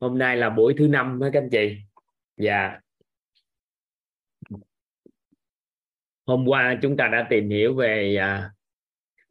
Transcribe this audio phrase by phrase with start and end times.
[0.00, 1.76] hôm nay là buổi thứ năm các anh chị.
[2.36, 2.80] Dạ.
[6.26, 8.52] Hôm qua chúng ta đã tìm hiểu về à,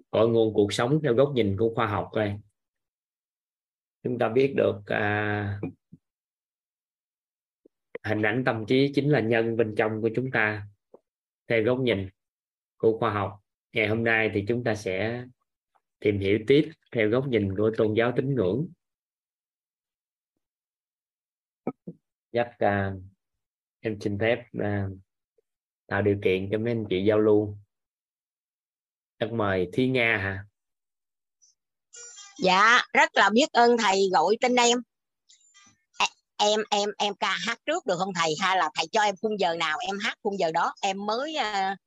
[0.09, 2.35] cội nguồn cuộc sống theo góc nhìn của khoa học rồi
[4.03, 5.59] chúng ta biết được à,
[8.03, 10.67] hình ảnh tâm trí chính là nhân bên trong của chúng ta
[11.47, 12.09] theo góc nhìn
[12.77, 13.39] của khoa học.
[13.73, 15.25] Ngày hôm nay thì chúng ta sẽ
[15.99, 18.67] tìm hiểu tiếp theo góc nhìn của tôn giáo tín ngưỡng.
[22.37, 23.01] Chắc uh,
[23.79, 24.97] em xin phép uh,
[25.87, 27.57] tạo điều kiện cho mấy anh chị giao lưu.
[29.19, 30.43] Chắc mời Thí Nga hả?
[32.39, 34.77] Dạ rất là biết ơn thầy gọi tên em.
[36.39, 38.33] Em em em ca hát trước được không thầy?
[38.39, 40.73] Hay là thầy cho em khung giờ nào em hát khung giờ đó?
[40.81, 41.77] Em mới uh,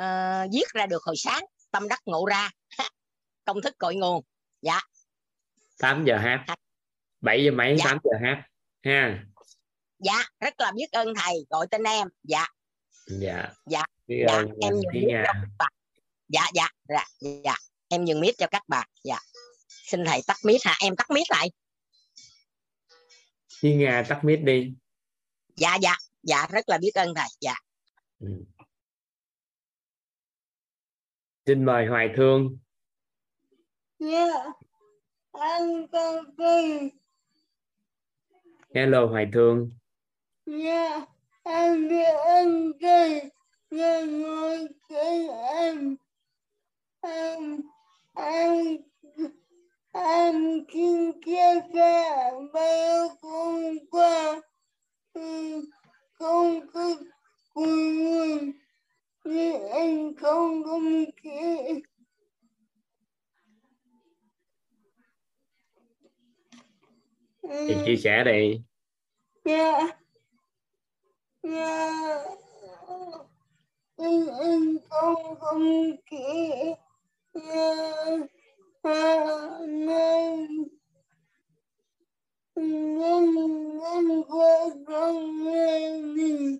[0.00, 2.50] uh, viết ra được hồi sáng tâm đắc ngộ ra.
[3.44, 4.24] Công thức cội nguồn.
[4.62, 4.80] Dạ.
[5.78, 6.44] 8 giờ hát.
[7.20, 7.76] 7 giờ mấy?
[7.78, 7.84] Dạ.
[7.84, 8.42] 8 giờ hát.
[8.84, 9.29] Ha
[10.00, 12.08] dạ rất là biết ơn thầy gọi tên em.
[12.22, 12.46] Dạ.
[13.06, 13.52] Dạ.
[13.66, 14.42] Dạ, dạ.
[14.60, 15.72] em nhường mic cho các bạn.
[16.28, 17.04] Dạ dạ dạ
[17.44, 17.54] dạ.
[17.88, 18.88] Em nhường mic cho các bạn.
[19.04, 19.18] Dạ.
[19.68, 20.76] Xin thầy tắt mic hả?
[20.80, 21.50] Em tắt mic lại.
[23.60, 24.72] Thí Nga tắt mic đi.
[25.56, 25.96] Dạ dạ.
[26.22, 27.28] Dạ rất là biết ơn thầy.
[27.40, 27.54] Dạ.
[28.20, 28.44] Ừ.
[31.46, 32.58] xin mời Hoài Thương.
[33.98, 34.52] Dạ.
[35.32, 36.90] Anh con đi
[38.74, 39.70] hello Hoài Thương
[40.58, 41.06] dạ
[41.44, 43.20] em biết ơn đi
[43.70, 45.96] nên ngồi với em.
[47.00, 47.60] Em
[48.14, 48.76] em
[49.92, 54.40] em xin chia sẻ với con qua.
[56.12, 56.94] Không có
[57.54, 58.52] cùng người
[59.24, 61.82] như anh không công kỹ
[67.42, 68.60] thì chia sẻ đi.
[69.44, 69.99] Dạ
[71.42, 72.24] dạ.
[73.96, 74.76] Anh anh
[75.40, 76.74] không kỹ
[77.34, 78.16] dạ.
[79.68, 80.48] Nên
[82.56, 83.34] nên
[83.78, 86.58] nên qua con nghe đi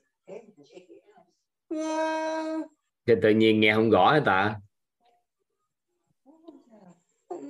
[3.06, 4.56] thì tự nhiên nghe không rõ hả ta?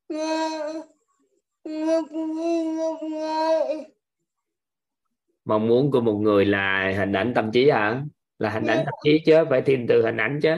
[5.44, 8.02] mong muốn của một người là hình ảnh tâm trí hả?
[8.38, 10.54] Là hình ảnh tâm trí chứ, phải thêm từ hình ảnh chứ.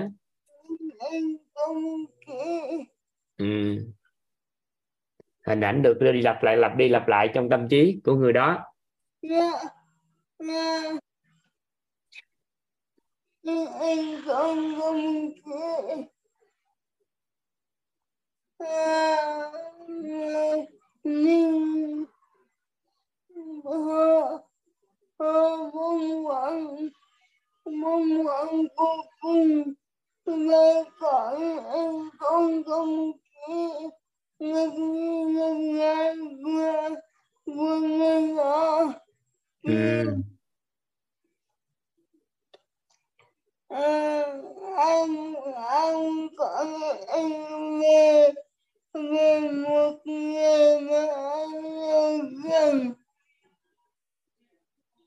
[3.39, 3.77] Ừ.
[5.47, 8.33] hình ảnh được đi lặp lại, lặp đi lặp lại trong tâm trí của người
[8.33, 8.65] đó
[9.21, 9.55] yeah.
[10.39, 10.95] Yeah.
[13.81, 15.33] anh không không
[21.05, 22.05] nhưng
[25.19, 26.91] mong mỏi
[27.65, 29.73] mong mỏi vô cùng
[30.27, 31.43] về cõi
[31.75, 33.13] em không không
[33.47, 33.69] kỹ
[34.39, 34.73] ngập
[35.35, 36.89] ngập ngài vừa
[37.47, 38.85] vừa nghe rõ
[44.77, 46.67] anh anh có
[47.09, 48.33] anh nghe
[48.95, 52.93] về một người mà anh yêu gần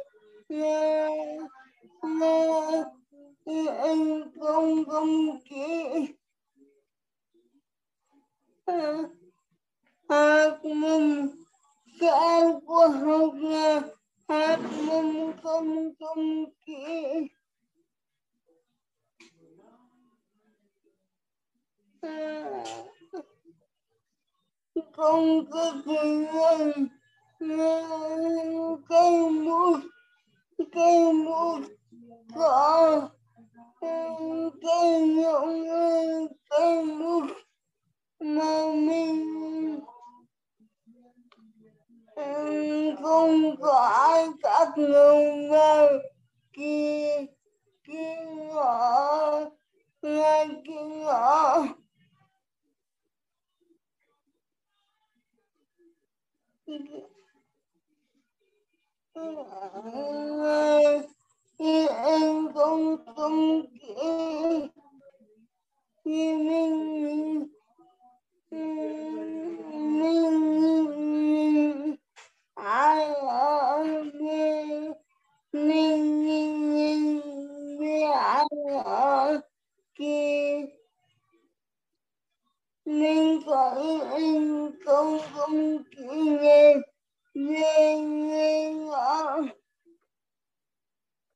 [0.48, 1.08] là
[2.02, 2.84] là
[3.78, 6.06] anh không không kỹ
[10.08, 10.58] hạt
[12.00, 13.80] mầm cả của học là
[14.28, 17.26] hạt mầm không không kỹ
[24.96, 26.88] không có quyền nhân
[28.88, 29.80] cây bút
[30.72, 31.60] cây bút
[32.34, 33.08] cỏ
[34.62, 35.66] cây nhộng
[36.50, 37.26] cây bút
[38.20, 39.80] mà mình
[43.02, 45.98] không có các người ngữ
[46.52, 47.26] kia
[47.84, 48.16] kia
[48.48, 49.40] ngõ
[50.02, 51.64] ngay kia ngõ
[62.04, 63.94] em không không kỹ
[66.04, 67.46] mình mình
[82.84, 83.74] nên có
[84.18, 85.76] nên không không
[86.42, 86.80] nên
[87.34, 88.88] nên nên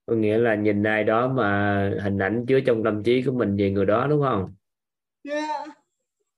[0.06, 3.56] có nghĩa là nhìn ai đó mà hình ảnh chứa trong tâm trí của mình
[3.56, 4.54] về người đó đúng không?
[5.28, 5.83] Yeah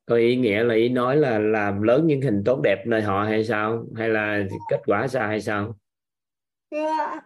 [0.06, 3.24] có ý nghĩa là ý nói là làm lớn những hình tốt đẹp nơi họ
[3.24, 3.86] hay sao?
[3.96, 5.74] Hay là kết quả sao hay sao?
[6.70, 7.20] dạ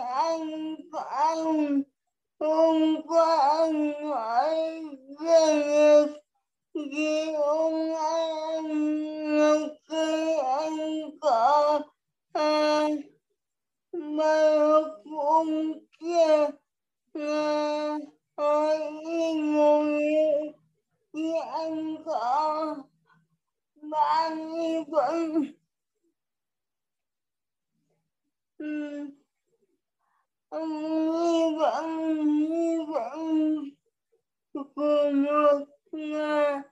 [1.10, 1.82] anh em
[2.40, 4.82] hôm qua anh hỏi
[5.20, 6.06] về
[6.74, 8.68] khi ông anh
[9.88, 10.78] khi anh
[11.20, 11.80] có
[12.32, 12.88] à,
[13.92, 14.84] bài học
[15.18, 16.48] ông kia.
[17.14, 17.98] Là
[18.36, 18.78] hỏi
[19.34, 20.02] ngồi
[21.12, 22.76] khi anh có
[23.74, 24.48] bạn
[24.88, 25.44] vẫn
[28.58, 29.23] ừ
[30.60, 32.14] hy vọng
[32.50, 33.58] hy vọng
[34.52, 36.62] của một nhà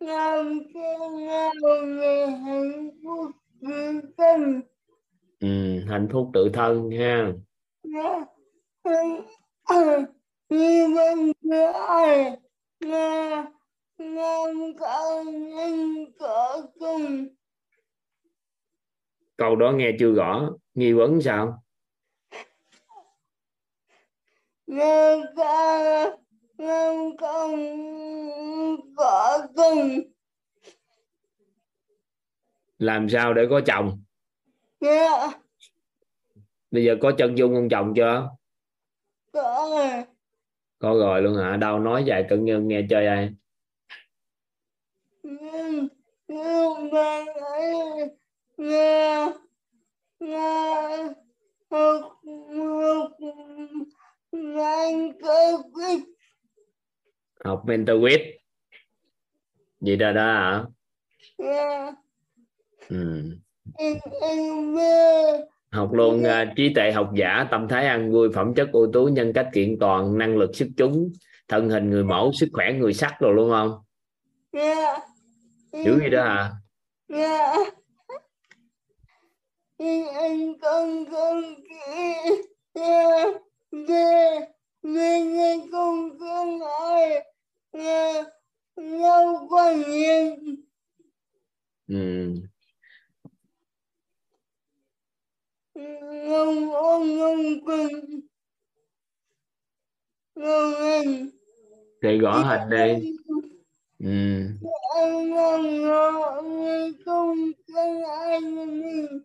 [0.00, 1.52] làm cho nhau
[2.00, 3.30] về hạnh phúc
[3.62, 4.60] tự thân
[5.40, 7.32] ừ, hạnh phúc tự thân ha
[7.82, 8.24] Dạ.
[10.50, 12.36] hy vọng của ai
[12.80, 13.44] là
[13.98, 17.26] làm cao nhân có cùng
[19.36, 21.62] câu đó nghe chưa rõ nghi vấn sao
[24.70, 26.18] làm cao
[26.58, 27.56] làm công
[28.96, 30.00] có cùng
[32.78, 34.02] làm sao để có chồng?
[34.80, 35.28] Dạ.
[36.70, 38.30] Bây giờ có chân dung ông chồng chưa?
[39.32, 40.04] Có rồi.
[40.78, 41.56] Có rồi luôn hả?
[41.56, 43.34] Đâu nói vài cận nhân nghe chơi ai?
[45.22, 45.88] Nhưng
[46.28, 47.74] nhưng mà ấy
[48.56, 49.26] nghe
[50.20, 50.80] nghe
[51.70, 52.44] học học anh
[53.20, 53.99] cơ
[55.74, 56.04] quyết
[57.44, 58.20] học mentor quýt
[59.80, 60.64] gì đó đó hả?
[62.88, 63.22] Ừ.
[63.78, 64.82] anh anh mê.
[65.70, 69.06] Học luôn à, trí tuệ học giả tâm thái ăn vui phẩm chất ưu tú
[69.06, 71.12] nhân cách kiện toàn năng lực sức chúng
[71.48, 73.82] thân hình người mẫu sức khỏe người sắc rồi luôn không?
[74.52, 74.98] Nghe
[75.72, 76.52] dữ gì đó hả?
[77.08, 77.54] Nghe
[80.14, 80.54] anh
[83.70, 84.50] nghe
[84.82, 87.22] nghe con con nói
[87.72, 88.24] nghe
[88.76, 90.34] nhau quan niệm
[91.88, 92.34] ừ.
[96.28, 98.20] ngông ông ngông quỳnh
[100.34, 101.28] ngông anh
[102.02, 103.16] thì gõ hình đi.
[103.98, 104.50] ừ.
[108.30, 109.22] anh mình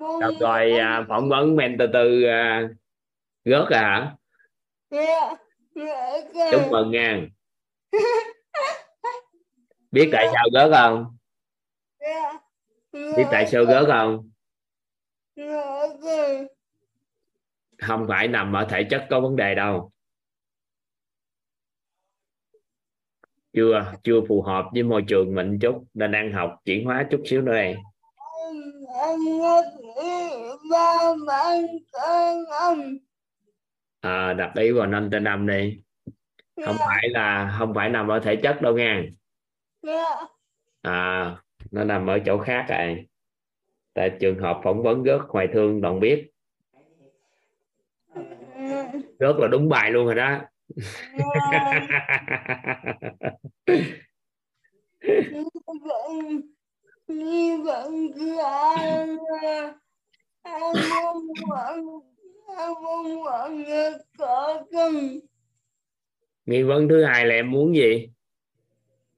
[0.00, 2.68] Đọc rồi à, phỏng vấn mentor tư à,
[3.44, 4.16] rớt à hả?
[6.52, 7.26] Chúc mừng nha.
[9.90, 11.16] Biết tại sao rớt không?
[12.92, 14.30] Biết tại sao rớt không?
[17.78, 19.92] Không phải nằm ở thể chất có vấn đề đâu.
[23.52, 25.84] Chưa chưa phù hợp với môi trường mình chút.
[25.94, 27.82] Nên đang học chuyển hóa chút xíu nữa đây anh
[28.54, 28.91] anh ngất ý ba bạn con ông
[34.00, 35.82] à, đặt ý vào năm trên năm đi.
[36.64, 39.02] Không phải là không phải nằm ở thể chất đâu nha.
[39.82, 40.20] Dạ.
[40.82, 41.36] À
[41.70, 43.06] nó nằm ở chỗ khác rồi.
[43.94, 46.30] Tại trường hợp phỏng vấn rớt hoài thương đoạn biết.
[49.18, 50.38] Rớt là đúng bài luôn rồi đó.
[55.04, 55.48] Vẫn
[57.06, 59.16] như vẫn cứ anh
[60.42, 62.02] anh mong muốn
[62.56, 63.64] anh mong muốn
[64.18, 65.20] có cần
[66.46, 68.08] nghi vấn thứ hai là em muốn gì?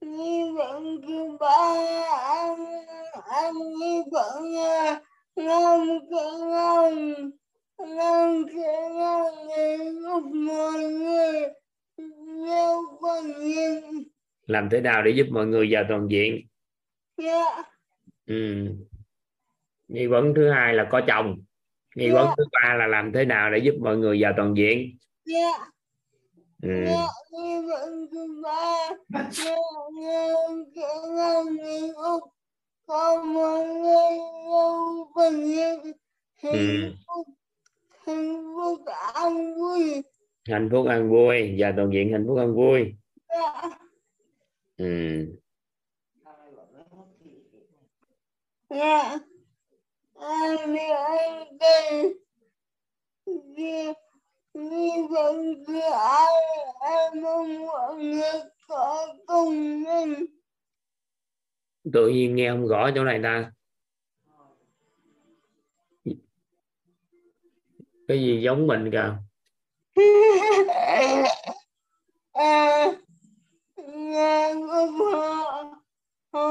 [0.00, 1.76] Như vẫn cứ ba
[2.11, 2.67] anh
[3.31, 4.53] anh như vẫn
[5.37, 7.14] ngon cái ngon
[7.79, 11.43] ngon cái ngon người lúc mọi người.
[12.26, 14.05] Nhau quan niệm
[14.47, 16.47] làm thế nào để giúp mọi người vào toàn diện?
[17.17, 17.74] Dạ
[18.26, 18.66] ừ.
[19.88, 21.37] nghi vấn thứ hai là có chồng
[21.97, 24.99] nghi vấn thứ ba là làm thế nào để giúp mọi người vào toàn diện
[25.25, 25.69] dạ
[26.62, 26.85] ừ.
[36.43, 36.93] Ừ.
[40.49, 42.95] hạnh phúc an vui và toàn diện hạnh phúc an vui
[43.28, 43.71] dạ
[44.76, 45.26] ừ.
[54.54, 56.33] Vì vậy thì ai
[56.81, 60.26] em mong mọi người có cùng mình
[61.93, 63.50] tự nhiên nghe không rõ chỗ này ta.
[68.09, 69.16] Cái gì giống mình kìa.
[72.33, 72.93] À
[73.76, 75.64] nhà của họ
[76.33, 76.45] họ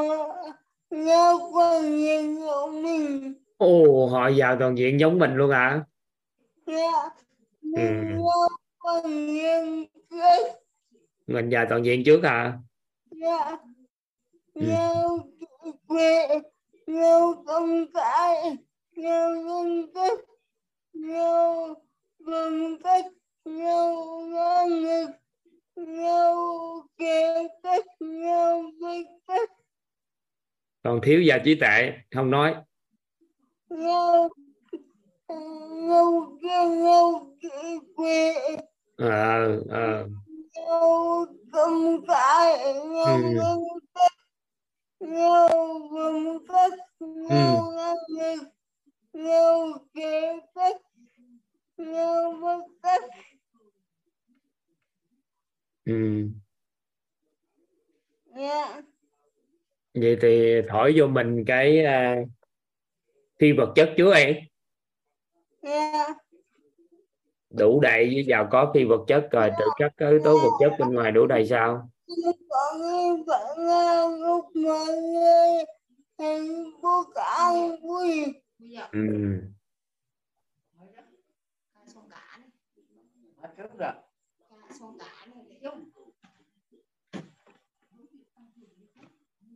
[0.93, 3.33] nhau quan nhìn của mình.
[3.57, 5.83] Ồ họ giàu toàn diện giống mình luôn hả
[6.65, 7.09] dạ.
[7.62, 7.81] Ừ.
[8.79, 10.47] quan nhìn trước.
[11.27, 12.59] Mình giàu toàn diện trước à?
[13.12, 13.57] Dạ.
[14.53, 14.62] Ừ.
[14.67, 15.19] nhau
[15.88, 16.27] quê
[16.88, 18.57] nhau công cái
[18.95, 20.19] nhau nhân cách
[20.93, 21.75] nhau
[22.19, 23.05] bằng cách
[23.45, 25.09] nhau năng lực
[25.75, 26.35] nhau
[26.97, 27.85] kế cách
[28.79, 29.50] biết cách
[30.84, 32.56] còn thiếu gia trí tệ không nói.
[33.70, 34.44] Cái nhau
[47.00, 47.58] Ừ.
[49.13, 50.40] nhau biết
[52.84, 53.02] cách
[55.86, 56.30] ừ.
[58.36, 58.82] dạ
[59.93, 62.15] vậy thì thổi vô mình cái à,
[63.39, 64.35] phi vật chất trước em
[65.62, 66.07] dạ
[67.50, 70.51] đủ đầy với giàu có phi vật chất rồi tự các cái yếu tố vật
[70.59, 71.89] chất bên ngoài đủ đầy sao?
[72.50, 75.65] Có người vẫn là lúc mọi người
[76.19, 78.25] hạnh phúc an vui
[78.91, 79.00] ừ.
[83.57, 83.69] trước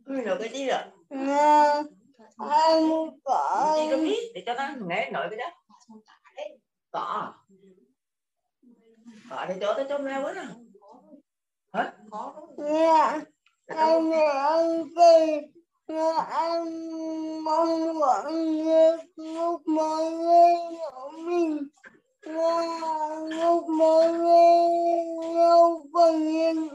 [0.08, 0.82] rồi cái gì rồi.
[2.38, 2.88] Anh
[3.24, 5.50] có chị có biết để cho nó nghe nội cái đó.
[6.90, 7.34] Có
[9.30, 10.42] có để chỗ tới chỗ mèo quá nè.
[11.72, 11.92] Hả?
[12.56, 13.20] Dạ
[13.66, 15.26] anh anh cười
[15.86, 16.64] là anh
[17.44, 17.98] mong
[18.34, 21.68] người lúc mọi người hiểu mình.
[23.28, 26.68] Lúc mọi người nhau bằng nhìn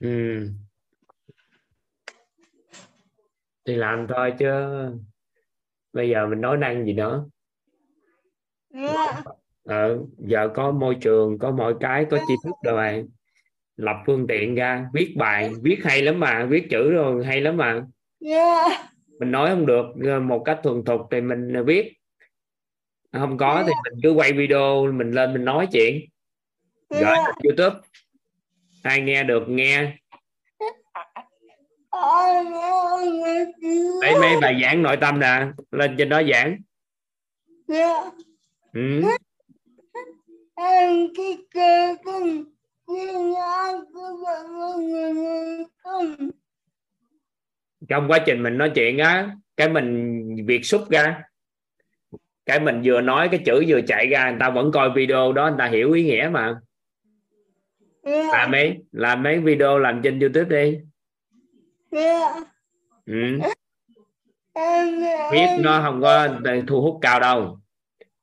[0.00, 0.48] ừ.
[3.66, 4.48] Thì làm thôi chứ
[5.92, 7.24] bây giờ mình nói năng gì nữa?
[8.70, 9.22] Dạ.
[9.64, 13.06] Ờ, giờ có môi trường có mọi cái có tri thức rồi
[13.76, 17.56] lập phương tiện ra viết bài viết hay lắm mà viết chữ rồi hay lắm
[17.56, 17.82] mà.
[18.20, 18.64] Dạ.
[19.20, 19.86] Mình nói không được
[20.22, 21.92] một cách thuần thục thì mình viết.
[23.12, 26.00] Không có thì mình cứ quay video mình lên mình nói chuyện.
[26.90, 27.32] Gửi dạ.
[27.44, 27.80] Youtube.
[28.82, 29.96] Ai nghe được nghe
[34.02, 36.58] đây mấy bài giảng nội tâm nè, lên trên đó giảng.
[38.72, 39.02] Ừ.
[47.88, 51.22] trong quá trình mình nói chuyện á, cái mình việc xúc ra,
[52.46, 55.48] cái mình vừa nói cái chữ vừa chạy ra, người ta vẫn coi video đó,
[55.48, 56.60] người ta hiểu ý nghĩa mà.
[58.04, 60.78] Làm mấy làm mấy video làm trên youtube đi
[63.06, 63.38] ừ.
[65.32, 66.28] viết nó không có
[66.66, 67.58] thu hút cao đâu.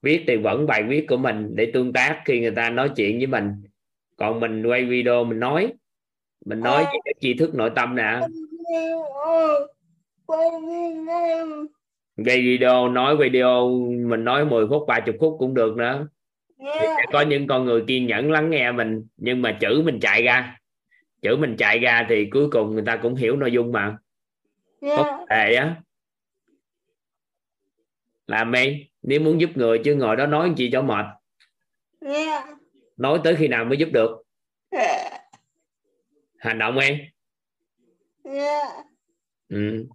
[0.01, 3.17] Viết thì vẫn bài viết của mình để tương tác khi người ta nói chuyện
[3.17, 3.51] với mình.
[4.17, 5.73] Còn mình quay video mình nói.
[6.45, 8.19] Mình nói về cái tri thức nội tâm nè.
[10.25, 11.65] Quay video
[12.25, 13.69] gây video nói video
[14.07, 16.07] mình nói 10 phút 30 phút cũng được nữa.
[16.79, 20.23] Sẽ có những con người kiên nhẫn lắng nghe mình nhưng mà chữ mình chạy
[20.23, 20.58] ra
[21.21, 23.97] chữ mình chạy ra thì cuối cùng người ta cũng hiểu nội dung mà.
[24.81, 25.81] Dạ có thể á.
[28.27, 31.05] Làm đi nếu muốn giúp người chứ ngồi đó nói gì cho mệt.
[32.01, 32.45] Dạ
[32.97, 34.23] nói tới khi nào mới giúp được?
[36.37, 36.97] Hành động em.
[38.23, 38.83] Dạ
[39.49, 39.85] ừ.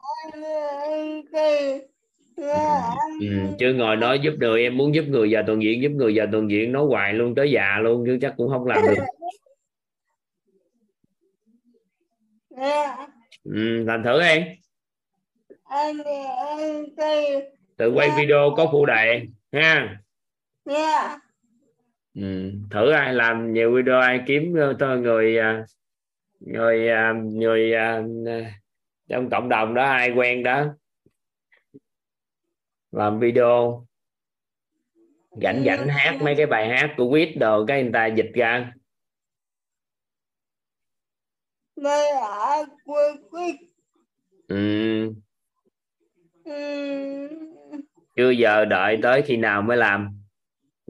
[3.21, 3.27] Ừ.
[3.59, 6.27] chứ ngồi nói giúp người em muốn giúp người già toàn diện giúp người già
[6.33, 8.97] toàn diện nói hoài luôn tới già luôn chứ chắc cũng không làm được
[12.44, 12.44] dạ
[13.45, 13.85] ừ.
[13.87, 14.21] làm thử
[16.97, 17.43] cười
[17.77, 19.99] tự quay video có phụ đề ha.
[20.65, 21.19] Dạ.
[22.15, 22.53] Ừ.
[22.71, 25.65] thử ai làm nhiều video ai kiếm ờ, tôi người à,
[26.41, 28.03] người à, người à,
[29.09, 30.67] trong cộng đồng đó ai quen đó.
[32.93, 33.87] Làm video.
[35.43, 38.73] Rảnh rảnh hát mấy cái bài hát của quýt đồ cái người ta dịch ra
[41.77, 43.57] bài hát của quýt
[44.49, 45.13] ừ.
[46.45, 47.29] ừ.
[48.17, 50.21] chưa giờ đợi tới khi nào mới làm.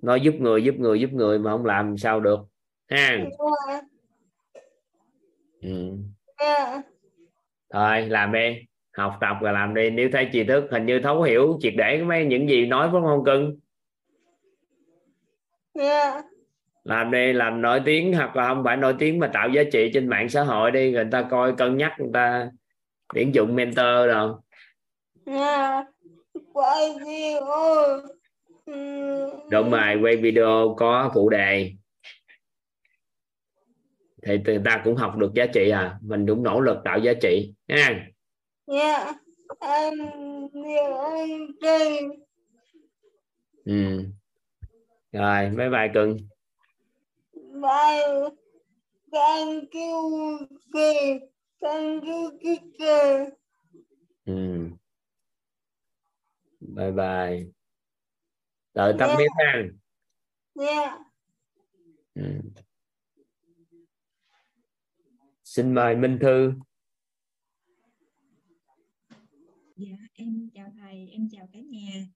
[0.03, 2.41] Nói giúp người giúp người giúp người mà không làm sao được.
[2.91, 3.19] Ha.
[5.61, 5.97] Ừ.
[7.73, 8.59] Thôi làm đi.
[8.97, 9.91] Học tập và làm đi.
[9.91, 13.01] Nếu thấy tri thức hình như thấu hiểu triệt để mấy những gì nói phải
[13.05, 13.59] không cưng?
[15.75, 16.25] Yeah.
[16.85, 19.91] Làm đi làm nổi tiếng hoặc là không phải nổi tiếng mà tạo giá trị
[19.95, 22.51] trên mạng xã hội đi người ta coi cân nhắc người ta
[23.15, 24.35] tuyển dụng mentor rồi
[25.27, 25.87] Yeah.
[26.53, 28.01] quay video
[29.51, 31.73] đúng rồi quay video có phụ đề
[34.23, 37.13] thì người ta cũng học được giá trị à mình cũng nỗ lực tạo giá
[37.23, 38.07] trị nha
[38.67, 39.17] Yeah.
[39.59, 39.99] anh
[41.63, 42.11] Trinh
[43.65, 44.05] ừ.
[45.13, 46.17] rồi bye bye cưng
[47.65, 48.29] bye
[49.13, 50.39] thank you
[51.61, 53.29] thank you teacher
[54.25, 54.69] ừ.
[56.61, 57.47] bye bye
[58.75, 59.19] đợi tâm Yeah.
[59.19, 59.63] biết ha
[60.67, 61.01] yeah
[62.15, 62.41] ừ.
[65.45, 66.53] xin mời minh thư
[69.77, 72.07] Dạ, em chào thầy, em chào cả nhà.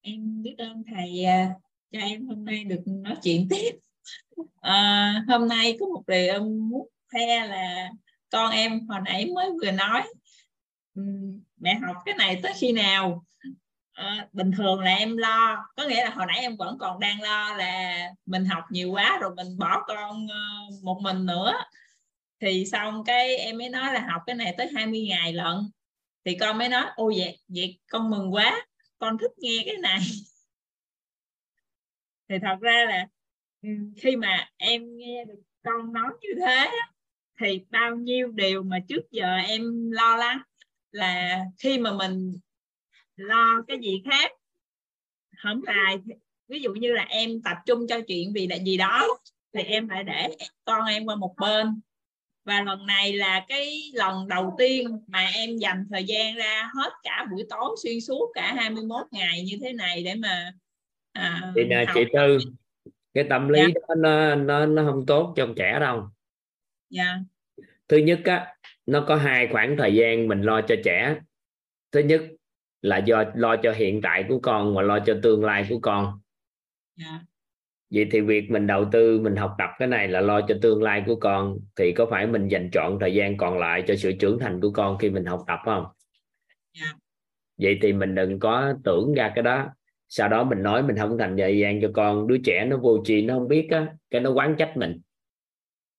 [0.00, 1.54] Em biết ơn thầy à,
[1.92, 3.78] cho em hôm nay được nói chuyện tiếp.
[4.60, 7.90] À, hôm nay có một điều em muốn khoe là
[8.30, 10.02] con em hồi nãy mới vừa nói
[11.56, 13.24] mẹ học cái này tới khi nào?
[13.92, 17.22] À, bình thường là em lo, có nghĩa là hồi nãy em vẫn còn đang
[17.22, 20.38] lo là mình học nhiều quá rồi mình bỏ con ờ,
[20.82, 21.52] một mình nữa.
[22.40, 25.56] Thì xong cái em mới nói là học cái này tới 20 ngày lận
[26.24, 28.66] thì con mới nói ôi vậy vậy con mừng quá
[28.98, 29.98] con thích nghe cái này
[32.28, 33.06] thì thật ra là
[33.96, 36.70] khi mà em nghe được con nói như thế
[37.40, 40.38] thì bao nhiêu điều mà trước giờ em lo lắng
[40.90, 42.32] là khi mà mình
[43.16, 44.32] lo cái gì khác
[45.42, 45.96] không tài
[46.48, 49.08] ví dụ như là em tập trung cho chuyện vì là gì đó
[49.54, 50.28] thì em phải để
[50.64, 51.80] con em qua một bên.
[52.44, 56.92] Và lần này là cái lần đầu tiên mà em dành thời gian ra hết
[57.02, 60.52] cả buổi tối xuyên suốt cả 21 ngày như thế này để mà
[61.12, 62.38] à, thì nè chị tư
[63.14, 63.66] cái tâm lý Dạ.
[63.88, 66.08] đó nó nó nó không tốt trong trẻ đâu.
[66.90, 67.16] Dạ.
[67.88, 68.54] Thứ nhất á
[68.86, 71.16] nó có hai khoảng thời gian mình lo cho trẻ.
[71.92, 72.22] Thứ nhất
[72.82, 76.20] là do lo cho hiện tại của con và lo cho tương lai của con.
[76.96, 77.20] Dạ.
[77.90, 80.82] Vậy thì việc mình đầu tư mình học tập cái này là lo cho tương
[80.82, 84.12] lai của con thì có phải mình dành trọn thời gian còn lại cho sự
[84.12, 85.86] trưởng thành của con khi mình học tập không?
[86.80, 86.92] Dạ.
[87.58, 89.68] vậy thì mình đừng có tưởng ra cái đó
[90.16, 93.02] sau đó mình nói mình không dành thời gian cho con đứa trẻ nó vô
[93.04, 95.00] tri nó không biết á cái nó quán trách mình.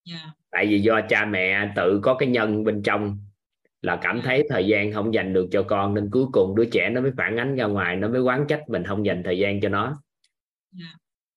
[0.06, 0.34] Dạ.
[0.52, 3.20] Tại vì do cha mẹ tự có cái nhân bên trong
[3.82, 6.90] là cảm thấy thời gian không dành được cho con nên cuối cùng đứa trẻ
[6.90, 9.62] nó mới phản ánh ra ngoài nó mới quán trách mình không dành thời gian
[9.62, 10.02] cho nó.
[10.72, 10.88] Dạ.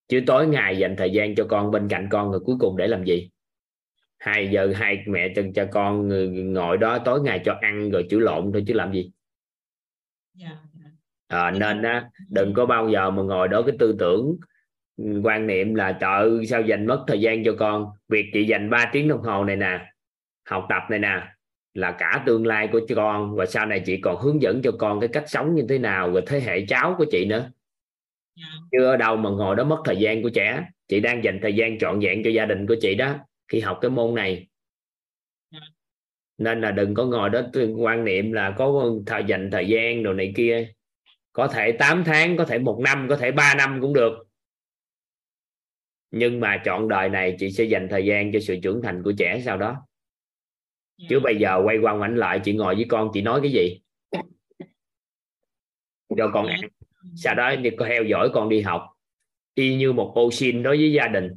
[0.08, 2.86] chứ tối ngày dành thời gian cho con bên cạnh con rồi cuối cùng để
[2.86, 3.30] làm gì?
[4.18, 6.08] Hai giờ hai mẹ chân cho con
[6.52, 9.10] ngồi đó tối ngày cho ăn rồi chữ lộn thôi chứ làm gì?
[10.34, 10.67] Dạ dạ.
[11.28, 14.36] À, nên á đừng có bao giờ mà ngồi đó cái tư tưởng
[14.96, 17.86] ừ, quan niệm là trời sao dành mất thời gian cho con?
[18.08, 19.92] Việc chị dành 3 tiếng đồng hồ này nè
[20.44, 21.22] học tập này nè
[21.74, 23.36] là cả tương lai của con.
[23.36, 26.12] Và sau này chị còn hướng dẫn cho con cái cách sống như thế nào
[26.12, 27.50] rồi thế hệ cháu của chị nữa.
[28.36, 28.44] Dạ.
[28.72, 30.64] chứ ở đâu mà ngồi đó mất thời gian của trẻ.
[30.88, 33.14] Chị đang dành thời gian trọn vẹn cho gia đình của chị đó
[33.48, 34.48] khi học cái môn này.
[35.52, 35.60] Dạ.
[36.38, 37.40] nên là đừng có ngồi đó
[37.76, 40.72] quan niệm là có thời dành thời gian đồ này kia
[41.38, 44.12] có thể 8 tháng có thể một năm có thể 3 năm cũng được.
[46.10, 49.12] Nhưng mà chọn đời này chị sẽ dành thời gian cho sự trưởng thành của
[49.18, 49.86] trẻ sau đó.
[50.96, 51.06] Dạ.
[51.10, 53.80] chứ bây giờ quay qua ngoảnh lại chị ngồi với con chị nói cái gì?
[56.16, 56.60] Cho con ăn.
[57.16, 58.82] Sau đó thì có theo dõi con đi học.
[59.54, 61.32] Y như một ô xin đối với gia đình.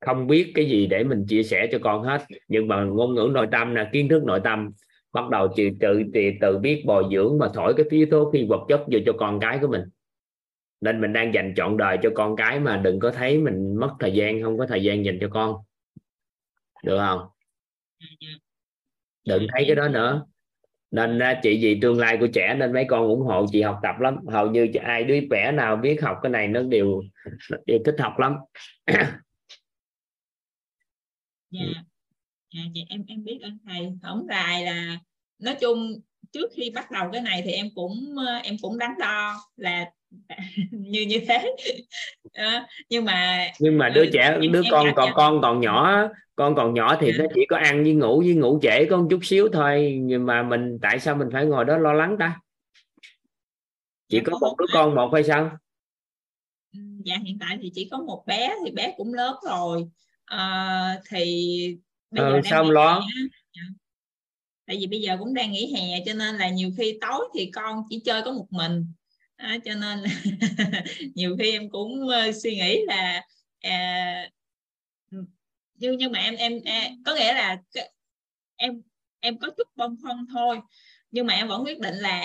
[0.00, 2.26] Không biết cái gì để mình chia sẻ cho con hết.
[2.48, 4.72] Nhưng mà ngôn ngữ nội tâm là kiến thức nội tâm
[5.20, 8.44] bắt đầu từ từ từ, từ biết bồi dưỡng mà thổi cái yếu tố phi
[8.44, 9.82] vật chất vô cho con cái của mình.
[10.80, 13.94] Nên mình đang dành trọn đời cho con cái mà đừng có thấy mình mất
[14.00, 15.56] thời gian không có thời gian dành cho con.
[16.84, 17.20] Được không?
[19.26, 20.26] Đừng thấy cái đó nữa.
[20.90, 23.80] Nên à, chị vì tương lai của trẻ nên mấy con ủng hộ chị học
[23.82, 24.18] tập lắm.
[24.26, 27.02] Hầu như ai đứa trẻ nào biết học cái này nó đều
[27.66, 28.36] đều thích học lắm.
[31.50, 31.60] Dạ.
[32.54, 33.92] Dạ chị em em biết ơn thầy.
[34.02, 34.98] Tổng dài là
[35.38, 36.00] nói chung
[36.32, 39.84] trước khi bắt đầu cái này thì em cũng ờ, em cũng đắn đo là
[40.72, 41.56] như như thế.
[42.32, 45.40] À, nhưng mà nhưng mà đứa ừ, trẻ em, đứa em con còn nhận con
[45.42, 45.98] còn nhỏ
[46.36, 47.18] con còn nhỏ thì Dạ.
[47.18, 49.98] nó chỉ có ăn với ngủ với ngủ trễ có một chút xíu thôi.
[50.02, 52.40] Nhưng mà mình tại sao mình phải ngồi đó lo lắng ta?
[54.08, 55.50] Chỉ dạ có một đứa con một hay sao?
[56.72, 59.90] Ừ, dạ hiện tại thì chỉ có một bé thì bé cũng lớn rồi.
[60.24, 60.38] Ờ,
[61.10, 61.78] thì
[62.10, 63.14] bây giờ ờ, nghỉ không hè lo.
[64.68, 67.50] Tại vì bây giờ cũng đang nghỉ hè cho nên là nhiều khi tối thì
[67.54, 68.86] con chỉ chơi có một mình.
[69.38, 70.10] Đó, cho nên là
[71.14, 73.22] nhiều khi em cũng ờ, suy nghĩ là
[73.60, 74.30] à,
[75.74, 77.56] nhưng nhưng mà em em, em có nghĩa là
[78.56, 78.82] em
[79.20, 80.60] em có chút băn khoăn thôi.
[81.10, 82.20] Nhưng mà em vẫn quyết định là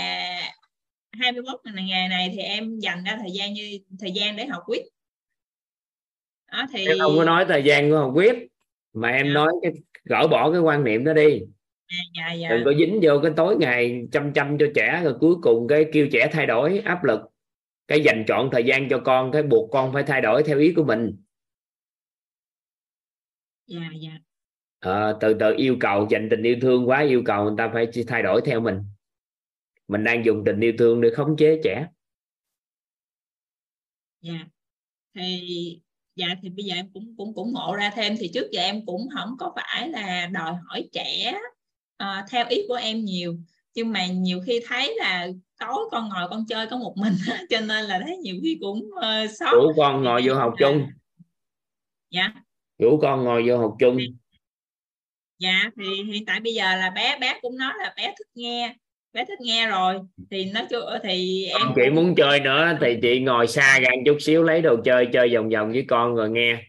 [1.11, 4.63] 21 ngày ngày này thì em dành ra thời gian như thời gian để học
[4.65, 4.83] quýt.
[6.51, 8.35] Đó thì em không có nói thời gian của học quyết
[8.93, 9.33] mà em Dạ.
[9.33, 9.71] nói cái
[10.03, 11.41] gỡ bỏ cái quan niệm đó đi
[12.15, 12.49] dạ dạ.
[12.49, 15.85] Đừng có dính vô cái tối ngày chăm chăm cho trẻ rồi cuối cùng cái
[15.93, 17.21] kêu trẻ thay đổi áp lực.
[17.87, 20.73] Cái dành chọn thời gian cho con cái buộc con phải thay đổi theo ý
[20.73, 21.15] của mình.
[23.67, 24.19] Dạ dạ.
[24.79, 27.87] Ờ, từ từ yêu cầu dành tình yêu thương quá yêu cầu người ta phải
[28.07, 28.79] thay đổi theo mình.
[29.87, 31.87] Mình đang dùng tình yêu thương để khống chế trẻ.
[34.21, 34.47] Dạ.
[35.15, 35.81] Thì
[36.15, 38.15] dạ thì bây giờ em cũng cũng cũng ngộ ra thêm.
[38.19, 41.39] Thì trước giờ em cũng không có phải là đòi hỏi trẻ
[42.03, 43.35] ờ, theo ý của em nhiều.
[43.75, 45.27] Nhưng mà nhiều khi thấy là
[45.59, 47.13] tối con ngồi con chơi có một mình
[47.49, 50.87] cho nên là thấy nhiều khi cũng uh, sót rủ con ngồi vô học chung.
[52.09, 52.33] Dạ.
[52.79, 53.97] Rủ con ngồi vô học chung.
[55.39, 58.75] Dạ thì hiện tại bây giờ là bé bé cũng nói là bé thích nghe
[59.13, 59.99] bé thích nghe rồi.
[60.31, 64.17] Thì nó chưa thì em chị muốn chơi nữa thì chị ngồi xa ra chút
[64.19, 66.63] xíu lấy đồ chơi chơi vòng vòng với con rồi nghe.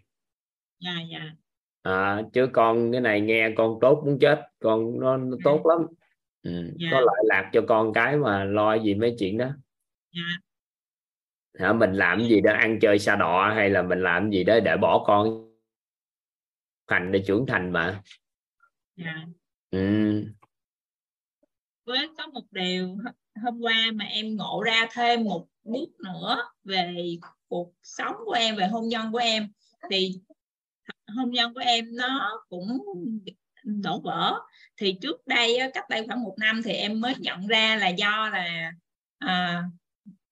[0.81, 1.44] Dạ dạ
[1.85, 5.79] à, chứ con cái này nghe con tốt muốn chết con nó, nó tốt lắm
[6.43, 6.51] ừ.
[6.81, 6.89] Dạ.
[6.91, 9.49] có lợi lạc cho con cái mà lo gì mấy chuyện đó
[10.13, 10.45] dạ
[11.59, 14.61] hả mình làm gì đó ăn chơi xa đọ hay là mình làm gì đó
[14.61, 15.55] để bỏ con
[16.87, 18.03] thành để trưởng thành mà
[18.97, 19.27] dạ
[19.71, 20.25] ừ.
[21.85, 22.97] với có một điều
[23.43, 27.17] hôm qua mà em ngộ ra thêm một bước nữa về
[27.49, 29.49] cuộc sống của em về hôn nhân của em
[29.91, 30.21] thì
[31.07, 32.79] hôn nhân của em nó cũng
[33.65, 34.35] đổ vỡ.
[34.77, 38.29] Thì trước đây cách đây khoảng một năm thì em mới nhận ra là do
[38.33, 38.73] là
[39.19, 39.63] à,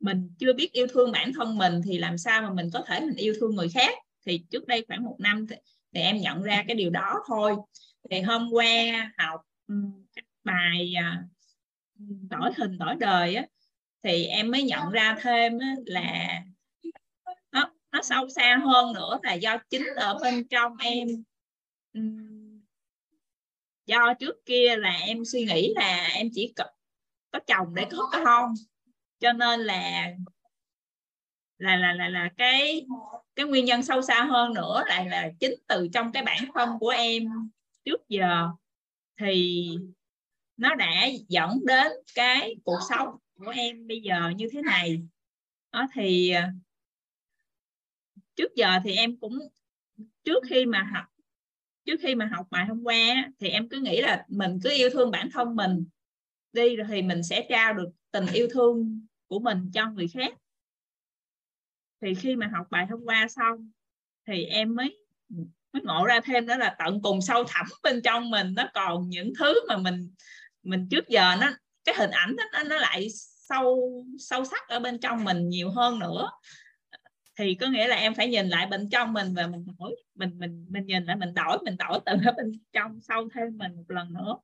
[0.01, 3.01] mình chưa biết yêu thương bản thân mình thì làm sao mà mình có thể
[3.01, 3.95] mình yêu thương người khác.
[4.27, 5.57] Thì trước đây khoảng một năm thì,
[5.95, 7.57] thì em nhận ra cái điều đó thôi.
[8.11, 8.67] Thì hôm qua
[9.19, 9.75] học ừ,
[10.45, 11.23] bài à,
[12.31, 13.47] đổi hình đổi đời á
[14.03, 16.43] thì em mới nhận ra thêm á, là
[17.93, 21.09] nó sâu xa hơn nữa là do chính ở bên trong em.
[23.87, 26.65] Do trước kia là em suy nghĩ là em chỉ có,
[27.31, 28.55] có chồng để có con.
[29.21, 30.13] Cho nên là
[31.59, 32.87] là là là là cái
[33.35, 36.79] cái nguyên nhân sâu xa hơn nữa lại là chính từ trong cái bản thân
[36.81, 37.25] của em
[37.85, 38.49] trước giờ
[39.21, 39.69] thì
[40.57, 45.03] nó đã dẫn đến cái cuộc sống của em bây giờ như thế này.
[45.73, 46.53] Đó thì à,
[48.37, 49.39] trước giờ thì em cũng
[50.25, 51.05] trước khi mà học
[51.85, 54.91] trước khi mà học bài hôm qua thì em cứ nghĩ là mình cứ yêu
[54.91, 55.85] thương bản thân mình
[56.53, 60.35] đi rồi thì mình sẽ trao được tình yêu thương của mình cho người khác.
[62.01, 63.71] Thì khi mà học bài hôm qua xong
[64.27, 64.99] thì em mới
[65.73, 69.09] mới ngộ ra thêm đó là tận cùng sâu thẳm bên trong mình nó còn
[69.09, 70.11] những thứ mà mình
[70.63, 71.51] mình trước giờ nó
[71.85, 73.09] cái hình ảnh đó, nó nó lại
[73.49, 76.31] sâu sâu sắc ở bên trong mình nhiều hơn nữa
[77.37, 80.39] thì có nghĩa là em phải nhìn lại bên trong mình và mình đổi mình
[80.39, 83.77] mình mình nhìn lại mình đổi mình đổi từ ở bên trong sâu thêm mình
[83.77, 84.37] một lần nữa.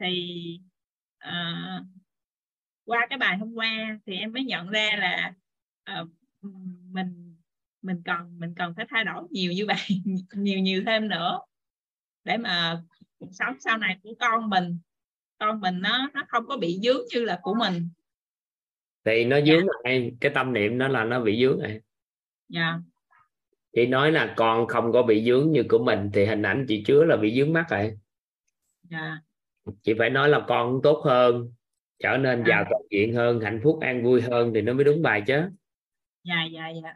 [0.00, 0.60] Thì
[1.18, 1.80] à,
[2.84, 5.32] qua cái bài hôm qua thì em mới nhận ra là
[5.84, 6.04] à,
[6.92, 7.36] mình
[7.82, 9.76] mình cần mình cần phải thay đổi nhiều như vậy
[10.32, 11.40] nhiều nhiều thêm nữa
[12.24, 12.82] để mà
[13.18, 14.78] cuộc sống sau này của con mình
[15.38, 17.88] con mình nó nó không có bị dướng như là của mình.
[19.04, 21.80] Thì nó dướng lại cái tâm niệm đó là nó bị dướng này
[22.48, 22.78] dạ.
[23.72, 26.82] Chị nói là con không có bị dướng như của mình thì hình ảnh chị
[26.86, 27.98] chứa là bị dướng mắt rồi.
[28.90, 29.18] Dạ.
[29.82, 31.52] Chị phải nói là con tốt hơn
[31.98, 32.44] trở nên À.
[32.48, 35.42] giàu toàn diện hơn hạnh phúc an vui hơn thì nó mới đúng bài chứ.
[36.24, 36.94] Dạ dạ dạ.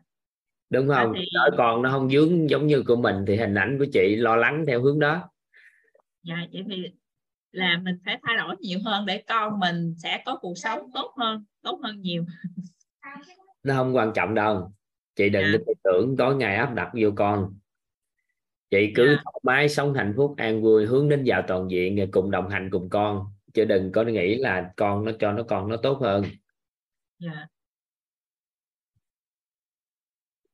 [0.71, 1.13] Đúng À, không?
[1.17, 4.17] thì- đỡ con nó không dướng giống như của mình thì hình ảnh của chị
[4.17, 5.31] lo lắng theo hướng đó.
[6.23, 6.85] Dạ vậy thì
[7.53, 11.15] là mình phải thay đổi nhiều hơn để con mình sẽ có cuộc sống tốt
[11.19, 12.25] hơn tốt hơn nhiều.
[13.63, 14.73] Nó không quan trọng đâu
[15.17, 15.59] chị đừng Dạ.
[15.59, 17.55] có tư tưởng tối ngày áp đặt vô con.
[18.71, 19.21] Chị cứ Dạ.
[19.25, 22.69] thoải mái sống hạnh phúc an vui hướng đến giàu toàn diện cùng đồng hành
[22.71, 23.27] cùng con.
[23.55, 26.25] Chứ đừng có nghĩ là con nó cho nó con nó tốt hơn.
[27.19, 27.47] Dạ.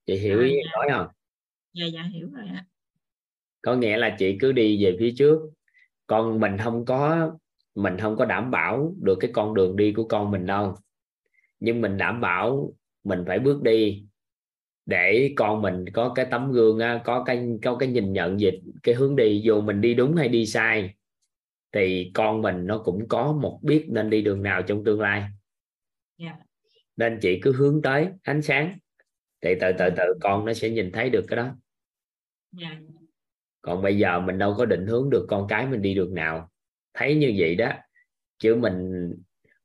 [0.06, 1.06] Chị hiểu ý em nói không?
[1.72, 2.64] Dạ dạ hiểu rồi ạ.
[3.62, 5.50] Có nghĩa là chị cứ đi về phía trước.
[6.06, 7.30] Con mình không có
[7.74, 10.74] mình không có đảm bảo được cái con đường đi của con mình đâu.
[11.60, 12.72] Nhưng mình đảm bảo
[13.04, 14.07] mình phải bước đi
[14.88, 18.94] để con mình có cái tấm gương có cái có cái nhìn nhận về cái
[18.94, 20.94] hướng đi dù mình đi đúng hay đi sai
[21.72, 25.24] thì con mình nó cũng có một biết nên đi đường nào trong tương lai.
[26.18, 26.36] Dạ.
[26.96, 28.78] Nên chị cứ hướng tới ánh sáng
[29.40, 31.56] thì từ từ từ con nó sẽ nhìn thấy được cái đó.
[32.52, 32.78] Dạ.
[33.62, 36.50] Còn bây giờ mình đâu có định hướng được con cái mình đi đường nào.
[36.94, 37.72] Thấy như vậy đó
[38.38, 39.10] chứ mình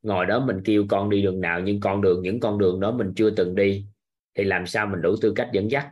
[0.02, 2.92] ngồi đó mình kêu con đi đường nào nhưng con đường những con đường đó
[2.92, 3.86] mình chưa từng đi
[4.36, 5.92] thì làm sao mình đủ tư cách dẫn dắt?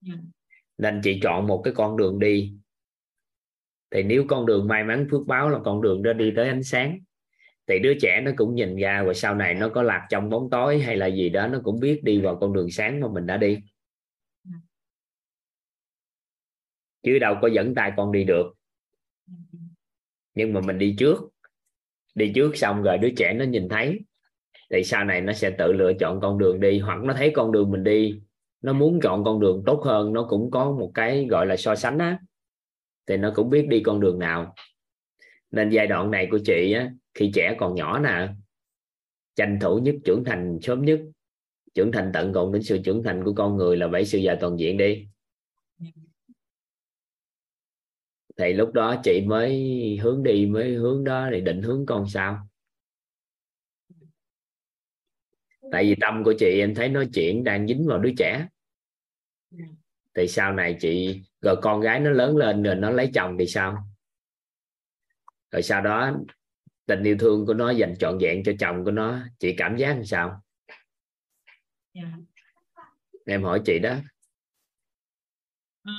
[0.00, 0.14] Dạ.
[0.78, 2.54] Nên chị chọn một cái con đường đi.
[3.90, 6.62] Thì nếu con đường may mắn phước báo là con đường đó đi tới ánh
[6.62, 6.98] sáng
[7.66, 10.50] thì đứa trẻ nó cũng nhìn ra và sau này nó có lạc trong bóng
[10.50, 13.26] tối hay là gì đó nó cũng biết đi vào con đường sáng mà mình
[13.26, 13.58] đã đi.
[17.02, 18.54] Chứ đâu có dẫn tay con đi được.
[20.34, 21.18] Nhưng mà mình đi trước.
[22.14, 24.00] Đi trước xong rồi đứa trẻ nó nhìn thấy
[24.72, 27.52] thì sau này nó sẽ tự lựa chọn con đường đi, hoặc nó thấy con
[27.52, 28.20] đường mình đi,
[28.62, 31.74] nó muốn chọn con đường tốt hơn, nó cũng có một cái gọi là so
[31.74, 32.18] sánh á,
[33.06, 34.54] thì nó cũng biết đi con đường nào.
[35.50, 38.28] Nên giai đoạn này của chị á, khi trẻ còn nhỏ nè,
[39.36, 41.00] tranh thủ nhất, trưởng thành sớm nhất,
[41.74, 44.34] trưởng thành tận cùng đến sự trưởng thành của con người là bảy sự già
[44.40, 45.06] toàn diện đi.
[48.36, 52.48] Thì lúc đó chị mới hướng đi, mới hướng đó thì định hướng con sao?
[55.72, 58.46] Tại vì tâm của chị em thấy nói chuyện đang dính vào đứa trẻ.
[60.14, 63.46] Thì sau này chị rồi con gái nó lớn lên rồi nó lấy chồng thì
[63.46, 63.86] sao?
[65.50, 66.16] Rồi sau đó
[66.86, 69.88] tình yêu thương của nó dành trọn vẹn cho chồng của nó chị cảm giác
[69.88, 70.42] làm sao?
[71.94, 72.02] Dạ.
[73.26, 73.94] Em hỏi chị đó.
[75.84, 75.92] Ờ,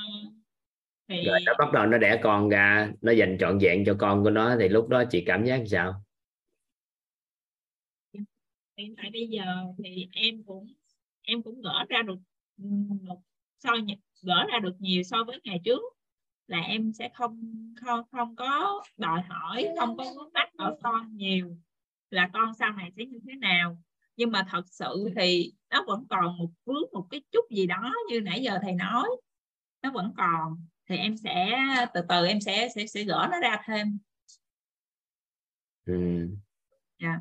[1.08, 4.24] thì rồi nó bắt đầu nó đẻ con ra nó dành trọn vẹn cho con
[4.24, 6.03] của nó thì lúc đó chị cảm giác làm sao
[8.76, 9.44] hiện tại bây giờ
[9.78, 10.66] thì em cũng
[11.22, 12.18] em cũng gỡ ra được
[13.04, 13.20] một
[13.58, 13.70] so
[14.22, 15.82] gỡ ra được nhiều so với ngày trước
[16.46, 17.40] là em sẽ không
[17.80, 21.56] không không có đòi hỏi không có vướng mắc ở con nhiều
[22.10, 23.78] là con sau này sẽ như thế nào
[24.16, 27.92] nhưng mà thật sự thì nó vẫn còn một vướng một cái chút gì đó
[28.10, 29.08] như nãy giờ thầy nói
[29.82, 31.50] nó vẫn còn thì em sẽ
[31.94, 33.98] từ từ em sẽ sẽ sẽ gỡ nó ra thêm
[35.84, 36.28] ừ.
[37.02, 37.20] Dạ.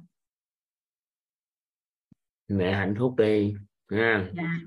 [2.48, 3.54] Mẹ hạnh phúc đi
[3.92, 4.32] ha.
[4.36, 4.60] Dạ.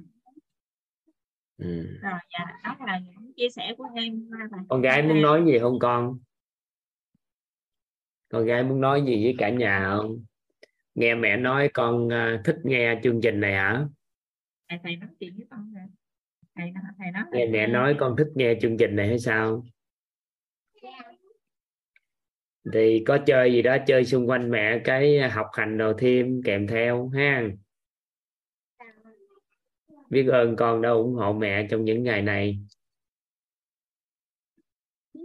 [1.58, 1.98] Ừ.
[2.02, 4.30] rồi dạ đó là những chia sẻ của em.
[4.68, 6.18] Con gái muốn nói gì không con?
[8.28, 10.24] Con gái muốn nói gì với cả nhà không?
[10.94, 13.86] Nghe mẹ nói con à, thích nghe chương trình này hả?
[14.68, 15.84] Thầy thầy nói chuyện với con rồi
[16.56, 19.64] thầy nói thầy nói nghe mẹ nói con thích nghe chương trình này hay sao?
[22.72, 26.66] Thì có chơi gì đó chơi xung quanh mẹ cái học hành đồ thêm kèm
[26.66, 27.42] theo ha
[30.10, 32.58] biết ơn con đã ủng hộ mẹ trong những ngày này.
[35.12, 35.20] Ừ.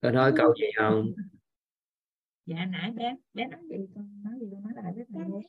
[0.00, 1.12] con nói câu gì không?
[2.46, 3.86] Dạ nãy bé bé nói gì?
[3.94, 4.46] Con nói gì?
[4.52, 5.46] Con nói lại với thầy đi.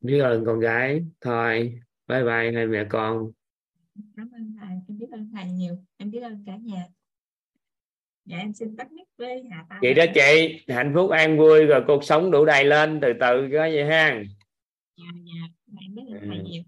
[0.00, 1.06] biết ơn con gái.
[1.20, 3.30] Thôi bye bye hai mẹ con.
[4.16, 4.76] Cảm ơn thầy.
[4.88, 5.76] Em biết ơn thầy nhiều.
[5.96, 6.86] Em biết ơn cả nhà
[8.26, 11.64] dạ em xin tắt mic với hạ ta vậy đó chị hạnh phúc an vui
[11.66, 14.22] rồi cuộc sống đủ đầy lên từ từ có vậy ha
[14.96, 15.48] dạ dạ
[15.80, 16.28] em biết Ừ.
[16.44, 16.62] nhiều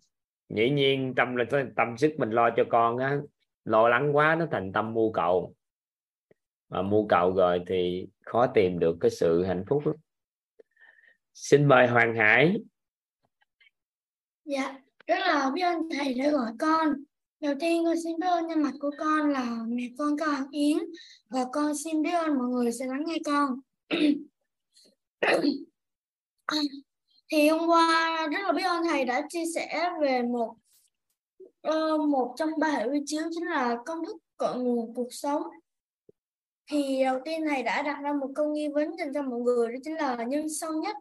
[0.48, 1.44] dĩ nhiên tâm là
[1.76, 3.16] tâm sức mình lo cho con á
[3.64, 5.54] lo lắng quá nó thành tâm mưu cầu
[6.68, 9.96] mà mưu cầu rồi thì khó tìm được cái sự hạnh phúc lắm.
[11.34, 12.56] xin mời hoàng hải
[14.44, 16.88] Dạ, rất là biết ơn thầy đã gọi con.
[17.40, 20.50] Đầu tiên con xin biết ơn nhân mặt của con là mẹ con Cao Hằng
[20.50, 20.78] Yến
[21.28, 23.60] và con xin biết ơn mọi người sẽ lắng nghe con.
[27.30, 30.56] Thì hôm qua rất là biết ơn thầy đã chia sẻ về một
[31.68, 35.42] uh, một trong ba hệ quy chiếu chính là công thức cội nguồn cuộc sống.
[36.70, 39.68] Thì đầu tiên thầy đã đặt ra một câu nghi vấn dành cho mọi người
[39.68, 40.96] đó chính là nhân sâu nhất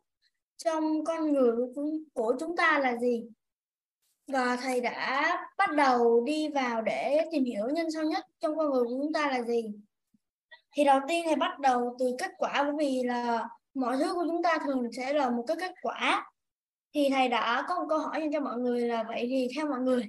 [0.57, 1.55] trong con người
[2.13, 3.23] của chúng ta là gì?
[4.27, 8.69] Và thầy đã bắt đầu đi vào để tìm hiểu nhân sâu nhất trong con
[8.69, 9.71] người của chúng ta là gì.
[10.71, 14.25] Thì đầu tiên thầy bắt đầu từ kết quả, bởi vì là mọi thứ của
[14.27, 16.31] chúng ta thường sẽ là một cái kết quả.
[16.93, 19.67] Thì thầy đã có một câu hỏi dành cho mọi người là, vậy thì theo
[19.67, 20.03] mọi người,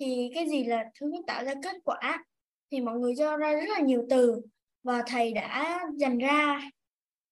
[0.00, 2.24] thì cái gì là thứ tạo ra kết quả?
[2.70, 4.40] Thì mọi người cho ra rất là nhiều từ
[4.82, 6.60] và thầy đã dành ra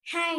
[0.05, 0.37] hai,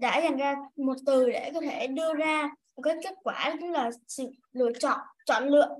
[0.00, 2.50] đã dành ra một từ để có thể đưa ra
[2.82, 5.76] cái kết quả chính là sự lựa chọn chọn lựa.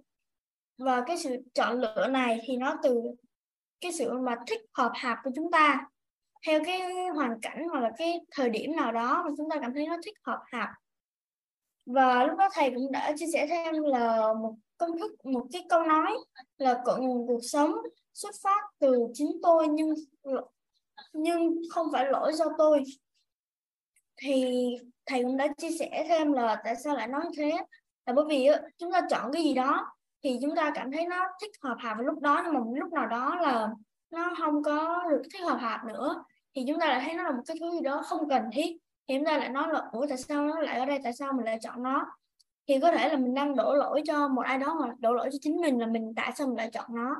[0.78, 3.02] Và cái sự chọn lựa này thì nó từ
[3.80, 5.86] cái sự mà thích hợp hạp của chúng ta.
[6.46, 6.80] Theo cái
[7.14, 9.96] hoàn cảnh hoặc là cái thời điểm nào đó mà chúng ta cảm thấy nó
[10.04, 10.68] thích hợp hạp.
[11.86, 15.66] Và lúc đó thầy cũng đã chia sẻ thêm là một công thức, một cái
[15.68, 16.12] câu nói
[16.58, 17.74] là cội nguồn cuộc sống
[18.14, 19.94] xuất phát từ chính tôi nhưng
[21.12, 22.82] nhưng không phải lỗi do tôi.
[24.16, 24.54] Thì
[25.06, 27.52] thầy cũng đã chia sẻ thêm là tại sao lại nói thế.
[28.06, 29.92] Là bởi vì chúng ta chọn cái gì đó
[30.22, 32.92] thì chúng ta cảm thấy nó thích hợp hợp vào lúc đó, nhưng mà lúc
[32.92, 33.68] nào đó là
[34.10, 37.30] nó không có được thích hợp hợp nữa, thì chúng ta lại thấy nó là
[37.30, 38.76] một cái thứ gì đó không cần thiết.
[39.08, 40.98] Thì chúng ta lại nói là, ủa, tại sao nó lại ở đây?
[41.04, 42.06] Tại sao mình lại chọn nó?
[42.68, 45.28] Thì có thể là mình đang đổ lỗi cho một ai đó, hoặc đổ lỗi
[45.32, 47.16] cho chính mình là mình tại sao mình lại chọn nó.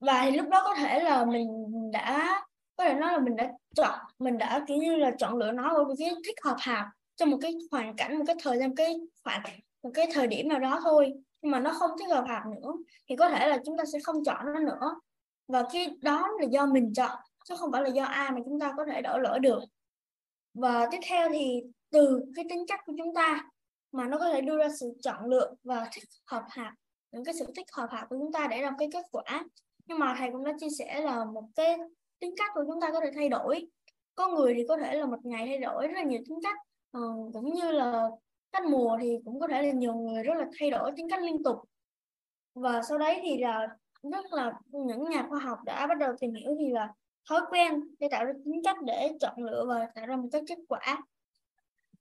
[0.00, 1.48] Và thì lúc đó có thể là mình
[1.92, 2.42] đã
[2.76, 5.84] có thể nói là mình đã chọn, mình đã, kiểu như là, chọn lựa nó
[5.86, 8.76] bởi vì cái thích hợp hạp trong một cái hoàn cảnh, một cái thời gian
[8.76, 9.42] cái khoảng,
[9.82, 11.12] một cái thời điểm nào đó thôi.
[11.42, 12.72] Nhưng mà nó không thích hợp hạp nữa,
[13.08, 15.00] thì có thể là chúng ta sẽ không chọn nó nữa.
[15.48, 18.60] Và cái đó là do mình chọn, chứ không phải là do ai mà chúng
[18.60, 19.60] ta có thể đổ lỗi được.
[20.54, 23.44] Và tiếp theo thì từ cái tính cách của chúng ta
[23.92, 26.72] mà nó có thể đưa ra sự chọn lựa và thích hợp hạp
[27.12, 29.44] những cái sự thích hợp hạp của chúng ta để làm cái kết quả.
[29.86, 31.78] Nhưng mà thầy cũng đã chia sẻ là một cái
[32.22, 33.66] tính cách của chúng ta có thể thay đổi.
[34.14, 36.56] Có người thì có thể là một ngày thay đổi rất là nhiều tính cách.
[36.90, 37.00] Ờ,
[37.32, 38.08] cũng như là
[38.52, 41.22] cách mùa thì cũng có thể là nhiều người rất là thay đổi tính cách
[41.22, 41.56] liên tục.
[42.54, 43.68] Và sau đấy thì là
[44.02, 46.92] rất là những nhà khoa học đã bắt đầu tìm hiểu thì là
[47.28, 50.42] thói quen để tạo ra tính cách để chọn lựa và tạo ra một cái
[50.48, 51.02] kết quả.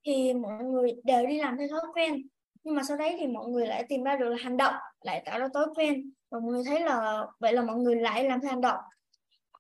[0.06, 2.22] Thì mọi người đều đi làm theo thói quen
[2.64, 5.22] nhưng mà sau đấy thì mọi người lại tìm ra được là hành động lại
[5.26, 6.12] tạo ra thói quen.
[6.30, 8.80] Và mọi người thấy là vậy là mọi người lại làm theo hành động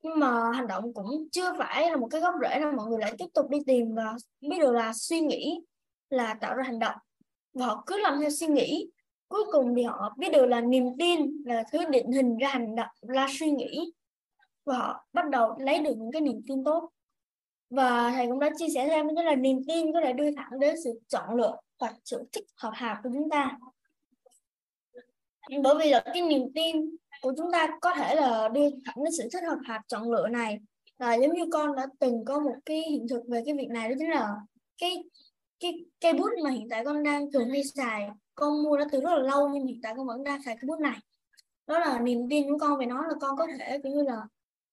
[0.04, 3.00] nhưng mà hành động cũng chưa phải là một cái gốc rễ nào mọi người
[3.00, 5.62] lại tiếp tục đi tìm và biết được là suy nghĩ
[6.10, 6.96] là tạo ra hành động.
[7.54, 8.90] Và họ cứ làm theo suy nghĩ,
[9.28, 12.76] cuối cùng thì họ biết được là niềm tin là thứ định hình ra hành
[12.76, 13.94] động là suy nghĩ.
[14.66, 16.90] Và họ bắt đầu lấy được những cái niềm tin tốt.
[17.70, 20.60] Và thầy cũng đã chia sẻ thêm, đó là niềm tin có thể đưa thẳng
[20.60, 23.58] đến sự chọn lựa hoặc sự thích hợp hạp của chúng ta.
[25.64, 29.14] Bởi vì là cái niềm tin của chúng ta có thể là đi thẳng đến
[29.18, 30.60] sự thích hợp hoặc chọn lựa này.
[31.00, 33.90] Là giống như con đã từng có một cái hiện thực về cái việc này,
[33.90, 34.36] đó chính là
[34.78, 35.04] cái
[35.60, 38.10] cái cây bút mà hiện tại con đang thường hay xài.
[38.36, 40.64] Con mua nó từ rất là lâu nhưng hiện tại con vẫn đang xài cái
[40.68, 40.98] bút này.
[41.68, 44.22] Đó là niềm tin của con về nó, là con có thể kiểu như là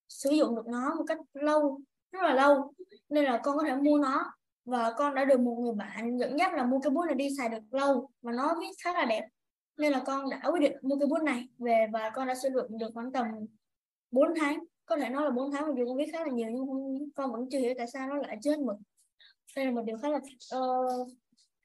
[0.09, 1.81] sử dụng được nó một cách lâu,
[2.13, 2.73] rất là lâu.
[3.09, 4.33] Nên là con có thể mua nó
[4.65, 7.29] và con đã được một người bạn dẫn dắt là mua cái bút này đi
[7.39, 9.29] xài được lâu và nó viết khá là đẹp
[9.79, 12.49] nên là con đã quyết định mua cái bút này về và con đã sử
[12.55, 13.27] dụng được khoảng tầm
[14.11, 14.65] 4 tháng.
[14.87, 17.33] Có thể nói là 4 tháng mặc dù con viết khá là nhiều nhưng con
[17.33, 18.77] vẫn chưa hiểu tại sao nó lại chết mực.
[19.57, 20.21] Đây là một điều khá là
[20.59, 21.09] uh,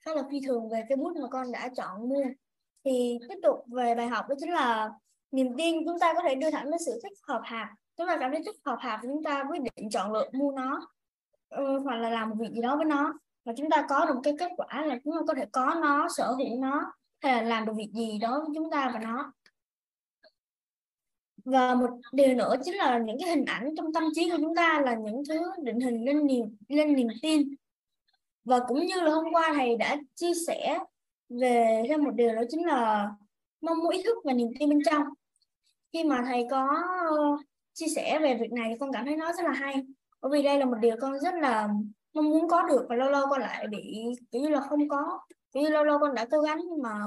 [0.04, 2.24] khá là phi thường về cái bút mà con đã chọn mua.
[2.84, 4.90] Thì tiếp tục về bài học đó chính là
[5.30, 8.16] niềm tin chúng ta có thể đưa thẳng đến sự thích hợp hạt chúng ta
[8.20, 10.88] cảm thấy thích hợp hạt chúng ta quyết định chọn lựa mua nó
[11.62, 13.12] uh, hoặc là làm một việc gì đó với nó.
[13.44, 16.08] Và chúng ta có được cái kết quả là chúng ta có thể có nó
[16.16, 16.92] sở hữu nó
[17.24, 19.32] hay là làm được việc gì đó với chúng ta và nó.
[21.44, 24.54] Và một điều nữa chính là những cái hình ảnh trong tâm trí của chúng
[24.54, 27.54] ta là những thứ định hình lên niềm lên niềm tin.
[28.44, 30.78] Và cũng như là hôm qua thầy đã chia sẻ
[31.28, 33.10] về thêm một điều đó chính là
[33.60, 35.02] mong muốn ý thức và niềm tin bên trong.
[35.92, 36.68] Khi mà thầy có
[37.10, 37.16] ờ,
[37.72, 39.74] chia sẻ về việc này thì con cảm thấy nó rất là hay.
[40.22, 41.68] Bởi vì đây là một điều con rất là
[42.14, 45.18] mong muốn có được và lâu lâu con lại bị kiểu như là không có
[45.62, 47.00] như lâu lâu con đã cố gắng nhưng mà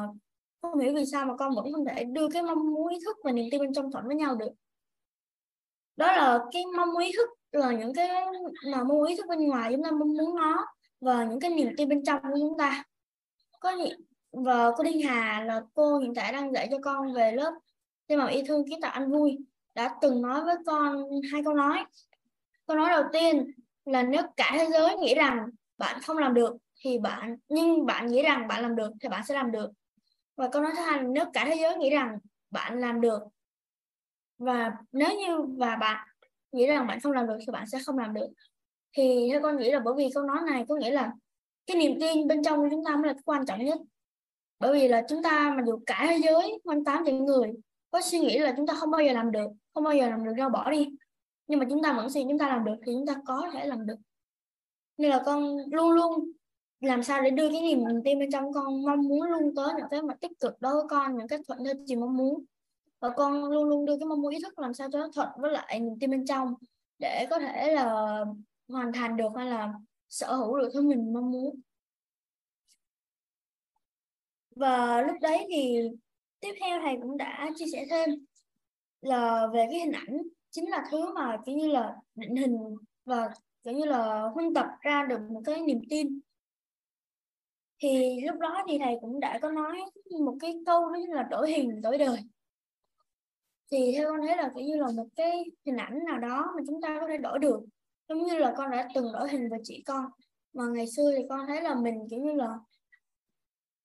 [0.62, 3.18] không hiểu vì sao mà con vẫn không thể đưa cái mong muốn, ý thức
[3.24, 4.52] và niềm tin bên trong thuận với nhau được.
[5.98, 8.26] Đó là cái mong muốn, ý thức là những cái
[8.72, 10.66] mà mong muốn, ý thức bên ngoài chúng ta mong muốn nó
[11.02, 12.84] và những cái niềm tin bên trong của chúng ta.
[13.60, 13.72] Có
[14.32, 17.54] và cô Đinh Hà là cô hiện tại đang dạy cho con về lớp
[18.10, 19.38] thêm mà yêu thương kiến tạo anh vui,
[19.76, 21.86] đã từng nói với con, hai câu nói.
[22.68, 23.52] Câu nói đầu tiên
[23.86, 28.08] là nếu cả thế giới nghĩ rằng bạn không làm được thì bạn, nhưng bạn
[28.08, 29.72] nghĩ rằng bạn làm được thì bạn sẽ làm được.
[30.36, 32.18] Và câu nói thứ hai nếu cả thế giới nghĩ rằng
[32.52, 33.20] bạn làm được,
[34.38, 36.08] và nếu như và bạn
[36.52, 38.28] nghĩ rằng bạn không làm được thì bạn sẽ không làm được.
[38.94, 41.12] Thì theo con nghĩ là bởi vì câu nói này có nghĩa là
[41.66, 43.78] cái niềm tin bên trong của chúng ta mới là cái quan trọng nhất.
[44.60, 47.54] Bởi vì là chúng ta mà dù cả thế giới quanh tám triệu người
[47.92, 50.26] có suy nghĩ là chúng ta không bao giờ làm được, không bao giờ làm
[50.26, 50.90] được đâu bỏ đi,
[51.48, 53.66] nhưng mà chúng ta vẫn suy chúng ta làm được thì chúng ta có thể
[53.66, 53.98] làm được.
[54.98, 56.32] Nên là con luôn luôn
[56.82, 59.88] làm sao để đưa cái niềm tin bên trong con mong muốn luôn tới những
[59.92, 62.44] cái mặt tích cực đối với con, những cái thuận theo gì mong muốn.
[63.00, 65.30] Và con luôn luôn đưa cái mong muốn ý thức làm sao cho nó thuận
[65.38, 66.54] với lại niềm tin bên trong,
[67.00, 68.20] để có thể là
[68.68, 69.74] hoàn thành được hay là
[70.10, 71.60] sở hữu được thứ mình mong muốn.
[74.56, 75.80] Và lúc đấy thì
[76.40, 78.10] tiếp theo thầy cũng đã chia sẻ thêm
[79.02, 82.58] là về cái hình ảnh chính là thứ mà kiểu như là định hình
[83.06, 86.20] và kiểu như là huân tập ra được một cái niềm tin
[87.80, 89.82] thì lúc đó thì thầy cũng đã có nói
[90.20, 92.18] một cái câu đó là đổi hình, đổi đời
[93.72, 96.64] thì theo con thấy là kiểu như là một cái hình ảnh nào đó mà
[96.68, 97.60] chúng ta có thể đổi được,
[98.10, 100.06] giống như là con đã từng đổi hình về chị con.
[100.54, 102.60] Mà ngày xưa thì con thấy là mình kiểu như là,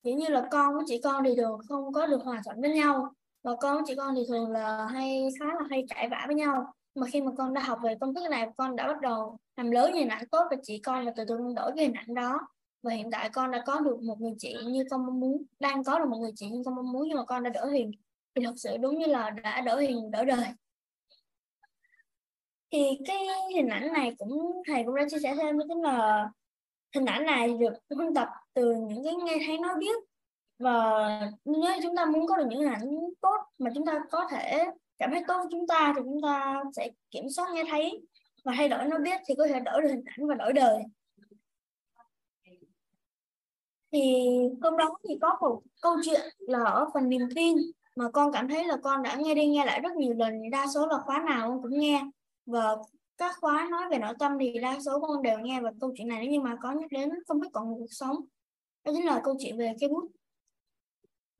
[0.02, 2.70] kiểu như là con với chị con thì thường không có được hòa thuận với
[2.70, 3.12] nhau
[3.42, 6.34] và con với chị con thì thường là hay, khá là hay cãi vã với
[6.34, 6.74] nhau.
[6.94, 9.70] Mà khi mà con đã học về công thức này, con đã bắt đầu làm
[9.70, 12.40] lớn hình ảnh tốt về chị con và từ từ đổi cái hình ảnh đó
[12.82, 15.84] và hiện tại con đã có được một người chị như con mong muốn, đang
[15.84, 17.90] có được một người chị như con mong muốn nhưng mà con đã đổi hình
[18.34, 20.46] thì thật sự đúng như là đã đổi hình đổi đời.
[22.72, 23.18] Thì cái
[23.54, 26.28] hình ảnh này cũng, thầy cũng đã chia sẻ thêm đó chính là
[26.94, 29.96] hình ảnh này được huân tập từ những cái nghe thấy nói biết.
[30.58, 31.08] Và
[31.44, 34.64] nếu chúng ta muốn có được những hình ảnh tốt mà chúng ta có thể
[34.98, 38.00] cảm thấy tốt với chúng ta thì chúng ta sẽ kiểm soát nghe thấy
[38.44, 40.82] và thay đổi nó biết thì có thể đổi được hình ảnh và đổi đời
[43.92, 44.26] thì
[44.62, 47.56] hôm đó thì có một câu chuyện là ở phần niềm tin
[47.96, 50.66] mà con cảm thấy là con đã nghe đi nghe lại rất nhiều lần, đa
[50.74, 52.02] số là khóa nào con cũng nghe.
[52.46, 52.76] Và
[53.18, 56.08] các khóa nói về nội tâm thì đa số con đều nghe về câu chuyện
[56.08, 58.16] này, nhưng mà có nhắc đến không biết còn cuộc sống.
[58.84, 60.10] Đó chính là câu chuyện về cây bút.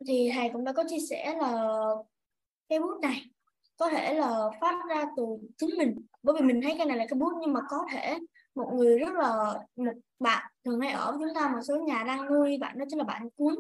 [0.07, 1.79] Thì thầy cũng đã có chia sẻ là
[2.69, 3.23] cây bút này
[3.77, 5.25] có thể là phát ra từ
[5.59, 6.07] chính mình.
[6.23, 8.19] Bởi vì mình thấy cái này là cái bút nhưng mà có thể
[8.55, 12.05] một người rất là, một bạn thường hay ở với chúng ta, một số nhà
[12.07, 13.55] đang nuôi bạn đó chính là bạn cuốn.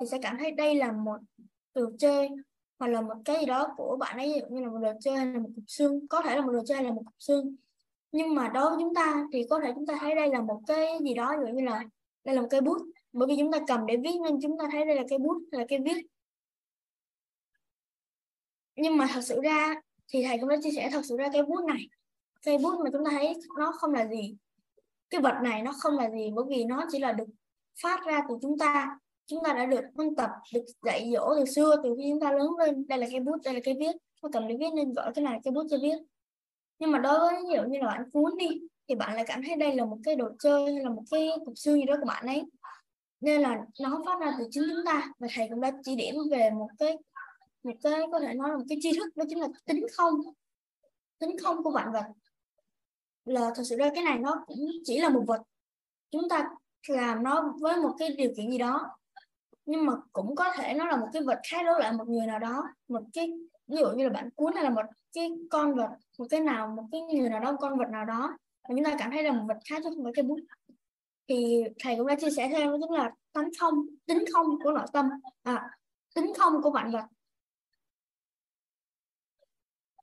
[0.00, 1.16] Thì sẽ cảm thấy đây là một
[1.74, 2.28] đồ chơi
[2.78, 5.26] hoặc là một cái gì đó của bạn ấy như là một đồ chơi hay
[5.26, 7.56] là một cục xương, có thể là một đồ chơi hay là một cục xương.
[8.12, 10.60] Nhưng mà đối với chúng ta thì có thể chúng ta thấy đây là một
[10.66, 11.84] cái gì đó như là
[12.24, 12.78] đây là một cây bút.
[13.12, 15.42] Bởi vì chúng ta cầm để viết nên chúng ta thấy đây là cây bút,
[15.52, 16.06] là cây viết.
[18.76, 19.74] Nhưng mà thật sự ra
[20.08, 21.88] thì thầy cũng đã chia sẻ thật sự ra cái bút này
[22.44, 24.36] cây bút mà chúng ta thấy nó không là gì.
[25.10, 27.28] Cái vật này nó không là gì bởi vì nó chỉ là được
[27.82, 28.98] phát ra từ chúng ta.
[29.26, 32.32] Chúng ta đã được ôn tập, được dạy dỗ từ xưa, từ khi chúng ta
[32.32, 32.86] lớn lên.
[32.88, 33.96] Đây là cây bút, đây là cây viết.
[34.22, 35.96] Nó cầm để viết nên gọi cái này cây bút cho viết.
[36.78, 38.48] Nhưng mà đối với nhiều như là, bạn cuốn đi,
[38.88, 41.30] thì bạn lại cảm thấy đây là một cái đồ chơi hay là một cái
[41.44, 42.42] cục xương gì đó của bạn ấy.
[43.20, 45.12] Nên là nó phát ra từ chính chúng ta.
[45.18, 46.98] Và thầy cũng đã chỉ điểm về một cái
[47.62, 50.14] một cái, có thể nói là một cái tri thức, đó chính là tính không.
[51.18, 52.04] Tính không của vạn vật
[53.26, 55.42] là thật sự ra cái này nó cũng chỉ là một vật.
[56.10, 56.48] Chúng ta
[56.88, 58.98] làm nó với một cái điều kiện gì đó,
[59.66, 62.26] nhưng mà cũng có thể nó là một cái vật khác đối lại một người
[62.26, 62.64] nào đó.
[62.88, 63.32] Một cái,
[63.66, 66.68] ví dụ như là bạn cuốn hay là một cái con vật, một cái nào,
[66.68, 69.32] một cái người nào đó con vật nào đó, mà chúng ta cảm thấy là
[69.32, 70.40] một vật khác chứ không phải cái bút.
[71.28, 74.72] Thì thầy cũng đã chia sẻ thêm đó chính là tánh không, tính không của
[74.72, 75.06] nội tâm
[75.42, 75.70] à
[76.14, 77.04] tính không của vạn vật.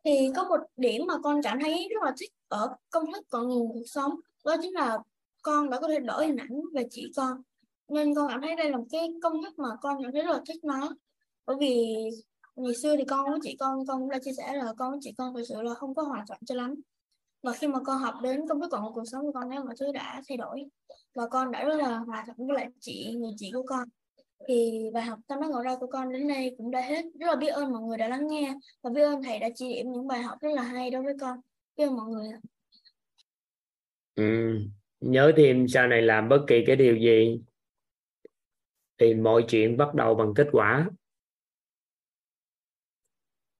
[0.05, 3.45] Thì có một điểm mà con cảm thấy rất là thích ở công thức cội
[3.45, 4.97] nguồn cuộc sống, đó chính là
[5.41, 7.41] con đã có thể đổi hình ảnh về chị con.
[7.89, 10.31] Nên con cảm thấy đây là một cái công thức mà con cảm thấy rất
[10.31, 10.89] là thích nó.
[11.45, 11.95] Bởi vì
[12.55, 14.99] ngày xưa thì con với chị con con cũng đã chia sẻ là con với
[15.01, 16.73] chị con thực sự là không có hòa thuận cho lắm.
[17.43, 19.59] Và khi mà con học đến công thức cội nguồn cuộc sống của con thấy
[19.59, 20.65] mọi thứ đã thay đổi
[21.15, 23.87] và con đã rất là hòa thuận với lại chị, người chị của con,
[24.47, 27.05] thì bài học tâm đắc ngộ ra của con đến đây cũng đã hết.
[27.19, 29.73] Rất là biết ơn mọi người đã lắng nghe và biết ơn thầy đã chỉ
[29.73, 31.39] điểm những bài học rất là hay đối với con
[31.75, 32.27] ơn mọi người
[34.15, 34.57] ừ.
[34.99, 37.41] nhớ thêm sau này làm bất kỳ cái điều gì
[38.97, 40.89] thì mọi chuyện bắt đầu bằng kết quả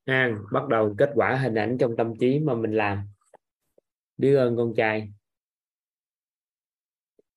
[0.05, 3.07] ha bắt đầu kết quả hình ảnh trong tâm trí mà mình làm
[4.17, 5.11] biết ơn con trai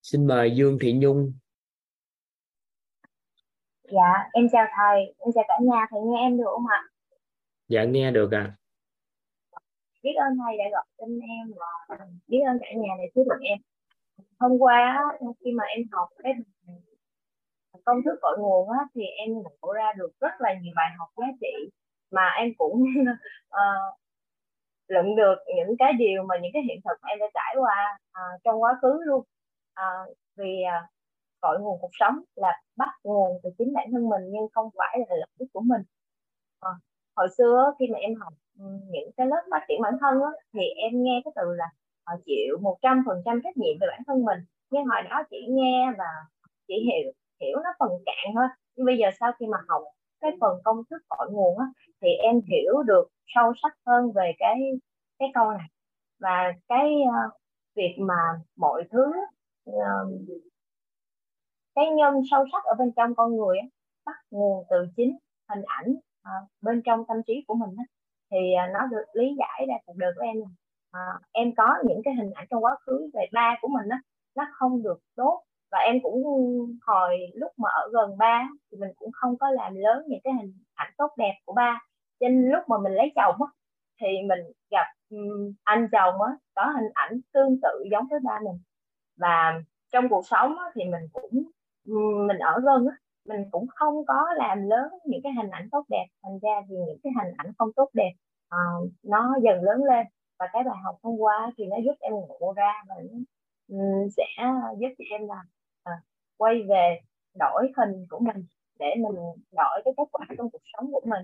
[0.02, 1.32] xin mời Dương Thị Nhung
[3.92, 6.82] Dạ, em chào thầy, em chào cả nhà, thầy nghe em được không ạ?
[7.68, 8.65] dạ nghe được ạ à.
[10.06, 11.96] Biết ơn thầy đã gọi tên em và
[12.28, 13.58] biết ơn cả nhà này giúp được em.
[14.38, 15.02] Hôm qua
[15.44, 16.32] khi mà em học cái
[17.84, 21.08] công thức cội nguồn á, thì em ngộ ra được rất là nhiều bài học
[21.16, 21.70] giá trị
[22.10, 22.84] mà em cũng
[23.48, 23.98] ờ, uh,
[24.88, 28.40] luận được những cái điều mà những cái hiện thực em đã trải qua uh,
[28.44, 29.20] trong quá khứ luôn
[29.80, 30.90] uh, vì uh,
[31.40, 34.98] cội nguồn cuộc sống là bắt nguồn từ chính bản thân mình nhưng không phải
[34.98, 35.82] là lợi ích của mình
[36.66, 36.85] uh,
[37.16, 40.32] hồi xưa khi mà em học ừ, những cái lớp phát triển bản thân đó,
[40.52, 41.64] thì em nghe cái từ là
[42.06, 44.38] họ chịu một trăm phần trăm trách nhiệm về bản thân mình.
[44.70, 46.08] Nhưng hồi đó chỉ nghe và
[46.68, 48.46] chỉ hiểu hiểu nó phần cạn thôi.
[48.76, 49.82] Nhưng bây giờ sau khi mà học
[50.20, 51.66] cái phần công thức cội nguồn á,
[52.02, 54.56] thì em hiểu được sâu sắc hơn về cái
[55.18, 55.68] cái câu này.
[56.20, 57.32] Và cái uh,
[57.76, 59.12] việc mà mọi thứ
[59.70, 59.74] uh,
[61.74, 63.66] cái nhân sâu sắc ở bên trong con người á,
[64.06, 65.96] bắt nguồn từ chính hình ảnh
[66.26, 67.84] à, bên trong tâm trí của mình á,
[68.30, 70.36] thì à, nó được lý giải ra cuộc đời của em
[70.90, 71.00] à,
[71.32, 74.00] em có những cái hình ảnh trong quá khứ về ba của mình á,
[74.36, 75.42] nó không được tốt.
[75.72, 76.24] Và em cũng
[76.86, 80.32] hồi lúc mà ở gần ba thì mình cũng không có làm lớn những cái
[80.32, 81.80] hình ảnh tốt đẹp của ba.
[82.20, 83.48] Trên lúc mà mình lấy chồng á,
[84.00, 84.86] thì mình gặp
[85.64, 88.58] anh chồng á, có hình ảnh tương tự giống với ba mình.
[89.16, 89.60] Và
[89.92, 91.42] trong cuộc sống á, thì mình cũng
[92.28, 92.96] mình ở gần á,
[93.28, 96.74] mình cũng không có làm lớn những cái hình ảnh tốt đẹp thành ra thì
[96.86, 98.12] những cái hình ảnh không tốt đẹp
[98.54, 100.06] uh, nó dần lớn lên.
[100.38, 102.94] Và cái bài học hôm qua thì nó giúp em ngộ ra và
[103.68, 104.44] um, sẽ
[104.78, 105.42] giúp cho em là
[105.90, 106.02] uh,
[106.36, 107.00] quay về
[107.38, 108.46] đổi hình của mình
[108.78, 109.16] để mình
[109.52, 111.22] đổi cái kết quả trong cuộc sống của mình.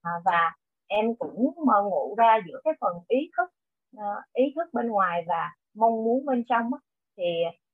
[0.00, 3.50] Uh, và em cũng mơ ngủ ra giữa cái phần ý thức
[3.96, 6.70] uh, ý thức bên ngoài và mong muốn bên trong
[7.16, 7.24] thì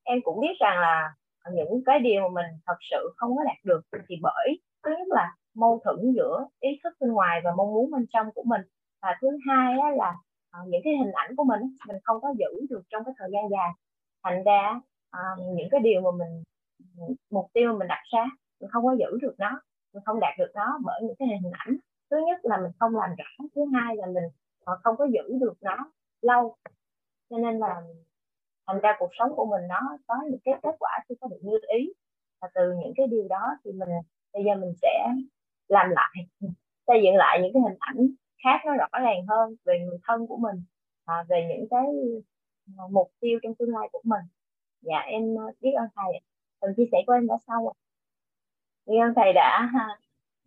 [0.02, 1.14] em cũng biết rằng là
[1.52, 5.08] những cái điều mà mình thật sự không có đạt được thì bởi thứ nhất
[5.08, 8.60] là mâu thuẫn giữa ý thức bên ngoài và mong muốn bên trong của mình.
[9.02, 10.14] Và thứ hai á, là
[10.50, 13.30] ờ, những cái hình ảnh của mình mình không có giữ được trong cái thời
[13.32, 13.70] gian dài.
[14.24, 14.80] Thành ra
[15.10, 15.20] ờ,
[15.56, 16.42] những cái điều mà mình
[17.30, 18.24] mục tiêu mà mình đặt ra
[18.60, 19.60] mình không có giữ được nó
[19.94, 21.76] mình không đạt được nó bởi những cái hình ảnh.
[22.10, 24.24] Thứ nhất là mình không làm rõ thứ hai là mình
[24.64, 25.76] ờ, không có giữ được nó
[26.22, 26.56] lâu.
[27.30, 27.82] Cho nên là
[28.66, 31.40] thành ra cuộc sống của mình nó có những cái kết quả chưa có được
[31.42, 31.92] như ý.
[32.40, 33.88] Và từ những cái điều đó thì mình
[34.32, 35.08] bây giờ mình sẽ
[35.68, 36.14] làm lại
[36.86, 38.08] xây dựng lại những cái hình ảnh
[38.44, 40.62] khác nó rõ ràng hơn về người thân của mình
[41.04, 41.86] à, về những cái
[42.78, 44.24] à, mục tiêu trong tương lai của mình.
[44.80, 46.20] Dạ em ờ, biết ơn thầy
[46.60, 47.74] phần chia sẻ của em đã xong rồi.
[48.86, 49.70] Biết ơn thầy đã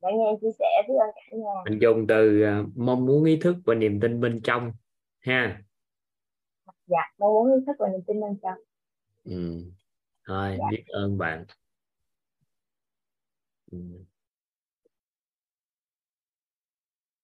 [0.02, 1.64] đã nghe chia sẻ biết ơn cả nhà.
[1.70, 4.72] Mình dùng từ uh, mong muốn ý thức và niềm tin bên trong
[5.20, 5.62] ha
[6.88, 8.60] dạ mong muốn ý thức và niềm tin bên trong
[9.24, 9.64] ừ.
[10.28, 10.66] thôi dạ.
[10.72, 11.46] biết ơn bạn
[13.72, 13.78] ừ.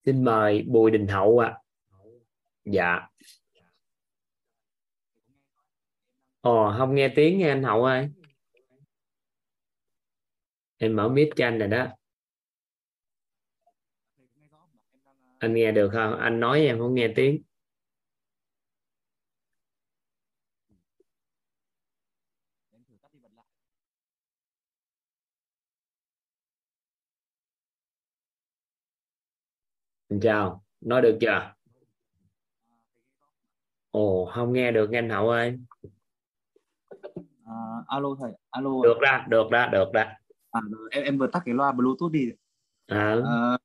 [0.05, 1.59] xin mời bùi đình hậu ạ à.
[2.65, 3.07] dạ
[6.41, 8.09] ồ không nghe tiếng nghe anh hậu ơi
[10.77, 11.87] em mở mic cho anh rồi đó
[15.39, 17.43] anh nghe được không anh nói em không nghe tiếng
[30.13, 31.53] Xin chào, nói được chưa?
[33.91, 35.59] Ồ, không nghe được anh Hậu ơi.
[37.45, 37.53] À,
[37.87, 38.69] alo thầy, alo.
[38.83, 40.17] Được ra, được ra, được ra.
[40.51, 40.61] À,
[40.91, 42.29] em em vừa tắt cái loa Bluetooth đi.
[42.87, 43.15] À.
[43.25, 43.57] à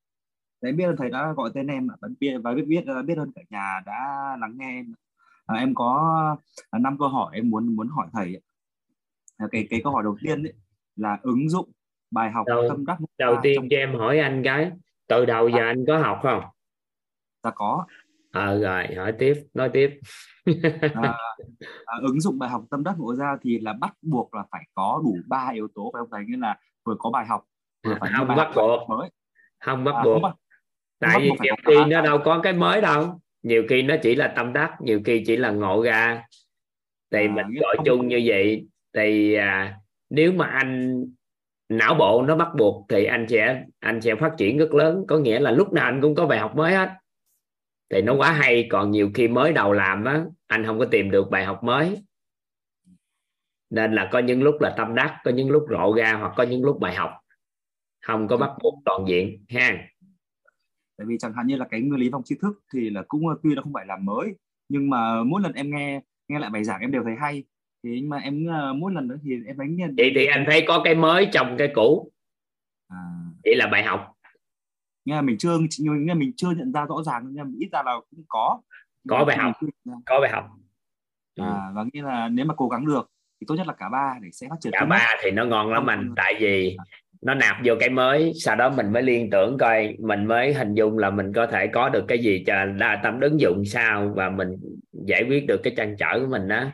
[0.61, 3.43] em biết thầy đã gọi tên em vẫn biết và biết biết biết ơn cả
[3.51, 4.95] nhà đã lắng nghe em.
[5.47, 6.37] À, em có
[6.73, 8.41] năm câu hỏi em muốn muốn hỏi thầy.
[9.37, 10.53] À, cái cái câu hỏi đầu tiên ấy,
[10.97, 11.71] là ứng dụng
[12.11, 14.73] bài học đầu, tâm đắc đầu tiên cho em hỏi anh cái
[15.09, 15.67] từ đầu giờ à.
[15.67, 16.43] anh có học không?
[17.43, 17.87] Dạ có.
[18.33, 19.91] Ờ à, rồi hỏi tiếp nói tiếp.
[20.95, 21.15] À,
[21.85, 24.63] à, ứng dụng bài học tâm đắc ngộ ra thì là bắt buộc là phải
[24.75, 26.25] có đủ ba yếu tố phải không thầy?
[26.25, 27.45] Nghĩa là vừa có bài học
[27.85, 28.89] vừa phải không bắt buộc.
[28.89, 29.11] mới.
[29.65, 30.15] Không bắt à, buộc.
[30.15, 30.35] không bắt,
[30.99, 33.21] tại vì nhiều khi nó đâu có cái mới đâu.
[33.43, 36.23] Nhiều khi nó chỉ là tâm đắc nhiều khi chỉ là ngộ ra.
[37.13, 38.67] Thì à, mình gọi chung như vậy.
[38.95, 39.77] Thì à,
[40.11, 41.05] nếu mà anh
[41.69, 45.05] não bộ nó bắt buộc thì anh sẽ anh sẽ phát triển rất lớn.
[45.09, 46.91] Có nghĩa là lúc nào anh cũng có bài học mới hết.
[47.91, 51.11] Thì nó quá hay, còn nhiều khi mới đầu làm á, anh không có tìm
[51.11, 52.03] được bài học mới.
[53.71, 56.43] Nên là có những lúc là tâm đắc, có những lúc rộ ra, hoặc có
[56.43, 57.11] những lúc bài học
[58.01, 59.89] không có bắt buộc toàn diện, ha.
[60.97, 63.23] Tại vì chẳng hạn như là cái nguyên lý vòng tri thức thì là cũng,
[63.43, 64.35] tuy nó không phải là mới,
[64.69, 67.45] nhưng mà mỗi lần em nghe nghe lại bài giảng em đều thấy hay
[67.85, 70.81] thì nhưng mà em mỗi lần nữa thì em đánh vậy thì anh thấy có
[70.85, 72.13] cái mới trong cái cũ.
[72.89, 72.99] À.
[73.45, 74.13] chỉ là bài học.
[75.05, 77.83] Nghe là mình chưa nghe mình chưa nhận ra rõ ràng nhưng mà ít ra
[77.87, 78.61] là cũng có.
[79.09, 79.53] Có bài học.
[80.07, 80.45] có bài học.
[81.41, 83.11] À, và nghĩa là nếu mà cố gắng được
[83.41, 85.73] thì tốt nhất là cả ba để sẽ phát triển cả ba thì nó ngon
[85.73, 86.13] lắm anh.
[86.17, 86.77] Tại vì
[87.23, 90.75] nó nạp vô cái mới sau đó mình mới liên tưởng coi mình mới hình
[90.75, 94.13] dung là mình có thể có được cái gì cho đa tâm ứng dụng sao
[94.17, 94.57] và mình
[94.93, 96.65] giải quyết được cái trăn trở của mình đó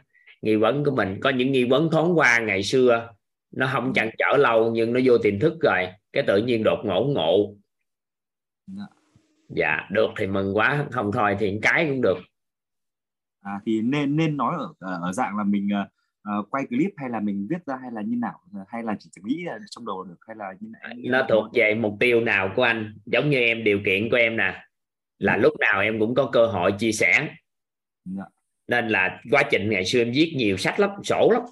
[0.44, 1.18] nghi vấn của mình.
[1.22, 3.14] Có những nghi vấn thoáng qua ngày xưa
[3.50, 6.78] nó không chăn trở lâu nhưng nó vô tiềm thức rồi cái tự nhiên đột
[6.84, 7.54] ngộ ngộ.
[8.66, 8.82] Dạ.
[9.48, 12.18] dạ được thì mừng quá không thôi thì cái cũng được.
[13.40, 15.68] À, thì nên nên nói ở ở dạng là mình
[16.38, 18.40] uh, quay clip hay là mình viết ra hay là như nào?
[18.68, 20.92] Hay là chỉ nghĩ trong đầu được hay là như nào?
[20.96, 22.94] Nó thuộc về mục tiêu nào của anh?
[23.06, 24.64] Giống như em điều kiện của em nè
[25.18, 27.28] là lúc nào em cũng có cơ hội chia sẻ.
[28.04, 28.24] Dạ
[28.68, 31.42] nên là quá trình ngày xưa em viết nhiều sách lắm sổ lắm.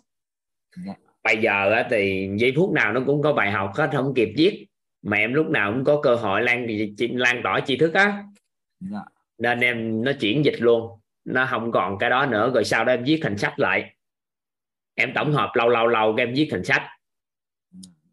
[0.87, 0.93] Dạ.
[1.25, 4.67] bây giờ thì giây phút nào nó cũng có bài học hết không kịp viết.
[5.03, 6.67] Mà em lúc nào cũng có cơ hội lan
[6.99, 8.25] lan tỏa tri thức á.
[8.81, 9.01] Dạ.
[9.39, 11.01] Nên em nó chuyển dịch luôn.
[11.25, 13.95] Nó không còn cái đó nữa rồi sau đó em viết thành sách lại.
[14.95, 16.83] Em tổng hợp lâu lâu lâu em viết thành sách.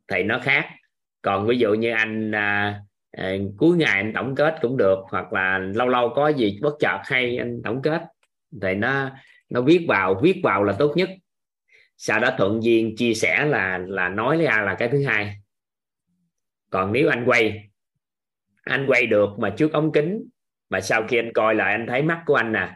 [0.08, 0.70] Thì nó khác.
[1.22, 2.82] Còn ví dụ như anh à,
[3.12, 6.74] à, cuối ngày anh tổng kết cũng được hoặc là lâu lâu có gì bất
[6.80, 8.02] chợt hay anh tổng kết
[8.62, 9.12] thì nó
[9.50, 11.10] nó viết vào viết vào là tốt nhất.
[11.98, 15.36] Sau đó thuận duyên chia sẻ là là nói ra là cái thứ hai.
[16.70, 17.70] Còn nếu anh quay
[18.64, 20.28] anh quay được mà trước ống kính
[20.70, 22.76] mà sau khi anh coi lại anh thấy mắt của anh nè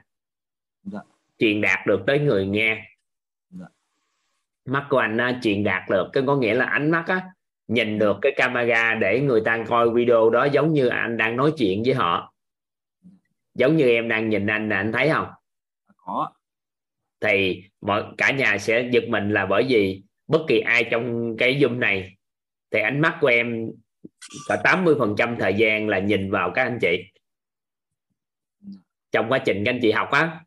[0.84, 1.00] Dạ.
[1.40, 2.86] truyền đạt được tới người nghe.
[3.50, 3.66] Dạ.
[4.66, 6.10] mắt của anh á, truyền đạt được.
[6.14, 7.30] Cái có nghĩa là ánh mắt á
[7.68, 11.54] nhìn được cái camera để người ta coi video đó giống như anh đang nói
[11.58, 12.34] chuyện với họ.
[13.56, 15.28] Giống như em đang nhìn anh nè anh thấy không
[16.06, 16.34] có.
[17.20, 21.56] Thì mọi cả nhà sẽ giật mình là bởi vì bất kỳ ai trong cái
[21.56, 22.18] zoom này
[22.72, 23.72] thì ánh mắt của em
[24.48, 26.98] cả 80 phần trăm thời gian là nhìn vào các anh chị.
[29.12, 30.40] Trong quá trình các anh chị học á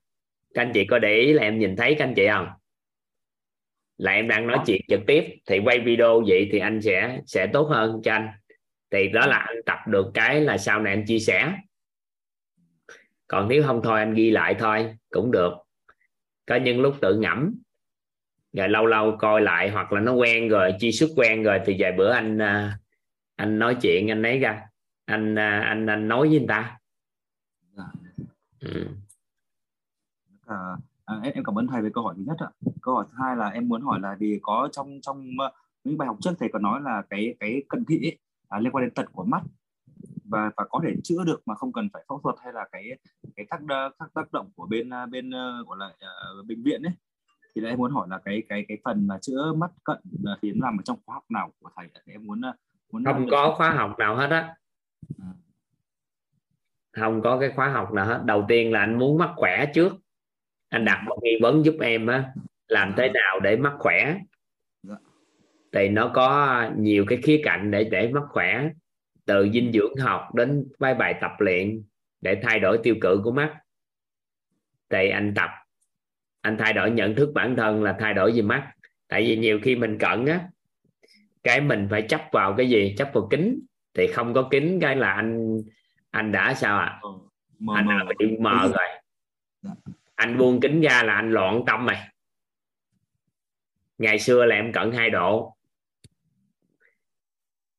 [0.56, 2.48] các anh chị có để ý là em nhìn thấy các anh chị không?
[3.96, 7.46] Là em đang nói chuyện trực tiếp thì quay video vậy thì anh sẽ sẽ
[7.46, 8.28] tốt hơn cho anh.
[8.90, 11.52] Thì đó là anh tập được cái là sau này anh chia sẻ
[13.28, 15.52] còn nếu không thôi anh ghi lại thôi cũng được
[16.46, 17.54] có những lúc tự ngẫm
[18.52, 21.76] rồi lâu lâu coi lại hoặc là nó quen rồi chi xuất quen rồi thì
[21.78, 22.78] vài bữa anh à,
[23.36, 24.62] anh nói chuyện anh lấy ra
[25.04, 26.78] anh à, anh anh nói với người ta
[27.76, 27.84] Dạ.
[28.60, 28.86] ừ.
[30.46, 30.56] à,
[31.04, 32.48] à, em, em cảm ơn thầy về câu hỏi thứ nhất ạ
[32.82, 35.52] câu hỏi thứ hai là em muốn hỏi là vì có trong trong ờ,
[35.84, 38.18] những bài học trước thầy có nói là cái cái cận thị ấy,
[38.48, 39.42] à, liên quan đến tật của mắt
[40.28, 42.90] và và có thể chữa được mà không cần phải phẫu thuật hay là cái
[43.36, 43.60] cái tác
[43.98, 46.92] tác tác động của bên à, bên ờ, gọi là ờ, bệnh viện ấy.
[47.54, 50.36] Thì là em muốn hỏi là cái cái cái phần mà chữa mắt cận là
[50.42, 51.88] thì nó nằm ở trong khóa học nào của thầy?
[52.06, 52.52] Thì em muốn ờ,
[52.92, 54.54] muốn không có khóa học nào hết á.
[55.18, 55.30] À.
[56.92, 58.20] không có cái khóa học nào hết.
[58.24, 59.92] Đầu tiên là anh muốn mắc khỏe trước.
[60.68, 62.32] Anh đặt một nghi vấn giúp em á
[62.68, 64.18] làm thế nào để mắc khỏe.
[64.82, 64.96] Dạ.
[65.72, 68.68] thì nó có nhiều cái khía cạnh để để mắc khỏe
[69.26, 71.82] từ dinh dưỡng học đến bài bài tập luyện
[72.20, 73.56] để thay đổi tiêu cự của mắt.
[74.90, 75.50] Thì anh tập
[76.40, 78.72] anh thay đổi nhận thức bản thân là thay đổi về mắt.
[79.08, 80.48] Tại vì nhiều khi mình cận á
[81.42, 82.94] cái mình phải chấp vào cái gì?
[82.98, 83.60] Chấp vào kính.
[83.94, 85.60] Thì không có kính cái là anh
[86.10, 87.00] anh đã sao ạ?
[87.58, 87.92] Mờ anh mờ.
[87.98, 88.72] đã bị mờ gì?
[88.72, 88.88] rồi.
[89.62, 89.70] Dạ.
[90.14, 91.96] anh buông kính ra là anh loạn tâm rồi
[93.98, 95.55] ngày xưa là em cận hai độ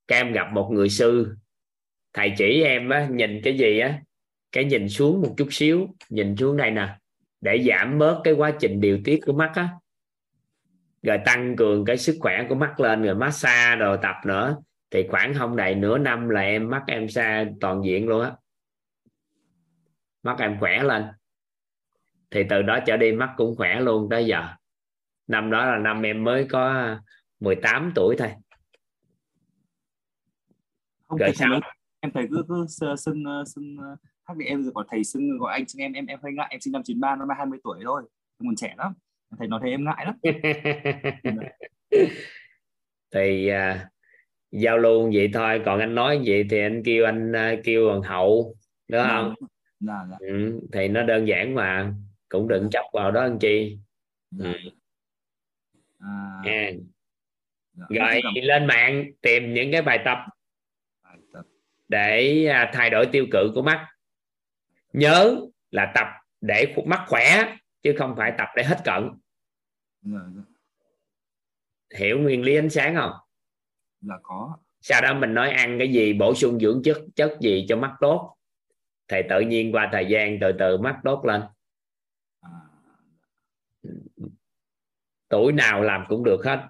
[0.08, 1.36] các em gặp một người sư.
[2.14, 4.02] Thầy chỉ em á, nhìn cái gì á?
[4.52, 6.98] Cái nhìn xuống một chút xíu nhìn xuống đây nè
[7.42, 9.70] để giảm bớt cái quá trình điều tiết của mắt á.
[11.04, 14.58] Rồi tăng cường cái sức khỏe của mắt lên rồi massage rồi tập nữa.
[14.92, 18.32] Thì khoảng không đầy nửa năm là em mắt em xa toàn diện luôn á.
[20.24, 21.06] Mắt em khỏe lên.
[22.32, 24.48] Thì từ đó trở đi mắt cũng khỏe luôn tới giờ.
[25.28, 26.96] Năm đó là năm em mới có
[27.40, 28.30] 18 tuổi thôi
[31.08, 31.62] không thầy nói-
[32.00, 33.96] em thầy cứ cứ sơ- xưng ờ, xưng ờ,
[34.28, 36.60] khác đi em còn thầy xưng gọi anh xưng em em em hơi ngại em
[36.62, 38.02] sinh năm 93 năm nay 20 tuổi thôi
[38.42, 38.94] em còn trẻ lắm
[39.38, 40.16] thầy nói thế em ngại lắm
[43.14, 43.90] thì à,
[44.52, 48.02] giao lưu vậy thôi còn anh nói vậy thì anh kêu anh à, kêu bằng
[48.02, 48.56] hậu
[48.88, 49.34] đúng không
[49.80, 51.94] dạ dạ ừ, thì nó đơn giản mà
[52.30, 53.78] cũng đừng chấp vào đó anh chi
[54.32, 54.46] dạ.
[54.46, 54.70] Ừ.
[56.00, 56.70] À, nha
[57.74, 57.86] dạ.
[57.90, 60.18] rồi cảm- lên mạng tìm những cái bài tập.
[61.88, 63.88] Để à, thay đổi tiêu cự của mắt.
[64.94, 66.08] Nhớ là tập
[66.42, 69.10] để mắt khỏe chứ không phải tập để hết cận.
[71.96, 73.12] Hiểu nguyên lý ánh sáng không?
[74.02, 74.58] Dạ có.
[74.82, 77.96] Sau đó mình nói ăn cái gì bổ sung dưỡng chất chất gì cho mắt
[78.00, 78.38] tốt.
[79.08, 81.42] Thì tự nhiên qua thời gian từ từ mắt tốt lên.
[82.42, 82.50] À,
[85.30, 86.68] tuổi nào làm cũng được hết.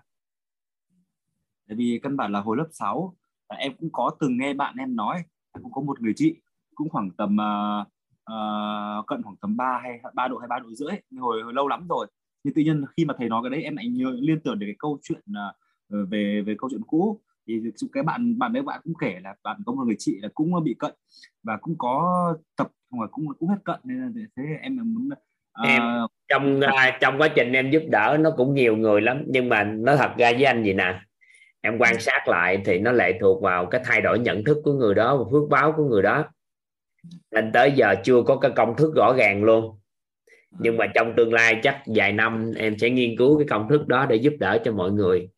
[1.67, 3.15] Tại vì căn bản là hồi lớp 6
[3.47, 5.23] à, em cũng có từng nghe bạn em nói
[5.61, 6.35] cũng có một người chị
[6.75, 7.87] cũng khoảng tầm uh,
[8.33, 11.67] uh, cận khoảng tầm 3 hay 3 độ hay 3 độ rưỡi hồi, hồi lâu
[11.67, 12.07] lắm rồi
[12.43, 14.67] nhưng tự nhiên khi mà thầy nói cái đấy em lại nhớ liên tưởng đến
[14.67, 17.61] cái câu chuyện uh, về về câu chuyện cũ thì
[17.93, 20.63] cái bạn bạn đấy bạn cũng kể là bạn có một người chị là cũng
[20.63, 20.93] bị cận
[21.43, 25.09] và cũng có tập hoặc là cũng cũng hết cận nên là thế em muốn
[25.11, 25.17] uh,
[25.63, 25.81] Em.
[26.27, 29.63] trong uh, trong quá trình em giúp đỡ nó cũng nhiều người lắm nhưng mà
[29.63, 31.01] nó thật ra với anh gì nè
[31.61, 34.73] em quan sát lại thì nó lệ thuộc vào cái thay đổi nhận thức của
[34.73, 36.25] người đó và phước báo của người đó.
[37.31, 39.79] Nên tới giờ chưa có cái công thức rõ ràng luôn.
[40.59, 43.87] Nhưng mà trong tương lai chắc vài năm em sẽ nghiên cứu cái công thức
[43.87, 45.29] đó để giúp đỡ cho mọi người.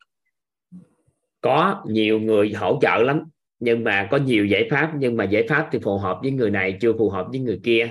[1.40, 3.24] Có nhiều người hỗ trợ lắm
[3.60, 6.50] nhưng mà có nhiều giải pháp nhưng mà giải pháp thì phù hợp với người
[6.50, 7.88] này chưa phù hợp với người kia.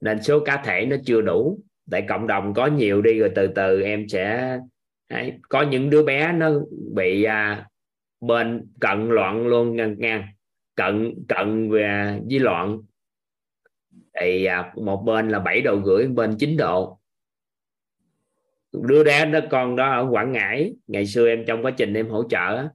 [0.00, 3.46] Nên số cá thể nó chưa đủ tại cộng đồng có nhiều đi rồi từ
[3.46, 4.58] từ em sẽ
[5.08, 6.50] đấy, có những đứa bé nó
[6.94, 7.66] bị à,
[8.20, 10.26] bên cận loạn luôn ngang ngang
[10.74, 12.78] cận cận về với loạn.
[14.20, 16.98] Thì à, một bên là 7 độ rưỡi bên 9 độ.
[18.72, 22.08] Đứa bé đó con đó ở Quảng Ngãi ngày xưa em trong quá trình em
[22.08, 22.68] hỗ trợ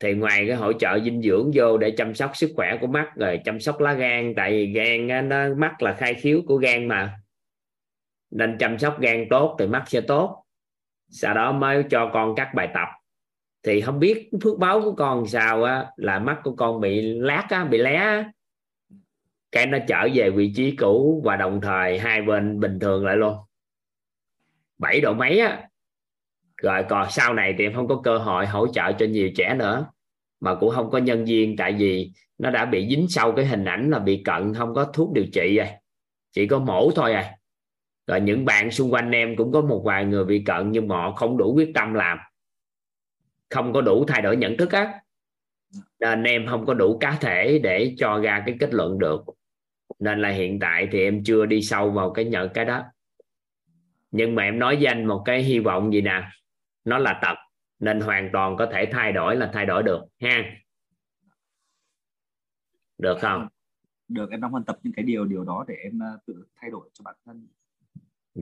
[0.00, 3.12] thì ngoài cái hỗ trợ dinh dưỡng vô để chăm sóc sức khỏe của mắt
[3.16, 6.88] rồi chăm sóc lá gan tại vì gan nó mắt là khai khiếu của gan
[6.88, 7.18] mà.
[8.30, 10.44] Nên chăm sóc gan tốt thì mắt sẽ tốt
[11.10, 12.88] sau đó mới cho con các bài tập.
[13.62, 17.46] Thì không biết phước báo của con sao á, là mắt của con bị lát
[17.48, 18.32] á, bị lé á.
[19.52, 23.16] cái nó trở về vị trí cũ và đồng thời hai bên bình thường lại
[23.16, 23.36] luôn.
[24.78, 25.68] 7 độ mấy á.
[26.62, 29.54] Rồi còn sau này thì em không có cơ hội hỗ trợ cho nhiều trẻ
[29.54, 29.86] nữa.
[30.40, 33.64] Mà cũng không có nhân viên tại vì nó đã bị dính sâu cái hình
[33.64, 35.68] ảnh là bị cận, không có thuốc điều trị rồi.
[36.32, 37.37] Chỉ có mổ thôi à
[38.08, 40.96] rồi những bạn xung quanh em cũng có một vài người bị cận nhưng mà
[40.96, 42.18] họ không đủ quyết tâm làm.
[43.50, 45.00] Không có đủ thay đổi nhận thức á.
[46.00, 49.24] Nên em không có đủ cá thể để cho ra cái kết luận được.
[49.98, 52.82] Nên là hiện tại thì em chưa đi sâu vào cái nhận cái đó.
[54.10, 56.22] Nhưng mà em nói với anh một cái hy vọng gì nè.
[56.84, 57.36] Nó là tật
[57.78, 60.44] nên hoàn toàn có thể thay đổi là thay đổi được, ha.
[62.98, 63.48] Được không?
[64.08, 66.70] Được, em đang hoàn tập những cái điều điều đó để em ờ, tự thay
[66.70, 67.46] đổi cho bản thân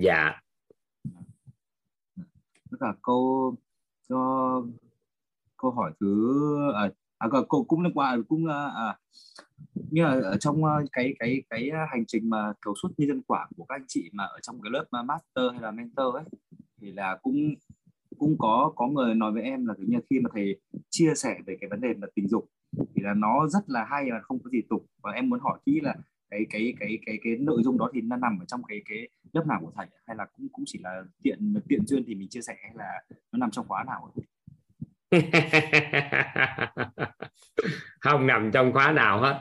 [0.02, 0.40] dạ.
[2.70, 3.54] Tất cả câu
[4.08, 4.62] cho
[5.56, 8.98] câu hỏi thứ à, à cô cũng liên quan cũng à, à
[9.90, 13.22] như là ở trong à, cái cái cái à, hành trình mà cầu suất nhân
[13.26, 16.24] quả của các anh chị mà ở trong cái lớp master hay là mentor ấy
[16.80, 17.54] thì là cũng
[18.18, 21.38] cũng có có người nói với em là kiểu như khi mà thầy chia sẻ
[21.46, 24.38] về cái vấn đề là tình dục thì là nó rất là hay và không
[24.38, 24.86] có gì tục.
[25.02, 25.94] Và em muốn hỏi kỹ là
[26.30, 29.08] cái cái cái cái cái nội dung đó thì nó nằm ở trong cái cái
[29.32, 29.86] lớp nào của thầy?
[30.06, 33.02] Hay là cũng cũng chỉ là tiện tiện duyên thì mình chia sẻ hay là
[33.32, 34.14] nó nằm trong khóa nào
[38.00, 39.40] không nằm trong khóa nào hết.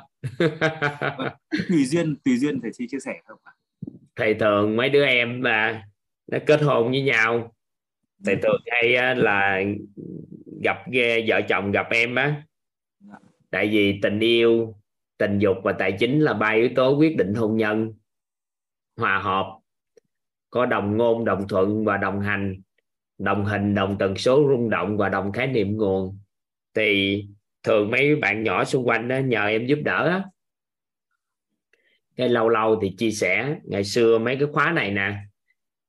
[1.69, 3.39] Tùy duyên tùy duyên thầy chia sẻ không
[4.15, 5.83] thầy thường mấy đứa em mà
[6.27, 7.55] nó kết hôn với nhau.
[8.25, 9.61] Thầy thường hay là
[10.63, 10.77] gặp
[11.27, 12.43] vợ chồng gặp em á.
[12.99, 13.15] Dạ.
[13.51, 14.75] tại vì tình yêu
[15.17, 17.93] tình dục và tài chính là ba yếu tố quyết định hôn nhân,
[18.97, 19.59] hòa hợp,
[20.49, 22.61] có đồng ngôn, đồng thuận và đồng hành,
[23.17, 26.19] đồng hình, đồng tần số rung động và đồng khái niệm nguồn.
[26.73, 27.23] Thì
[27.63, 30.23] thường mấy bạn nhỏ xung quanh đó nhờ em giúp đỡ đó.
[32.15, 35.15] cái lâu lâu thì chia sẻ, ngày xưa mấy cái khóa này nè,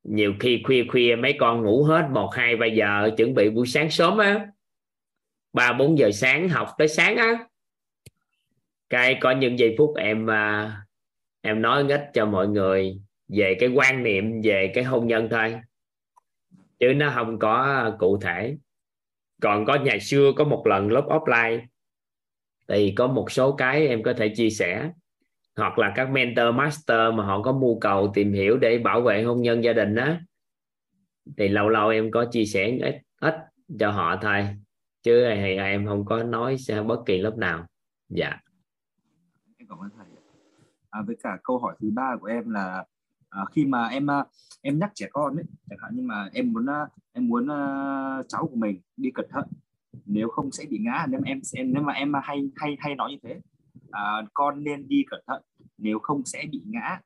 [0.02, 3.66] nhiều khi khuya khuya mấy con ngủ hết một, hai, ba giờ chuẩn bị buổi
[3.66, 4.46] sáng sớm á.
[5.52, 7.46] Ba, bốn giờ sáng học tới sáng á
[8.90, 10.76] cái có những giây phút em à,
[11.40, 15.54] em nói ít cho mọi người về cái quan niệm về cái hôn nhân thôi.
[16.78, 18.56] Chứ nó không có cụ thể.
[19.42, 21.60] Còn có ngày xưa có một lần lớp offline,
[22.68, 24.90] thì có một số cái em có thể chia sẻ.
[25.56, 29.22] Hoặc là các mentor, master mà họ có mưu cầu tìm hiểu để bảo vệ
[29.22, 30.20] hôn nhân gia đình á,
[31.36, 33.34] thì lâu lâu em có chia sẻ ít ít
[33.78, 34.48] cho họ thôi.
[35.02, 36.56] Chứ em không có nói
[36.86, 37.66] bất kỳ lớp nào.
[38.08, 38.40] Dạ
[39.66, 40.06] em cảm ơn thầy
[40.90, 42.84] à, với cả câu hỏi thứ ba của em là
[43.30, 44.24] à, khi mà em à,
[44.62, 48.28] em nhắc trẻ con ấy chẳng hạn nhưng mà em muốn à, em muốn uh,
[48.28, 49.44] cháu của mình đi cẩn thận
[50.06, 51.06] nếu không sẽ bị ngã.
[51.08, 53.40] Nếu mà em nếu mà em hay hay hay nói như thế
[53.90, 55.42] à, con nên đi cẩn thận
[55.78, 57.00] nếu không sẽ bị ngã.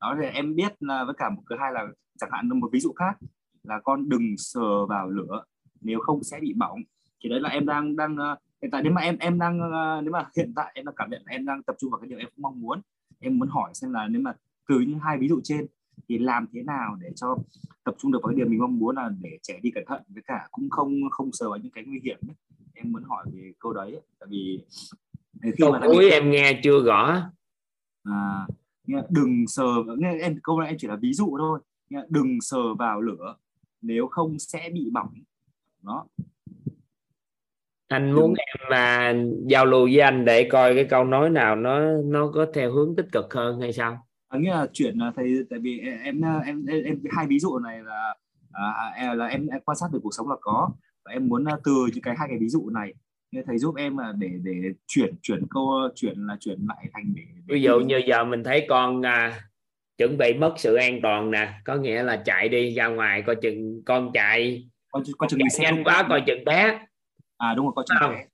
[0.00, 1.86] Đó thì em biết là với cả một thứ hai là
[2.18, 3.18] chẳng hạn một ví dụ khác
[3.62, 5.44] là con đừng sờ vào lửa
[5.80, 6.80] nếu không sẽ bị bỏng.
[7.22, 8.16] Thì đấy là em đang đang
[8.64, 9.58] hiện tại nếu mà em em đang
[10.04, 12.18] nếu mà hiện tại em đang cảm nhận em đang tập trung vào cái điều
[12.18, 12.80] em không mong muốn
[13.20, 14.32] em muốn hỏi xem là nếu mà
[14.68, 15.66] từ những hai ví dụ trên
[16.08, 17.38] thì làm thế nào để cho
[17.84, 20.02] tập trung được vào cái điều mình mong muốn là để trẻ đi cẩn thận
[20.08, 22.34] với cả cũng không không sờ vào những cái nguy hiểm ấy.
[22.74, 24.60] em muốn hỏi về câu đấy tại vì
[25.42, 27.30] khi câu mà cuối em nghe chưa rõ.
[28.04, 28.46] À,
[29.10, 29.64] đừng sờ
[29.98, 31.60] nghe em câu này em chỉ là ví dụ thôi.
[32.08, 33.36] Đừng sờ vào lửa
[33.82, 35.14] nếu không sẽ bị bỏng.
[35.82, 36.06] Đó
[37.94, 39.14] anh muốn em mà
[39.46, 42.96] giao lưu với anh để coi cái câu nói nào nó nó có theo hướng
[42.96, 44.06] tích cực hơn hay sao?
[44.28, 47.38] À, nghĩa là chuyển là thầy tại vì em em em, em, em hai ví
[47.38, 48.14] dụ này là
[48.96, 50.70] à, là em, em quan sát được cuộc sống là có.
[51.04, 52.94] Và em muốn từ những cái hai cái ví dụ này
[53.46, 54.52] thầy giúp em là để để
[54.86, 58.44] chuyển chuyển câu chuyển là chuyển lại thành để, để ví dụ như giờ mình
[58.44, 59.40] thấy con à,
[59.98, 63.36] chuẩn bị mất sự an toàn nè có nghĩa là chạy đi ra ngoài coi
[63.36, 66.78] chừng con chạy coi, coi chừng chạy nhanh quá coi chừng té
[67.36, 68.14] à đúng rồi coi chừng Không.
[68.14, 68.26] té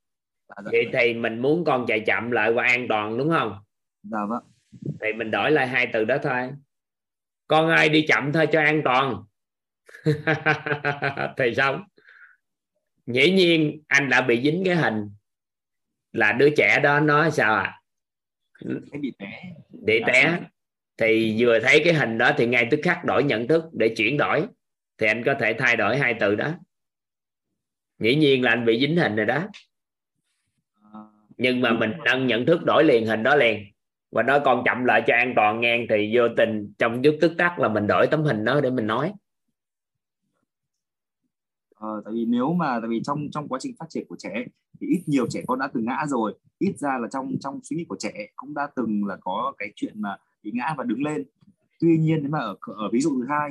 [0.49, 3.59] dạ, dạ, vậy thì mình muốn con chạy chậm lại và an toàn đúng không?
[4.03, 4.45] Dạ vâng.
[5.01, 6.51] Thì mình đổi lại hai từ đó thôi.
[7.47, 9.25] Con ơi đi chậm thôi cho an toàn.
[11.37, 11.85] Thì xong
[13.07, 15.11] dĩ nhiên anh đã bị dính cái hình
[16.13, 17.81] là đứa trẻ đó nói sao à
[18.65, 20.41] cái bị té để té
[20.97, 24.17] thì vừa thấy cái hình đó thì ngay tức khắc đổi nhận thức để chuyển
[24.17, 24.47] đổi.
[24.99, 26.55] Thì anh có thể thay đổi hai từ đó
[28.01, 29.43] dĩ nhiên là anh bị dính hình rồi đó.
[31.37, 33.65] Nhưng mà mình nâng nhận thức đổi liền hình đó liền.
[34.11, 37.33] Và nói con chậm lại cho an toàn ngang thì vô tình trong lúc tức
[37.39, 39.13] tắc là mình đổi tấm hình đó để mình nói.
[41.75, 44.45] Ờ, tại vì nếu mà tại vì trong trong quá trình phát triển của trẻ
[44.81, 46.35] thì ít nhiều trẻ con đã từng ngã rồi.
[46.59, 49.73] Ít ra là trong trong suy nghĩ của trẻ cũng đã từng là có cái
[49.77, 51.25] chuyện mà bị ngã và đứng lên.
[51.81, 53.51] Tuy nhiên nếu mà ở ở ví dụ thứ hai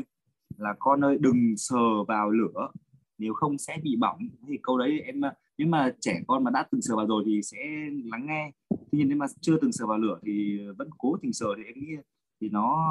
[0.58, 2.70] là con ơi đừng sờ vào lửa
[3.20, 4.18] nếu không sẽ bị bỏng.
[4.48, 7.24] Thì câu đấy em ờ, nếu mà trẻ con mà đã từng sờ vào rồi
[7.26, 7.58] thì sẽ
[8.12, 8.52] lắng nghe.
[8.70, 11.64] Tuy nhiên nếu mà chưa từng sờ vào lửa thì vẫn cố tình sờ thì
[11.64, 11.96] em nghĩ
[12.42, 12.90] thì nó,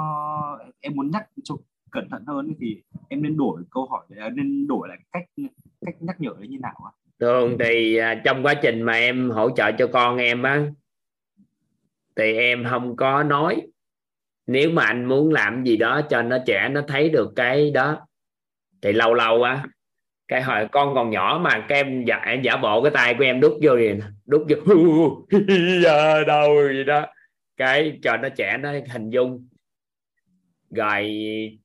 [0.80, 1.54] em muốn nhắc cho
[1.90, 5.24] cẩn thận hơn thì em nên đổi câu hỏi à, nên đổi lại cách
[5.86, 6.92] cách nhắc nhở như nào ạ?
[7.20, 10.70] Thường thì à, trong quá trình mà em hỗ trợ cho con em á,
[12.16, 13.66] thì em không có nói.
[14.46, 18.06] Nếu mà anh muốn làm gì đó cho nó trẻ, nó thấy được cái đó,
[18.82, 19.66] thì lâu lâu á
[20.28, 23.24] cái hồi con còn nhỏ mà các em giả, em giả bộ cái tay của
[23.24, 25.26] em đút vô liền đút vô
[25.82, 27.06] giờ đâu gì đó.
[27.56, 29.48] Cái cho nó trẻ nó hình dung.
[30.70, 31.10] Rồi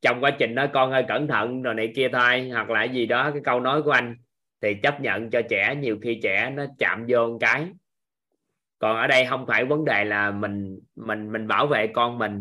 [0.02, 3.06] trong quá trình đó con ơi cẩn thận rồi này kia thôi hoặc là gì
[3.06, 4.16] đó cái câu nói của anh
[4.62, 7.68] thì chấp nhận cho trẻ nhiều khi trẻ nó chạm vô một cái.
[8.80, 12.40] Còn ở đây không phải vấn đề là mình mình mình bảo vệ con mình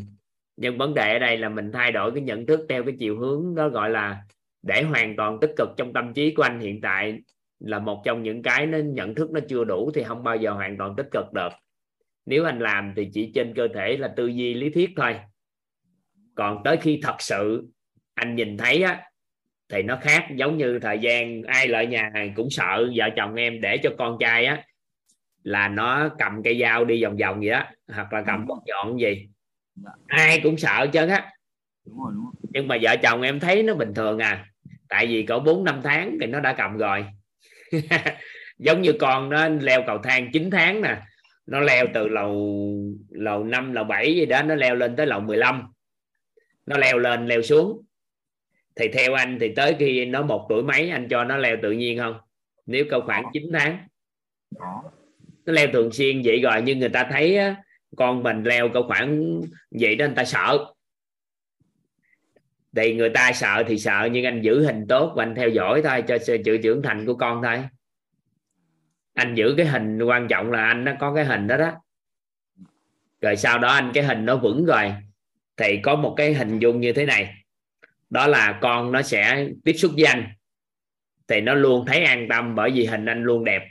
[0.57, 3.19] nhưng vấn đề ở đây là mình thay đổi cái nhận thức theo cái chiều
[3.19, 4.17] hướng đó gọi là
[4.63, 7.19] để hoàn toàn tích cực trong tâm trí của anh hiện tại
[7.61, 10.53] là một trong những cái nó nhận thức nó chưa đủ thì không bao giờ
[10.53, 11.49] hoàn toàn tích cực được.
[12.27, 15.21] Nếu anh làm thì chỉ trên cơ thể là tư duy lý thuyết thôi.
[16.35, 17.69] Còn tới khi thật sự
[18.15, 19.03] anh nhìn thấy á
[19.69, 20.27] thì nó khác.
[20.37, 24.17] Giống như thời gian ai lại nhà cũng sợ vợ chồng em để cho con
[24.21, 24.65] trai á
[25.43, 29.01] là nó cầm cây dao đi vòng vòng gì đó hoặc là cầm bóp nhọn
[29.01, 29.29] gì.
[30.07, 31.31] Ai cũng sợ chứ á.
[32.41, 34.52] Nhưng mà vợ chồng em thấy nó bình thường à
[34.93, 37.05] tại vì cỡ 4 năm tháng thì nó đã cầm rồi.
[38.59, 40.97] Giống như con nó leo cầu thang 9 tháng nè,
[41.47, 42.67] nó leo từ lầu
[43.11, 45.63] lầu 5 lầu 7 gì đó, nó leo lên tới lầu 15
[46.67, 47.83] nó leo lên, leo xuống.
[48.77, 51.71] Thì theo anh thì tới khi nó một tuổi mấy, anh cho nó leo tự
[51.71, 52.19] nhiên không?
[52.67, 53.79] Nếu câu khoảng 9 tháng.
[55.47, 57.39] Nó leo thường xuyên vậy rồi, nhưng người ta thấy
[57.97, 59.41] con mình leo câu khoảng
[59.71, 60.67] vậy đó, người ta sợ
[62.77, 65.83] thì người ta sợ thì sợ nhưng anh giữ hình tốt và anh theo dõi
[65.85, 67.65] thôi cho sự trưởng thành của con thôi.
[69.15, 71.73] Anh giữ cái hình quan trọng là anh nó có cái hình đó đó.
[73.21, 74.95] Rồi sau đó anh cái hình nó vững rồi
[75.57, 77.35] thì có một cái hình dung như thế này.
[78.11, 80.33] Đó là con nó sẽ tiếp xúc với anh.
[81.29, 83.69] Thì nó luôn thấy an tâm bởi vì hình anh luôn đẹp.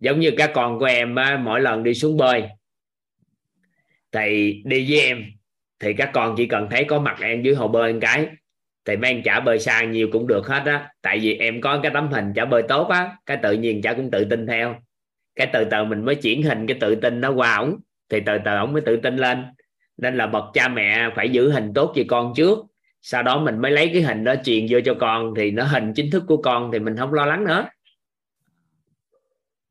[0.00, 2.44] Giống như các con của em á, mỗi lần đi xuống bơi
[4.12, 5.24] thì đi với em
[5.80, 8.26] thì các con chỉ cần thấy có mặt em dưới hồ bơi một cái,
[8.84, 10.88] thì mấy em chả bơi xa nhiều cũng được hết á.
[11.02, 13.92] Tại vì em có cái tấm hình chả bơi tốt á, cái tự nhiên chả
[13.92, 14.76] cũng tự tin theo.
[15.34, 17.76] Cái từ từ mình mới chuyển hình cái tự tin nó qua ổng,
[18.10, 19.44] thì từ từ ổng mới tự tin lên.
[19.96, 22.58] Nên là bậc cha mẹ phải giữ hình tốt cho con trước,
[23.02, 25.92] sau đó mình mới lấy cái hình đó truyền vô cho con, thì nó hình
[25.94, 27.68] chính thức của con thì mình không lo lắng nữa.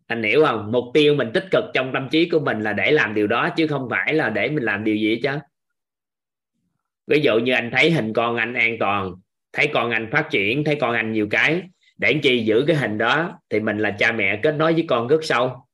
[0.08, 0.72] Anh hiểu không?
[0.72, 3.50] Mục tiêu mình tích cực trong tâm trí của mình là để làm điều đó,
[3.50, 5.30] chứ không phải là để mình làm điều gì chứ
[7.08, 9.14] ví dụ như anh thấy hình con anh an toàn,
[9.54, 11.62] thấy con anh phát triển, thấy con anh nhiều cái,
[11.98, 14.86] để anh chi giữ cái hình đó thì mình là cha mẹ kết nối với
[14.88, 15.68] con rất sâu.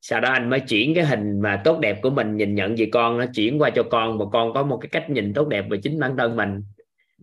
[0.00, 2.88] Sau đó anh mới chuyển cái hình mà tốt đẹp của mình nhìn nhận về
[2.92, 5.64] con, nó chuyển qua cho con và con có một cái cách nhìn tốt đẹp
[5.70, 6.62] về chính bản thân mình.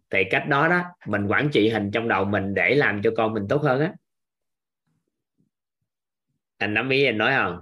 [0.10, 3.34] Thì cách đó đó, mình quản trị hình trong đầu mình để làm cho con
[3.34, 3.94] mình tốt hơn á.
[6.58, 7.62] Anh nắm ý, anh nói không?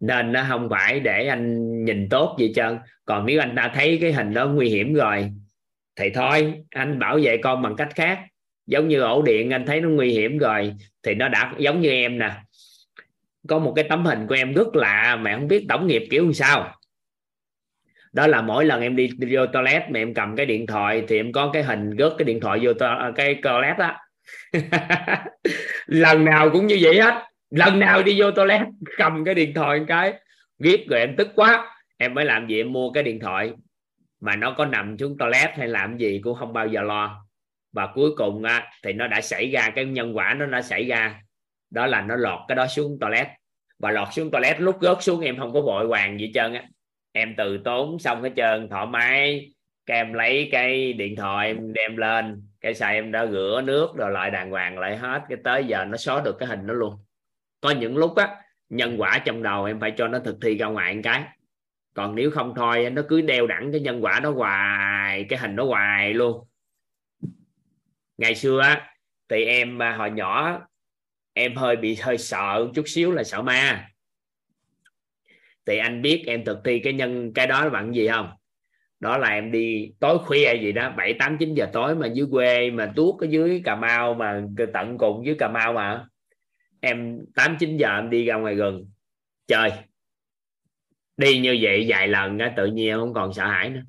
[0.00, 2.78] Nên nó không phải để anh nhìn tốt gì trơn.
[3.04, 5.30] Còn nếu anh ta thấy cái hình đó nguy hiểm rồi
[5.96, 8.20] thì thôi anh bảo vệ con bằng cách khác.
[8.66, 11.90] Giống như ổ điện anh thấy nó nguy hiểm rồi thì nó đã giống như
[11.90, 12.30] em nè.
[13.48, 16.32] Có một cái tấm hình của em rất lạ mà không biết tổng nghiệp kiểu
[16.32, 16.74] sao.
[18.12, 21.02] Đó là mỗi lần em đi, đi vô toilet mà em cầm cái điện thoại
[21.08, 23.98] thì em có cái hình gớt cái điện thoại vô to, cái toilet á.
[25.86, 28.60] Lần nào cũng như vậy hết lần nào đi vô toilet
[28.96, 30.12] cầm cái điện thoại một cái
[30.58, 31.76] ghét rồi em tức quá.
[31.98, 32.60] Em mới làm gì?
[32.60, 33.52] Em mua cái điện thoại
[34.20, 37.26] mà nó có nằm xuống toilet hay làm gì cũng không bao giờ lo.
[37.72, 40.84] Và cuối cùng á, thì nó đã xảy ra cái nhân quả nó đã xảy
[40.84, 41.20] ra.
[41.70, 43.26] Đó là nó lọt cái đó xuống toilet.
[43.78, 46.62] Và lọt xuống toilet lúc rớt xuống em không có vội vàng gì trơn á.
[47.12, 49.50] Em từ tốn xong hết trơn thoải mái.
[49.86, 52.42] Cái em lấy cái điện thoại em đem lên.
[52.60, 55.22] Cái xài em đã rửa nước rồi lại đàng hoàng lại hết.
[55.28, 56.94] Cái tới giờ nó xóa được cái hình nó luôn
[57.60, 58.36] có những lúc á,
[58.68, 61.24] nhân quả trong đầu em phải cho nó thực thi ra ngoài một cái.
[61.94, 65.56] Còn nếu không thôi, nó cứ đeo đẳng cái nhân quả đó hoài, cái hình
[65.56, 66.46] nó hoài luôn.
[68.18, 68.90] Ngày xưa á,
[69.28, 70.60] thì em à, hồi nhỏ,
[71.32, 73.88] em hơi bị, hơi sợ chút xíu là sợ ma.
[75.66, 78.30] Thì anh biết em thực thi cái nhân, cái đó bằng gì không?
[79.00, 82.26] Đó là em đi tối khuya gì đó, bảy tám, chín giờ tối mà dưới
[82.30, 84.42] quê mà tuốt ở dưới cà mau mà
[84.72, 86.06] tận cùng dưới cà mau mà
[86.80, 88.90] em tám chín giờ em đi ra ngoài rừng.
[89.46, 89.72] Chơi.
[91.16, 93.82] Đi như vậy vài lần á tự nhiên không còn sợ hãi nữa.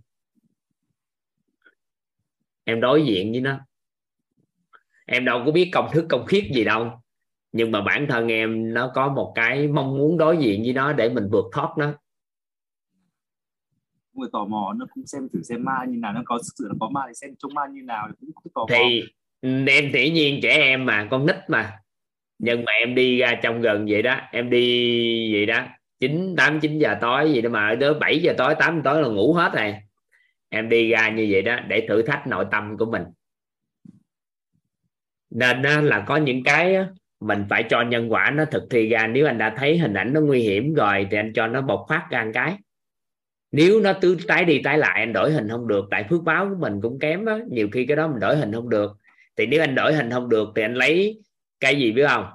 [2.63, 3.59] Em đối diện với nó.
[5.05, 7.01] Em đâu có biết công thức công khiết gì đâu.
[7.51, 10.93] Nhưng mà bản thân em nó có một cái mong muốn đối diện với nó
[10.93, 11.93] để mình vượt thoát nó.
[14.13, 16.13] Người tò mò nó cũng xem thử xem ma như nào.
[16.13, 18.67] Nó có sự nó có ma thì xem trông ma như nào cũng, tò mò.
[18.71, 19.03] Thì
[19.67, 21.80] em dĩ nhiên trẻ em mà con nít mà
[22.43, 25.67] nhưng mà em đi ra trong gần vậy đó, em đi vậy đó,
[25.99, 29.01] chín, tám, chín giờ tối gì đó mà, tới bảy giờ tối, tám giờ tối
[29.01, 29.75] là ngủ hết rồi.
[30.49, 33.03] Em đi ra như vậy đó để thử thách nội tâm của mình.
[35.29, 36.77] Nên là có những cái
[37.19, 39.07] mình phải cho nhân quả nó thực thi ra.
[39.07, 41.85] Nếu anh đã thấy hình ảnh nó nguy hiểm rồi thì anh cho nó bộc
[41.89, 42.57] phát ra một cái.
[43.51, 45.85] Nếu nó cứ tái đi tái lại, anh đổi hình không được.
[45.91, 47.39] Tại phước báo của mình cũng kém đó.
[47.49, 48.91] nhiều khi cái đó mình đổi hình không được.
[49.37, 51.21] Thì nếu anh đổi hình không được thì anh lấy
[51.62, 52.26] cái gì biết không?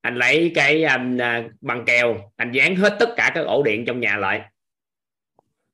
[0.00, 3.84] Anh lấy cái anh à, băng keo anh dán hết tất cả các ổ điện
[3.86, 4.42] trong nhà lại.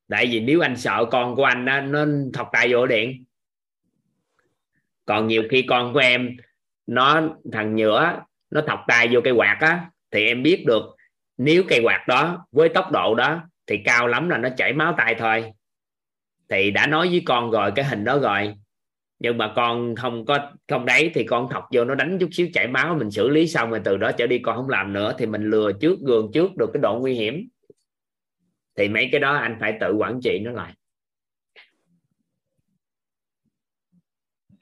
[0.09, 3.25] Tại vì nếu anh sợ con của anh đó, nó thọc tay vô ổ điện.
[5.05, 6.37] Còn nhiều khi con của em
[6.87, 7.23] nó
[7.53, 8.21] thằng nhựa
[8.51, 10.83] nó thọc tay vô cây quạt á thì em biết được
[11.37, 14.95] nếu cây quạt đó với tốc độ đó thì cao lắm là nó chảy máu
[14.99, 15.53] tay thôi.
[16.49, 18.55] Thì đã nói với con rồi cái hình đó rồi
[19.25, 22.49] nhưng mà con không có không đấy thì con thọc vô, nó đánh chút xíu
[22.53, 25.15] chảy máu, mình xử lý xong rồi từ đó trở đi con không làm nữa,
[25.19, 27.49] thì mình lừa trước gường trước được cái độ nguy hiểm.
[28.77, 30.75] Thì mấy cái đó anh phải tự quản trị nó lại.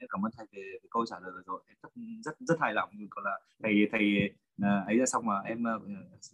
[0.09, 1.61] Cảm ơn thầy về câu trả lời rồi.
[1.67, 1.89] Em rất
[2.21, 5.73] rất rất hài lòng còn là thầy thầy à, ấy ra xong mà em à,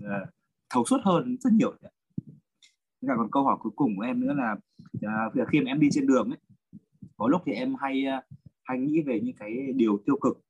[0.05, 0.25] à,
[0.69, 1.89] thấu suốt hơn rất nhiều cả
[3.17, 4.55] còn câu hỏi cuối cùng của em nữa là
[5.51, 6.37] khi mà em đi trên đường ấy
[7.19, 8.21] có lúc thì em hay ờ,
[8.63, 10.41] hay nghĩ về những cái điều tiêu cực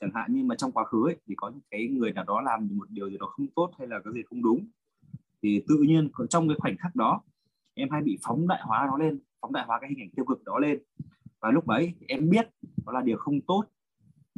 [0.00, 2.40] chẳng hạn như mà trong quá khứ ấy, thì có những cái người nào đó
[2.40, 4.66] làm một điều gì đó không tốt hay là cái gì không đúng.
[5.42, 7.22] Thì tự nhiên trong cái khoảnh khắc đó
[7.74, 10.24] em hay bị phóng đại hóa nó lên phóng đại hóa cái hình ảnh tiêu
[10.24, 10.78] cực đó lên.
[11.40, 12.48] Và lúc đấy em biết
[12.86, 13.64] đó là điều không tốt.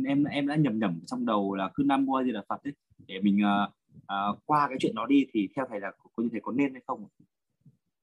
[0.07, 2.73] Em em đã nhầm nhầm trong đầu là cứ năm mua gì là phật ấy
[3.07, 6.29] để mình uh, uh, qua cái chuyện đó đi thì theo thầy là có như
[6.33, 7.07] thầy có nên hay không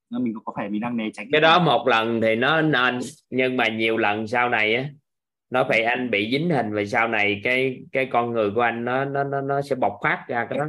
[0.10, 3.00] mình có phải mình đang né tránh cái đó một lần thì nó nên
[3.30, 4.90] nhưng mà nhiều lần sau này á
[5.50, 8.86] nó phải anh bị dính hình về sau này cái cái con người của anh
[8.86, 10.66] nó nó nó, nó sẽ bộc phát ra cái đó.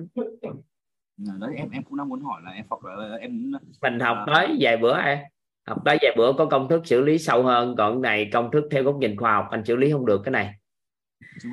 [1.17, 4.35] Đấy em em cũng đang muốn hỏi là em học là em mình học à...
[4.35, 5.19] tới vài bữa em.
[5.67, 8.65] Học tới vài bữa có công thức xử lý sâu hơn còn này công thức
[8.71, 10.55] theo góc nhìn khoa học anh xử lý không được cái này.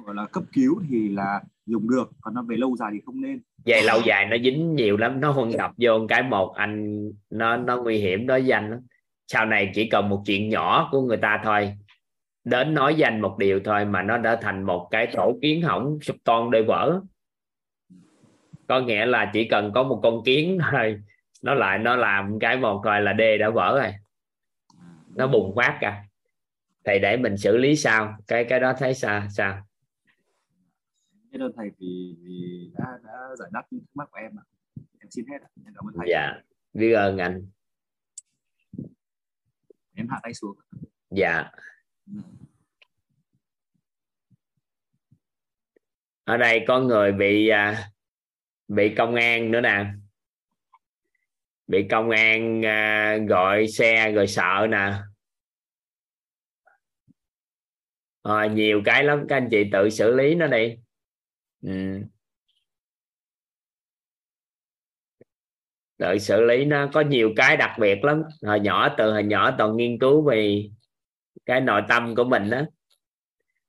[0.06, 3.22] Gọi là cấp cứu thì là dùng được, còn nó về lâu dài thì không
[3.22, 3.42] nên.
[3.66, 7.58] Về lâu dài nó dính nhiều lắm, nó không gặp vô cái một, anh, nó
[7.58, 8.80] nó nguy hiểm đối danh lắm.
[9.28, 11.74] Sau này chỉ cần một chuyện nhỏ của người ta thôi,
[12.44, 15.98] đến nói danh một điều thôi mà nó đã thành một cái tổ kiến hỏng
[16.02, 17.02] sụp toan đôi vỡ.
[18.68, 21.02] Có nghĩa là chỉ cần có một con kiến thôi,
[21.44, 23.94] nó lại, nó làm cái một rồi là đê đã vỡ rồi.
[25.16, 26.04] Nó bùng phát cả
[26.86, 28.16] thì để mình xử lý sao?
[28.28, 29.24] Cái cái đó thấy sao?
[29.30, 29.58] Sao?
[31.34, 34.44] Biết ơn thầy vì vì đã đã giải đáp những thắc mắc của em ạ.
[35.00, 35.50] Em xin hết ạ.
[35.66, 36.08] Em cảm ơn thầy.
[36.10, 36.32] Dạ.
[36.74, 37.50] Biết ơn anh.
[39.96, 40.58] Em hạ tay xuống
[41.10, 41.52] dạ.
[46.24, 47.90] Ở đây có người bị à,
[48.68, 49.86] bị công an nữa nè.
[51.68, 54.94] Bị công an à, gọi xe rồi sợ nè.
[58.22, 59.26] À, nhiều cái lắm.
[59.30, 60.78] Các anh chị tự xử lý nó đi
[61.64, 62.04] ừ.
[65.98, 68.24] tự xử lý nó có nhiều cái đặc biệt lắm.
[68.46, 70.70] Hồi nhỏ từ hồi nhỏ toàn nghiên cứu về
[71.46, 72.62] cái nội tâm của mình đó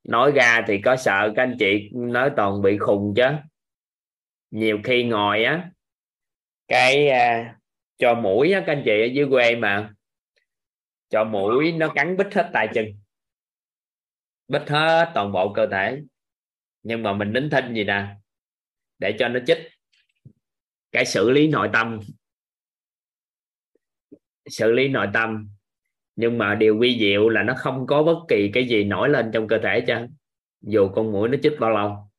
[0.03, 3.23] nói ra thì có sợ các anh chị nói toàn bị khùng chứ.
[4.51, 5.69] Nhiều khi ngồi á
[6.67, 7.55] cái à,
[7.97, 9.93] cho mũi á, các anh chị ở dưới quê mà
[11.09, 12.85] cho mũi nó cắn bít hết tay chân.
[14.47, 16.01] Bít hết toàn bộ cơ thể
[16.85, 18.07] nhưng mà mình đính thinh gì nè?
[18.99, 19.57] Để cho nó chích.
[20.91, 21.99] Cái xử lý nội tâm.
[24.49, 25.49] Xử lý nội tâm.
[26.15, 29.31] Nhưng mà điều quy diệu là nó không có bất kỳ cái gì nổi lên
[29.33, 29.95] trong cơ thể chứ.
[30.61, 32.11] Dù con mũi nó chích bao lâu.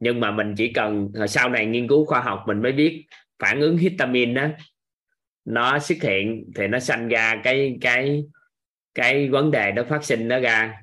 [0.00, 3.06] Nhưng mà mình chỉ cần sau này nghiên cứu khoa học mình mới biết
[3.38, 4.48] phản ứng histamine đó
[5.44, 8.24] nó xuất hiện thì nó sanh ra cái cái
[8.94, 10.82] cái vấn đề nó phát sinh nó ra.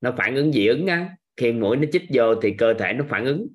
[0.00, 3.04] Nó phản ứng dị ứng á khi mũi nó chích vô thì cơ thể nó
[3.08, 3.46] phản ứng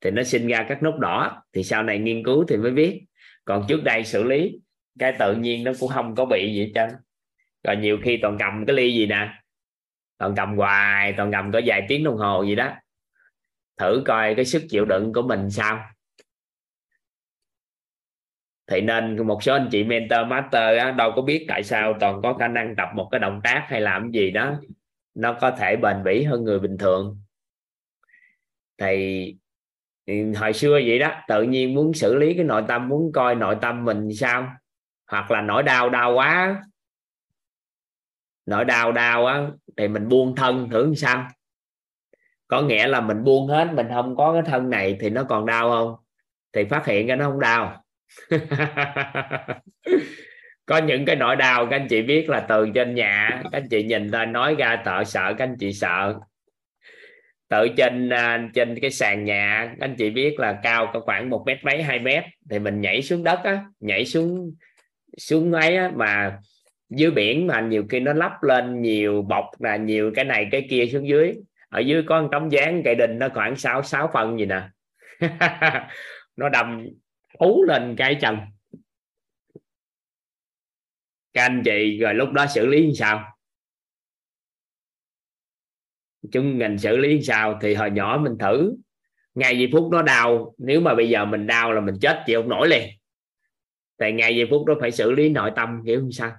[0.00, 1.42] thì nó sinh ra các nốt đỏ.
[1.52, 3.04] Thì sau này nghiên cứu thì mới biết.
[3.44, 4.58] Còn trước đây xử lý
[4.98, 6.88] cái tự nhiên nó cũng không có bị gì hết
[7.64, 9.42] rồi nhiều khi toàn cầm cái ly gì nè
[10.18, 12.72] toàn cầm hoài toàn cầm có vài tiếng đồng hồ gì đó.
[13.76, 15.80] Thử coi cái sức chịu đựng của mình sao.
[18.66, 22.20] Thì nên một số anh chị mentor master á, đâu có biết tại sao toàn
[22.22, 24.60] có khả năng tập một cái động tác hay làm gì đó.
[25.14, 27.20] Nó có thể bền bỉ hơn người bình thường
[28.78, 29.34] thì
[30.06, 33.34] ừ, hồi xưa vậy đó, tự nhiên muốn xử lý cái nội tâm, muốn coi
[33.34, 34.52] nội tâm mình sao?
[35.10, 36.62] Hoặc là nỗi đau đau quá.
[38.46, 39.46] Nỗi đau đau á,
[39.76, 41.28] thì mình buông thân thử sao?
[42.48, 45.46] Có nghĩa là mình buông hết, mình không có cái thân này thì nó còn
[45.46, 45.94] đau không?
[46.52, 47.84] Thì phát hiện ra nó không đau.
[50.66, 53.68] Có những cái nỗi đau các anh chị biết là từ trên nhà các anh
[53.68, 56.14] chị nhìn ra nói ra, tợ sợ các anh chị sợ
[57.48, 61.42] tự trên à, trên cái sàn nhà anh chị biết là cao có khoảng một
[61.46, 64.54] mét mấy hai mét thì mình nhảy xuống đất á nhảy xuống
[65.18, 66.38] xuống ấy á, mà
[66.88, 70.66] dưới biển mà nhiều khi nó lắp lên nhiều bọc là nhiều cái này cái
[70.70, 71.34] kia xuống dưới.
[71.68, 74.68] Ở dưới có một tấm dáng cây đình nó khoảng 6 sáu phân gì nè.
[76.36, 76.86] Nó đâm
[77.32, 78.38] ú lên cái chân.
[81.32, 83.35] Các anh chị rồi lúc đó xử lý như sao?
[86.32, 88.76] Chúng ngành xử lý như sao thì hồi nhỏ mình thử.
[89.34, 92.42] Ngày giây phút nó đau, nếu mà bây giờ mình đau là mình chết chịu
[92.42, 92.88] không nổi liền.
[93.96, 96.32] Tại ngày giây phút đó phải xử lý nội tâm, hiểu không sao?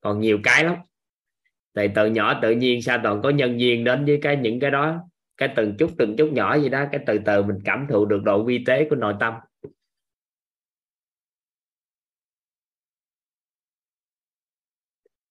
[0.00, 0.76] Còn nhiều cái lắm.
[1.72, 4.70] Tại từ nhỏ tự nhiên sao toàn có nhân viên đến với cái những cái
[4.70, 5.00] đó.
[5.36, 8.22] Cái từng chút từng chút nhỏ gì đó, cái từ từ mình cảm thụ được
[8.24, 9.34] độ vi tế của nội tâm.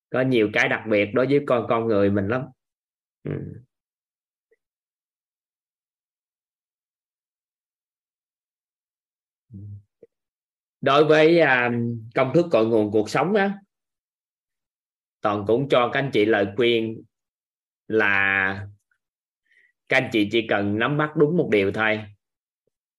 [0.09, 2.41] Có nhiều cái đặc biệt đối với con con người mình lắm
[3.23, 3.31] ừ.
[10.81, 11.71] đối với à,
[12.15, 13.53] công thức cội nguồn cuộc sống á
[15.21, 17.03] toàn cũng cho các anh chị lời khuyên
[17.87, 18.67] là
[19.89, 22.01] các anh chị chỉ cần nắm bắt đúng một điều thôi.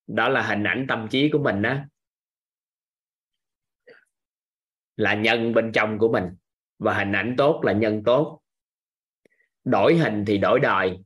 [0.07, 1.77] Đó là hình ảnh tâm trí của mình đó
[4.97, 6.25] là nhân bên trong của mình
[6.79, 8.40] và hình ảnh tốt là nhân tốt
[9.65, 10.99] đổi hình thì đổi đời.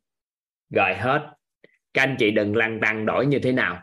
[0.71, 1.31] Rồi hết.
[1.95, 3.83] Các anh chị đừng lăn tăng đổi như thế nào.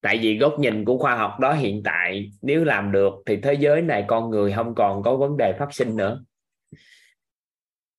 [0.00, 3.54] Tại vì góc nhìn của khoa học đó hiện tại, nếu làm được thì thế
[3.54, 6.24] giới này con người không còn có vấn đề phát sinh nữa.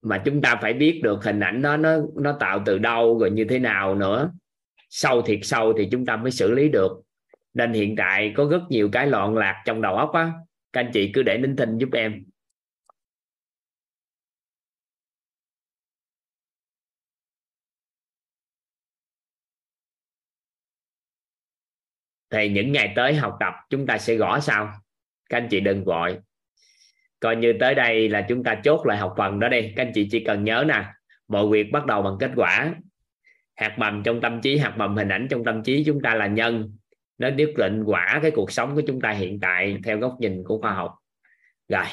[0.02, 3.32] Mà chúng ta phải biết được hình ảnh đó nó nó tạo từ đâu rồi
[3.32, 4.32] như thế nào nữa.
[4.90, 7.02] Sâu thiệt sâu thì chúng ta mới xử lý được.
[7.54, 10.32] Nên hiện tại có rất nhiều cái loạn lạc trong đầu óc á.
[10.74, 12.24] Các anh chị cứ để nín thinh giúp em.
[22.36, 24.74] Thì những ngày tới học tập chúng ta sẽ gõ sau.
[25.30, 26.18] Các anh chị đừng vội.
[27.20, 29.74] Coi như tới đây là chúng ta chốt lại học phần đó đi.
[29.76, 30.86] Các anh chị chỉ cần nhớ nè,
[31.28, 32.74] mọi việc bắt đầu bằng kết quả.
[33.56, 36.28] Hạt mầm trong tâm trí, hạt mầm hình ảnh trong tâm trí chúng ta là
[36.28, 36.72] nhân.
[37.18, 40.44] Nó quyết định quả cái cuộc sống của chúng ta hiện tại theo góc nhìn
[40.44, 40.96] của khoa học.
[41.70, 41.86] Rồi,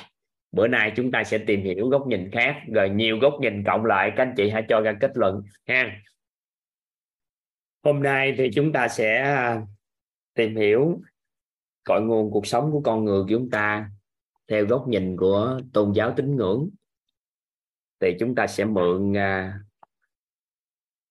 [0.52, 3.84] bữa nay chúng ta sẽ tìm hiểu góc nhìn khác, rồi nhiều góc nhìn cộng
[3.84, 4.12] lại.
[4.16, 5.96] Các anh chị hãy cho ra kết luận ha.
[7.84, 9.36] Hôm nay thì chúng ta sẽ
[10.34, 11.00] tìm hiểu
[11.84, 13.90] cội nguồn cuộc sống của con người của chúng ta
[14.48, 16.70] theo góc nhìn của tôn giáo tín ngưỡng
[18.00, 19.52] thì chúng ta sẽ mượn uh,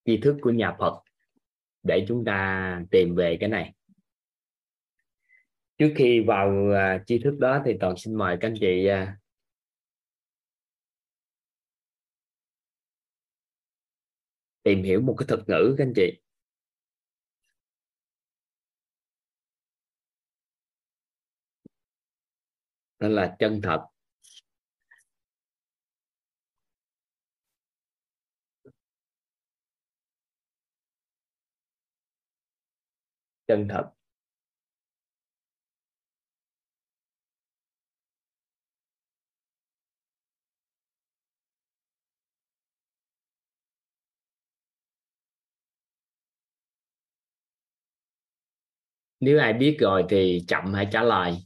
[0.06, 1.04] tri thức của nhà Phật
[1.84, 3.74] để chúng ta tìm về cái này.
[5.78, 9.10] Trước khi vào uh, tri thức đó thì toàn xin mời các anh chị uh,
[14.64, 16.22] tìm hiểu một cái thuật ngữ các anh chị.
[23.02, 23.82] đó là chân thật.
[33.48, 33.92] Chân thật.
[49.20, 51.38] Nếu ai biết rồi thì chậm hãy trả lời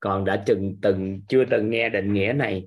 [0.00, 2.66] còn đã từng từng, chưa từng nghe định nghĩa này.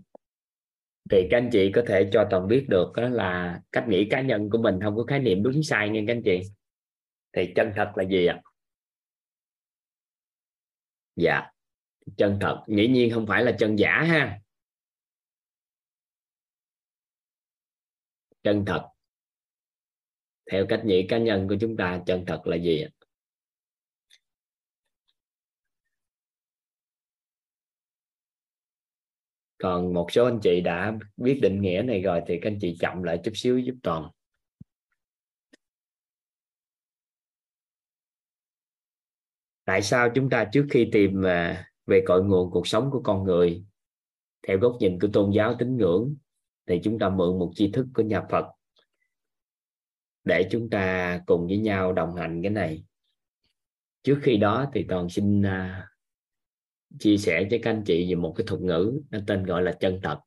[1.10, 4.22] Thì các anh chị có thể cho toàn biết được đó là cách nghĩ cá
[4.22, 6.42] nhân của mình không có khái niệm đúng sai nha các anh chị.
[7.34, 8.42] Thì chân thật là gì ạ?
[11.16, 11.50] Dạ
[12.18, 12.64] chân thật.
[12.68, 14.40] Dĩ nhiên không phải là chân giả ha.
[18.44, 18.90] Chân thật.
[20.52, 22.99] Theo cách nghĩ cá nhân của chúng ta, chân thật là gì ạ?
[29.60, 32.78] Còn một số anh chị đã biết định nghĩa này rồi thì các anh chị
[32.80, 34.10] chậm lại chút xíu giúp toàn.
[39.66, 43.24] Tại sao chúng ta trước khi tìm à, về cội nguồn cuộc sống của con
[43.24, 43.64] người,
[44.48, 46.16] theo góc nhìn của tôn giáo tín ngưỡng,
[46.68, 48.46] thì chúng ta mượn một tri thức của nhà Phật
[50.24, 52.84] để chúng ta cùng với nhau đồng hành cái này.
[54.04, 55.88] Trước khi đó thì toàn xin à,
[57.00, 59.78] chia sẻ với các anh chị về một cái thuật ngữ nó tên gọi là
[59.80, 60.20] chân thật.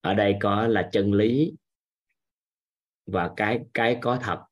[0.00, 1.52] Ở đây có là chân lý
[3.06, 4.44] và cái cái có thật.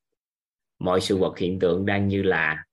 [0.79, 2.65] Mọi sự vật hiện tượng đang như là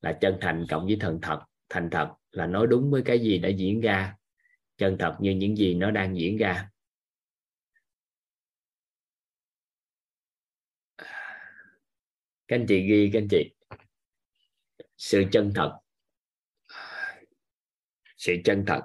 [0.00, 1.44] là chân thành cộng với thần thật.
[1.68, 4.16] Thành thật là nói đúng với cái gì đã diễn ra.
[4.76, 6.70] Chân thật như những gì nó đang diễn ra.
[12.48, 13.54] Các anh chị ghi, các anh chị.
[14.96, 15.78] Sự chân thật
[18.24, 18.82] sự chân thật.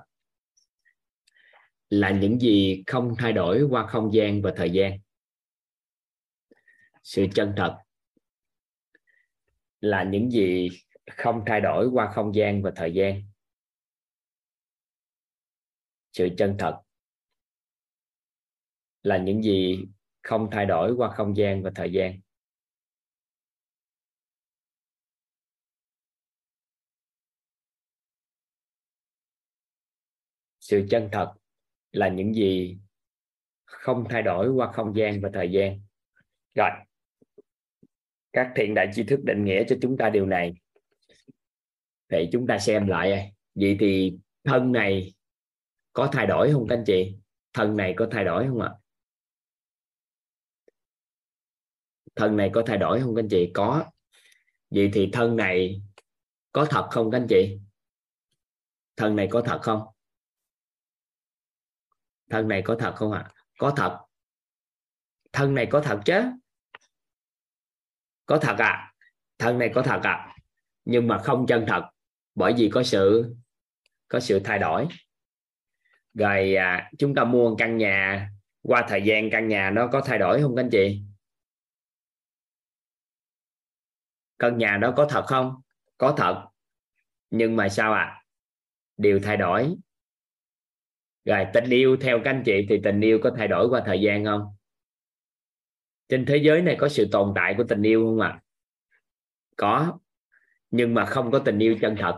[1.89, 4.99] Là những gì không thay đổi qua không gian và thời gian.
[7.03, 7.77] Sự chân thật
[9.79, 10.69] là những gì
[11.11, 13.23] không thay đổi qua không gian và thời gian.
[16.11, 16.81] Sự chân thật
[19.03, 19.85] là những gì
[20.21, 22.19] không thay đổi qua không gian và thời gian.
[30.69, 31.33] Sự chân thật
[31.91, 32.77] là những gì
[33.65, 35.81] không thay đổi qua không gian và thời gian.
[36.55, 36.69] Rồi,
[38.33, 40.53] các thiện đại tri thức định nghĩa cho chúng ta điều này.
[42.09, 45.13] Vậy chúng ta xem lại vậy thì thân này
[45.93, 47.15] có thay đổi không các anh chị?
[47.53, 48.71] Thân này có thay đổi không ạ?
[52.15, 53.51] Thân này có thay đổi không các anh chị?
[53.53, 53.85] Có.
[54.69, 55.81] Vậy thì thân này
[56.51, 57.59] có thật không các anh chị?
[58.95, 59.81] Thân này có thật không?
[62.29, 63.31] Thân này có thật không ạ?
[63.57, 63.99] Có thật.
[65.33, 66.21] Thân này có thật chứ?
[68.25, 68.93] Có thật à
[69.37, 70.35] thân này có thật à
[70.85, 71.89] nhưng mà không chân thật.
[72.35, 73.35] Bởi vì có sự
[74.07, 74.87] có sự thay đổi.
[76.13, 78.29] Rồi à, chúng ta mua căn nhà.
[78.61, 81.01] Qua thời gian căn nhà nó có thay đổi không các anh chị?
[84.39, 85.61] Căn nhà đó có thật không?
[85.97, 86.45] Có thật.
[87.29, 88.03] Nhưng mà sao ạ?
[88.03, 88.19] À?
[88.99, 89.75] điều thay đổi
[91.29, 94.01] rồi, tình yêu theo các anh chị thì tình yêu có thay đổi qua thời
[94.01, 94.41] gian không?
[96.09, 98.29] Trên thế giới này có sự tồn tại của tình yêu không ạ?
[98.29, 98.41] À?
[99.59, 99.99] có,
[100.71, 102.17] nhưng mà không có tình yêu chân thật.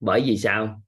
[0.00, 0.82] Bởi vì sao?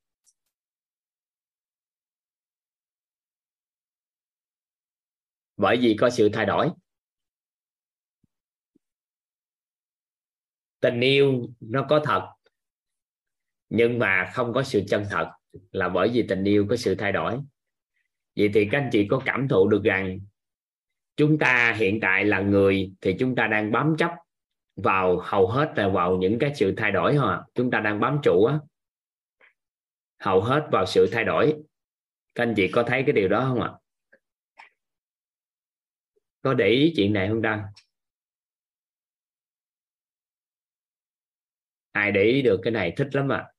[5.56, 6.70] Bởi vì có sự thay đổi.
[10.80, 12.41] Tình yêu nó có thật
[13.74, 15.31] nhưng mà không có sự chân thật
[15.70, 17.39] là bởi vì tình yêu có sự thay đổi.
[18.36, 20.19] Vậy thì các anh chị có cảm thụ được rằng
[21.16, 24.11] chúng ta hiện tại là người thì chúng ta đang bám chấp
[24.77, 28.19] vào hầu hết là vào những cái sự thay đổi hả chúng ta đang bám
[28.23, 28.59] trụ á.
[30.19, 31.55] Hầu hết vào sự thay đổi.
[32.35, 33.70] Các anh chị có thấy cái điều đó không ạ?
[36.43, 37.62] Có để ý chuyện này không đăng
[41.93, 43.36] ai để ý được cái này, thích lắm ạ.
[43.36, 43.51] à.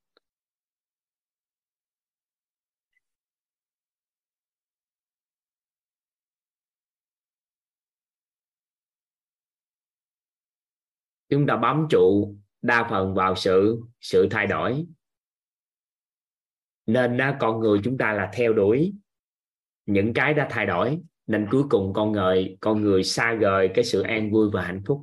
[11.33, 14.85] Chúng ta bám trụ đa phần vào sự sự thay đổi.
[16.85, 18.93] Nên đó, con người chúng ta là theo đuổi
[19.85, 20.99] những cái đã thay đổi.
[21.27, 24.81] Nên cuối cùng con người con người xa rời cái sự an vui và hạnh
[24.85, 25.01] phúc.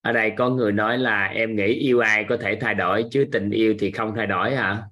[0.00, 3.26] Ở đây có người nói là em nghĩ yêu ai có thể thay đổi, chứ
[3.32, 4.82] tình yêu thì không thay đổi hả?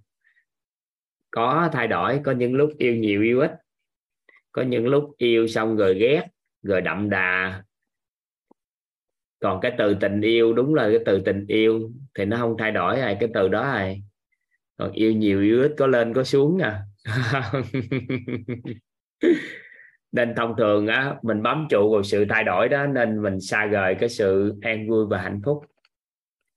[1.31, 3.51] Có thay đổi, có những lúc yêu nhiều yêu ít.
[4.53, 6.27] Có những lúc yêu xong rồi ghét,
[6.63, 7.63] rồi đậm đà.
[9.41, 12.73] Còn cái từ tình yêu, đúng là cái từ tình yêu, thì nó không thay
[12.73, 14.03] đổi rồi cái từ đó rồi
[14.79, 16.83] còn yêu nhiều yêu ít có lên có xuống à.
[20.13, 23.67] nên thông thường á mình bám trụ vào sự thay đổi đó nên mình xa
[23.67, 25.65] rời cái sự an vui và hạnh phúc.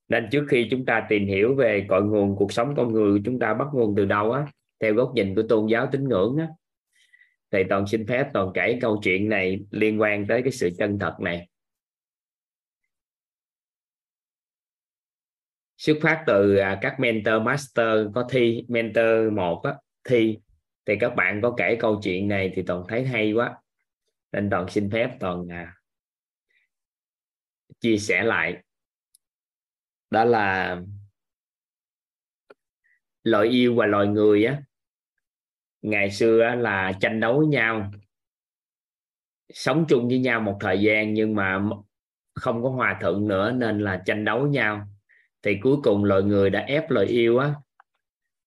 [0.07, 3.39] Nên trước khi chúng ta tìm hiểu về cội nguồn cuộc sống con người chúng
[3.39, 4.45] ta bắt nguồn từ đâu á
[4.79, 6.47] theo góc nhìn của tôn giáo tín ngưỡng á
[7.51, 10.99] thì toàn xin phép toàn kể câu chuyện này liên quan tới cái sự chân
[10.99, 11.47] thật này.
[15.77, 19.73] Xuất phát từ à, các mentor master có thi mentor một á,
[20.03, 20.37] thi
[20.85, 23.57] thì các bạn có kể câu chuyện này thì toàn thấy hay quá.
[24.31, 25.75] Nên toàn xin phép toàn à,
[27.79, 28.63] chia sẻ lại.
[30.09, 30.81] Đó là
[33.23, 34.61] loài yêu và loài người á.
[35.81, 37.91] Ngày xưa á, là tranh đấu với nhau.
[39.53, 41.61] Sống chung với nhau một thời gian nhưng mà
[42.33, 44.87] không có hòa thuận nữa nên là tranh đấu với nhau.
[45.43, 47.53] Thì cuối cùng loài người đã ép loài yêu á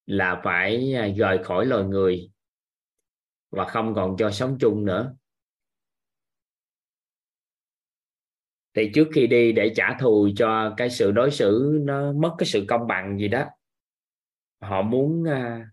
[0.07, 2.31] là phải à, rời khỏi loài người
[3.51, 5.15] và không còn cho sống chung nữa.
[8.75, 12.47] Thì trước khi đi để trả thù cho cái sự đối xử nó mất cái
[12.47, 13.45] sự công bằng gì đó
[14.61, 15.69] họ muốn à,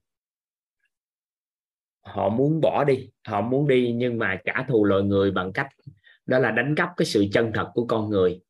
[2.02, 5.68] họ muốn bỏ đi họ muốn đi nhưng mà trả thù loài người bằng cách
[6.26, 8.42] đó là đánh cắp cái sự chân thật của con người.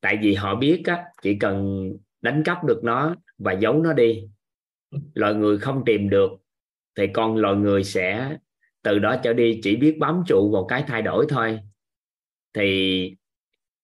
[0.00, 1.86] Tại vì họ biết á, chỉ cần
[2.20, 4.28] đánh cắp được nó và giấu nó đi
[5.14, 6.30] loài người không tìm được,
[6.94, 8.36] thì con loài người sẽ
[8.82, 11.60] từ đó trở đi chỉ biết bám trụ vào cái thay đổi thôi.
[12.54, 13.16] Thì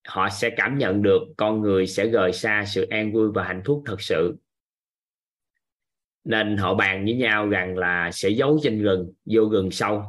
[0.09, 3.63] họ sẽ cảm nhận được con người sẽ rời xa sự an vui và hạnh
[3.65, 4.37] phúc thật sự.
[6.25, 10.03] Nên họ bàn với nhau rằng là sẽ giấu trên rừng, vô rừng sâu.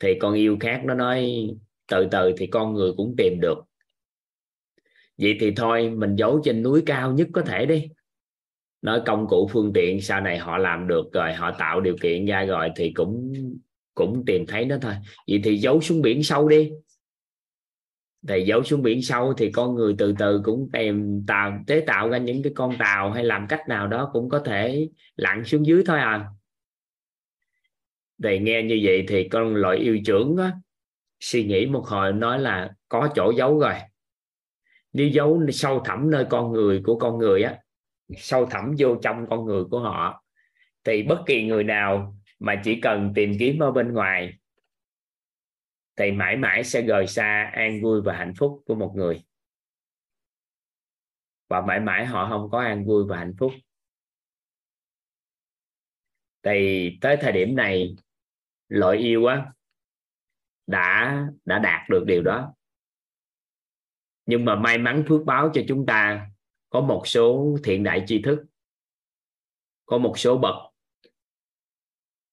[0.00, 1.48] Thì con yêu khác nó nói,
[1.86, 3.58] từ từ thì con người cũng tìm được.
[5.18, 7.88] Vậy thì thôi, mình giấu trên núi cao nhất có thể đi
[8.84, 12.26] nói công cụ phương tiện sau này họ làm được rồi họ tạo điều kiện
[12.26, 13.32] ra rồi thì cũng
[13.94, 14.92] cũng tìm thấy nó thôi.
[15.28, 16.70] Vậy thì giấu xuống biển sâu đi.
[18.28, 22.08] Thì giấu xuống biển sâu thì con người từ từ cũng tìm tạo tế tạo
[22.08, 25.66] ra những cái con tàu hay làm cách nào đó cũng có thể lặn xuống
[25.66, 26.26] dưới thôi à.
[28.22, 30.52] Thì nghe như vậy thì con loại yêu trưởng á,
[31.20, 33.74] suy nghĩ một hồi nói là có chỗ giấu rồi.
[34.92, 37.58] Nếu giấu sâu thẳm nơi con người của con người á
[38.18, 40.24] sâu thẳm vô trong con người của họ.
[40.84, 44.38] Thì bất kỳ người nào mà chỉ cần tìm kiếm ở bên ngoài,
[45.96, 49.24] thì mãi mãi sẽ rời xa an vui và hạnh phúc của một người.
[51.48, 53.52] Và mãi mãi họ không có an vui và hạnh phúc.
[56.42, 57.96] Thì tới thời điểm này
[58.68, 59.52] loại yêu á,
[60.66, 62.54] đã đã đạt được điều đó.
[64.26, 66.30] Nhưng mà may mắn phước báo cho chúng ta
[66.74, 68.44] có một số thiện đại tri thức
[69.86, 70.54] có một số bậc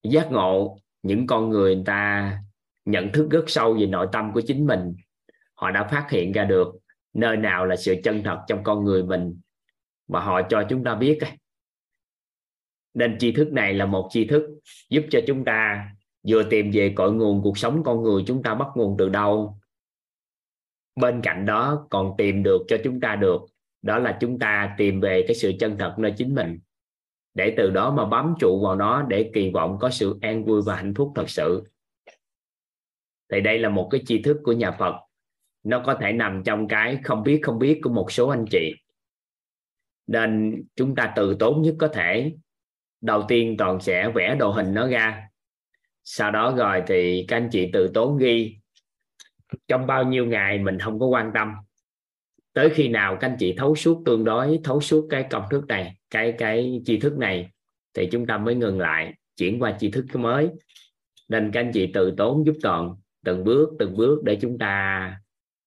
[0.04, 2.40] giác ngộ những con người, người ta
[2.86, 4.96] nhận thức rất sâu về nội tâm của chính mình.
[5.54, 6.68] Họ đã phát hiện ra được
[7.14, 9.40] nơi nào là sự chân thật trong con người mình
[10.08, 11.20] mà họ cho chúng ta biết
[12.94, 14.60] nên tri thức này là một tri thức
[14.90, 15.90] giúp cho chúng ta
[16.28, 19.60] vừa tìm về cội nguồn cuộc sống con người chúng ta bắt nguồn từ đâu.
[20.96, 23.42] Bên cạnh đó còn tìm được cho chúng ta được
[23.82, 26.60] đó là chúng ta tìm về cái sự chân thật nơi chính mình.
[27.34, 30.62] Để từ đó mà bám trụ vào nó để kỳ vọng có sự an vui
[30.66, 31.64] và hạnh phúc thật sự.
[33.32, 34.96] Thì đây là một cái tri thức của nhà Phật.
[35.64, 38.74] Nó có thể nằm trong cái không biết không biết của một số anh chị.
[40.08, 42.34] Nên chúng ta từ tốn nhất có thể.
[43.02, 45.28] Đầu tiên toàn sẽ vẽ đồ hình nó ra.
[46.04, 48.58] Sau đó rồi thì các anh chị từ tốn ghi.
[49.68, 51.54] Trong bao nhiêu ngày mình không có quan tâm
[52.54, 55.68] tới khi nào các anh chị thấu suốt tương đối thấu suốt cái công thức
[55.68, 57.52] này cái cái tri thức này
[57.94, 60.50] thì chúng ta mới ngừng lại chuyển qua tri thức mới.
[61.30, 62.96] Nên các anh chị từ tốn giúp toàn
[63.26, 65.16] từng bước từng bước để chúng ta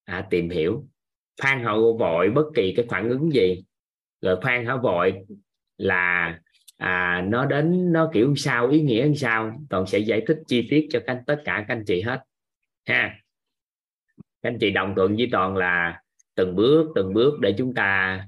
[0.05, 0.85] à, tìm hiểu.
[1.43, 3.65] Phan hậu vội bất kỳ cái phản ứng gì.
[4.21, 5.15] Rồi phan hậu vội
[5.79, 6.39] là
[6.77, 10.67] à, nó đến nó kiểu sao ý nghĩa như sao toàn sẽ giải thích chi
[10.71, 12.21] tiết cho các tất cả các anh chị hết.
[12.87, 13.21] Ha.
[14.17, 16.03] Các anh chị đồng thuận với toàn là
[16.35, 18.21] từng bước từng bước để chúng ta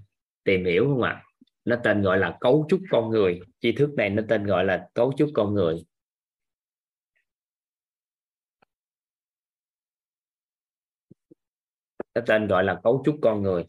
[0.45, 1.23] tìm hiểu không ạ?
[1.65, 3.41] Nó tên gọi là cấu trúc con người.
[3.61, 5.85] Tri thức này nó tên gọi là cấu trúc con người.
[12.15, 13.65] Nó tên gọi là cấu trúc con người.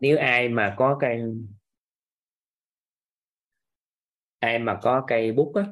[0.00, 1.22] Nếu ai mà có cây
[4.38, 5.66] ai mà có cây bút á,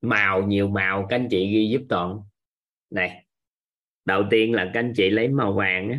[0.00, 2.20] màu, nhiều màu, các anh chị ghi giúp toàn.
[2.90, 3.27] Này
[4.08, 5.98] đầu tiên là các anh chị lấy màu vàng á.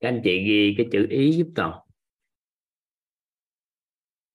[0.00, 1.72] Các anh chị ghi cái chữ ý giúp toàn.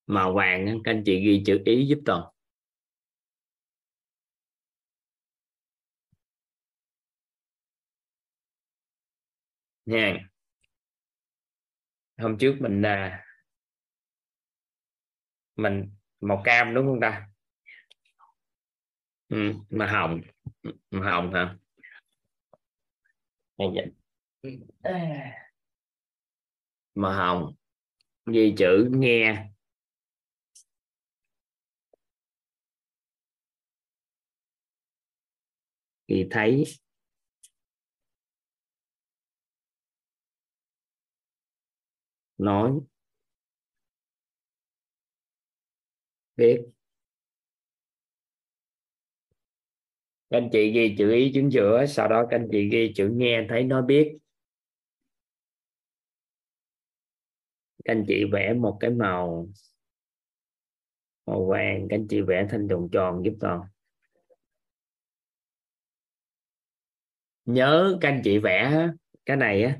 [0.07, 2.23] Màu vàng á, các anh chị ghi chữ ý giúp toàn.
[9.85, 10.29] Nha.
[12.17, 13.23] Hôm trước mình à,
[15.55, 15.89] mình
[16.21, 17.27] màu cam đúng không ta?
[19.29, 20.21] Ừ, mà hồng.
[20.91, 21.57] Mà hồng hả?
[23.57, 23.91] Hay vậy.
[26.95, 27.55] mà hồng
[28.33, 29.49] ghi chữ nghe.
[36.07, 36.63] Thì thấy.
[42.37, 42.71] Nói.
[46.35, 46.76] Biết
[50.29, 53.09] các anh chị ghi chữ ý chứng giữa, sau đó các anh chị ghi chữ
[53.13, 54.17] nghe, thấy nói biết.
[57.85, 59.47] Các anh chị vẽ một cái màu
[61.25, 63.61] màu vàng, các anh chị vẽ thành tròn tròn giúp con.
[67.45, 68.87] Nhớ các anh chị vẽ
[69.25, 69.79] cái này á.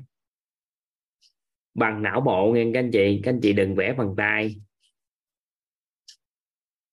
[1.74, 4.56] Bằng não bộ nghe các anh chị, các anh chị đừng vẽ bằng tay.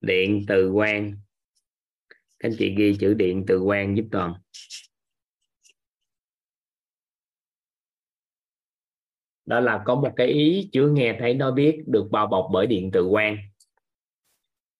[0.01, 1.24] Điện từ quang
[2.39, 4.33] các anh chị ghi chữ điện từ quan giúp toàn.
[9.45, 12.67] Đó là có một cái ý chưa nghe thấy nó biết được bao bọc bởi
[12.67, 13.37] điện từ quan.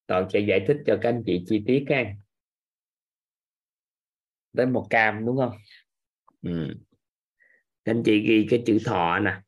[0.08, 2.16] Toàn sẽ giải thích cho các anh chị chi tiết ha
[4.56, 5.58] tới một cam, đúng không?
[6.42, 6.76] Ừ.
[7.86, 9.42] các anh chị ghi cái chữ thọ nè.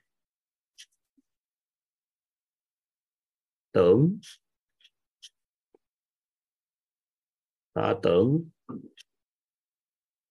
[3.72, 4.20] Tưởng.
[7.78, 8.50] Thọ tưởng.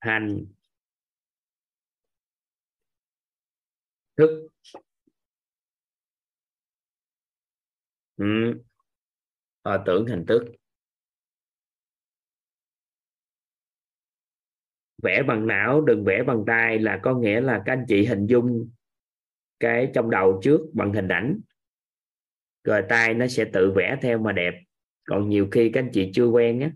[0.00, 0.46] Hành.
[4.16, 4.48] Thức.
[8.16, 8.24] Ừ.
[9.64, 10.44] thọ tưởng hành thức
[15.02, 18.26] vẽ bằng não, đừng vẽ bằng tay là có nghĩa là các anh chị hình
[18.26, 18.70] dung
[19.60, 21.40] cái trong đầu trước bằng hình ảnh.
[22.64, 24.54] Rồi tay nó sẽ tự vẽ theo mà đẹp.
[25.04, 26.70] Còn nhiều khi các anh chị chưa quen á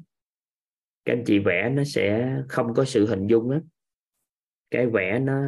[1.04, 3.60] các anh chị vẽ nó sẽ không có sự hình dung á.
[4.70, 5.42] Cái vẽ nó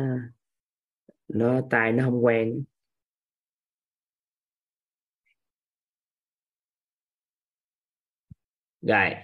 [1.29, 2.65] nó tay nó không quen.
[8.81, 9.15] Rồi.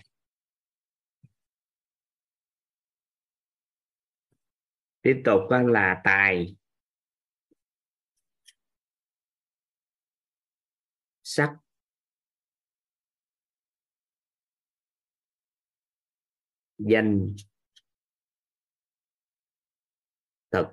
[5.03, 6.57] Tiếp tục là tài.
[11.23, 11.68] Sắc.
[16.79, 17.35] Danh
[20.51, 20.67] thực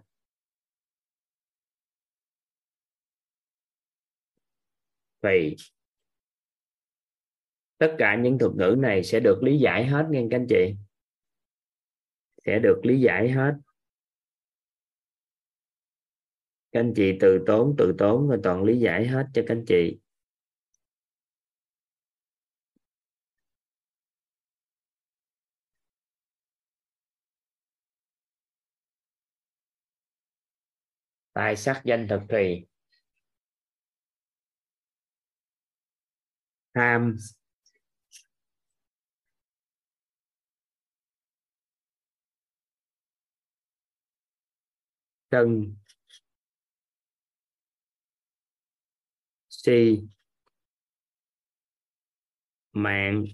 [5.21, 5.55] vì
[7.77, 10.75] tất cả những thuật ngữ này sẽ được lý giải hết, nghe các anh chị.
[12.45, 13.53] Sẽ được lý giải hết.
[16.71, 19.65] Các anh chị từ tốn từ tốn và toàn lý giải hết cho các anh
[19.67, 19.99] chị.
[31.35, 32.65] Tài sắc danh thực thùy
[36.73, 37.17] tham.
[45.31, 45.75] Sân
[49.49, 50.07] si.
[52.73, 53.25] Mạng.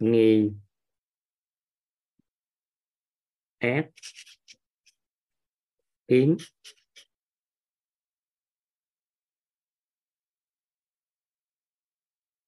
[0.00, 0.50] Nghi.
[3.60, 3.90] Ác
[6.08, 6.36] kín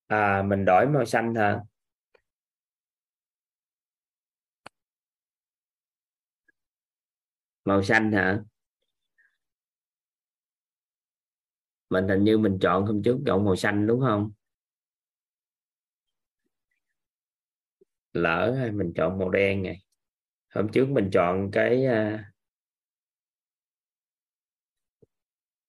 [0.08, 1.60] à mình đổi màu xanh hả?
[7.64, 8.40] Màu xanh hả?
[11.90, 14.32] Mình hình như mình chọn hôm trước chọn màu xanh đúng không?
[18.12, 19.82] Lỡ hay mình chọn màu đen này.
[20.54, 22.20] Hôm trước mình chọn cái uh,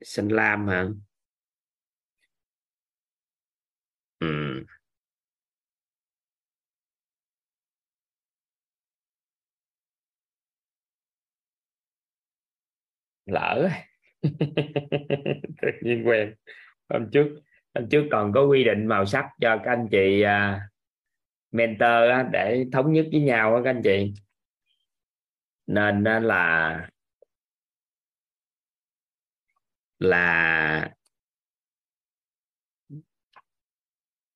[0.02, 0.88] xanh lam hả?
[4.20, 4.64] Ừ.
[13.28, 13.70] lỡ.
[15.62, 16.34] Tự nhiên quen.
[16.90, 17.28] Hôm trước
[17.76, 20.62] hôm trước còn có quy định màu sắc cho các anh chị à,
[21.52, 24.14] mentor để thống nhất với nhau các anh chị.
[25.68, 26.90] Nên á là
[30.00, 30.94] là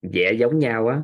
[0.01, 1.01] vẽ giống nhau á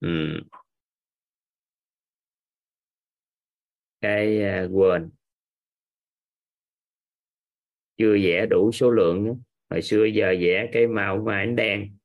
[0.00, 0.40] ừ.
[4.00, 5.10] cái uh, quên
[7.98, 9.34] chưa vẽ đủ số lượng nữa.
[9.70, 11.97] hồi xưa giờ vẽ cái màu mà ánh đen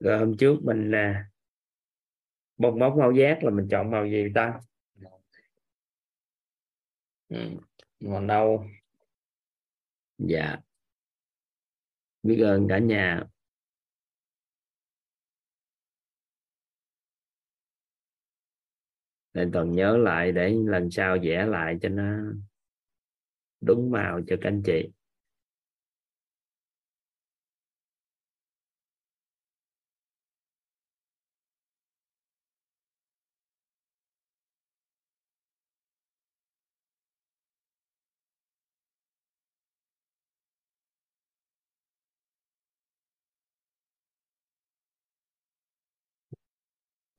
[0.00, 1.24] rồi hôm trước mình là
[2.56, 4.60] bông bóng màu giác là mình chọn màu gì ta?
[7.28, 7.36] Ừ.
[8.00, 8.64] màu nâu.
[10.18, 10.56] Dạ.
[12.22, 13.24] Biết ơn cả nhà.
[19.34, 22.04] Nên toàn nhớ lại để lần sau vẽ lại cho nó
[23.60, 24.88] đúng màu cho các anh chị.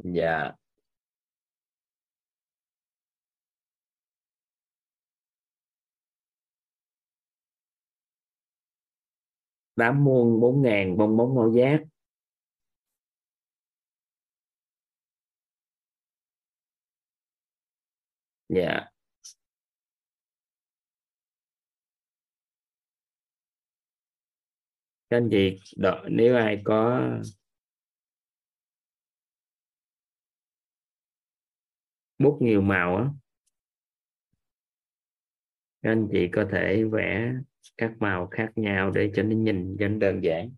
[0.03, 0.52] Dạ.
[9.76, 11.80] Tám muôn bốn ngàn bong bóng màu giác
[18.49, 18.91] dạ.
[25.10, 27.02] Các anh chị đợi, nếu ai có
[32.23, 33.10] bút nhiều màu á.
[35.81, 37.34] Các anh chị có thể vẽ
[37.77, 40.52] các màu khác nhau để cho nó nhìn cho nó đơn giản.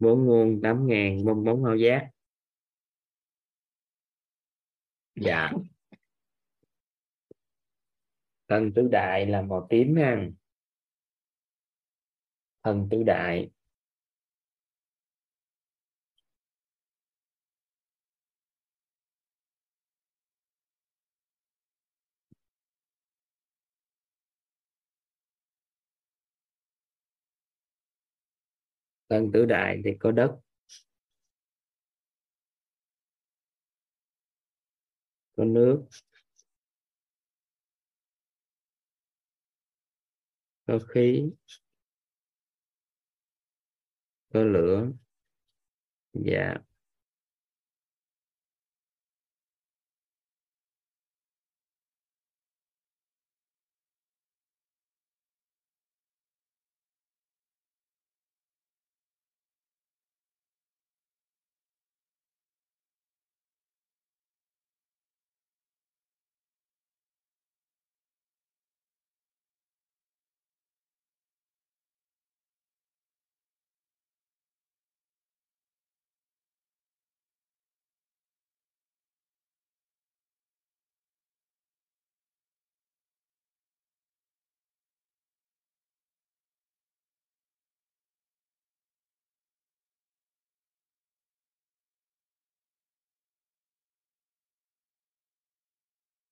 [0.00, 2.10] Bốn nguồn tám ngàn, bong bóng hao giác.
[5.14, 5.50] Dạ.
[8.48, 10.28] Thần tứ đại là màu tím ha.
[12.62, 13.50] Thần tứ đại.
[29.10, 30.36] Tân tứ đại thì có đất.
[35.36, 35.82] Có nước.
[40.66, 41.30] Có khí.
[44.32, 44.90] Có lửa.
[46.12, 46.69] Dạ.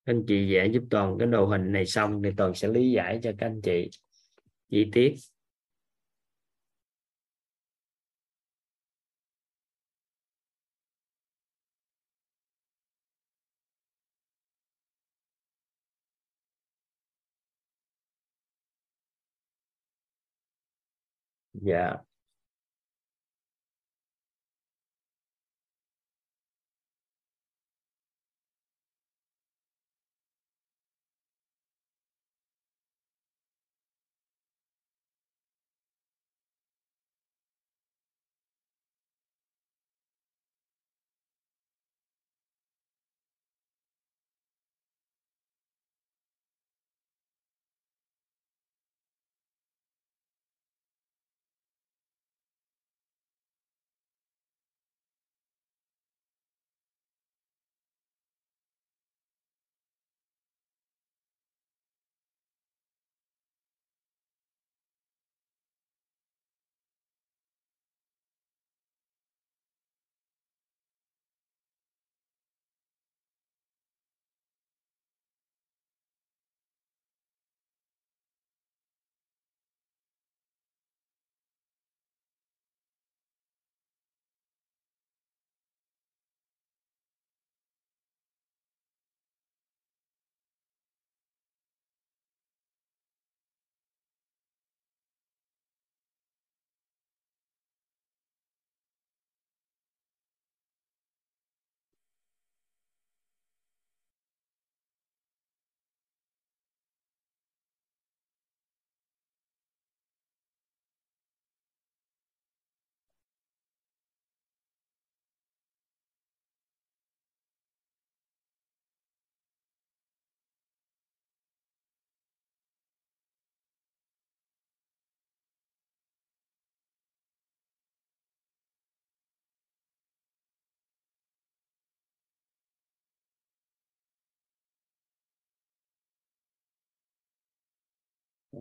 [0.09, 3.21] Anh chị vẽ giúp toàn cái đồ hình này xong thì toàn sẽ lý giải
[3.23, 3.91] cho các anh chị.
[4.71, 5.15] Chi tiết.
[21.53, 22.05] Dạ.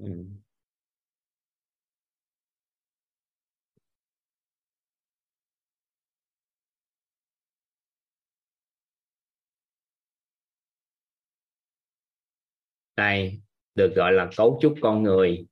[0.01, 0.25] Ừ.
[12.95, 13.41] đây
[13.75, 15.47] được gọi là cấu trúc con người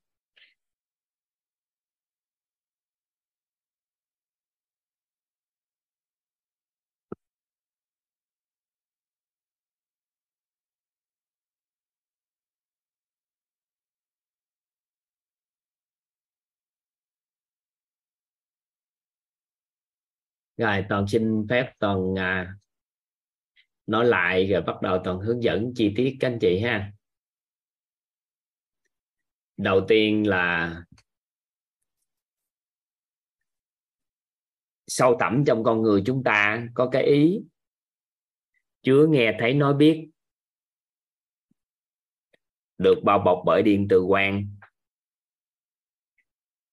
[20.57, 22.55] rồi toàn xin phép toàn à,
[23.87, 26.91] nói lại rồi bắt đầu toàn hướng dẫn chi tiết các anh chị ha.
[29.57, 30.75] Đầu tiên là
[34.87, 37.41] sâu thẳm trong con người chúng ta có cái ý.
[38.81, 40.09] Chứa nghe thấy nói biết.
[42.77, 44.47] Được bao bọc bởi điện từ quang.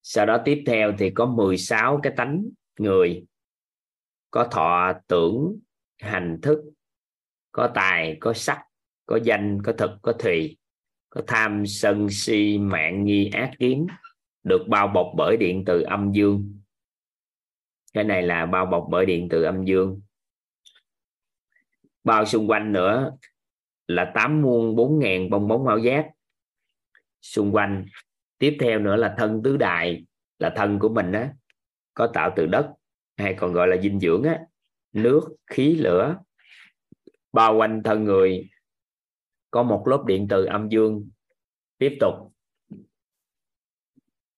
[0.03, 2.45] Sau đó tiếp theo thì có 16 cái tánh
[2.79, 3.27] người
[4.33, 5.59] có thọ tưởng,
[5.99, 6.59] hành thức,
[7.53, 8.65] có tài, có sắc,
[9.07, 10.59] có danh, có thực, có thùy,
[11.11, 13.87] có tham, sân, si, mạng, nghi, ác, kiến,
[14.43, 16.61] được bao bọc bởi điện từ âm dương.
[17.93, 20.01] Cái này là bao bọc bởi điện từ âm dương.
[22.05, 23.13] Bao xung quanh nữa
[23.87, 26.07] là tám muôn bốn ngàn bong bóng mão giác
[27.21, 27.87] xung quanh,
[28.39, 30.05] tiếp theo nữa là thân tứ đại,
[30.39, 31.35] là thân của mình á,
[31.95, 32.75] có tạo từ đất
[33.17, 34.41] hay còn gọi là dinh dưỡng á,
[34.93, 36.19] nước, khí, lửa.
[37.33, 38.51] Bao quanh thân người,
[39.51, 41.11] có một lớp điện từ âm dương.
[41.79, 42.15] Tiếp tục.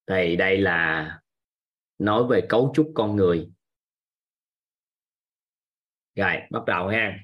[0.07, 1.21] Thì đây là
[1.99, 3.51] nói về cấu trúc con người.
[6.15, 7.19] Rồi, bắt đầu ha.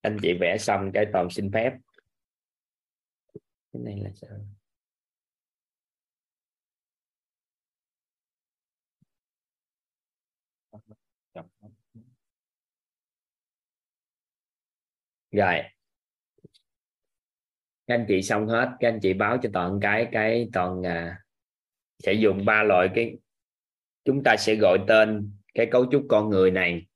[0.00, 1.72] Anh chị vẽ xong cái toàn xin phép.
[3.72, 4.38] Cái này là sao?
[15.36, 15.62] Rồi.
[17.86, 21.22] Các anh chị xong hết các anh chị báo cho toàn cái cái toàn à,
[21.98, 23.16] sẽ dùng ba loại cái
[24.04, 26.86] chúng ta sẽ gọi tên cái cấu trúc con người này.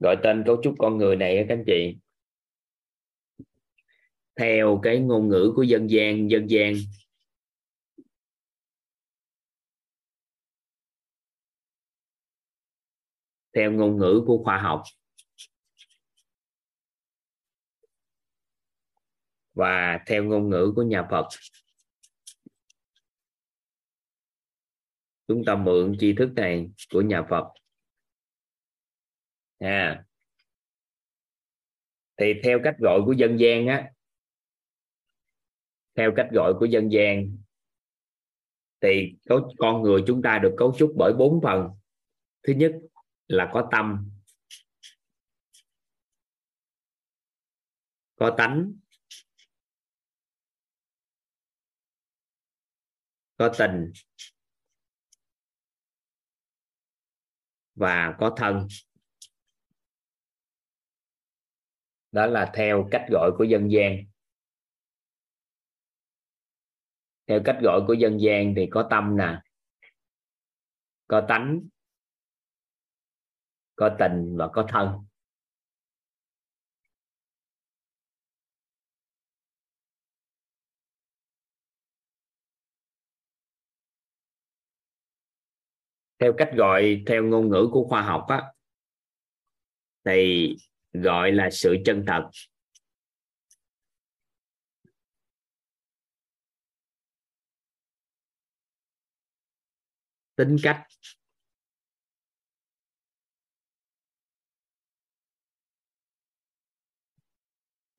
[0.00, 1.96] Gọi tên cấu trúc con người này các anh chị.
[4.36, 6.74] Theo cái ngôn ngữ của dân gian dân gian.
[13.54, 14.82] Theo ngôn ngữ của khoa học.
[19.52, 21.28] Và theo ngôn ngữ của nhà Phật
[25.28, 27.44] chúng ta mượn tri thức này của nhà Phật.
[29.58, 30.04] À,
[32.16, 33.92] thì theo cách gọi của dân gian á
[35.94, 37.36] theo cách gọi của dân gian
[38.80, 39.14] thì
[39.58, 41.68] con người chúng ta được cấu trúc bởi bốn phần.
[42.42, 42.72] Thứ nhất
[43.28, 44.10] là có tâm
[48.16, 48.72] có tánh
[53.42, 53.92] có tình
[57.74, 58.68] và có thân.
[62.12, 63.96] Đó là theo cách gọi của dân gian.
[67.26, 69.42] Theo cách gọi của dân gian thì có tâm nè,
[71.06, 71.60] có tánh,
[73.76, 75.06] có tình và có thân.
[86.22, 88.42] Theo cách gọi, theo ngôn ngữ của khoa học á,
[90.04, 90.56] thì
[90.92, 92.30] gọi là sự chân thật.
[100.36, 100.86] Tính cách.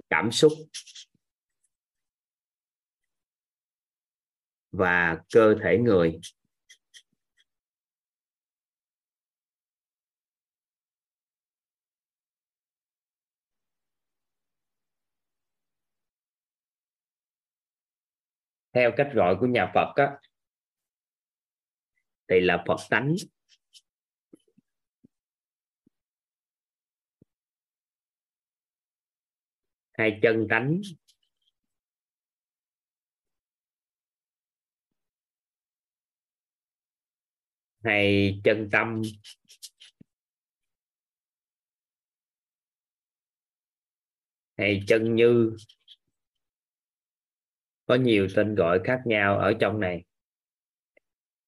[0.09, 0.51] Cảm xúc.
[4.71, 6.19] Và cơ thể người.
[18.73, 20.17] Theo cách gọi của nhà Phật á,
[22.27, 23.15] thì là Phật tánh.
[29.93, 30.81] Hay chân tánh.
[37.83, 39.01] Hay chân tâm.
[44.57, 45.55] Hay chân như
[47.85, 50.03] có nhiều tên gọi khác nhau ở trong này.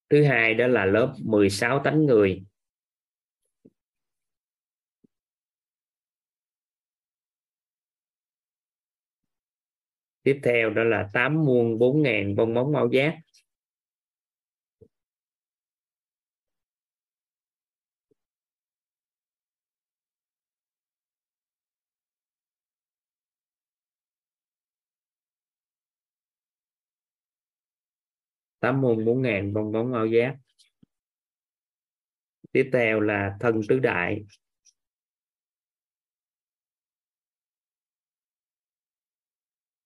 [0.09, 2.43] Thứ hai đó là lớp 16 tánh người.
[10.23, 13.17] Tiếp theo đó là tám muôn bốn ngàn bông bóng mau giác.
[28.65, 30.35] Tám môn bốn ngàn bong bóng ao giác.
[32.51, 34.25] Tiếp theo là thân tứ đại.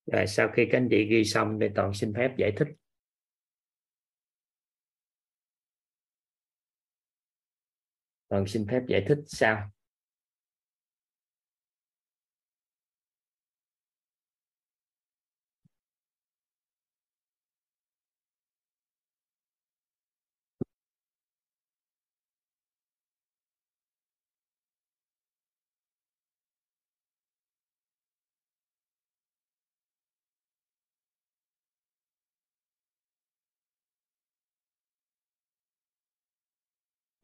[0.06, 2.68] Rồi sau khi các anh chị ghi xong thì toàn xin phép giải thích.
[8.28, 9.72] Toàn xin phép giải thích sao?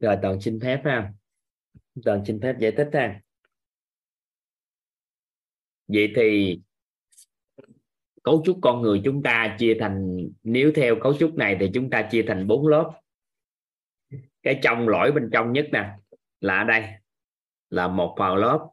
[0.00, 1.12] Rồi, toàn xin phép ha.
[2.04, 3.20] Toàn xin phép giải thích ha.
[5.88, 6.60] Vậy thì
[8.22, 11.90] cấu trúc con người chúng ta chia thành, nếu theo cấu trúc này thì chúng
[11.90, 13.00] ta chia thành bốn lớp.
[14.42, 15.96] Cái trong lõi bên trong nhất nè,
[16.40, 16.88] là ở đây,
[17.70, 18.68] là một phần lớp.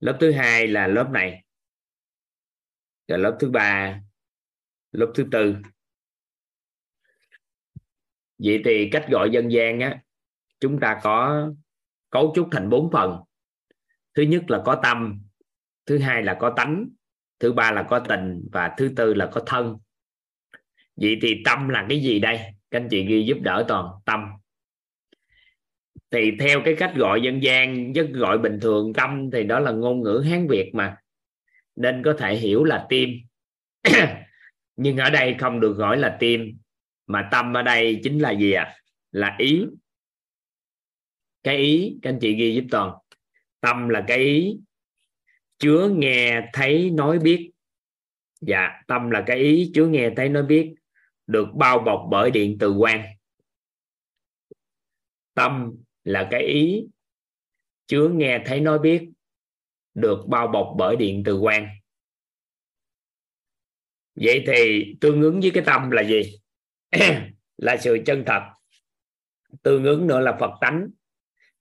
[0.00, 1.44] Lớp thứ hai là lớp này.
[3.08, 4.00] Rồi lớp thứ ba,
[4.92, 5.56] lớp thứ tư
[8.38, 9.98] vậy thì cách gọi dân gian á,
[10.60, 11.48] chúng ta có
[12.10, 13.20] cấu trúc thành bốn phần.
[14.14, 15.22] Thứ nhất là có tâm,
[15.86, 16.88] thứ hai là có tánh,
[17.40, 19.76] thứ ba là có tình, và thứ tư là có thân.
[20.96, 22.40] Vậy thì tâm là cái gì đây?
[22.70, 24.20] Các anh chị ghi giúp đỡ toàn tâm.
[26.10, 29.70] Thì theo cái cách gọi dân gian rất gọi bình thường tâm thì đó là
[29.70, 30.96] ngôn ngữ hán việt mà.
[31.76, 33.10] Nên có thể hiểu là tim.
[34.76, 36.58] Nhưng ở đây không được gọi là tim
[37.06, 38.64] mà tâm ở đây chính là gì ạ?
[38.64, 38.76] À?
[39.16, 39.66] là ý.
[41.42, 42.92] Cái ý, các anh chị ghi giúp toàn.
[43.60, 44.58] Tâm là cái ý.
[45.58, 47.50] Chứa nghe, thấy, nói, biết.
[48.40, 50.74] Dạ tâm là cái ý, chứa nghe, thấy, nói, biết.
[51.26, 53.04] Được bao bọc bởi điện từ quan.
[55.34, 55.74] Tâm
[56.04, 56.86] là cái ý.
[57.86, 59.08] Chứa nghe, thấy, nói, biết.
[59.94, 61.68] Được bao bọc bởi điện từ quan.
[64.14, 66.38] Vậy thì tương ứng với cái tâm là gì?
[67.56, 68.42] là sự chân thật,
[69.62, 70.88] tương ứng nữa là phật tánh.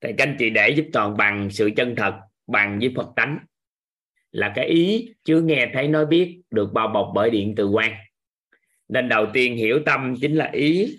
[0.02, 2.14] Thì các anh chị để giúp toàn bằng sự chân thật
[2.48, 3.38] bằng với phật tánh.
[4.32, 7.92] Là cái ý chứ nghe thấy nói biết được bao bọc bởi điện từ quan.
[8.88, 10.98] Nên đầu tiên hiểu tâm chính là ý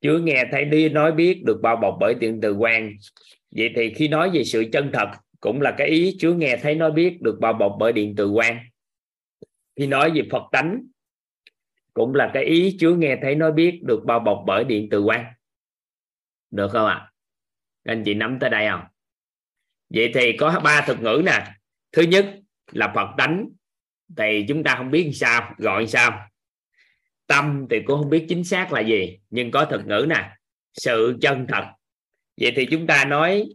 [0.00, 2.96] chứ nghe thấy đi nói biết được bao bọc bởi điện từ quan.
[3.56, 5.08] Vậy thì khi nói về sự chân thật
[5.40, 8.30] cũng là cái ý chứ nghe thấy nói biết được bao bọc bởi điện từ
[8.30, 8.58] quan.
[9.76, 10.82] Khi nói về phật tánh
[11.94, 15.02] cũng là cái ý Chúa nghe thấy nói biết được bao bọc bởi điện từ
[15.02, 15.24] quan.
[16.50, 16.94] Được không ạ?
[16.94, 17.08] À?
[17.84, 18.84] anh chị nắm tới đây không?
[19.90, 21.54] Vậy thì có ba thuật ngữ nè.
[21.92, 22.26] Thứ nhất
[22.72, 23.48] là phật tánh.
[24.16, 26.28] Thì chúng ta không biết sao, gọi sao.
[27.26, 30.36] Tâm thì cũng không biết chính xác là gì, nhưng có thuật ngữ nè.
[30.74, 31.64] Sự chân thật.
[32.40, 33.46] Vậy thì chúng ta nói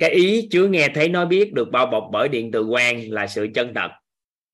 [0.00, 3.26] cái ý chứa nghe thấy nói biết được bao bọc bởi điện từ quan là
[3.26, 3.90] sự chân thật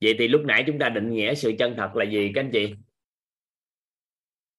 [0.02, 2.50] vậy thì lúc nãy chúng ta định nghĩa sự chân thật là gì, các anh
[2.52, 2.74] chị?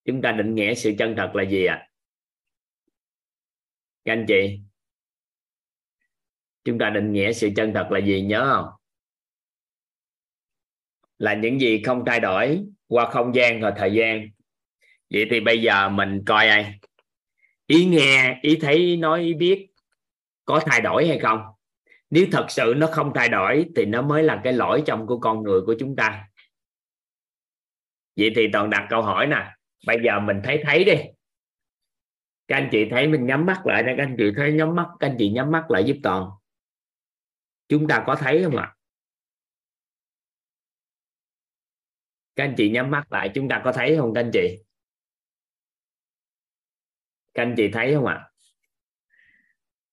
[0.06, 1.76] Chúng ta định nghĩa sự chân thật là gì ạ?
[1.76, 1.90] À?
[4.06, 4.60] các anh chị,
[6.64, 8.70] chúng ta định nghĩa sự chân thật là gì nhớ không?
[11.18, 14.28] Là những gì không thay đổi qua không gian và thời gian.
[15.10, 16.80] Vậy thì bây giờ mình coi ai?
[17.68, 19.68] Ý nghe, ý thấy, nói, ý biết
[20.46, 21.53] có thay đổi hay không?
[22.14, 25.20] Nếu thật sự nó không thay đổi, thì nó mới là cái lỗi trong của
[25.20, 26.30] con người của chúng ta.
[28.16, 29.56] Vậy thì toàn đặt câu hỏi nè.
[29.88, 30.96] Bây giờ mình thấy thấy đi.
[32.48, 35.08] Các anh chị thấy mình nhắm mắt lại các anh chị thấy nhắm mắt, các
[35.08, 36.30] anh chị nhắm mắt lại giúp toàn.
[37.68, 38.76] Chúng ta có thấy không ạ?
[42.36, 44.64] Các anh chị nhắm mắt lại, chúng ta có thấy không các anh chị?
[47.34, 48.30] Các anh chị thấy không ạ?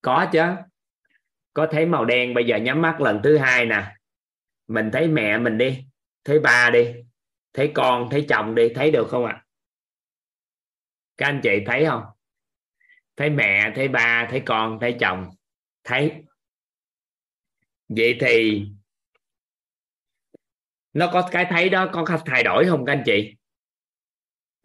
[0.02, 0.42] Có chứ
[1.60, 3.96] có thấy màu đen, bây giờ nhắm mắt lần thứ hai nè.
[4.66, 5.84] Mình thấy mẹ mình đi,
[6.24, 6.94] thấy ba đi,
[7.52, 9.44] thấy con, thấy chồng đi, thấy được không ạ?
[11.16, 12.02] Các anh chị thấy không?
[13.16, 15.30] Thấy mẹ, thấy ba, thấy con, thấy chồng,
[15.84, 16.12] thấy.
[17.88, 18.66] Vậy thì
[20.92, 23.34] nó có cái thấy đó có thay đổi không các anh chị?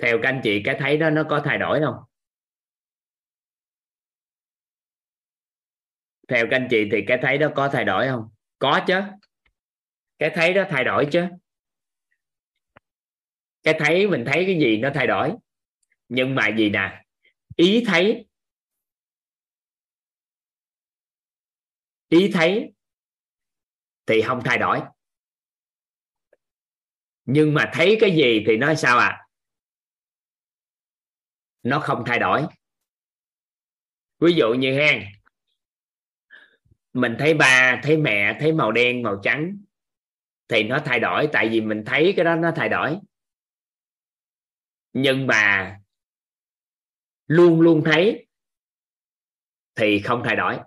[0.03, 1.95] Theo các anh chị, cái thấy đó nó có thay đổi không?
[6.27, 8.29] Theo các anh chị thì cái thấy đó có thay đổi không?
[8.59, 9.01] Có chứ.
[10.19, 11.25] Cái thấy đó thay đổi chứ.
[13.63, 15.33] Cái thấy mình thấy cái gì nó thay đổi.
[16.09, 17.03] Nhưng mà gì nè?
[17.55, 18.27] Ý thấy.
[22.09, 22.73] Ý thấy
[24.05, 24.81] thì không thay đổi.
[27.25, 29.27] Nhưng mà thấy cái gì thì nói sao à?
[31.63, 32.45] Nó không thay đổi.
[34.19, 35.03] Ví dụ như hen
[36.95, 39.57] mình thấy ba, thấy mẹ, thấy màu đen, màu trắng,
[40.47, 41.27] thì nó thay đổi.
[41.31, 42.97] Tại vì mình thấy cái đó nó thay đổi.
[44.93, 45.77] Nhưng mà
[47.27, 48.27] luôn luôn thấy
[49.75, 50.59] thì không thay đổi.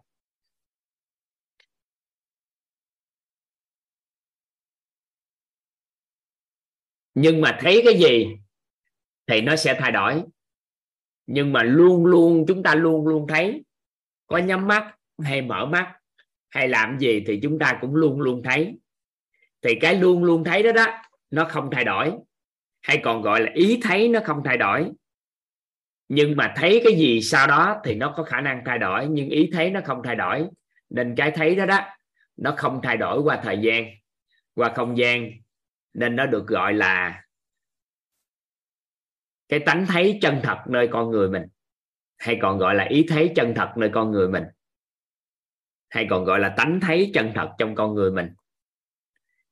[7.14, 8.36] Nhưng mà thấy cái gì
[9.26, 10.22] thì nó sẽ thay đổi.
[11.26, 13.64] Nhưng mà luôn luôn, chúng ta luôn luôn thấy,
[14.26, 15.97] có nhắm mắt hay mở mắt
[16.50, 18.78] hay làm gì thì chúng ta cũng luôn luôn thấy.
[19.62, 20.86] Thì cái luôn luôn thấy đó đó,
[21.30, 22.12] nó không thay đổi.
[22.80, 24.90] Hay còn gọi là ý thấy nó không thay đổi.
[26.08, 29.28] Nhưng mà thấy cái gì sau đó thì nó có khả năng thay đổi, nhưng
[29.28, 30.48] ý thấy nó không thay đổi.
[30.90, 31.80] Nên cái thấy đó đó,
[32.36, 33.84] nó không thay đổi qua thời gian,
[34.54, 35.30] qua không gian.
[35.94, 37.24] Nên nó được gọi là
[39.48, 41.42] cái tánh thấy chân thật nơi con người mình,
[42.18, 44.44] hay còn gọi là ý thấy chân thật nơi con người mình
[45.88, 48.28] hay còn gọi là tánh thấy chân thật trong con người mình.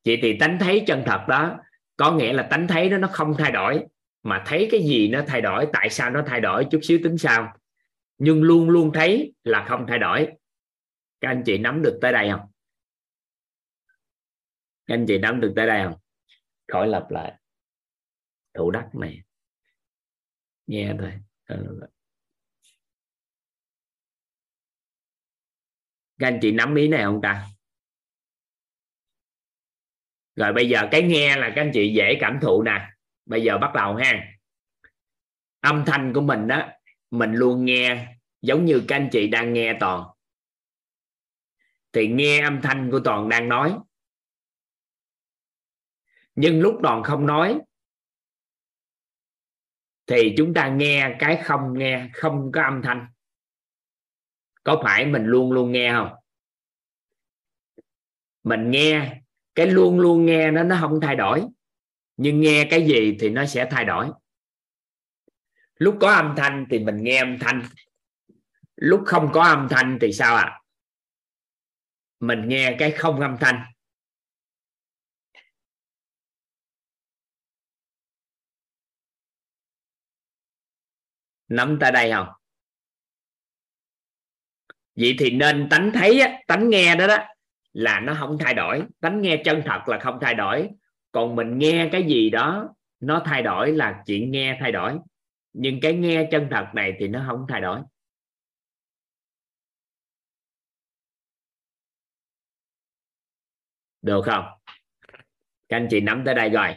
[0.05, 1.59] Vậy thì tánh thấy chân thật đó
[1.95, 3.85] có nghĩa là tánh thấy đó nó không thay đổi,
[4.23, 7.17] mà thấy cái gì nó thay đổi, tại sao nó thay đổi chút xíu tính
[7.17, 7.53] sao
[8.17, 10.27] nhưng luôn luôn thấy là không thay đổi.
[11.21, 12.51] Các anh chị nắm được tới đây không?
[14.85, 15.99] Các anh chị nắm được tới đây không?
[16.67, 17.33] Khỏi lặp lại.
[18.53, 19.21] Thủ đắc này.
[20.67, 21.13] Nghe thôi.
[26.19, 27.47] Các anh chị nắm ý này không ta?
[30.35, 32.89] Rồi bây giờ cái nghe là các anh chị dễ cảm thụ nè.
[33.25, 34.33] Bây giờ bắt đầu ha.
[35.59, 36.69] Âm thanh của mình đó
[37.11, 40.03] mình luôn nghe giống như các anh chị đang nghe toàn.
[41.91, 43.77] Thì nghe âm thanh của toàn đang nói.
[46.35, 47.59] Nhưng lúc toàn không nói,
[50.07, 53.07] thì chúng ta nghe cái không nghe, không có âm thanh
[54.67, 56.09] có phải mình luôn luôn nghe không?
[58.43, 59.21] Mình nghe,
[59.55, 61.45] cái luôn luôn nghe nó nó không thay đổi.
[62.17, 64.09] Nhưng nghe cái gì thì nó sẽ thay đổi.
[65.77, 67.63] Lúc có âm thanh thì mình nghe âm thanh.
[68.75, 70.43] Lúc không có âm thanh thì sao ạ?
[70.43, 70.59] À?
[72.19, 73.63] mình nghe cái không âm thanh.
[81.47, 82.36] Nắm tay đây không?
[84.97, 87.17] Vậy thì nên tánh thấy á, tánh nghe đó đó,
[87.73, 88.83] là nó không thay đổi.
[89.01, 90.69] Tánh nghe chân thật là không thay đổi.
[91.11, 94.97] Còn mình nghe cái gì đó, nó thay đổi là chuyện nghe thay đổi.
[95.53, 97.79] Nhưng cái nghe chân thật này thì nó không thay đổi.
[104.01, 104.45] Được không?
[105.69, 106.75] Các anh chị nắm tới đây rồi.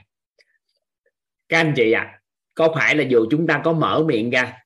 [1.48, 2.20] Các anh chị à
[2.54, 4.58] có phải là dù chúng ta có mở miệng ra,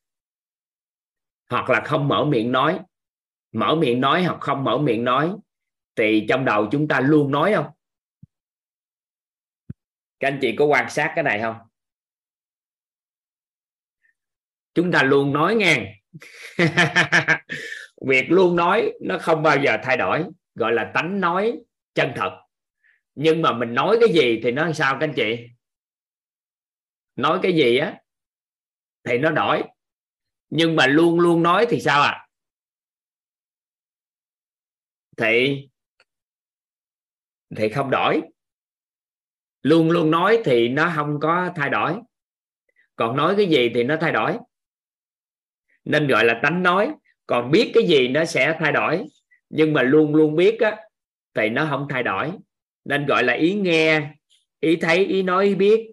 [1.50, 2.80] hoặc là không mở miệng nói
[3.54, 5.32] mở miệng nói hoặc không mở miệng nói,
[5.96, 7.66] thì trong đầu chúng ta luôn nói không?
[10.20, 11.56] Các anh chị có quan sát cái này không?
[14.74, 16.00] Chúng ta luôn nói nghe
[18.06, 20.24] việc luôn nói nó không bao giờ thay đổi,
[20.54, 21.58] gọi là tánh nói
[21.94, 22.40] chân thật.
[23.14, 25.48] Nhưng mà mình nói cái gì thì nó sao các anh chị?
[27.16, 28.00] Nói cái gì á
[29.04, 29.62] thì nó đổi.
[30.50, 32.23] Nhưng mà luôn luôn nói thì sao à
[35.16, 35.66] thì
[37.56, 38.22] thì không đổi.
[39.62, 41.96] Luôn luôn nói thì nó không có thay đổi.
[42.96, 44.38] Còn nói cái gì thì nó thay đổi.
[45.84, 46.94] Nên gọi là tánh nói.
[47.26, 49.04] Còn biết cái gì nó sẽ thay đổi.
[49.50, 50.76] Nhưng mà luôn luôn biết á,
[51.34, 52.32] thì nó không thay đổi.
[52.84, 54.14] Nên gọi là ý nghe,
[54.60, 55.90] ý thấy, ý nói, ý biết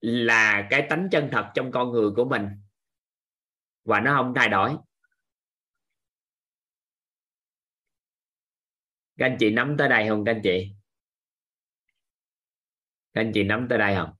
[0.00, 2.48] là cái tánh chân thật trong con người của mình.
[3.84, 4.76] Và nó không thay đổi.
[9.16, 10.74] Các anh chị nắm tới đây không, các anh chị?
[13.12, 14.10] Các anh chị nắm tới đây không?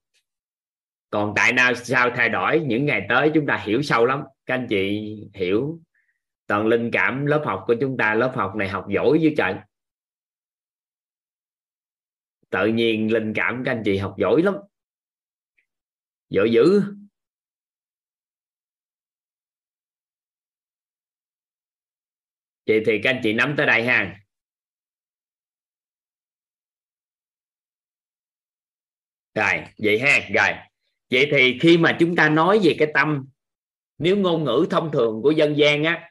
[1.09, 2.59] Còn tại nào sao thay đổi?
[2.59, 4.23] Những ngày tới chúng ta hiểu sâu lắm.
[4.45, 5.79] Các anh chị hiểu
[6.47, 9.53] toàn linh cảm lớp học của chúng ta, lớp học này học giỏi với trời.
[12.49, 14.55] Tự nhiên linh cảm các anh chị học giỏi lắm.
[16.29, 16.81] Giỏi dữ.
[22.67, 24.24] Vậy thì các anh chị nắm tới đây ha.
[29.35, 30.49] Rồi vậy ha rồi.
[31.11, 33.25] Vậy thì khi mà chúng ta nói về cái tâm
[33.97, 36.09] nếu ngôn ngữ thông thường của dân gian á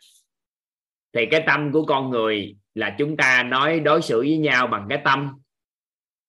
[1.13, 4.87] thì cái tâm của con người là chúng ta nói đối xử với nhau bằng
[4.89, 5.33] cái tâm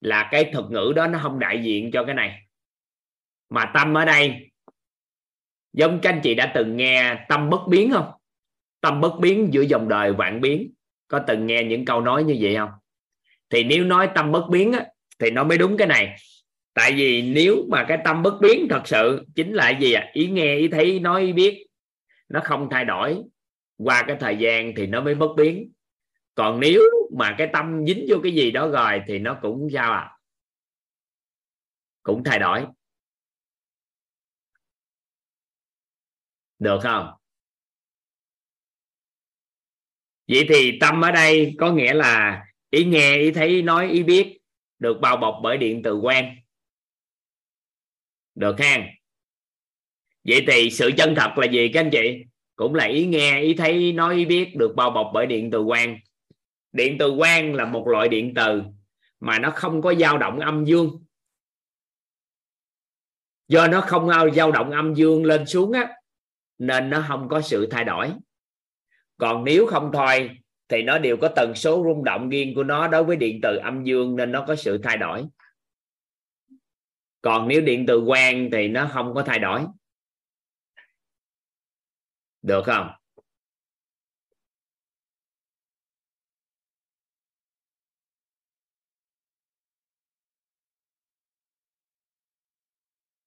[0.01, 2.41] là cái thuật ngữ đó nó không đại diện cho cái này.
[3.49, 4.51] Mà tâm ở đây
[5.73, 8.11] giống các anh chị đã từng nghe tâm bất biến không?
[8.81, 10.73] Tâm bất biến giữa dòng đời vạn biến.
[11.07, 12.69] Có từng nghe những câu nói như vậy không?
[13.49, 14.85] Thì nếu nói tâm bất biến á,
[15.19, 16.15] thì nó mới đúng cái này
[16.75, 20.09] tại vì nếu mà cái tâm bất biến thật sự, chính là gì à?
[20.13, 21.67] ý nghe, ý thấy ý nói, ý biết,
[22.29, 23.23] nó không thay đổi.
[23.77, 25.71] Qua cái thời gian thì nó mới bất biến.
[26.35, 26.81] Còn nếu
[27.17, 30.11] mà cái tâm dính vô cái gì đó rồi thì nó cũng sao à
[32.03, 32.65] cũng thay đổi.
[36.59, 37.11] Được không?
[40.27, 44.03] Vậy thì tâm ở đây có nghĩa là ý nghe, ý thấy ý nói, ý
[44.03, 44.39] biết
[44.79, 46.44] được bao bọc bởi điện từ quen
[48.35, 48.87] được ha.
[50.23, 52.23] Vậy thì sự chân thật là gì các anh chị?
[52.55, 55.63] Cũng là ý nghe, ý thấy, nói, ý biết được bao bọc bởi điện từ
[55.67, 55.97] quang.
[56.71, 58.61] Điện từ quang là một loại điện từ
[59.19, 61.03] mà nó không có dao động âm dương.
[63.47, 65.93] Do nó không dao động âm dương lên xuống á,
[66.57, 68.11] nên nó không có sự thay đổi.
[69.17, 70.29] Còn nếu không thôi,
[70.69, 73.55] thì nó đều có tần số rung động riêng của nó đối với điện từ
[73.55, 75.23] âm dương nên nó có sự thay đổi
[77.25, 79.65] còn nếu điện từ quang thì nó không có thay đổi.
[82.41, 82.91] Được không?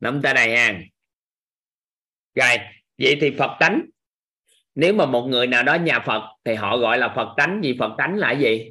[0.01, 0.81] Nắm tay này ha
[2.35, 2.59] rồi,
[2.99, 3.83] vậy thì phật tánh,
[4.75, 7.77] nếu mà một người nào đó nhà phật thì họ gọi là phật tánh gì
[7.79, 8.71] phật tánh là gì?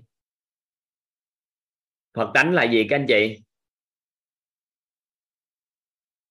[2.14, 3.47] Phật tánh là gì các anh chị?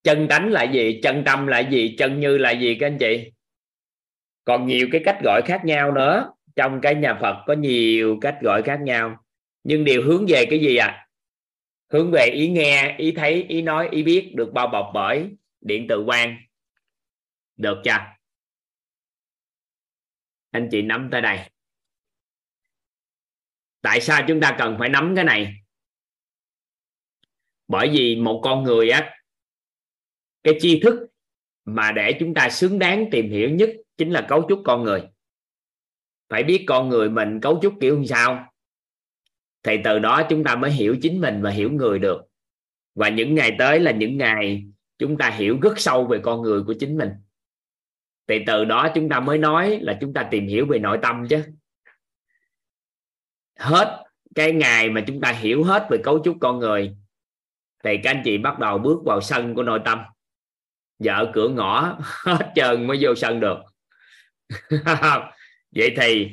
[0.06, 1.00] Chân tánh là gì?
[1.02, 1.96] Chân tâm là gì?
[1.98, 3.32] Chân như là gì các anh chị?
[4.44, 6.32] Còn nhiều cái cách gọi khác nhau nữa.
[6.56, 9.24] Trong cái nhà phật có nhiều cách gọi khác nhau.
[9.64, 11.06] Nhưng đều hướng về cái gì à
[11.88, 15.30] hướng về ý nghe, ý thấy, ý nói, ý biết được bao bọc bởi
[15.60, 16.36] điện tự quan.
[17.56, 17.98] Được chưa?
[20.50, 21.38] Anh chị nắm tới đây.
[23.80, 25.54] Tại sao chúng ta cần phải nắm cái này?
[27.68, 29.15] Bởi vì một con người á
[30.46, 31.06] cái tri thức
[31.64, 35.02] mà để chúng ta xứng đáng tìm hiểu nhất chính là cấu trúc con người.
[36.28, 38.52] Phải biết con người mình cấu trúc kiểu sao,
[39.62, 42.22] thì từ đó chúng ta mới hiểu chính mình và hiểu người được.
[42.94, 44.64] Và những ngày tới là những ngày
[44.98, 47.10] chúng ta hiểu rất sâu về con người của chính mình.
[48.26, 51.28] Thì từ đó chúng ta mới nói là chúng ta tìm hiểu về nội tâm
[51.28, 51.42] chứ.
[53.58, 54.04] Hết
[54.34, 56.96] cái ngày mà chúng ta hiểu hết về cấu trúc con người,
[57.84, 59.98] thì các anh chị bắt đầu bước vào sân của nội tâm
[60.98, 63.58] vợ cửa ngõ, hết trơn mới vô sân được
[65.76, 66.30] vậy thì,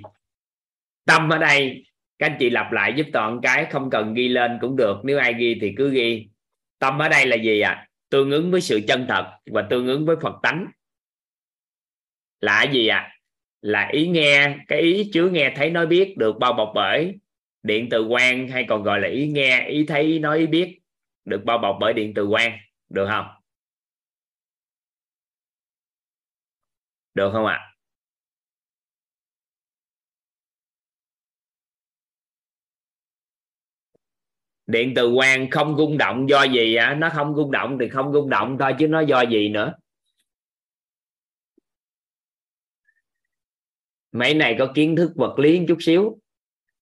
[1.05, 1.85] tâm ở đây,
[2.19, 5.19] các anh chị lặp lại giúp toàn cái, không cần ghi lên cũng được, nếu
[5.19, 6.27] ai ghi thì cứ ghi
[6.79, 7.87] tâm ở đây là gì ạ à?
[8.09, 10.67] tương ứng với sự chân thật và tương ứng với phật tánh
[12.41, 13.13] là gì ạ à?
[13.61, 17.15] là ý nghe, cái ý chứa nghe thấy nói biết được bao bọc bởi
[17.63, 20.79] điện từ quan hay còn gọi là ý nghe, ý thấy, ý nói, ý biết
[21.25, 22.57] được bao bọc bởi điện từ quan
[22.89, 23.25] được không
[27.13, 27.53] được không ạ?
[27.55, 27.73] À?
[34.67, 38.13] điện từ quang không rung động do gì á nó không rung động thì không
[38.13, 39.73] rung động thôi chứ nó do gì nữa?
[44.11, 46.19] Mấy này có kiến thức vật lý chút xíu.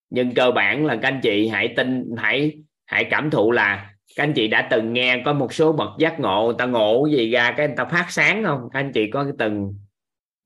[0.10, 4.24] Nhưng cơ bản là các anh chị hãy tin, hãy hãy cảm thụ là các
[4.24, 6.46] anh chị đã từng nghe có một số bậc giác ngộ.
[6.46, 8.70] Người ta ngộ gì ra, cái người ta phát sáng không?
[8.74, 9.74] Các anh chị có từng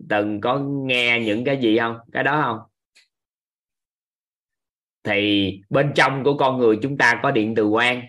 [0.10, 1.98] từng có nghe những cái gì không?
[2.12, 2.60] Cái đó không?
[5.04, 8.02] Thì bên trong của con người chúng ta có điện từ quang.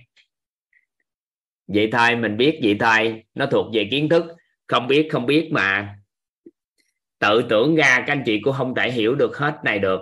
[1.67, 3.25] Vậy thôi, mình biết vậy thôi.
[3.35, 4.25] Nó thuộc về kiến thức.
[4.67, 5.99] Không biết không biết mà.
[7.19, 10.01] Tự tưởng ra các anh chị cũng không thể hiểu được hết này được.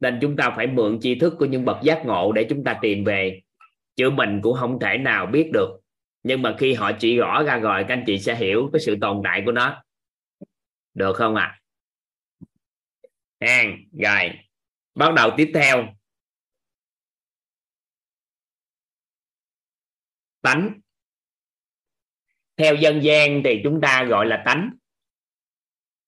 [0.00, 2.78] Nên chúng ta phải mượn tri thức của những bậc giác ngộ để chúng ta
[2.82, 3.40] tìm về.
[3.96, 5.80] Chứ mình cũng không thể nào biết được.
[6.22, 8.96] Nhưng mà khi họ chỉ rõ ra rồi, các anh chị sẽ hiểu cái sự
[9.00, 9.83] tồn tại của nó
[10.94, 11.42] được không ạ?
[11.42, 11.60] À?
[13.44, 14.30] hàng rồi
[14.94, 15.94] bắt đầu tiếp theo.
[20.42, 20.80] Tánh.
[22.56, 24.70] Theo dân gian thì chúng ta gọi là tánh.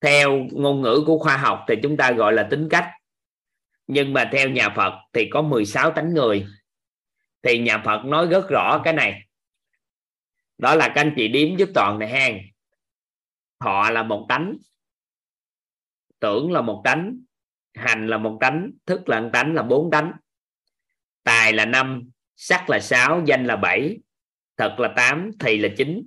[0.01, 2.91] Theo ngôn ngữ của khoa học thì chúng ta gọi là tính cách.
[3.87, 6.47] Nhưng mà theo nhà Phật thì có 16 tánh người.
[7.41, 9.21] Thì nhà Phật nói rất rõ cái này.
[10.57, 12.39] Đó là các anh chị điếm giúp toàn này hang
[13.59, 14.57] thọ là một tánh
[16.19, 17.19] tưởng là một tánh
[17.73, 20.11] hành là một tánh thức là một tánh là bốn tánh
[21.23, 23.97] tài là năm, sắc là sáu, danh là bảy,
[24.57, 26.05] thật là tám, thì là chín,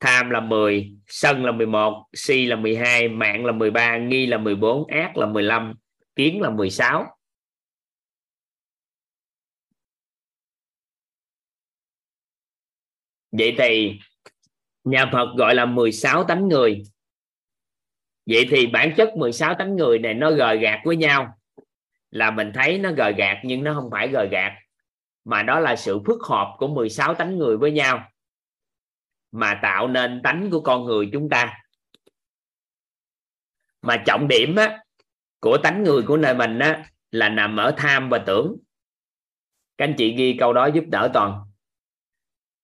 [0.00, 4.86] tham là 10 sân là 11 si là 12 mạng là 13 nghi là 14
[4.86, 5.74] ác là 15
[6.16, 7.04] kiến là 16
[13.32, 13.98] vậy thì
[14.84, 16.82] nhà Phật gọi là 16 tánh người
[18.26, 21.38] vậy thì bản chất 16 tánh người này nó gời gạt với nhau
[22.10, 24.52] là mình thấy nó gời gạt nhưng nó không phải gời gạt
[25.24, 28.08] mà đó là sự phức hợp của 16 tánh người với nhau
[29.32, 31.58] mà tạo nên tánh của con người chúng ta.
[33.82, 34.84] Mà trọng điểm á,
[35.40, 38.56] của tánh người của nơi mình á, là nằm ở tham và tưởng.
[39.78, 41.42] Các anh chị ghi câu đó giúp đỡ toàn.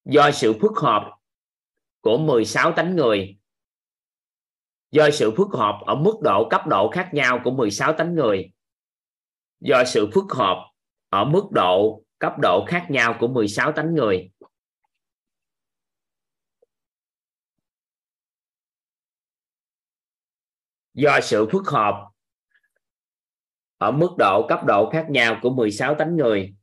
[0.04, 1.10] Do sự phức hợp
[2.00, 3.38] của 16 tánh người
[4.92, 8.52] do sự phức hợp ở mức độ cấp độ khác nhau của 16 tánh người.
[9.60, 10.72] Do sự phức hợp
[11.08, 14.30] ở mức độ cấp độ khác nhau của 16 tánh người.
[20.94, 22.08] Do sự phức hợp
[23.78, 26.54] ở mức độ cấp độ khác nhau của 16 tánh người.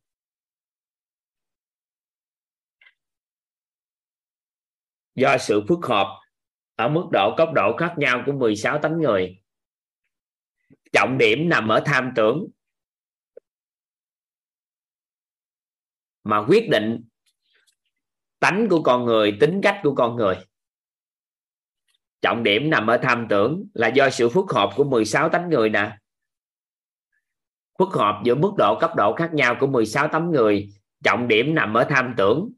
[5.15, 6.19] Do sự phức hợp
[6.79, 9.41] ở mức độ cấp độ khác nhau của 16 tánh người.
[10.91, 12.47] Trọng điểm nằm ở tham tưởng.
[16.23, 17.03] Mà quyết định
[18.39, 20.35] tánh của con người, tính cách của con người.
[22.21, 25.69] Trọng điểm nằm ở tham tưởng là do sự phức hợp của 16 tánh người
[25.69, 25.97] nè.
[27.79, 30.69] Phức hợp giữa mức độ cấp độ khác nhau của 16 tấm người,
[31.03, 32.51] trọng điểm nằm ở tham tưởng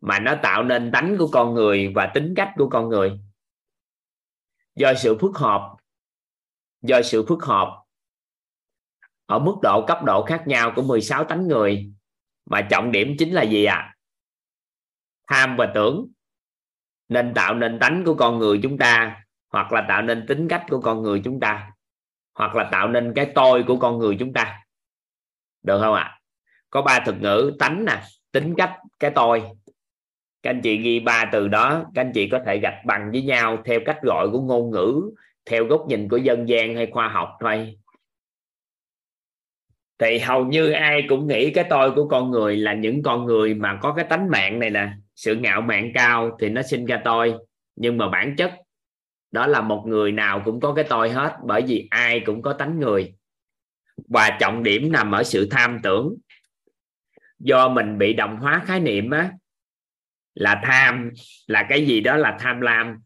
[0.00, 3.20] mà nó tạo nên tánh của con người và tính cách của con người.
[4.74, 5.76] Do sự phức hợp,
[6.82, 7.84] do sự phức hợp
[9.26, 11.92] ở mức độ cấp độ khác nhau của 16 tánh người.
[12.46, 13.74] Mà trọng điểm chính là gì ạ?
[13.74, 13.96] À?
[15.30, 16.06] tham và tưởng.
[17.08, 20.64] Nên tạo nên tánh của con người chúng ta, hoặc là tạo nên tính cách
[20.68, 21.72] của con người chúng ta,
[22.34, 24.60] hoặc là tạo nên cái tôi của con người chúng ta.
[25.62, 26.02] Được không ạ?
[26.02, 26.20] À?
[26.70, 28.02] có ba thuật ngữ, tánh nè,
[28.32, 29.42] tính cách, cái tôi
[30.42, 33.22] các anh chị ghi ba từ đó, các anh chị có thể gạch bằng với
[33.22, 35.10] nhau theo cách gọi của ngôn ngữ,
[35.46, 37.76] theo góc nhìn của dân gian hay khoa học thôi.
[39.98, 43.54] Thì hầu như ai cũng nghĩ cái tôi của con người là những con người
[43.54, 47.00] mà có cái tánh mạng này nè, sự ngạo mạn cao thì nó sinh ra
[47.04, 47.34] tôi.
[47.76, 48.52] Nhưng mà bản chất,
[49.30, 52.52] đó là một người nào cũng có cái tôi hết, bởi vì ai cũng có
[52.52, 53.14] tánh người.
[54.08, 56.14] Và trọng điểm nằm ở sự tham tưởng.
[57.38, 59.32] Do mình bị đồng hóa khái niệm á
[60.34, 61.10] là tham,
[61.46, 62.96] là cái gì đó là tham lam.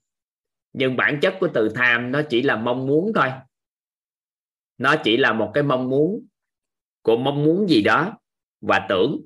[0.72, 3.28] Nhưng bản chất của từ tham nó chỉ là mong muốn thôi.
[4.78, 6.26] Nó chỉ là một cái mong muốn
[7.02, 8.18] của mong muốn gì đó
[8.60, 9.20] và tưởng.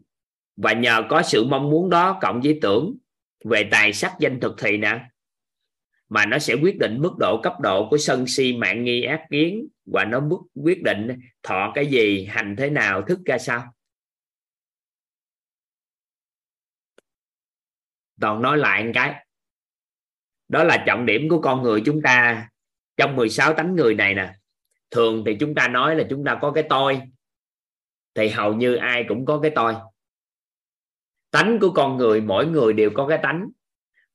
[0.57, 2.97] Và nhờ có sự mong muốn đó cộng với tưởng
[3.45, 5.01] về tài sắc danh thực thì nè,
[6.09, 9.23] mà nó sẽ quyết định mức độ cấp độ của sân si, mạng nghi, ác
[9.31, 11.09] kiến và nó quyết định
[11.43, 13.75] thọ cái gì, hành thế nào, thức ra sao.
[18.21, 19.27] Toàn nói lại một cái.
[20.49, 22.49] Đó là trọng điểm của con người chúng ta
[22.97, 24.35] trong 16 tánh người này nè.
[24.91, 27.01] Thường thì chúng ta nói là chúng ta có cái tôi,
[28.15, 29.75] thì hầu như ai cũng có cái tôi.
[31.31, 33.49] Tánh của con người, mỗi người đều có cái tánh.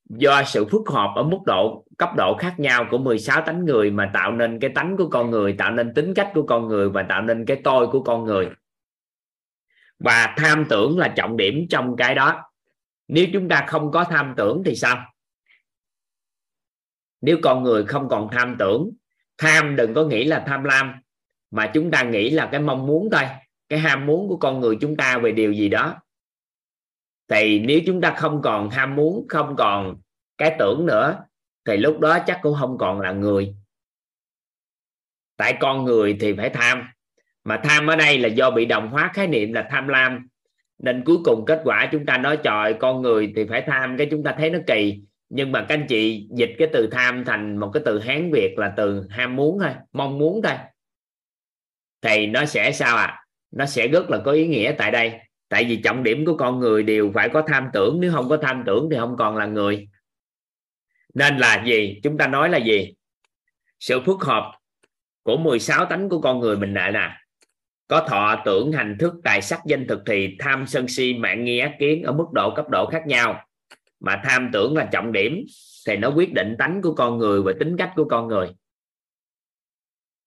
[0.10, 3.92] Do sự phức hợp ở mức độ, cấp độ khác nhau của 16 tánh người
[3.92, 6.90] mà tạo nên cái tánh của con người, tạo nên tính cách của con người
[6.90, 8.50] và tạo nên cái tôi của con người.
[10.00, 12.53] Và tham tưởng là trọng điểm trong cái đó
[13.08, 15.14] nếu chúng ta không có tham tưởng thì sao?
[17.22, 18.92] Nếu con người không còn tham tưởng,
[19.38, 20.94] tham đừng có nghĩ là tham lam,
[21.52, 23.24] mà chúng ta nghĩ là cái mong muốn thôi,
[23.70, 25.96] cái ham muốn của con người chúng ta về điều gì đó.
[27.28, 30.02] Thì nếu chúng ta không còn ham muốn, không còn
[30.38, 31.26] cái tưởng nữa,
[31.66, 33.56] thì lúc đó chắc cũng không còn là người.
[35.38, 36.84] Tại con người thì phải tham,
[37.44, 40.28] mà tham ở đây là do bị đồng hóa khái niệm là tham lam
[40.80, 43.98] nên cuối cùng kết quả chúng ta nói, trời, con người thì phải tham.
[43.98, 45.02] Cái chúng ta thấy nó kỳ.
[45.30, 48.58] Nhưng mà các anh chị dịch cái từ tham thành một cái từ hán việt
[48.58, 50.54] là từ ham muốn thôi, mong muốn thôi.
[52.02, 53.06] Thì nó sẽ sao ạ?
[53.06, 53.24] À?
[53.54, 55.20] nó sẽ rất là có ý nghĩa tại đây.
[55.50, 58.00] Tại vì trọng điểm của con người đều phải có tham tưởng.
[58.00, 59.88] Nếu không có tham tưởng thì không còn là người.
[61.14, 62.00] Nên là gì?
[62.04, 62.94] Chúng ta nói là gì?
[63.80, 64.52] Sự phức hợp
[65.24, 67.10] của 16 tánh của con người mình lại nè
[67.88, 71.60] có thọ tưởng hành thức, tài sắc, danh thực thì tham sân si, mạng nghi
[71.60, 73.46] ác kiến ở mức độ cấp độ khác nhau.
[74.00, 75.46] Mà tham tưởng là trọng điểm
[75.88, 78.48] thì nó quyết định tánh của con người và tính cách của con người.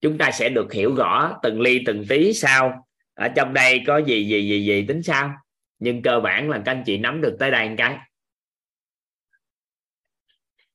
[0.00, 3.98] Chúng ta sẽ được hiểu rõ từng ly, từng tí sao ở trong đây có
[3.98, 5.34] gì gì gì gì tính sao
[5.78, 7.98] nhưng cơ bản là các anh chị nắm được tới đây một cái.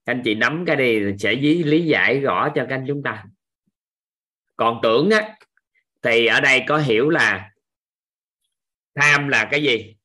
[0.05, 3.25] Các anh chị nắm cái đi, sẽ lý giải rõ cho các anh chúng ta.
[4.55, 5.35] Còn tưởng á
[6.01, 7.51] thì ở đây có hiểu là
[8.95, 9.95] tham là cái gì?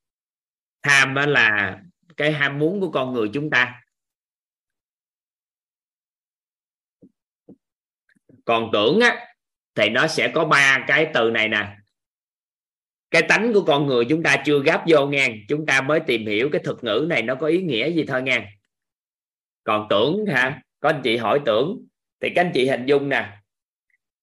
[0.83, 1.79] Tham là
[2.17, 3.83] cái ham muốn của con người chúng ta.
[8.45, 9.27] Còn tưởng á,
[9.75, 11.77] thì nó sẽ có ba cái từ này nè.
[13.11, 16.27] Cái tánh của con người chúng ta chưa gáp vô ngang chúng ta mới tìm
[16.27, 18.47] hiểu cái thuật ngữ này nó có ý nghĩa gì thôi ngang
[19.65, 20.63] còn tưởng hả?
[20.81, 21.87] Có anh chị hỏi tưởng,
[22.21, 23.36] thì các anh chị hình dung nè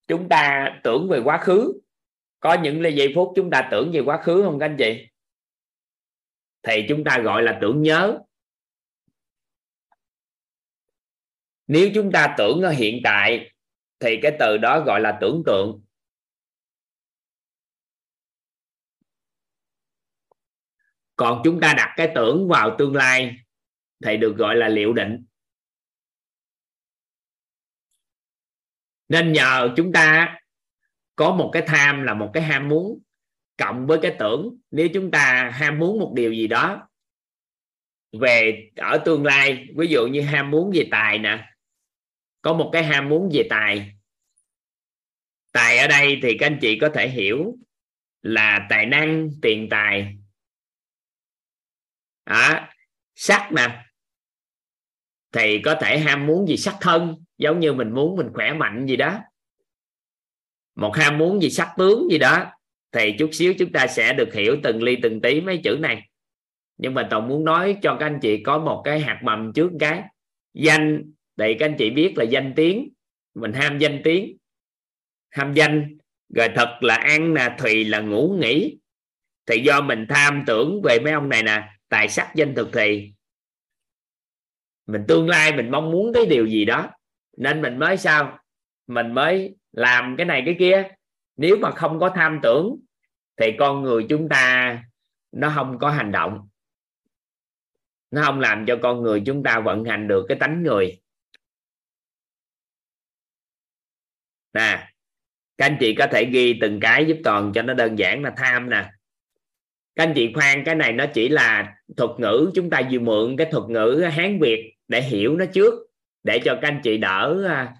[0.06, 1.80] chúng ta tưởng về quá khứ.
[2.40, 5.06] Có những giây phút chúng ta tưởng về quá khứ không các anh chị?
[6.62, 8.18] Thì chúng ta gọi là tưởng nhớ.
[11.66, 13.50] Nếu chúng ta tưởng ở hiện tại,
[13.98, 15.80] thì cái từ đó gọi là tưởng tượng.
[21.16, 23.36] Còn chúng ta đặt cái tưởng vào tương lai,
[24.04, 25.24] thì được gọi là liệu định.
[29.08, 30.38] Nên nhờ chúng ta
[31.16, 33.02] có một cái tham là một cái ham muốn
[33.56, 34.58] cộng với cái tưởng.
[34.70, 36.88] Nếu chúng ta ham muốn một điều gì đó
[38.20, 41.46] về ở tương lai ví dụ như ham muốn về tài nè
[42.42, 43.94] có một cái ham muốn về tài
[45.54, 47.54] tài ở đây thì các anh chị có thể hiểu
[48.22, 50.16] là tài năng tiền tài.
[52.24, 52.72] À,
[53.14, 53.84] sắc nè
[55.32, 58.86] thì có thể ham muốn gì sắc thân giống như mình muốn mình khỏe mạnh
[58.86, 59.18] gì đó.
[60.74, 62.44] Một ham muốn gì sắc tướng gì đó,
[62.92, 66.08] thì chút xíu chúng ta sẽ được hiểu từng ly từng tí mấy chữ này.
[66.76, 69.70] Nhưng mà toàn muốn nói cho các anh chị có một cái hạt mầm trước
[69.80, 70.02] cái.
[70.54, 72.88] Danh, để các anh chị biết là danh tiếng.
[73.34, 74.36] Mình ham danh tiếng.
[75.30, 75.98] Ham danh,
[76.34, 78.78] rồi thật là ăn nè, thùy là ngủ nghỉ.
[79.46, 83.12] Thì do mình tham tưởng về mấy ông này nè, tài sắc danh thực thì
[84.86, 86.90] mình tương lai mình mong muốn cái điều gì đó
[87.36, 88.38] nên mình mới sao?
[88.86, 90.88] Mình mới làm cái này cái kia.
[91.36, 92.76] Nếu mà không có tham tưởng,
[93.36, 94.84] thì con người chúng ta
[95.32, 96.48] nó không có hành động.
[98.10, 101.00] Nó không làm cho con người chúng ta vận hành được cái tánh người.
[104.52, 104.88] Nè,
[105.58, 108.32] các anh chị có thể ghi từng cái giúp toàn cho nó đơn giản là
[108.36, 108.90] tham nè.
[109.96, 113.36] Các anh chị khoan, cái này nó chỉ là thuật ngữ, chúng ta vừa mượn
[113.36, 115.74] cái thuật ngữ hán việt để hiểu nó trước
[116.24, 117.74] để cho các anh chị đỡ à,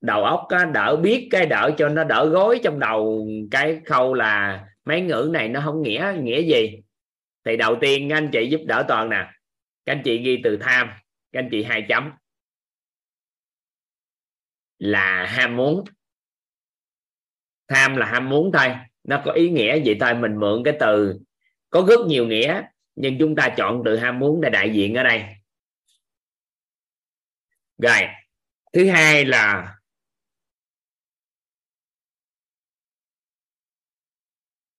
[0.00, 3.26] đầu óc đỡ biết cái đỡ cho nó đỡ gối trong đầu.
[3.50, 6.82] Cái khâu là mấy ngữ này nó không nghĩa nghĩa gì.
[7.44, 9.30] Thì đầu tiên các anh chị giúp đỡ toàn nè.
[9.86, 10.90] Các anh chị ghi từ tham,
[11.32, 12.12] các anh chị hai chấm.
[14.78, 15.84] Là ham muốn.
[17.68, 18.74] Tham là ham muốn thôi.
[19.04, 21.18] Nó có ý nghĩa vậy thôi, mình mượn cái từ.
[21.70, 22.62] Có rất nhiều nghĩa,
[22.94, 25.24] nhưng chúng ta chọn từ ham muốn để đại diện ở đây
[27.78, 28.00] rồi.
[28.72, 29.76] Thứ hai là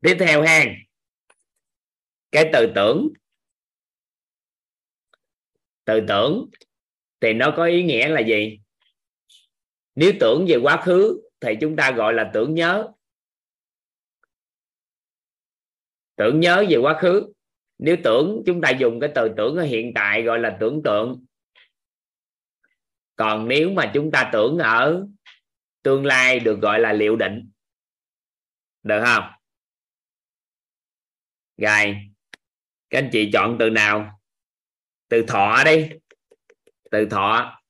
[0.01, 0.65] tiếp theo ha.
[2.31, 3.09] Cái từ tưởng.
[5.85, 6.49] Từ tưởng
[7.21, 8.59] thì nó có ý nghĩa là gì?
[9.95, 12.91] Nếu tưởng về quá khứ thì chúng ta gọi là tưởng nhớ.
[16.15, 17.33] Tưởng nhớ về quá khứ.
[17.77, 21.24] Nếu tưởng, chúng ta dùng cái từ tưởng ở hiện tại gọi là tưởng tượng
[23.15, 25.07] còn nếu mà chúng ta tưởng ở
[25.83, 27.51] tương lai được gọi là liệu định,
[28.83, 29.23] được không?
[31.57, 31.97] Rồi,
[32.89, 34.19] các anh chị chọn từ nào?
[35.09, 35.89] Từ thọ đi.
[36.91, 37.61] Từ thọ.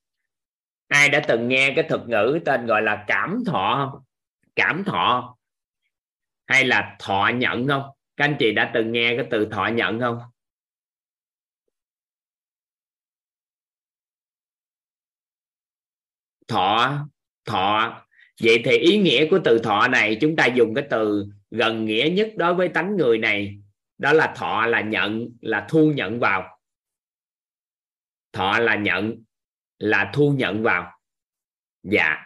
[0.88, 4.04] Ai đã từng nghe cái thuật ngữ tên gọi là cảm thọ không?
[4.56, 5.36] Cảm thọ
[6.48, 7.84] hay là thọ nhận không?
[8.18, 10.20] Các anh chị đã từng nghe cái từ thọ nhận không?
[16.48, 17.00] Thọ
[17.46, 18.02] thọ.
[18.44, 22.10] Vậy thì ý nghĩa của từ thọ này, chúng ta dùng cái từ gần nghĩa
[22.14, 23.58] nhất đối với tánh người này.
[23.98, 26.60] Đó là thọ là nhận, là thu nhận vào.
[28.32, 29.24] Thọ là nhận,
[29.78, 31.00] là thu nhận vào.
[31.84, 32.26] Dạ.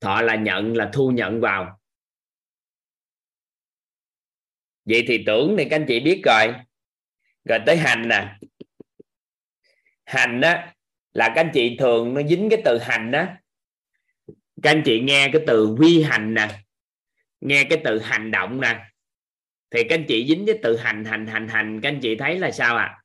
[0.00, 1.80] Thọ là nhận, là thu nhận vào.
[4.84, 6.54] Vậy thì tưởng thì các anh chị biết rồi.
[7.44, 8.38] Rồi tới hành nè.
[10.04, 10.54] Hành đó
[11.16, 13.26] là các anh chị thường nó dính cái từ hành đó
[14.62, 16.48] các anh chị nghe cái từ vi hành nè,
[17.40, 18.84] nghe cái từ hành động nè,
[19.70, 22.38] thì các anh chị dính với từ hành hành hành hành, các anh chị thấy
[22.38, 22.84] là sao ạ?
[22.84, 23.02] À?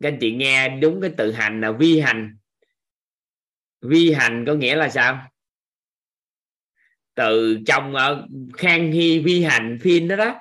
[0.00, 2.36] các anh chị nghe đúng cái từ hành là vi hành.
[3.80, 5.28] Vi hành có nghĩa là sao?
[7.14, 8.26] Từ trong ở
[8.56, 10.40] khang hy vi hành phim đó đó.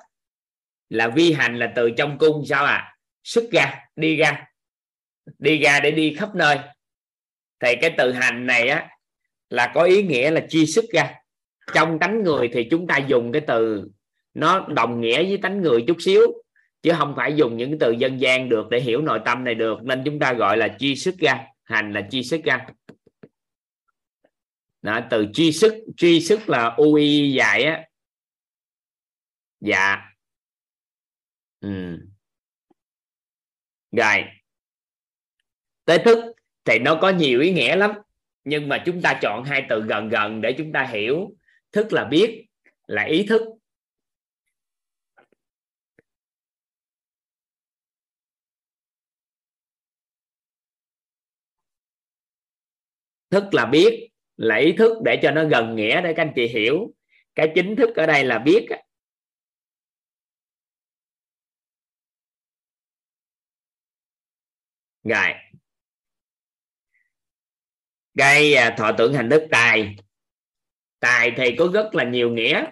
[0.90, 4.47] Là vi hành là từ trong cung sao à xuất ra, đi ra
[5.40, 6.60] đi ra để đi khắp nơi.
[7.60, 8.90] Thì cái từ hành này á
[9.50, 11.14] là có ý nghĩa là chi sức ra.
[11.74, 13.90] Trong tánh người thì chúng ta dùng cái từ
[14.34, 16.22] nó đồng nghĩa với tánh người chút xíu
[16.82, 19.56] chứ không phải dùng những cái từ dân gian được để hiểu nội tâm này
[19.56, 19.84] được.
[19.84, 22.68] Nên chúng ta gọi là chi sức ra hành là chi sức ra.
[24.82, 27.84] Đó, từ chi sức chi sức là ui dài á.
[29.60, 29.98] Dạ.
[31.62, 31.98] Ừ.
[33.92, 34.37] rồi
[35.88, 36.18] tế thức
[36.66, 37.92] thì nó có nhiều ý nghĩa lắm.
[38.44, 41.30] Nhưng mà chúng ta chọn hai từ gần gần để chúng ta hiểu.
[41.72, 42.46] Thức là biết,
[42.88, 43.42] là ý thức.
[53.30, 56.48] Thức là biết, là ý thức để cho nó gần nghĩa để các anh chị
[56.48, 56.94] hiểu.
[57.36, 58.68] Cái chính thức ở đây là biết
[65.04, 65.34] rồi
[68.18, 69.96] cái à, thọ tưởng hành đức tài.
[71.00, 72.66] Tài thì có rất là nhiều nghĩa,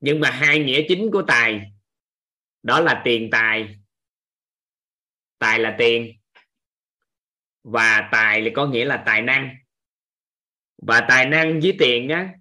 [0.00, 1.72] nhưng mà hai nghĩa chính của tài,
[2.62, 3.76] đó là tiền tài.
[5.38, 6.12] Tài là tiền,
[7.64, 9.56] và tài thì có nghĩa là tài năng.
[10.82, 12.34] Và tài năng với tiền á,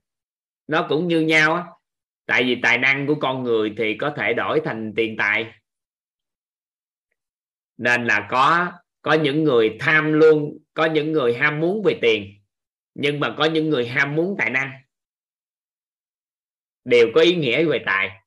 [0.68, 1.64] nó cũng như nhau á.
[2.26, 5.54] Tại vì tài năng của con người thì có thể đổi thành tiền tài.
[7.78, 8.72] Nên là có
[9.02, 12.34] có những người tham luôn có những người ham muốn về tiền,
[12.94, 14.72] nhưng mà có những người ham muốn tài năng.
[16.86, 18.22] Đều có ý nghĩa về tài.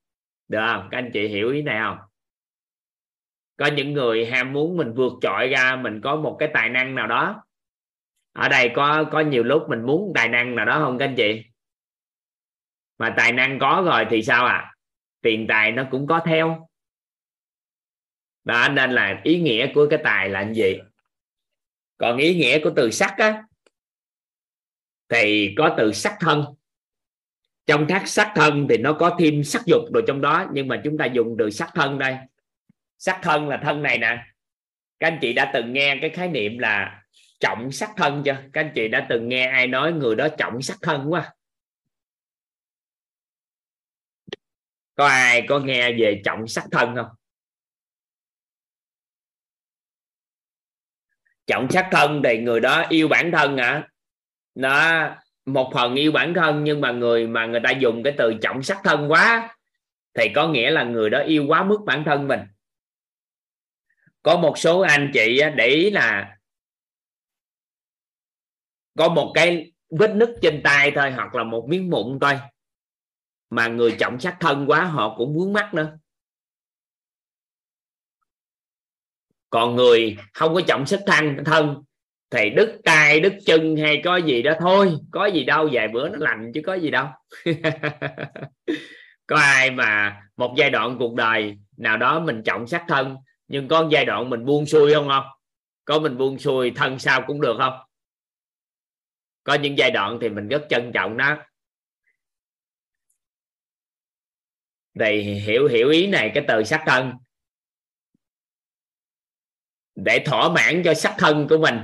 [0.49, 0.89] Được không?
[0.91, 1.99] Các anh chị hiểu ý này không?
[3.57, 6.95] Có những người ham muốn mình vượt trội ra, mình có một cái tài năng
[6.95, 7.43] nào đó.
[8.33, 11.15] Ở đây có có nhiều lúc mình muốn tài năng nào đó không, các anh
[11.17, 11.45] chị?
[12.99, 14.75] Mà tài năng có rồi thì sao à?
[15.23, 16.69] Tiền tài nó cũng có theo.
[18.45, 20.79] Đó, nên là ý nghĩa của cái tài là gì?
[21.99, 23.43] Còn ý nghĩa của từ sắc á,
[25.09, 26.45] thì có từ sắc thân.
[27.67, 30.81] Trong thác sắc thân thì nó có thêm sắc dục rồi trong đó, nhưng mà
[30.85, 32.17] chúng ta dùng từ sắc thân đây.
[32.99, 34.27] Sắc thân là thân này nè.
[34.99, 37.03] Các anh chị đã từng nghe cái khái niệm là
[37.41, 38.37] trọng sắc thân chưa?
[38.53, 41.35] Các anh chị đã từng nghe ai nói người đó trọng sắc thân quá?
[44.95, 47.09] Có ai có nghe về trọng sắc thân không?
[51.47, 53.89] Trọng sắc thân thì người đó yêu bản thân hả à?
[54.55, 55.09] nó
[55.47, 58.63] một phần yêu bản thân nhưng mà người mà người ta dùng cái từ trọng
[58.63, 59.57] sắc thân quá
[60.15, 62.41] thì có nghĩa là người đó yêu quá mức bản thân mình
[64.23, 66.37] có một số anh chị để ý là
[68.99, 72.41] có một cái vết nứt trên tay thôi hoặc là một miếng mụn thôi
[73.51, 75.99] mà người trọng sắc thân quá họ cũng vướng mắt nữa
[79.51, 81.83] còn người không có trọng sức thân thân
[82.31, 84.93] thì đứt tay, đứt chân hay có gì đó thôi.
[85.11, 87.07] Có gì đâu, vài bữa nó lành chứ có gì đâu.
[89.27, 93.17] Có ai mà một giai đoạn cuộc đời nào đó mình trọng sắc thân,
[93.49, 95.25] nhưng có giai đoạn mình buông xuôi không không?
[95.85, 97.79] Có mình buông xuôi thân sao cũng được không?
[99.45, 101.37] Có những giai đoạn thì mình rất trân trọng nó.
[105.01, 107.13] Thì hiểu hiểu ý này, cái từ sắc thân
[109.97, 111.79] để thỏa mãn cho sắc thân của mình.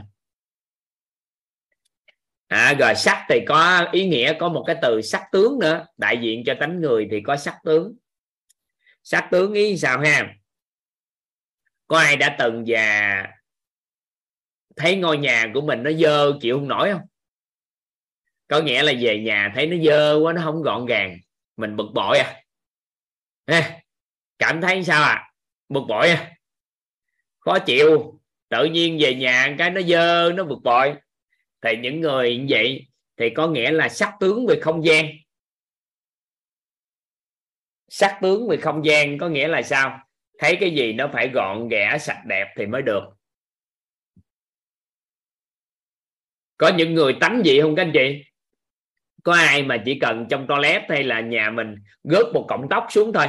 [2.47, 5.87] À, rồi sắc thì có ý nghĩa có một cái từ sắc tướng nữa.
[5.97, 7.97] Đại diện cho tánh người thì có sắc tướng.
[9.03, 10.35] Sắc tướng ý sao ha?
[11.87, 13.27] Có ai đã từng và
[14.77, 17.03] thấy ngôi nhà của mình nó dơ chịu không nổi không?
[18.49, 21.19] Có nghĩa là về nhà thấy nó dơ quá nó không gọn gàng.
[21.57, 22.43] Mình bực bội à.
[24.39, 25.33] Cảm thấy sao à?
[25.69, 26.32] Bực bội à?
[27.45, 28.21] Khó chịu.
[28.49, 30.95] Tự nhiên về nhà cái nó dơ, nó bực bội.
[31.61, 32.87] Thì những người như vậy
[33.17, 35.07] thì có nghĩa là sắc tướng về không gian.
[37.89, 39.99] Sắc tướng về không gian có nghĩa là sao?
[40.39, 43.03] Thấy cái gì nó phải gọn ghẽ, sạch đẹp thì mới được.
[46.57, 48.25] Có những người tánh gì không các anh chị?
[49.23, 51.75] Có ai mà chỉ cần trong toilet hay là nhà mình
[52.05, 53.27] gớt một cọng tóc xuống thôi,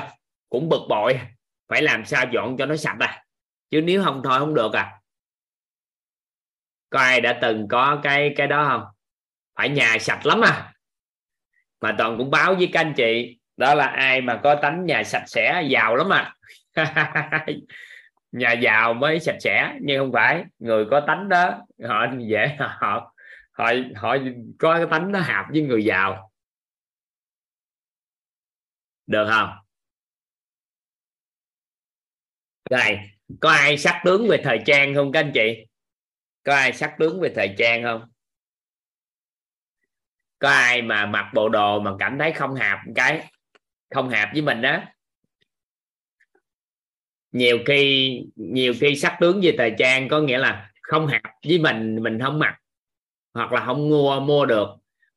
[0.49, 1.19] cũng bực bội.
[1.67, 3.22] Phải làm sao dọn cho nó sạch à?
[3.73, 4.99] Chứ nếu không thôi không được à.
[6.89, 8.83] Có ai đã từng có cái cái đó không?
[9.55, 10.73] Phải nhà sạch lắm à.
[11.81, 15.03] Mà toàn cũng báo với các anh chị, đó là ai mà có tánh nhà
[15.03, 16.35] sạch sẽ, giàu lắm à.
[18.31, 20.43] Nhà giàu mới sạch sẽ, nhưng không phải.
[20.59, 23.13] Người có tánh đó, họ dễ, họ
[23.51, 24.17] họ họ
[24.59, 26.31] có cái tánh nó hợp với người giàu.
[29.07, 29.49] Được không?
[32.69, 35.65] Rồi có ai sắc tướng về thời trang không các anh chị?
[36.43, 38.01] Có ai sắc tướng về thời trang không?
[40.39, 43.27] Có ai mà mặc bộ đồ mà cảm thấy không hợp cái,
[43.89, 44.83] không hợp với mình đó
[47.33, 51.59] nhiều khi nhiều khi sắc tướng về thời trang có nghĩa là không hợp với
[51.59, 52.55] mình mình không mặc,
[53.33, 54.67] hoặc là không mua mua được.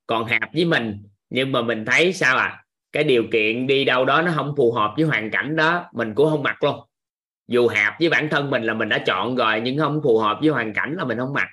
[0.07, 2.65] Còn hợp với mình, nhưng mà mình thấy sao à?
[2.93, 6.15] Cái điều kiện đi đâu đó nó không phù hợp với hoàn cảnh đó, mình
[6.15, 6.81] cũng không mặc luôn
[7.49, 10.39] dù hợp với bản thân mình là mình đã chọn rồi nhưng không phù hợp
[10.41, 11.49] với hoàn cảnh là mình không mặc.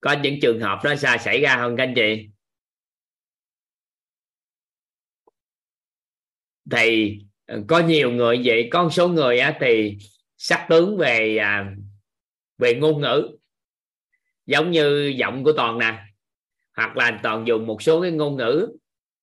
[0.00, 2.28] Có những trường hợp đó sao xảy ra không các anh chị?
[6.70, 9.98] Thì ờ, có nhiều người vậy có một số người á, thì
[10.36, 11.74] sắc tướng về à,
[12.58, 13.38] về ngôn ngữ.
[14.46, 16.04] Giống như giọng của toàn nè
[16.76, 18.68] hoặc là toàn dùng một số cái ngôn ngữ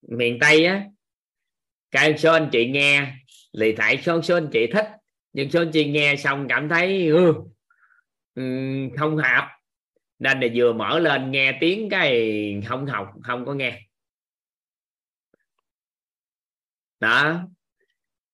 [0.02, 0.86] miền tây á.
[1.92, 3.14] Cái số anh chị nghe
[3.60, 4.88] thì tại số số anh chị thích
[5.34, 7.34] nhưng số anh chị nghe xong cảm thấy ừ,
[8.36, 8.44] ừ,
[8.98, 9.48] không hợp.
[10.20, 13.82] Nên là vừa mở lên nghe tiếng cái không học không có nghe.
[17.00, 17.40] Đó.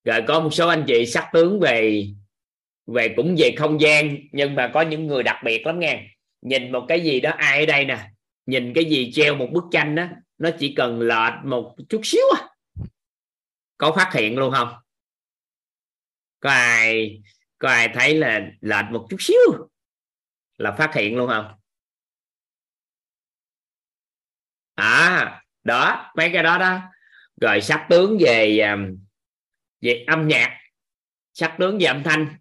[0.04, 2.06] Rồi có một số anh chị sắc tướng về
[2.86, 6.06] về cũng về không gian nhưng mà có những người đặc biệt lắm nghe.
[6.42, 8.10] Nhìn một cái gì đó ai ở đây nè?
[8.46, 10.04] Nhìn cái gì treo một bức tranh đó
[10.38, 12.48] nó chỉ cần lệch một chút xíu à
[13.78, 14.68] có phát hiện luôn không?
[16.40, 17.20] Có ai
[17.58, 19.70] có ai thấy là lệch một chút xíu
[20.58, 21.54] là phát hiện luôn không?
[24.74, 26.80] À đó, mấy cái đó đó.
[27.40, 28.98] Rồi sắc tướng về um,
[29.80, 30.58] về âm nhạc,
[31.32, 32.36] sắc tướng về âm thanh.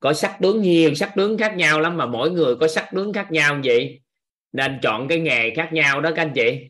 [0.00, 3.12] Có sắc tướng nhiều, sắc tướng khác nhau lắm mà mỗi người có sắc tướng
[3.12, 4.00] khác nhau vậy.
[4.52, 6.68] Nên chọn cái nghề khác nhau đó các anh chị.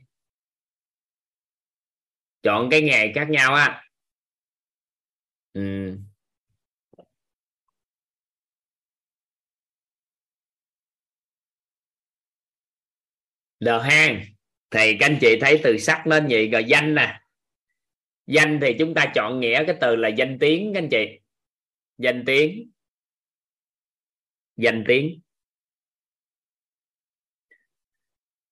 [2.42, 3.89] Chọn cái nghề khác nhau á
[5.54, 5.98] ừ.
[13.60, 14.20] được ha.
[14.70, 17.20] Thì các anh chị thấy từ sắc lên gì rồi danh nè.
[18.26, 21.06] Danh thì chúng ta chọn nghĩa cái từ là danh tiếng các anh chị.
[21.98, 22.70] Danh tiếng.
[24.56, 25.20] Danh tiếng.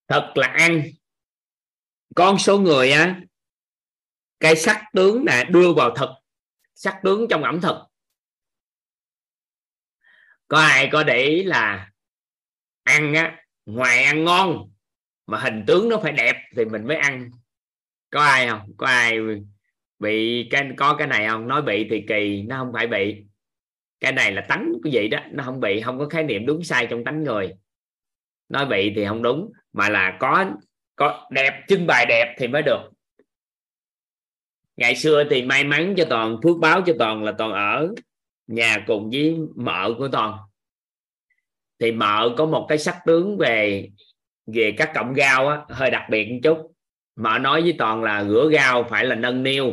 [0.09, 0.83] Thật là ăn.
[2.15, 3.21] Con số người á,
[4.41, 6.09] cái sắc tướng nè, đưa vào thực
[6.81, 7.77] sắc tướng trong ẩm thực.
[10.49, 11.91] Có ai có để ý là
[12.83, 14.71] ăn á, ngoài ăn ngon
[15.27, 17.31] mà hình tướng nó phải đẹp thì mình mới ăn.
[18.11, 18.73] Có ai không?
[18.77, 19.19] Có ai
[19.99, 21.49] bị cái, có cái này không?
[21.49, 23.25] Nói bị thì kỳ, nó không phải bị.
[24.01, 26.65] Cái này là tánh của vậy đó, nó không bị, không có khái niệm đúng
[26.65, 27.55] sai trong tánh người.
[28.49, 30.47] Nói bị thì không đúng, mà là có
[30.97, 32.91] có đẹp, trưng bày đẹp thì mới được
[34.79, 37.89] ngày xưa thì may mắn cho toàn phước báo cho toàn là toàn ở
[38.47, 40.39] nhà cùng với mợ của toàn.
[41.81, 43.89] Thì mợ có một cái sắc tướng về
[44.47, 46.73] về các cọng gao á, hơi đặc biệt một chút.
[47.17, 49.73] Mợ nói với toàn là rửa gao phải là nâng niu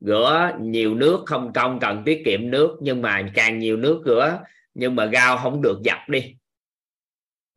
[0.00, 4.38] rửa nhiều nước không công cần tiết kiệm nước nhưng mà càng nhiều nước rửa
[4.74, 6.34] nhưng mà gao không được dập đi.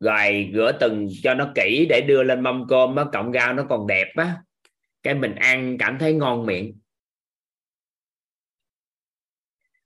[0.00, 3.64] Rồi rửa từng cho nó kỹ để đưa lên mâm cơm á cọng gao nó
[3.68, 4.34] còn đẹp á
[5.02, 6.78] cái mình ăn cảm thấy ngon miệng.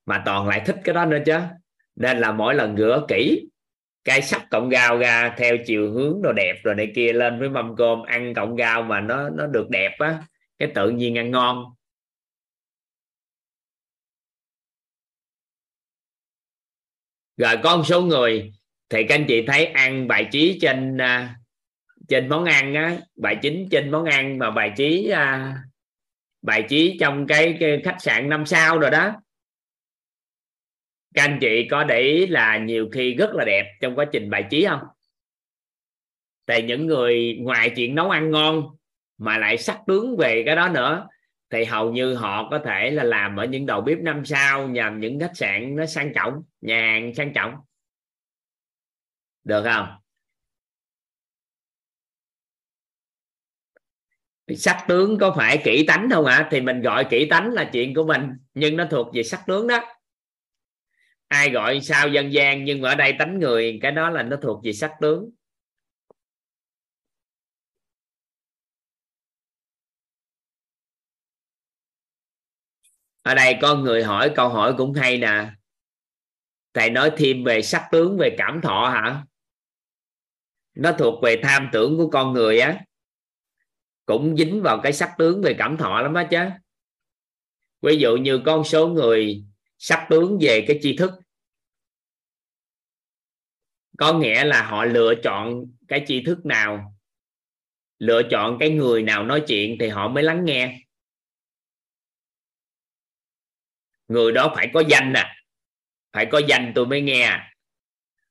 [0.07, 1.39] Mà toàn lại thích cái đó nữa chứ.
[1.97, 3.49] Nên là mỗi lần rửa kỹ,
[4.05, 7.49] cái sắp cọng gao ra theo chiều hướng đồ đẹp rồi này kia lên với
[7.49, 10.23] mâm cơm ăn cọng gao mà nó nó được đẹp á,
[10.59, 11.65] cái tự nhiên ăn ngon.
[17.37, 18.53] Rồi có một số người,
[18.89, 21.37] thì các anh chị thấy ăn bài trí trên à,
[22.09, 25.57] trên món ăn á bài chính trên món ăn mà bài trí à,
[26.43, 29.13] bài trí trong cái, cái khách sạn năm sao rồi đó.
[31.15, 34.31] Các anh chị có để ý là nhiều khi rất là đẹp trong quá trình
[34.31, 34.81] bài trí không?
[36.47, 38.77] Tại những người ngoài chuyện nấu ăn ngon
[39.19, 41.09] mà lại sắc tướng về cái đó nữa
[41.51, 45.01] thì hầu như họ có thể là làm ở những đầu bếp năm sao nhằm
[45.01, 47.55] những khách sạn nó sang trọng nhà hàng sang trọng.
[49.45, 49.87] Được không?
[54.55, 56.49] Sắc tướng có phải kỹ tánh không ạ à?
[56.51, 59.67] thì mình gọi kỹ tánh là chuyện của mình, nhưng nó thuộc về sắc tướng
[59.67, 59.85] đó.
[61.29, 64.37] Ai gọi sao dân gian, nhưng mà ở đây tánh người, cái đó là nó
[64.43, 65.31] thuộc về sắc tướng.
[73.23, 75.51] Ở đây có người hỏi, câu hỏi cũng hay nè.
[76.75, 79.23] Thầy nói thêm về sắc tướng, về cảm thọ hả?
[80.75, 82.85] Nó thuộc về tham tưởng của con người á
[84.07, 86.39] cũng dính vào cái sắc tướng về cảm thọ lắm á chứ.
[87.83, 89.45] Ví dụ như con số người
[89.79, 91.11] sắc tướng về cái tri thức,
[93.99, 96.95] có nghĩa là họ lựa chọn cái tri thức nào,
[97.99, 100.81] lựa chọn cái người nào nói chuyện thì họ mới lắng nghe.
[104.09, 105.35] Người đó phải có danh nè à.
[106.13, 107.41] phải có danh tôi mới nghe.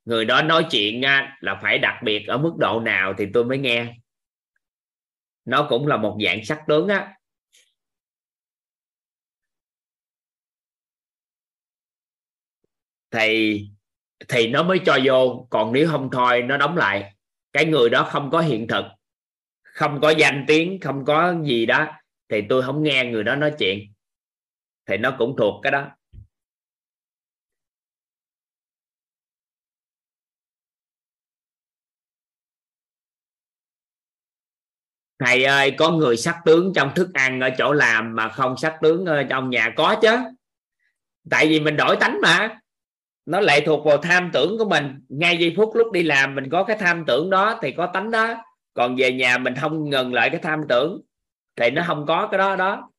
[0.05, 1.01] Người đó nói chuyện
[1.39, 3.95] là phải đặc biệt ở mức độ nào thì tôi mới nghe
[5.45, 7.17] nó cũng là một dạng sắc tướng á.
[13.11, 13.61] Thì
[14.27, 17.15] thì nó mới cho vô, còn nếu không thôi nó đóng lại.
[17.53, 18.85] Cái người đó không có hiện thực,
[19.63, 21.87] không có danh tiếng, không có gì đó,
[22.29, 23.93] thì tôi không nghe người đó nói chuyện.
[24.85, 25.91] Thì nó cũng thuộc cái đó.
[35.19, 38.75] Thầy ơi, có người sắc tướng trong thức ăn ở chỗ làm mà không sắc
[38.81, 39.73] tướng ở trong nhà?
[39.75, 40.17] Có chứ.
[41.29, 42.59] Tại vì mình đổi tánh mà.
[43.25, 45.05] Nó lệ thuộc vào tham tưởng của mình.
[45.09, 48.11] Ngay giây phút lúc đi làm mình có cái tham tưởng đó thì có tánh
[48.11, 48.33] đó.
[48.73, 51.01] Còn về nhà mình không ngừng lại cái tham tưởng
[51.55, 52.91] thì nó không có cái đó đó.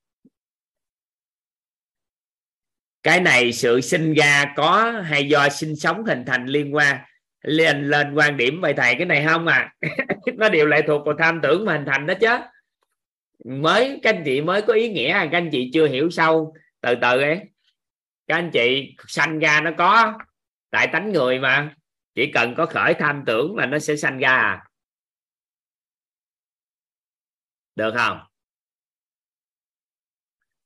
[3.02, 6.96] Cái này sự sinh ra có hay do sinh sống hình thành liên quan
[7.46, 9.74] lên lên quan điểm về thầy cái này không à?
[10.34, 12.28] Nó đều lệ thuộc vào tham tưởng mà hình thành đó chứ.
[13.44, 15.28] Mới, các anh chị mới có ý nghĩa à?
[15.32, 16.54] các anh chị chưa hiểu sâu.
[16.80, 17.40] Từ từ ấy.
[18.26, 20.18] Các anh chị sanh ra nó có
[20.70, 21.74] tại tánh người mà.
[22.14, 24.64] Chỉ cần có khởi tham tưởng là nó sẽ sanh ra à.
[27.74, 28.18] Được không?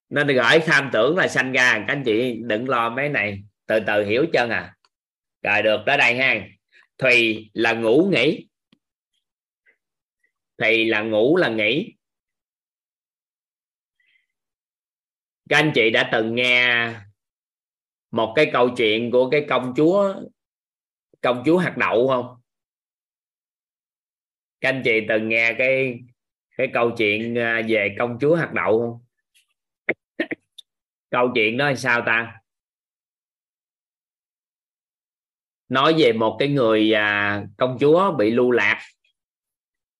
[0.08, 1.72] Nên gửi tham tưởng là sanh ra.
[1.72, 3.42] Các anh chị đừng lo mấy này.
[3.66, 4.74] Từ từ hiểu chân à.
[5.42, 5.80] Rồi, được.
[5.86, 6.34] Tới đây ha
[7.00, 8.46] thùy là ngủ nghỉ.
[10.58, 11.94] Thì là ngủ là nghỉ.
[15.48, 16.90] Các anh chị đã từng nghe
[18.10, 20.14] một cái câu chuyện của cái công chúa
[21.20, 22.36] công chúa hạt đậu không?
[24.60, 25.98] Các anh chị từng nghe cái
[26.56, 29.04] cái câu chuyện à, về công chúa hạt đậu không?
[31.10, 32.39] Câu chuyện đó là sao ta?
[35.70, 38.82] Nói về một cái người à, công chúa bị lưu lạc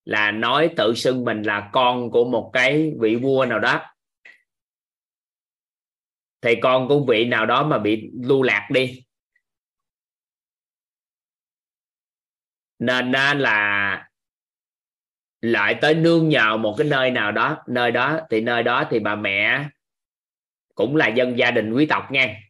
[0.05, 3.82] là nói tự xưng mình là con của một cái vị vua nào đó.
[6.40, 9.05] Thì con của vị nào đó mà bị lưu lạc đi.
[12.78, 14.09] Nên là
[15.40, 18.98] lại tới nương nhờ một cái nơi nào đó nơi đó thì nơi đó thì
[18.98, 19.68] bà mẹ
[20.74, 22.49] cũng là dân gia đình quý tộc nha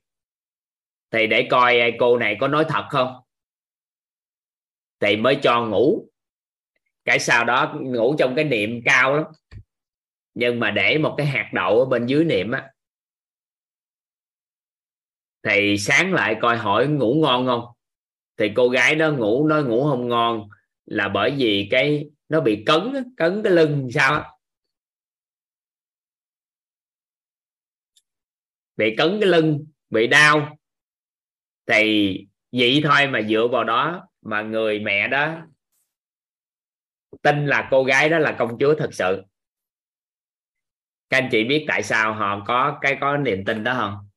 [1.10, 3.14] thì để coi à, cô này có nói thật không?
[5.00, 6.08] Thì mới cho ngủ.
[7.04, 9.24] Cái sau đó ngủ trong cái niệm cao lắm.
[10.34, 12.70] Nhưng mà để một cái hạt đậu ở bên dưới niệm á.
[15.42, 17.64] Thì sáng lại coi hỏi ngủ ngon không?
[18.36, 20.48] Thì cô gái đó ngủ, nói ngủ không ngon
[20.86, 24.40] là bởi vì cái nó bị cấn cấn cái lưng sao
[28.80, 30.59] bị cấn cái lưng, bị đau
[31.70, 32.16] thì
[32.52, 35.36] vậy thôi mà dựa vào đó mà người mẹ đó
[37.22, 39.22] tin là cô gái đó là công chúa thật sự.
[41.10, 44.10] Các anh chị biết tại sao họ có cái, có niềm tin đó không?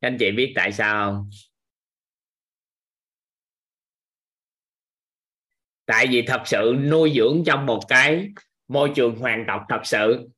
[0.00, 1.30] Các anh chị biết tại sao không?
[5.86, 8.28] Tại vì thật sự nuôi dưỡng trong một cái
[8.68, 10.28] môi trường hoàng tộc thật sự.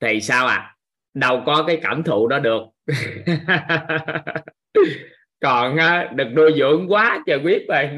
[0.00, 0.76] Thì sao à?
[1.14, 2.62] Đâu có cái cảm thụ đó được.
[5.40, 5.76] Còn
[6.14, 7.88] được nuôi dưỡng quá trời biết rồi.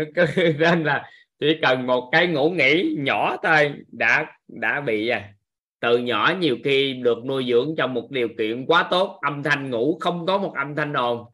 [0.59, 1.11] Nên là
[1.41, 5.33] chỉ cần một cái ngủ nghỉ nhỏ thôi đã đã bị à
[5.81, 9.19] từ nhỏ nhiều khi được nuôi dưỡng trong một điều kiện quá tốt.
[9.23, 11.25] Âm thanh ngủ không có một âm thanh ồn.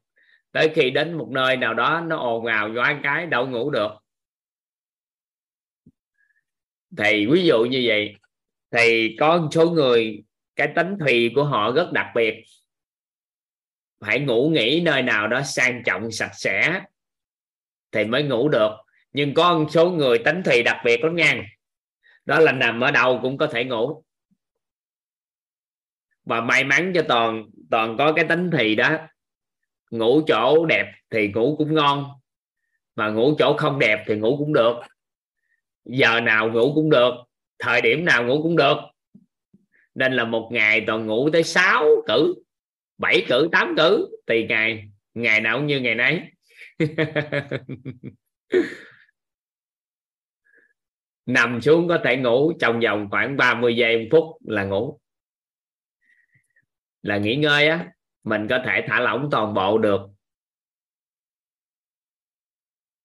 [0.52, 3.90] Tới khi đến một nơi nào đó nó ồn ào do cái, đâu ngủ được
[6.96, 8.14] thì ví dụ như vậy
[8.70, 10.24] thì có một số người,
[10.56, 12.44] cái tính thùy của họ rất đặc biệt.
[14.00, 16.80] Phải ngủ nghỉ nơi nào đó sang trọng, sạch sẽ
[17.92, 18.70] thì mới ngủ được.
[19.12, 21.42] Nhưng có một số người tính thùy đặc biệt lắm nha.
[22.24, 24.04] Đó là nằm ở đâu cũng có thể ngủ.
[26.24, 28.98] Và may mắn cho toàn toàn có cái tính thì đó.
[29.90, 32.04] Ngủ chỗ đẹp thì ngủ cũng ngon.
[32.94, 34.74] Mà ngủ chỗ không đẹp thì ngủ cũng được
[35.84, 37.14] giờ nào ngủ cũng được
[37.58, 38.76] thời điểm nào ngủ cũng được.
[39.94, 42.34] Nên là một ngày toàn ngủ tới 6 cử
[42.98, 46.22] 7 cử 8 cử tùy ngày ngày nào cũng như ngày nấy.
[51.26, 55.00] Nằm xuống có thể ngủ trong vòng khoảng 30 giây phút là ngủ.
[57.02, 57.90] Là nghỉ ngơi á
[58.24, 60.00] mình có thể thả lỏng toàn bộ được.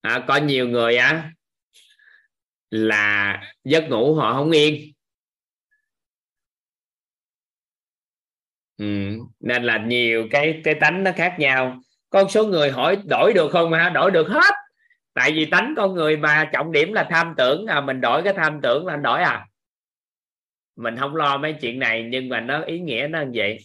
[0.01, 1.31] À, có nhiều người á
[2.71, 4.93] là giấc ngủ họ không yên.
[8.77, 8.85] Ừ.
[9.39, 11.79] nên là nhiều cái cái tánh nó khác nhau.
[12.09, 13.73] Con số người hỏi đổi được không?
[13.73, 13.89] Hả?
[13.89, 14.53] Đổi được hết.
[15.13, 17.65] Tại vì tánh con người mà trọng điểm là tham tưởng.
[17.65, 19.45] À mình đổi cái tham tưởng là anh đổi à?
[20.75, 23.57] Mình không lo mấy chuyện này, nhưng mà nó, ý nghĩa nó như vậy.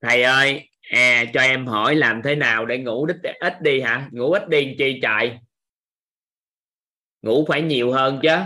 [0.00, 4.08] Thầy ơi à, cho em hỏi làm thế nào để ngủ ít ít đi hả?
[4.12, 5.38] Ngủ ít đi chi chạy?
[7.22, 8.36] Ngủ phải nhiều hơn chứ.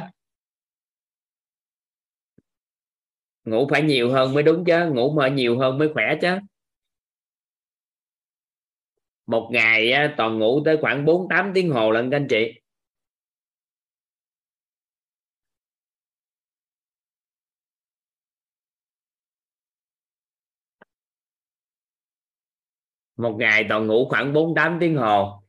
[3.44, 4.90] Ngủ phải nhiều hơn mới đúng chứ.
[4.94, 6.38] Ngủ mà nhiều hơn mới khỏe chứ.
[9.26, 12.61] Một ngày toàn ngủ tới khoảng 4 8 tiếng hồ lần các anh chị.
[23.23, 25.42] Một ngày toàn ngủ khoảng 4 8 tiếng hồ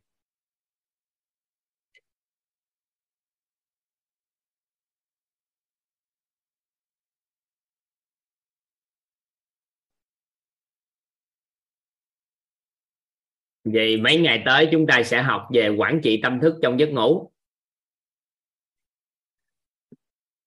[13.63, 16.89] Vậy mấy ngày tới chúng ta sẽ học về quản trị tâm thức trong giấc
[16.89, 17.31] ngủ.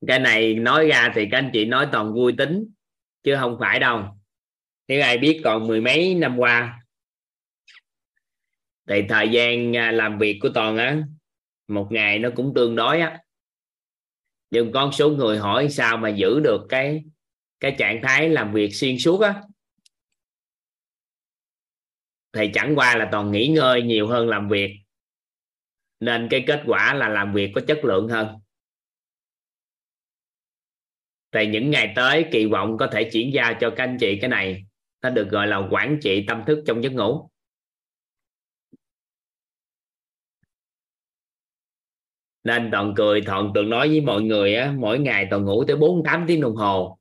[0.06, 2.68] Cái này nói ra thì các anh chị nói toàn vui tính,
[3.22, 4.02] chứ không phải đâu.
[4.88, 6.85] Thế ai biết còn mười mấy năm qua
[8.88, 11.02] thì thời gian à, làm việc của toàn á,
[11.68, 13.20] một ngày nó cũng tương đối á.
[14.50, 17.04] Nhưng con số người hỏi sao mà giữ được cái
[17.60, 19.42] cái trạng thái làm việc xuyên suốt á.
[22.32, 24.76] Thì chẳng qua là toàn nghỉ ngơi nhiều hơn làm việc.
[26.00, 28.28] Nên cái kết quả là làm việc có chất lượng hơn.
[31.32, 34.30] Thì những ngày tới, kỳ vọng có thể chuyển giao cho các anh chị cái
[34.30, 34.66] này.
[35.02, 37.30] Nó được gọi là quản trị tâm thức trong giấc ngủ.
[42.46, 45.76] Nên toàn cười toàn từng nói với mọi người á mỗi ngày toàn ngủ tới
[45.76, 46.98] 48 tiếng đồng hồ.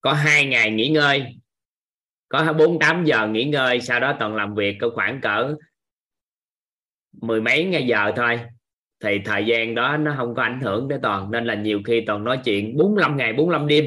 [0.00, 1.38] Có hai ngày nghỉ ngơi
[2.28, 5.54] có 48 giờ nghỉ ngơi sau đó toàn làm việc có khoảng cỡ
[7.12, 8.40] mười mấy ngày giờ thôi.
[9.00, 12.02] Thì thời gian đó nó không có ảnh hưởng tới toàn nên là nhiều khi
[12.06, 13.84] toàn nói chuyện 45 ngày 45 đêm.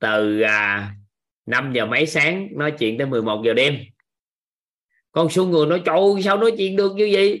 [0.00, 0.90] Từ à,
[1.46, 3.78] 5 giờ mấy sáng nói chuyện tới 11 giờ đêm.
[5.12, 7.38] Con số người nói trời sao nói chuyện được như vậy?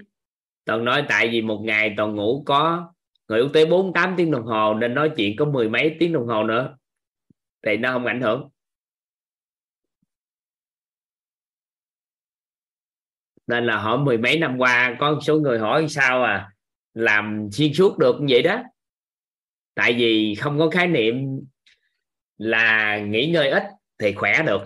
[0.64, 2.92] Toàn nói tại vì một ngày toàn ngủ có,
[3.28, 6.26] người quốc tế 48 tiếng đồng hồ, nên nói chuyện có mười mấy tiếng đồng
[6.26, 6.76] hồ nữa.
[7.66, 8.48] Thì nó không ảnh hưởng.
[13.46, 16.50] Nên là hỏi mười mấy năm qua, có một số người hỏi sao à
[16.94, 18.62] làm xuyên suốt được như vậy đó.
[19.74, 21.40] Tại vì không có khái niệm
[22.38, 23.62] là nghỉ ngơi ít
[23.98, 24.62] thì khỏe được.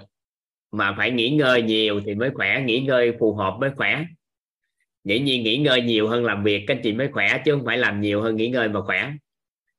[0.70, 4.04] Mà phải nghỉ ngơi nhiều thì mới khỏe, nghỉ ngơi phù hợp mới khỏe
[5.04, 7.64] dĩ nhiên nghỉ ngơi nhiều hơn làm việc các anh chị mới khỏe chứ không
[7.64, 9.12] phải làm nhiều hơn nghỉ ngơi mà khỏe.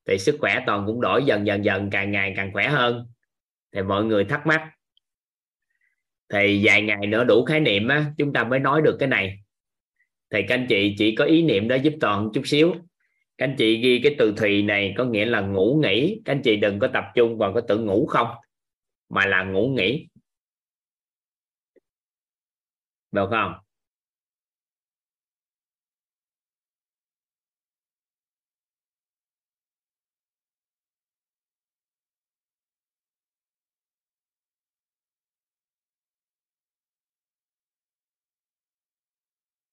[0.05, 3.05] Thì sức khỏe toàn cũng đổi dần dần dần càng ngày càng khỏe hơn.
[3.71, 4.69] Thì mọi người thắc mắc.
[6.29, 9.39] Thì vài ngày nữa đủ khái niệm á, chúng ta mới nói được cái này.
[10.29, 12.73] Thì các anh chị chỉ có ý niệm đó giúp toàn chút xíu.
[13.37, 16.21] Các anh chị ghi cái từ thùy này có nghĩa là ngủ nghỉ.
[16.25, 18.27] Các anh chị đừng có tập trung vào cái tự ngủ không
[19.09, 20.07] mà là ngủ nghỉ.
[23.11, 23.53] Được không?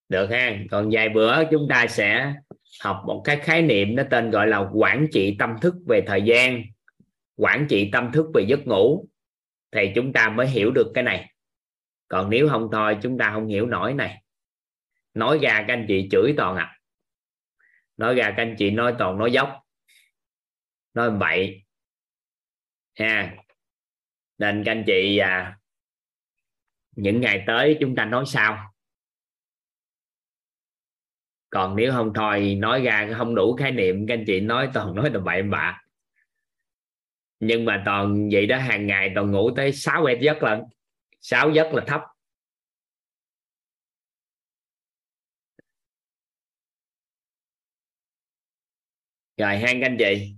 [0.08, 0.58] Được ha.
[0.70, 2.34] Còn vài bữa chúng ta sẽ
[2.84, 6.22] học một cái khái niệm nó tên gọi là quản trị tâm thức về thời
[6.22, 6.62] gian.
[7.36, 9.08] Quản trị tâm thức về giấc ngủ.
[9.72, 11.32] Thì chúng ta mới hiểu được cái này.
[12.08, 14.22] Còn nếu không thôi chúng ta không hiểu nổi này.
[15.14, 16.76] Nói ra các anh chị chửi toàn à
[17.96, 19.60] nói ra các anh chị nói toàn nói dốc.
[20.94, 21.64] Nói bậy
[22.94, 23.36] ha.
[24.38, 25.58] Nên các anh chị à,
[26.96, 28.74] những ngày tới chúng ta nói sao?
[31.50, 34.94] Còn nếu không thôi, nói ra không đủ khái niệm, các anh chị nói toàn
[34.94, 35.82] nói tầm bậy bạ.
[37.40, 40.62] Nhưng mà toàn vậy đó, hàng ngày toàn ngủ tới 6 bảy giấc lần
[41.20, 42.00] 6 giấc là thấp.
[49.36, 50.34] Rồi, hai anh chị.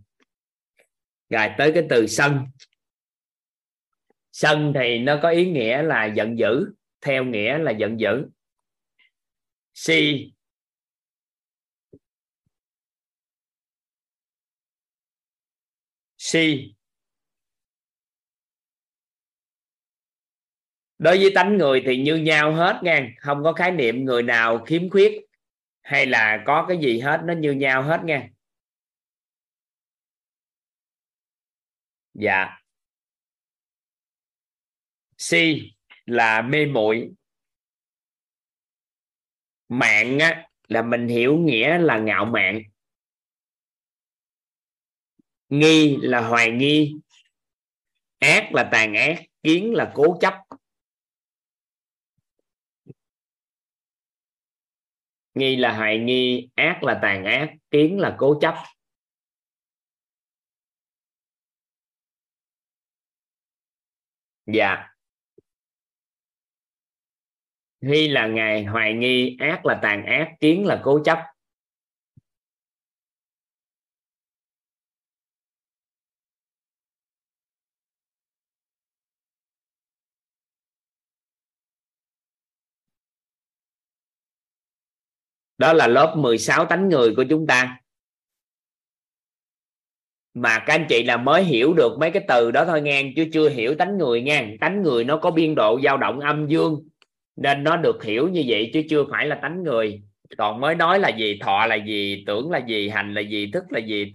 [1.31, 2.47] Rồi, tới cái từ sân.
[4.33, 8.27] Sân thì nó có ý nghĩa là giận dữ, theo nghĩa là giận dữ.
[9.75, 10.33] Si
[16.28, 16.74] si
[20.98, 23.08] đối với tánh người thì như nhau hết nha.
[23.18, 25.26] Không có khái niệm người nào khiếm khuyết
[25.82, 28.28] hay là có cái gì hết nó như nhau hết nha.
[32.15, 32.58] Dạ.
[35.18, 35.73] Si
[36.07, 37.10] là mê muội.
[39.68, 42.62] Mạng á, là mình hiểu nghĩa là ngạo mạn
[45.49, 46.97] nghi là hoài nghi,
[48.18, 50.35] ác là tàn ác, kiến là cố chấp.
[55.35, 58.55] Nghi là hoài nghi, ác là tàn ác, kiến là cố chấp.
[64.47, 64.89] Dạ.
[67.81, 71.18] Nghi là ngày hoài nghi, ác là tàn ác, kiến là cố chấp.
[85.59, 87.81] Đó là lớp 16 tánh người của chúng ta.
[90.35, 93.27] Mà các anh chị là mới hiểu được mấy cái từ đó thôi nghe, chứ
[93.33, 94.49] chưa hiểu tánh người nha.
[94.61, 96.89] Tánh người nó có biên độ dao động âm dương,
[97.37, 100.03] nên nó được hiểu như vậy chứ chưa phải là tánh người.
[100.39, 103.65] Còn mới nói là gì, thọ là gì, tưởng là gì, hành là gì, thức
[103.70, 104.12] là gì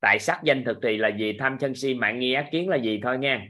[0.00, 2.76] tại sắc danh thực thì là gì, tham sân si mạng nghi ác kiến là
[2.76, 3.48] gì thôi nha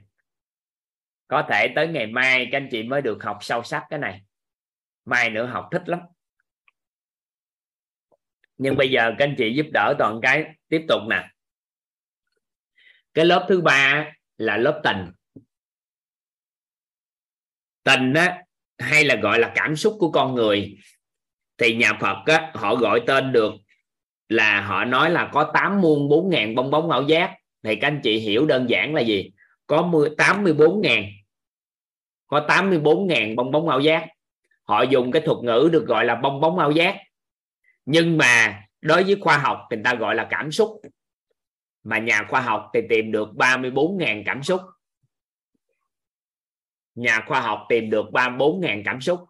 [1.33, 4.21] có thể tới ngày mai các anh chị mới được học sâu sắc cái này.
[5.05, 6.01] Mai nữa học thích lắm
[8.63, 10.45] nhưng bây giờ các anh chị giúp đỡ toàn cái.
[10.69, 11.29] Tiếp tục nè.
[13.15, 15.13] Cái lớp thứ ba là lớp tình.
[17.85, 18.43] Tình á
[18.79, 20.77] hay là gọi là cảm xúc của con người.
[21.59, 23.53] Thì nhà Phật á, họ gọi tên được
[24.29, 27.37] là họ nói là có 8 muôn 4 ngàn bong bóng ảo giác.
[27.63, 29.31] Thì các anh chị hiểu đơn giản là gì?
[29.67, 31.05] Có 84 ngàn.
[32.27, 34.07] Có 84 ngàn bong bóng ảo giác.
[34.63, 36.97] Họ dùng cái thuật ngữ được gọi là bong bóng ảo giác
[37.85, 40.81] nhưng mà đối với khoa học thì người ta gọi là cảm xúc.
[41.85, 44.61] Mà nhà khoa học thì tìm được 34.000 cảm xúc.
[46.95, 49.21] Nhà khoa học tìm được 34.000 cảm xúc.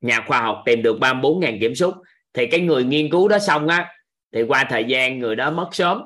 [0.00, 1.94] Nhà khoa học tìm được 34.000 kiểm xúc.
[2.32, 3.92] Thì cái người nghiên cứu đó xong á,
[4.32, 6.02] thì qua thời gian người đó mất sớm.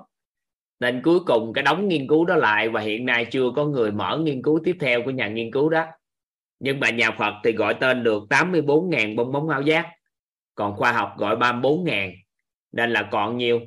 [0.80, 3.92] Nên cuối cùng cái đóng nghiên cứu đó lại, và hiện nay chưa có người
[3.92, 5.86] mở nghiên cứu tiếp theo của nhà nghiên cứu đó
[6.60, 9.86] nhưng mà nhà Phật thì gọi tên được 84.000 bong bóng áo giác
[10.54, 12.12] còn khoa học gọi 34.000
[12.72, 13.60] nên là còn nhiều.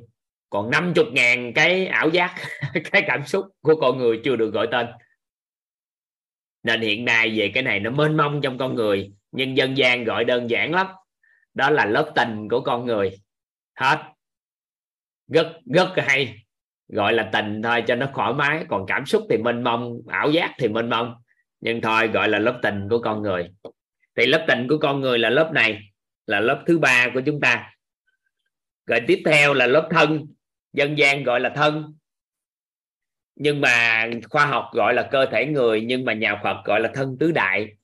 [0.50, 2.34] Còn 50.000 cái ảo giác
[2.92, 4.86] cái cảm xúc của con người chưa được gọi tên.
[6.62, 10.04] Nên hiện nay về cái này nó mênh mông trong con người, nhưng dân gian
[10.04, 10.86] gọi đơn giản lắm.
[11.54, 13.10] Đó là lớp tình của con người.
[13.74, 13.98] Hết.
[15.28, 16.34] Rất rất hay.
[16.88, 18.64] Gọi là tình thôi cho nó thoải mái.
[18.68, 21.21] Còn cảm xúc thì mênh mông ảo giác thì mênh mông
[21.62, 23.50] nhưng thôi gọi là lớp tình của con người.
[24.16, 25.80] Thì lớp tình của con người là lớp này
[26.26, 27.74] là lớp thứ ba của chúng ta.
[28.86, 30.26] Rồi tiếp theo là lớp thân
[30.72, 31.94] dân gian gọi là thân.
[33.36, 36.90] Nhưng mà khoa học gọi là cơ thể người nhưng mà nhà Phật gọi là
[36.94, 37.76] thân tứ đại.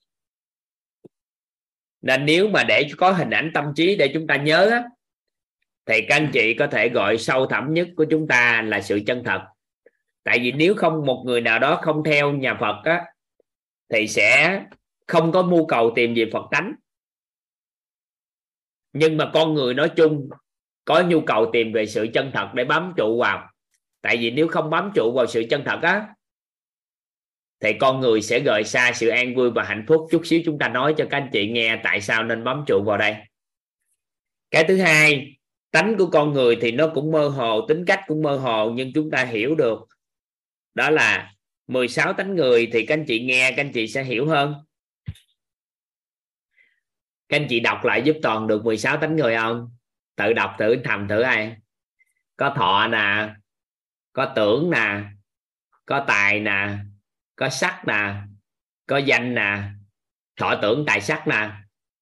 [2.02, 4.82] Nên nếu mà để có hình ảnh tâm trí để chúng ta nhớ
[5.86, 9.00] thì các anh chị có thể gọi sâu thẳm nhất của chúng ta là sự
[9.06, 9.40] chân thật.
[10.24, 13.04] Tại vì nếu không một người nào đó không theo nhà Phật á,
[13.88, 14.62] thì sẽ
[15.06, 16.74] không có mưu cầu tìm về Phật tánh.
[18.92, 20.28] Nhưng mà con người nói chung
[20.84, 23.50] có nhu cầu tìm về sự chân thật để bám trụ vào.
[24.00, 26.06] Tại vì nếu không bám trụ vào sự chân thật á,
[27.60, 30.06] thì con người sẽ rời xa sự an vui và hạnh phúc.
[30.10, 32.82] Chút xíu chúng ta nói cho các anh chị nghe tại sao nên bám trụ
[32.86, 33.16] vào đây.
[34.50, 35.36] Cái thứ hai,
[35.70, 38.92] tánh của con người thì nó cũng mơ hồ, tính cách cũng mơ hồ, nhưng
[38.92, 39.88] chúng ta hiểu được
[40.74, 41.32] đó là
[41.68, 44.54] 16 tánh người thì các anh chị nghe, các anh chị sẽ hiểu hơn.
[47.28, 49.76] Các anh chị đọc lại giúp toàn được 16 tánh người không?
[50.16, 51.56] Tự đọc thử, thầm thử ai?
[52.36, 53.34] Có thọ nè,
[54.12, 55.02] có tưởng nè,
[55.86, 56.78] có tài nè,
[57.36, 58.14] có sắc nè,
[58.86, 59.62] có danh nè.
[60.36, 61.50] Thọ tưởng, tài sắc nè.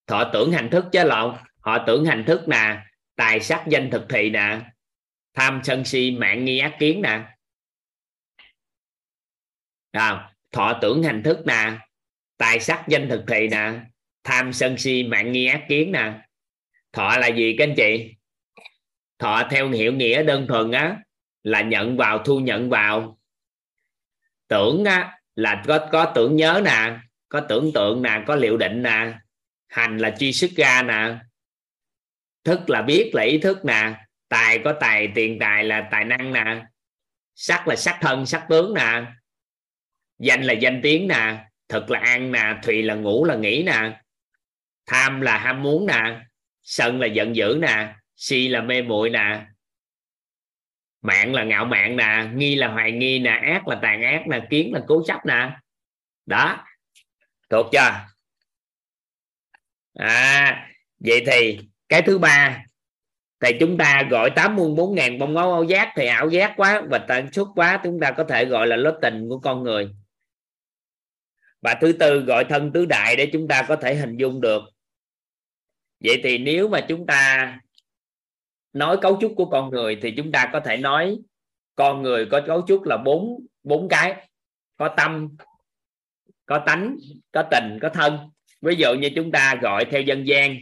[0.06, 1.36] Thọ tưởng hành thức chứ lộn.
[1.60, 2.82] Họ tưởng hành thức nè,
[3.16, 4.60] tài sắc danh thực thị nè.
[5.34, 7.35] Tham sân si, mạng nghi ác kiến nè
[9.96, 11.72] à, thọ tưởng hành thức nè
[12.36, 13.72] tài sắc danh thực thị nè
[14.24, 16.12] tham sân si mạng nghi ác kiến nè.
[16.92, 18.14] Thọ là gì các anh chị?
[19.18, 20.96] Thọ theo hiểu nghĩa đơn thuần á
[21.42, 23.18] là nhận vào thu nhận vào.
[24.48, 28.82] Tưởng á là có có tưởng nhớ nè có tưởng tượng nè có liệu định
[28.82, 29.12] nè.
[29.68, 31.16] Hành là truy xuất ra nè.
[32.44, 33.94] Thức là biết là ý thức nè.
[34.28, 36.64] Tài có tài tiền tài là tài năng nè.
[37.34, 39.04] Sắc là sắc thân sắc tướng nè
[40.18, 44.00] danh là danh tiếng nè thực là ăn nè thùy là ngủ là nghĩ nè,
[44.86, 46.20] tham là ham muốn nè,
[46.62, 49.46] sân là giận dữ nè, si là mê muội nè,
[51.02, 54.40] mạng là ngạo mạn nè, nghi là hoài nghi nè, ác là tàn ác nè,
[54.50, 55.50] kiến là cố chấp nè.
[56.26, 56.64] Đó.
[57.50, 58.06] Thuộc chưa?
[59.94, 62.64] À vậy thì cái thứ ba
[63.40, 66.52] thì chúng ta gọi tám muôn bốn ngàn bông áo ảo giác thì ảo giác
[66.56, 69.62] quá và tần suất quá, chúng ta có thể gọi là lớp tình của con
[69.62, 69.88] người
[71.66, 74.62] và thứ tư, gọi thân tứ đại để chúng ta có thể hình dung được.
[76.00, 77.60] Vậy thì nếu mà chúng ta
[78.72, 81.18] nói cấu trúc của con người thì chúng ta có thể nói
[81.74, 84.28] con người có cấu trúc là bốn bốn cái.
[84.76, 85.36] Có tâm,
[86.46, 86.96] có tánh,
[87.32, 88.30] có tình, có thân.
[88.60, 90.56] Ví dụ như chúng ta gọi theo dân gian,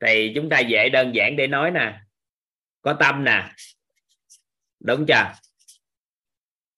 [0.00, 2.00] thì chúng ta dễ đơn giản để nói nè.
[2.82, 3.52] Có tâm nè.
[4.80, 5.32] Đúng chưa?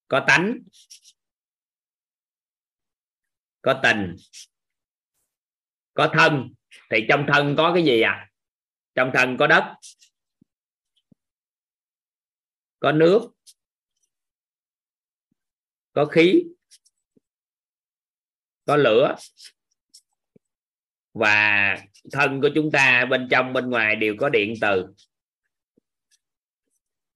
[0.08, 0.58] Có tánh
[3.66, 4.16] có tình,
[5.94, 6.54] có thân.
[6.90, 8.30] Thì trong thân có cái gì à?
[8.94, 9.74] Trong thân có đất,
[12.78, 13.32] có nước,
[15.92, 16.44] có khí,
[18.64, 19.16] có lửa.
[21.12, 21.76] Và
[22.12, 24.94] thân của chúng ta bên trong, bên ngoài đều có điện từ.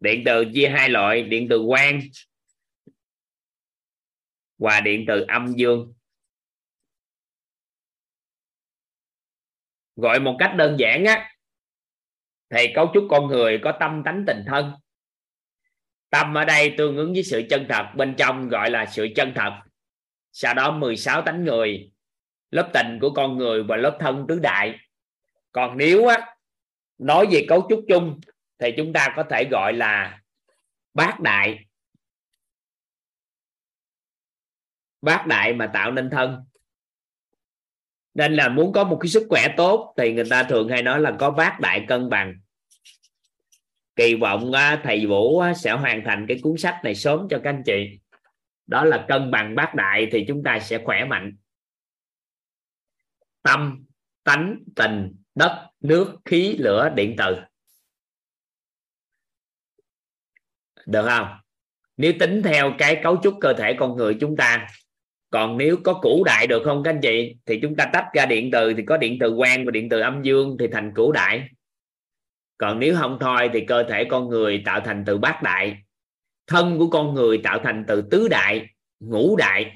[0.01, 2.01] Điện từ chia hai loại, điện từ quang
[4.59, 5.95] và điện từ âm dương.
[10.01, 11.31] Gọi một cách đơn giản á,
[12.51, 14.73] thì cấu trúc con người có tâm tánh tình thân.
[16.11, 19.33] Tâm ở đây tương ứng với sự chân thật, bên trong gọi là sự chân
[19.35, 19.61] thật.
[20.33, 21.93] Sau đó 16 tánh người,
[22.51, 24.79] lớp tình của con người và lớp thân tứ đại.
[25.53, 26.37] Còn nếu á,
[26.99, 28.21] nói về cấu trúc chung,
[28.59, 30.21] thì chúng ta có thể gọi là
[30.95, 31.65] bát đại.
[35.01, 36.45] Bát đại mà tạo nên thân
[38.21, 41.01] nên là muốn có một cái sức khỏe tốt thì người ta thường hay nói
[41.01, 42.35] là có bát đại cân bằng.
[43.97, 47.41] Kỳ vọng à, thầy vũ à, sẽ hoàn thành cái cuốn sách này sớm cho
[47.45, 47.99] các anh chị.
[48.67, 51.37] Đó là cân bằng bát đại thì chúng ta sẽ khỏe mạnh.
[53.43, 53.85] Tâm,
[54.25, 57.37] tánh, tình, đất, nước, khí, lửa, điện từ
[60.87, 61.29] được không?
[61.97, 64.67] Nếu tính theo cái cấu trúc cơ thể con người chúng ta
[65.31, 67.37] còn nếu có củ đại được không các anh chị?
[67.47, 70.01] Thì chúng ta tách ra điện từ, thì có điện từ quang và điện từ
[70.01, 71.49] âm dương thì thành củ đại.
[72.59, 75.77] Còn nếu không thôi thì cơ thể con người tạo thành từ bát đại.
[76.47, 78.67] Thân của con người tạo thành từ tứ đại,
[79.01, 79.73] ngũ đại.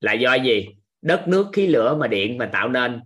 [0.00, 0.68] Là do gì?
[1.02, 3.00] Đất nước khí lửa mà điện mà tạo nên.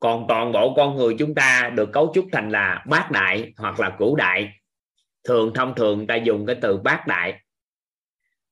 [0.00, 3.80] Còn toàn bộ con người chúng ta được cấu trúc thành là bát đại hoặc
[3.80, 4.52] là cửu đại.
[5.24, 7.40] Thường thông thường ta dùng cái từ bát đại.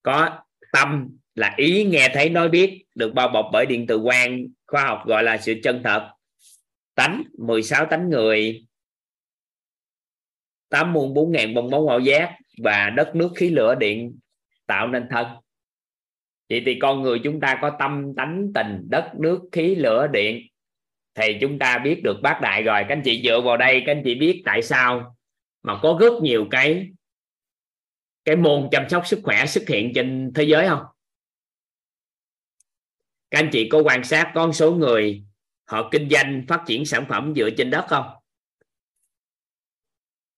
[0.03, 0.39] Có
[0.73, 4.85] tâm là ý nghe thấy nói biết, được bao bọc bởi điện từ quang khoa
[4.85, 6.11] học gọi là sự chân thật.
[6.95, 8.67] Tánh 16 tánh người.
[10.69, 14.19] Tám muôn bốn ngàn bông bóng màu giác và đất nước khí lửa điện
[14.67, 15.27] tạo nên thân.
[16.49, 20.47] Vậy thì con người chúng ta có tâm, tánh, tình, đất nước, khí lửa, điện.
[21.15, 22.85] Thì chúng ta biết được bát đại rồi.
[22.89, 25.17] Các anh chị dựa vào đây, các anh chị biết tại sao
[25.63, 26.91] mà có rất nhiều cái
[28.25, 30.81] cái môn chăm sóc sức khỏe xuất hiện trên thế giới không?
[33.35, 35.25] Các anh chị có quan sát con số người
[35.65, 38.07] họ kinh doanh phát triển sản phẩm dựa trên đất không?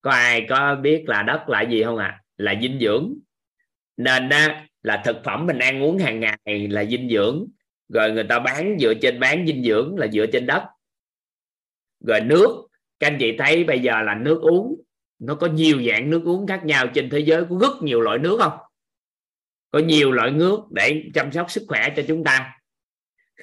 [0.01, 2.07] Có ai có biết là đất là gì không ạ?
[2.07, 2.23] À?
[2.37, 3.15] là dinh dưỡng.
[3.97, 7.47] Nên á, là thực phẩm mình ăn uống hàng ngày là dinh dưỡng.
[7.89, 10.63] Rồi người ta bán dựa trên bán dinh dưỡng là dựa trên đất.
[12.07, 12.69] Rồi nước
[12.99, 14.83] các anh chị thấy bây giờ là nước uống
[15.19, 18.19] nó có nhiều dạng nước uống khác nhau trên thế giới có rất nhiều loại
[18.19, 18.59] nước không?
[19.71, 22.56] Có nhiều loại nước để chăm sóc sức khỏe cho chúng ta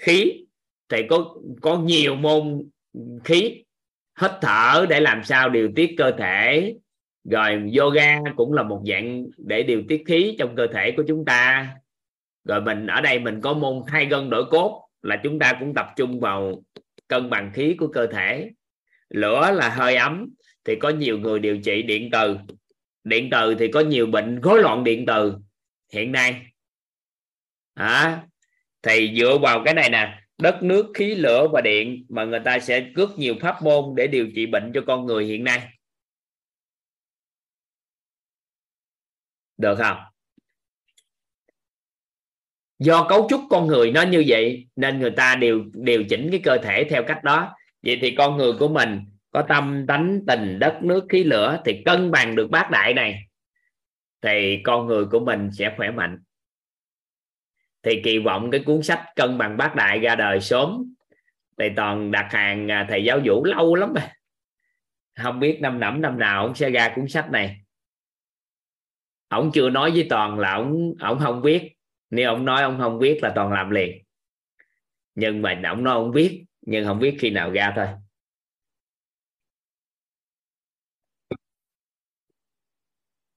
[0.03, 0.45] khí.
[0.89, 2.69] Thì có có nhiều môn
[3.23, 3.63] khí
[4.21, 6.73] hít thở để làm sao điều tiết cơ thể.
[7.29, 11.25] Rồi yoga cũng là một dạng để điều tiết khí trong cơ thể của chúng
[11.25, 11.69] ta.
[12.43, 15.73] Rồi mình ở đây mình có môn thay gân đổi cốt là chúng ta cũng
[15.73, 16.63] tập trung vào
[17.07, 18.51] cân bằng khí của cơ thể.
[19.09, 20.29] Lửa là hơi ấm
[20.65, 22.37] thì có nhiều người điều trị điện từ.
[23.03, 25.35] Điện từ thì có nhiều bệnh rối loạn điện từ.
[25.93, 26.41] Hiện nay
[27.73, 28.23] à,
[28.83, 32.59] thì dựa vào cái này nè, đất, nước, khí, lửa và điện mà người ta
[32.59, 35.69] sẽ rất nhiều pháp môn để điều trị bệnh cho con người hiện nay.
[39.57, 39.97] Được không?
[42.79, 46.41] Do cấu trúc con người nó như vậy nên người ta điều điều chỉnh cái
[46.43, 47.55] cơ thể theo cách đó.
[47.81, 48.99] Vậy thì con người của mình
[49.31, 53.19] có tâm, tánh, tình, đất, nước, khí, lửa thì cân bằng được bát đại này.
[54.21, 56.19] Thì con người của mình sẽ khỏe mạnh
[57.83, 60.93] thì kỳ vọng cái cuốn sách cân bằng bát đại ra đời sớm.
[61.57, 64.03] Thầy toàn đặt hàng à, thầy giáo vũ lâu lắm rồi
[65.15, 67.61] không biết năm nẫm năm nào ông sẽ ra cuốn sách này.
[69.27, 71.71] Ông chưa nói với toàn là ông ông không biết.
[72.09, 74.03] Nếu ông nói ông không biết là toàn làm liền.
[75.15, 77.87] Nhưng mà ông nói ông biết nhưng không biết khi nào ra thôi.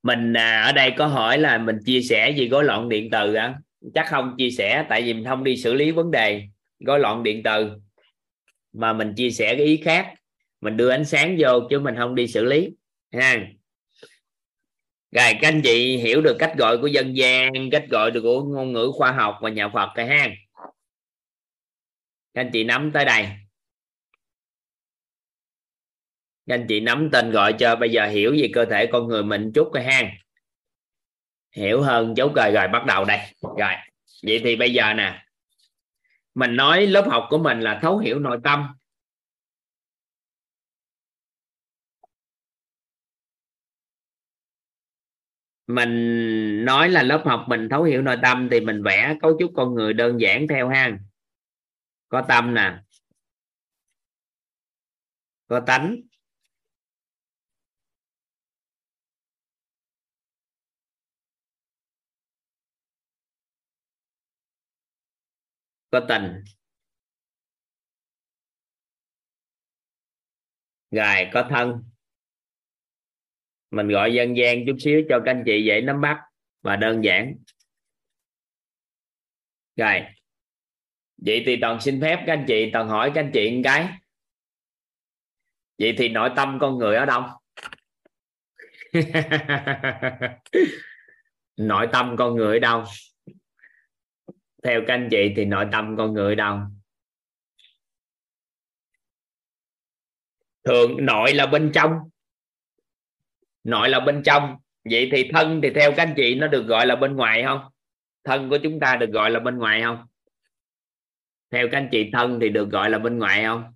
[0.02, 3.34] Mình à, ở đây có hỏi là mình chia sẻ gì gói loạn điện từ
[3.34, 3.58] á
[3.94, 6.48] chắc không chia sẻ, tại vì mình không đi xử lý vấn đề
[6.78, 7.70] gói loạn điện từ
[8.72, 10.14] mà mình chia sẻ cái ý khác,
[10.60, 12.70] mình đưa ánh sáng vô chứ mình không đi xử lý
[13.12, 13.36] ha
[15.10, 18.44] rồi, các anh chị hiểu được cách gọi của dân gian, cách gọi được của
[18.44, 20.28] ngôn ngữ khoa học và nhà Phật rồi ha.
[22.34, 23.22] Các anh chị nắm tới đây.
[26.46, 29.22] Các anh chị nắm tên gọi cho bây giờ hiểu về cơ thể con người
[29.22, 30.12] mình chút rồi ha
[31.56, 33.18] hiểu hơn chú cười rồi, bắt đầu đây.
[33.42, 33.72] Rồi,
[34.22, 35.26] vậy thì bây giờ nè,
[36.34, 38.66] mình nói lớp học của mình là thấu hiểu nội tâm.
[45.66, 49.50] Mình nói là lớp học mình thấu hiểu nội tâm thì mình vẽ cấu trúc
[49.56, 50.98] con người đơn giản theo ha.
[52.08, 52.74] Có tâm nè,
[55.48, 55.96] có tánh
[66.00, 66.44] có tình
[70.90, 71.82] rồi có thân.
[73.70, 76.20] Mình gọi dân gian chút xíu cho các anh chị dễ nắm bắt
[76.62, 77.34] và đơn giản.
[79.76, 80.02] Rồi
[81.16, 83.88] vậy thì toàn xin phép các anh chị, toàn hỏi các anh chị một cái.
[85.78, 87.22] Vậy thì nội tâm con người ở đâu?
[91.56, 92.84] Nội tâm con người ở đâu?
[94.66, 96.58] Theo các anh chị thì nội tâm con người đâu?
[100.64, 101.92] Thường nội là bên trong.
[103.64, 104.56] Nội là bên trong.
[104.84, 107.60] Vậy thì thân thì theo các anh chị nó được gọi là bên ngoài không?
[108.24, 110.06] Thân của chúng ta được gọi là bên ngoài không?
[111.50, 113.74] Theo các anh chị, thân thì được gọi là bên ngoài không?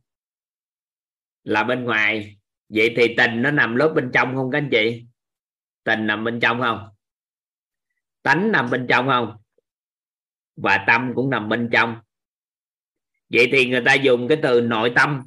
[1.45, 2.37] Là bên ngoài.
[2.69, 5.07] Vậy thì tình nó nằm lớp bên trong không các anh chị?
[5.85, 6.89] Tình nằm bên trong không?
[8.23, 9.40] Tánh nằm bên trong không?
[10.63, 11.97] Và tâm cũng nằm bên trong.
[13.33, 15.21] Vậy thì người ta dùng cái từ nội tâm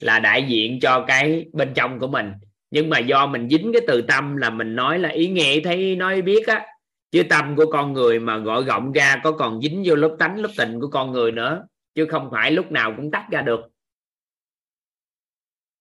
[0.00, 2.32] là đại diện cho cái bên trong của mình.
[2.70, 5.96] Nhưng mà do mình dính cái từ tâm là mình nói là ý nghĩa thấy
[5.96, 6.66] nói biết á.
[7.10, 10.38] Chứ tâm của con người mà gọi rộng ra có còn dính vô lớp tánh,
[10.38, 11.66] lớp tình của con người nữa.
[11.94, 13.60] Chứ không phải lúc nào cũng tách ra được.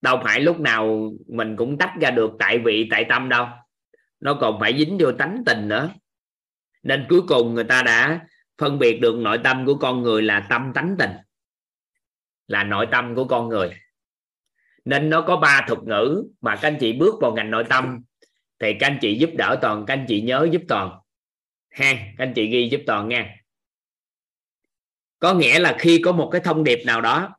[0.02, 3.46] Đâu phải lúc nào mình cũng tách ra được tại vị, tại tâm đâu.
[4.20, 5.90] Nó còn phải dính vô tánh tình nữa.
[6.84, 8.20] Nên cuối cùng người ta đã
[8.58, 11.12] phân biệt được nội tâm của con người là tâm tánh tình,
[12.48, 13.74] là nội tâm của con người.
[14.86, 18.04] Nên nó có ba thuật ngữ mà các anh chị bước vào ngành nội tâm,
[18.60, 21.00] thì các anh chị giúp đỡ toàn, các anh chị nhớ giúp toàn.
[21.70, 23.36] Ha, các anh chị ghi giúp toàn nha.
[25.20, 27.36] Có nghĩa là khi có một cái thông điệp nào đó,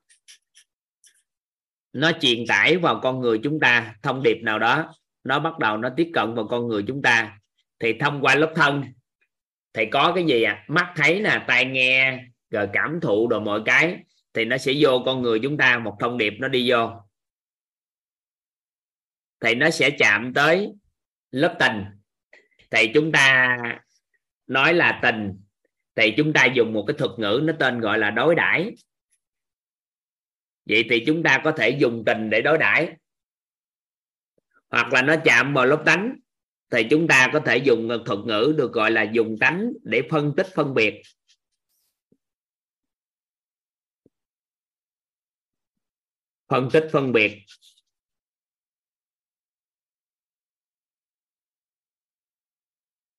[1.92, 5.76] nó truyền tải vào con người chúng ta, thông điệp nào đó, nó bắt đầu
[5.76, 7.38] nó tiếp cận vào con người chúng ta,
[7.78, 8.84] thì thông qua lớp thân
[9.74, 10.64] thì có cái gì à?
[10.68, 13.98] Mắt thấy nè, tai nghe, rồi cảm thụ đồ mọi cái,
[14.34, 16.90] thì nó sẽ vô con người chúng ta, một thông điệp nó đi vô.
[19.40, 20.72] Thì nó sẽ chạm tới
[21.30, 21.84] lớp tình.
[22.70, 23.58] Thì chúng ta
[24.46, 25.40] nói là tình,
[25.94, 28.70] thì chúng ta dùng một cái thuật ngữ nó tên gọi là đối đãi.
[30.66, 32.92] Vậy thì chúng ta có thể dùng tình để đối đãi.
[34.70, 36.16] Hoặc là nó chạm vào lớp tánh
[36.72, 40.32] thì chúng ta có thể dùng thuật ngữ được gọi là dùng tánh để phân
[40.36, 41.02] tích phân biệt.
[46.48, 47.38] Phân tích phân biệt.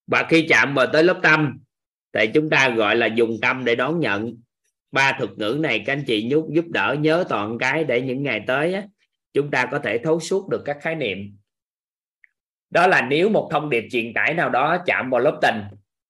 [0.07, 1.59] Và khi chạm vào tới lớp tâm
[2.13, 4.33] thì chúng ta gọi là dùng tâm để đón nhận.
[4.91, 8.23] Ba thuật ngữ này các anh chị nhúc giúp đỡ nhớ toàn cái để những
[8.23, 8.83] ngày tới á,
[9.33, 11.37] chúng ta có thể thấu suốt được các khái niệm
[12.73, 15.61] đó là nếu một thông điệp truyền tải nào đó chạm vào lớp tình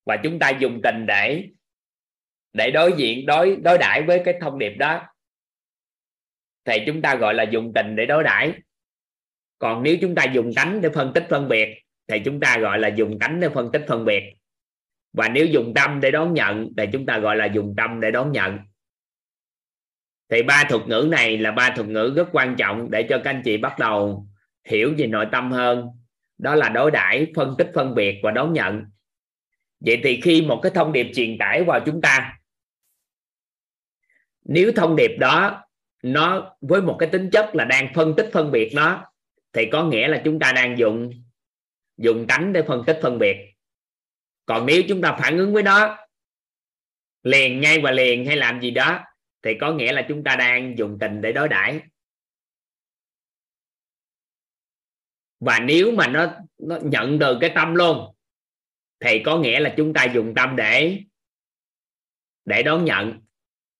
[0.04, 1.48] và chúng ta dùng tình để
[2.52, 5.02] để đối diện, đối đối đãi với cái thông điệp đó,
[6.64, 8.52] thì chúng ta gọi là dùng tình để đối đãi.
[9.58, 12.78] Còn nếu chúng ta dùng tánh để phân tích phân biệt, thì chúng ta gọi
[12.78, 14.34] là dùng tánh để phân tích phân biệt.
[15.12, 18.10] Và nếu dùng tâm để đón nhận, thì chúng ta gọi là dùng tâm để
[18.10, 18.58] đón nhận.
[20.28, 23.30] Thì ba thuật ngữ này là ba thuật ngữ rất quan trọng để cho các
[23.30, 24.26] anh chị bắt đầu
[24.64, 25.88] hiểu về nội tâm hơn
[26.38, 28.84] đó là đối đãi, phân tích, phân biệt và đón nhận.
[29.80, 32.38] Vậy thì khi một cái thông điệp truyền tải vào chúng ta,
[34.44, 35.64] nếu thông điệp đó
[36.02, 39.04] nó với một cái tính chất là đang phân tích, phân biệt nó,
[39.52, 41.10] thì có nghĩa là chúng ta đang dùng
[41.96, 43.36] dùng tánh để phân tích, phân biệt.
[44.46, 45.98] Còn nếu chúng ta phản ứng với nó,
[47.22, 49.00] liền ngay và liền hay làm gì đó,
[49.42, 51.80] thì có nghĩa là chúng ta đang dùng tình để đối đãi.
[55.44, 58.14] Và nếu mà nó nó nhận từ cái tâm luôn,
[59.00, 61.00] thì có nghĩa là chúng ta dùng tâm để
[62.44, 63.20] để đón nhận.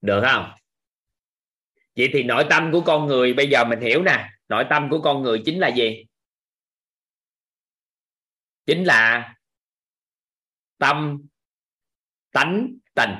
[0.00, 0.50] Được không?
[1.96, 4.30] Vậy thì nội tâm của con người, bây giờ mình hiểu nè.
[4.48, 6.04] Nội tâm của con người chính là gì?
[8.66, 9.34] Chính là
[10.78, 11.22] tâm
[12.32, 13.10] tánh tình.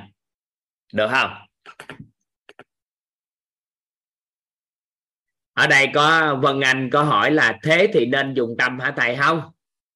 [0.93, 1.31] Được không?
[5.55, 9.15] Ở đây có Vân Anh có hỏi là thế thì nên dùng tâm hả thầy?
[9.15, 9.41] Không.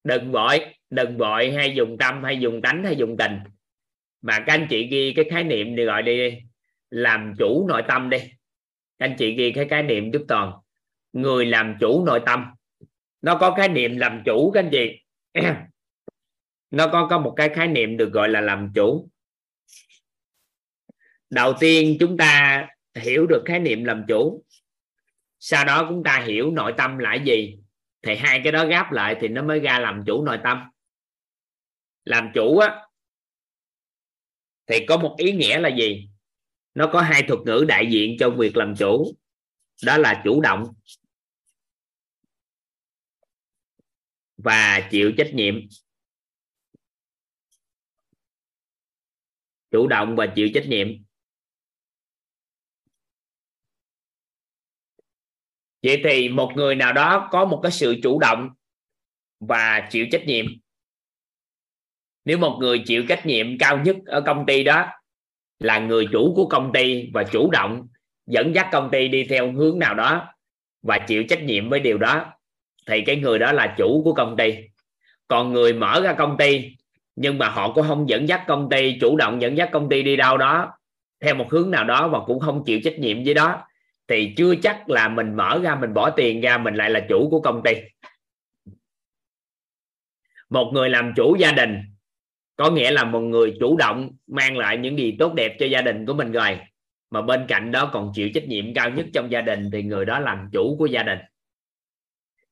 [0.04, 3.40] Đừng vội đừng vội, hay dùng tâm, hay dùng tánh, hay dùng tình.
[4.22, 6.38] Mà các anh chị ghi cái khái niệm thì gọi đi,
[6.90, 8.18] làm chủ nội tâm đi.
[9.00, 10.54] Các anh chị ghi cái khái niệm giúp toàn.
[11.14, 12.46] Người làm chủ nội tâm.
[13.22, 15.04] Nó có khái niệm làm chủ, các anh chị.
[16.72, 19.10] Nó có có một cái khái niệm được gọi là làm chủ.
[21.30, 24.44] Đầu tiên chúng ta hiểu được khái niệm làm chủ
[25.40, 27.60] sau đó chúng ta hiểu nội tâm là gì.
[28.02, 30.58] Thì hai cái đó gáp lại thì nó mới ra làm chủ nội tâm.
[32.04, 32.86] Làm chủ á,
[34.68, 36.10] thì có một ý nghĩa là gì?
[36.74, 39.16] Nó có hai thuật ngữ đại diện cho việc làm chủ.
[39.86, 40.64] Đó là chủ động
[44.38, 45.56] và chịu trách nhiệm.
[49.72, 50.88] Chủ động và chịu trách nhiệm.
[55.84, 58.50] Vậy thì một người nào đó có một cái sự chủ động
[59.40, 60.46] và chịu trách nhiệm.
[62.26, 64.88] Nếu một người chịu trách nhiệm cao nhất ở công ty đó
[65.60, 67.88] là người chủ của công ty và chủ động
[68.28, 70.34] dẫn dắt công ty đi theo hướng nào đó
[70.82, 72.26] và chịu trách nhiệm với điều đó,
[72.88, 74.56] thì cái người đó là chủ của công ty.
[75.28, 76.76] Còn người mở ra công ty,
[77.16, 80.04] nhưng mà họ cũng không dẫn dắt công ty, chủ động dẫn dắt công ty
[80.04, 80.72] đi đâu đó,
[81.20, 83.64] theo một hướng nào đó và cũng không chịu trách nhiệm với đó
[84.10, 87.30] thì chưa chắc là mình mở ra, mình bỏ tiền ra, mình lại là chủ
[87.30, 87.74] của công ty.
[90.50, 91.78] Một người làm chủ gia đình
[92.56, 95.82] có nghĩa là một người chủ động mang lại những gì tốt đẹp cho gia
[95.82, 96.60] đình của mình rồi.
[97.12, 100.06] Mà bên cạnh đó còn chịu trách nhiệm cao nhất trong gia đình thì người
[100.06, 101.20] đó làm chủ của gia đình.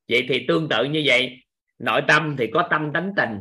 [0.10, 1.38] Vậy thì tương tự như vậy,
[1.80, 3.38] nội tâm thì có tâm tánh tình,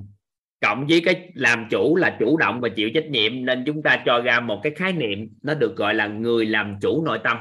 [0.60, 4.02] cộng với cái làm chủ là chủ động và chịu trách nhiệm, nên chúng ta
[4.06, 7.36] cho ra một cái khái niệm nó được gọi là người làm chủ nội tâm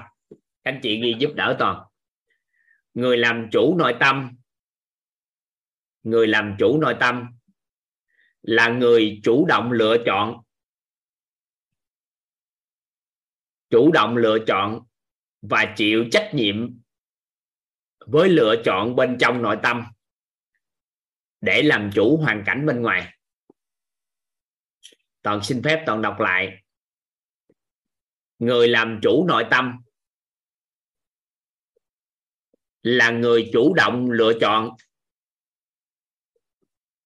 [0.66, 1.84] anh chị ghi giúp đỡ toàn.
[2.94, 4.38] Người làm chủ nội tâm.
[6.04, 7.28] Người làm chủ nội tâm
[8.42, 10.44] là người chủ động lựa chọn.
[13.70, 14.80] Chủ động lựa chọn
[15.42, 16.80] và chịu trách nhiệm
[18.00, 19.84] với lựa chọn bên trong nội tâm
[21.42, 23.14] để làm chủ hoàn cảnh bên ngoài.
[25.22, 26.64] Toàn xin phép toàn đọc lại.
[28.40, 29.85] Người làm chủ nội tâm
[32.86, 34.70] là người chủ động lựa chọn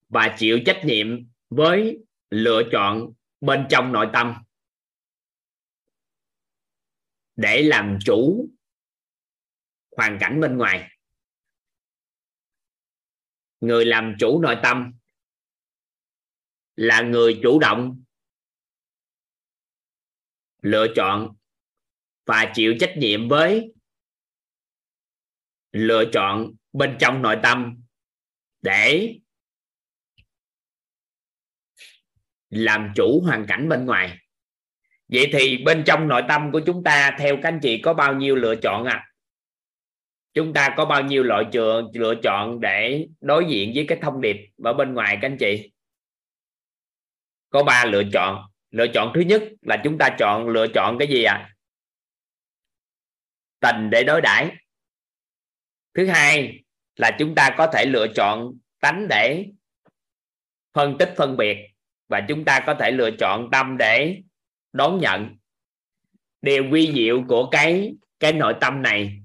[0.09, 1.07] và chịu trách nhiệm
[1.49, 1.97] với
[2.29, 4.33] lựa chọn bên trong nội tâm
[7.35, 8.49] để làm chủ
[9.97, 10.89] hoàn cảnh bên ngoài.
[13.59, 14.91] Người làm chủ nội tâm
[16.75, 18.03] là người chủ động
[20.61, 21.35] lựa chọn
[22.25, 23.73] và chịu trách nhiệm với
[25.71, 27.77] lựa chọn bên trong nội tâm
[28.61, 29.15] để
[32.49, 34.17] làm chủ hoàn cảnh bên ngoài.
[35.07, 38.15] Vậy thì bên trong nội tâm của chúng ta, theo các anh chị, có bao
[38.15, 39.09] nhiêu lựa chọn à
[40.33, 44.21] chúng ta có bao nhiêu loại trường lựa chọn để đối diện với cái thông
[44.21, 45.71] điệp ở bên ngoài các anh chị?
[47.49, 48.45] Có ba lựa chọn.
[48.71, 51.55] Lựa chọn thứ nhất là chúng ta chọn, lựa chọn cái gì à
[53.59, 54.55] tình để đối đãi
[55.99, 56.63] thứ hai
[56.95, 59.45] là chúng ta có thể lựa chọn tánh để
[60.73, 61.57] phân tích, phân biệt
[62.07, 64.21] và chúng ta có thể lựa chọn tâm để
[64.73, 65.37] đón nhận.
[66.41, 69.21] Điều quy diệu của cái cái nội tâm này,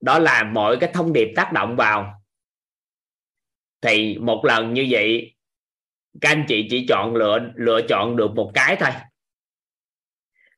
[0.00, 2.22] đó là mọi cái thông điệp tác động vào.
[3.80, 5.34] Thì một lần như vậy,
[6.20, 8.90] các anh chị chỉ chọn lựa lựa chọn được một cái thôi.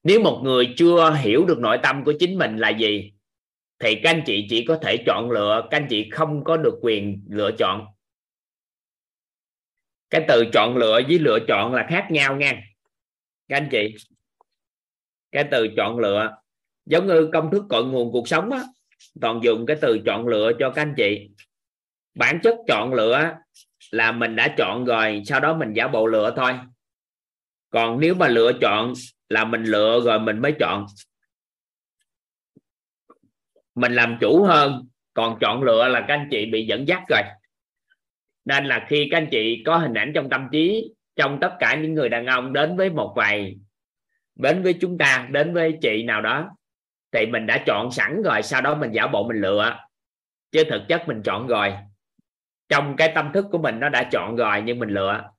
[0.02, 3.12] Nếu một người chưa hiểu được nội tâm của chính mình là gì
[3.80, 6.78] thì các anh chị chỉ có thể chọn lựa, các anh chị không có được
[6.82, 7.86] quyền lựa chọn.
[10.10, 12.62] Cái từ chọn lựa với lựa chọn là khác nhau nha.
[13.48, 13.94] Các anh chị.
[15.32, 16.36] Cái từ chọn lựa,
[16.86, 18.60] giống như công thức cội nguồn cuộc sống á,
[19.20, 21.28] toàn dùng cái từ chọn lựa cho các anh chị.
[22.14, 23.34] Bản chất chọn lựa
[23.90, 26.52] là mình đã chọn rồi, sau đó mình giả bộ lựa thôi.
[27.70, 28.92] Còn nếu mà lựa chọn
[29.28, 30.86] là mình lựa rồi mình mới chọn
[33.78, 37.22] mình làm chủ hơn, còn chọn lựa là các anh chị bị dẫn dắt rồi.
[38.44, 41.74] Nên là khi các anh chị có hình ảnh trong tâm trí, trong tất cả
[41.74, 43.56] những người đàn ông đến với một vài,
[44.34, 46.50] đến với chúng ta, đến với chị nào đó,
[47.12, 49.78] thì mình đã chọn sẵn rồi, sau đó mình giả bộ mình lựa.
[50.52, 51.74] Chứ thực chất mình chọn rồi.
[52.68, 55.30] Trong cái tâm thức của mình nó đã chọn rồi, nhưng mình lựa.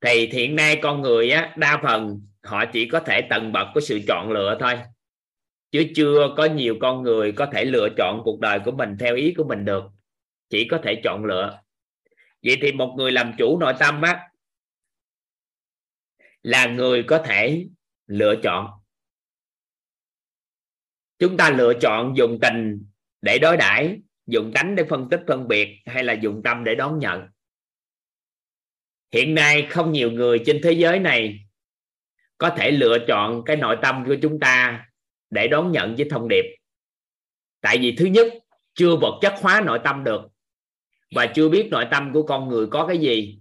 [0.00, 3.80] Thì hiện nay con người á, đa phần họ chỉ có thể tầng bậc của
[3.80, 4.78] sự chọn lựa thôi
[5.70, 9.16] chứ chưa có nhiều con người có thể lựa chọn cuộc đời của mình theo
[9.16, 9.84] ý của mình được.
[10.48, 11.60] Chỉ có thể chọn lựa.
[12.42, 14.28] Vậy thì một người làm chủ nội tâm á,
[16.42, 17.66] là người có thể
[18.06, 18.70] lựa chọn.
[21.18, 22.86] Chúng ta lựa chọn dùng tình
[23.20, 26.74] để đối đãi, dùng tánh để phân tích, phân biệt, hay là dùng tâm để
[26.74, 27.28] đón nhận.
[29.12, 31.38] Hiện nay không nhiều người trên thế giới này
[32.38, 34.87] có thể lựa chọn cái nội tâm của chúng ta
[35.30, 36.44] để đón nhận với thông điệp.
[37.60, 38.26] Tại vì thứ nhất,
[38.74, 40.22] chưa vật chất hóa nội tâm được
[41.14, 43.38] và chưa biết nội tâm của con người có cái gì,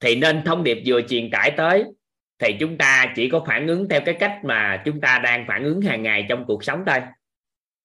[0.00, 1.84] thì nên thông điệp vừa truyền tải tới,
[2.38, 5.64] thì chúng ta chỉ có phản ứng theo cái cách mà chúng ta đang phản
[5.64, 6.98] ứng hàng ngày trong cuộc sống thôi.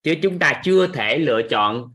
[0.04, 1.94] Chứ chúng ta chưa thể lựa chọn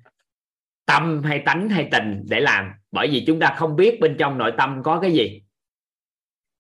[0.86, 4.39] tâm hay tánh hay tình để làm, bởi vì chúng ta không biết bên trong
[4.39, 5.43] nội tâm có cái gì.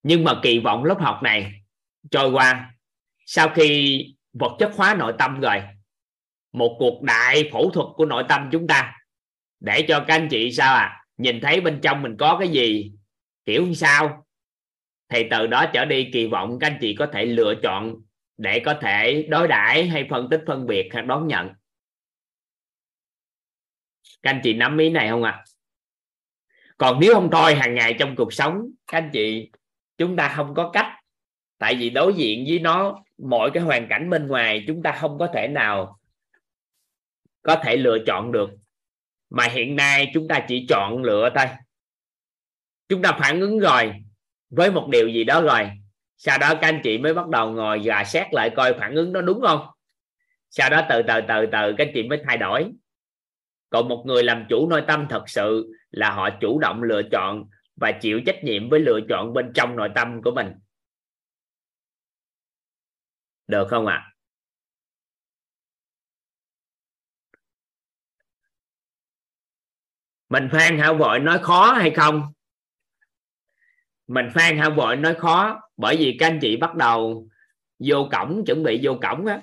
[0.02, 1.52] Nhưng mà kỳ vọng lớp học này
[2.10, 2.74] trôi qua.
[3.26, 5.62] Sau khi vật chất hóa nội tâm rồi.
[6.52, 8.92] Một cuộc đại phẫu thuật của nội tâm chúng ta.
[9.60, 11.04] Để cho các anh chị sao à?
[11.16, 12.92] Nhìn thấy bên trong mình có cái gì?
[13.44, 14.26] Kiểu như sao?
[15.08, 17.94] Thì từ đó trở đi kỳ vọng các anh chị có thể lựa chọn
[18.36, 21.48] để có thể đối đãi hay phân tích, phân biệt hoặc đón nhận.
[24.22, 25.30] Các anh chị nắm ý này không ạ?
[25.30, 25.44] À?
[26.82, 29.50] còn nếu không thôi, hàng ngày trong cuộc sống, các anh chị,
[29.98, 30.86] chúng ta không có cách.
[31.58, 35.18] Tại vì đối diện với nó mọi cái hoàn cảnh bên ngoài chúng ta không
[35.18, 35.98] có thể nào
[37.42, 38.50] có thể lựa chọn được.
[39.30, 41.46] Mà hiện nay chúng ta chỉ chọn lựa thôi.
[42.88, 43.92] Chúng ta phản ứng rồi,
[44.50, 45.70] với một điều gì đó rồi.
[46.16, 49.12] Sau đó các anh chị mới bắt đầu ngồi gà xét lại coi phản ứng
[49.12, 49.66] đó đúng không?
[50.50, 52.72] Sau đó từ từ từ từ các anh chị mới thay đổi.
[53.70, 57.44] Còn một người làm chủ nội tâm thật sự là họ chủ động lựa chọn
[57.76, 60.52] và chịu trách nhiệm với lựa chọn bên trong nội tâm của mình
[63.52, 63.94] được không ạ?
[63.94, 64.12] À?
[70.32, 72.22] mình phan hảo vội nói khó hay không?
[74.08, 77.28] Mình phan hảo vội nói khó bởi vì các anh chị bắt đầu
[77.78, 79.40] vô cổng, chuẩn bị vô cổng á.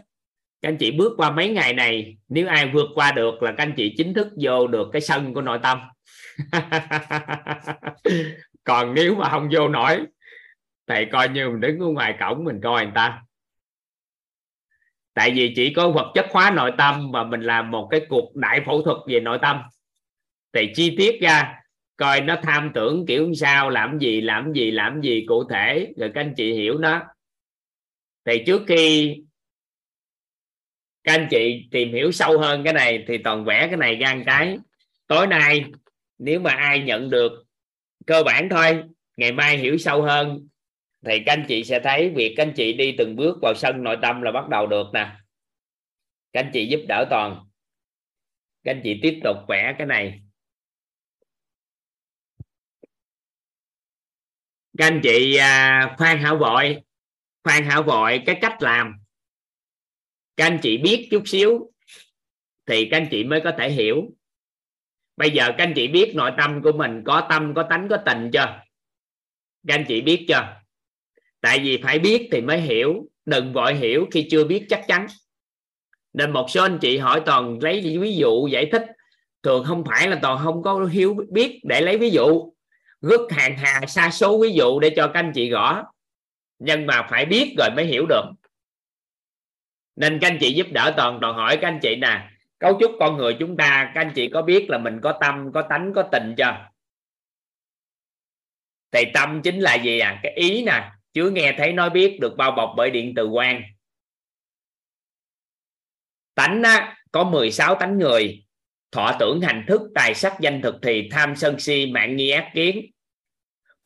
[0.61, 3.63] Các anh chị bước qua mấy ngày này, nếu ai vượt qua được là các
[3.63, 5.79] anh chị chính thức vô được cái sân của nội tâm.
[8.63, 10.05] Còn nếu mà không vô nổi,
[10.87, 13.23] thầy coi như mình đứng ở ngoài cổng mình coi người ta
[15.19, 18.35] tại vì chỉ có vật chất hóa nội tâm mà mình làm một cái cuộc
[18.35, 19.61] đại phẫu thuật về nội tâm.
[20.53, 21.55] Thì chi tiết ra,
[21.97, 25.93] coi nó tham tưởng kiểu sao, làm gì làm gì làm gì cụ thể.
[25.97, 27.01] Rồi các anh chị hiểu nó.
[28.25, 29.15] Thì trước khi
[31.03, 34.17] các anh chị tìm hiểu sâu hơn cái này thì toàn vẽ cái này ra
[34.25, 34.57] cái.
[35.07, 35.63] Tối nay,
[36.17, 37.31] nếu mà ai nhận được
[38.05, 38.83] cơ bản thôi,
[39.17, 40.47] ngày mai hiểu sâu hơn
[41.05, 43.83] thì các anh chị sẽ thấy việc các anh chị đi từng bước vào sân
[43.83, 45.15] nội tâm là bắt đầu được nè.
[46.33, 47.45] Các anh chị giúp đỡ toàn.
[48.63, 50.21] Các anh chị tiếp tục vẽ cái này.
[54.77, 56.77] Các anh chị à, khoan hảo vội.
[57.43, 58.93] Khoan hảo vội cái cách làm.
[60.37, 61.71] Các anh chị biết chút xíu
[62.65, 64.11] thì các anh chị mới có thể hiểu.
[65.17, 67.97] Bây giờ các anh chị biết nội tâm của mình có tâm có tánh có
[68.05, 68.63] tình chưa?
[69.67, 70.58] Các anh chị biết chưa?
[71.41, 75.07] Tại vì phải biết thì mới hiểu đừng vội hiểu khi chưa biết chắc chắn.
[76.13, 78.85] Nên một số anh chị hỏi toàn lấy ví dụ giải thích.
[79.43, 82.53] Thường không phải là toàn không có hiếu biết để lấy ví dụ.
[83.01, 85.83] Rất hàng hà xa số ví dụ để cho các anh chị rõ,
[86.59, 88.23] nhưng mà phải biết rồi mới hiểu được.
[89.95, 92.29] Nên các anh chị giúp đỡ toàn toàn hỏi các anh chị nè.
[92.59, 95.51] Cấu trúc con người chúng ta các anh chị có biết là mình có tâm
[95.53, 96.69] có tánh có tình chưa?
[98.91, 100.19] Thì tâm chính là gì à?
[100.23, 103.61] Cái ý nè chứ nghe thấy nói biết được bao bọc bởi điện từ quan.
[106.35, 108.45] Tánh á, có 16 tánh người.
[108.91, 112.51] Thọ tưởng hành thức tài sắc danh thực thì tham sân si mạng nghi ác
[112.53, 112.85] kiến.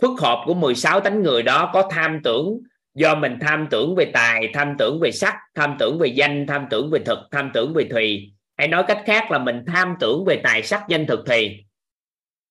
[0.02, 2.60] Phức hợp của 16 tánh người đó có tham tưởng.
[2.94, 6.66] Do mình tham tưởng về tài tham tưởng về sắc tham tưởng về danh tham
[6.70, 8.34] tưởng về thực tham tưởng về thùy.
[8.58, 11.64] Hay nói cách khác là mình tham tưởng về tài sắc danh thực thì.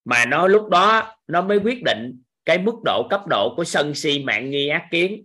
[0.05, 3.95] Mà nó lúc đó nó mới quyết định cái mức độ cấp độ của sân
[3.95, 5.25] si mạng nghi ác kiến,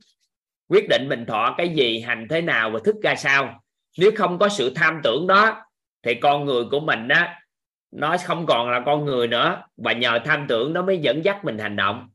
[0.70, 3.64] quyết định mình thọ cái gì, hành thế nào và thức ra sao.
[3.98, 5.62] Nếu không có sự tham tưởng đó,
[6.04, 7.40] thì con người của mình á,
[7.92, 11.46] nó không còn là con người nữa, và nhờ tham tưởng nó mới dẫn dắt
[11.46, 12.10] mình hành động.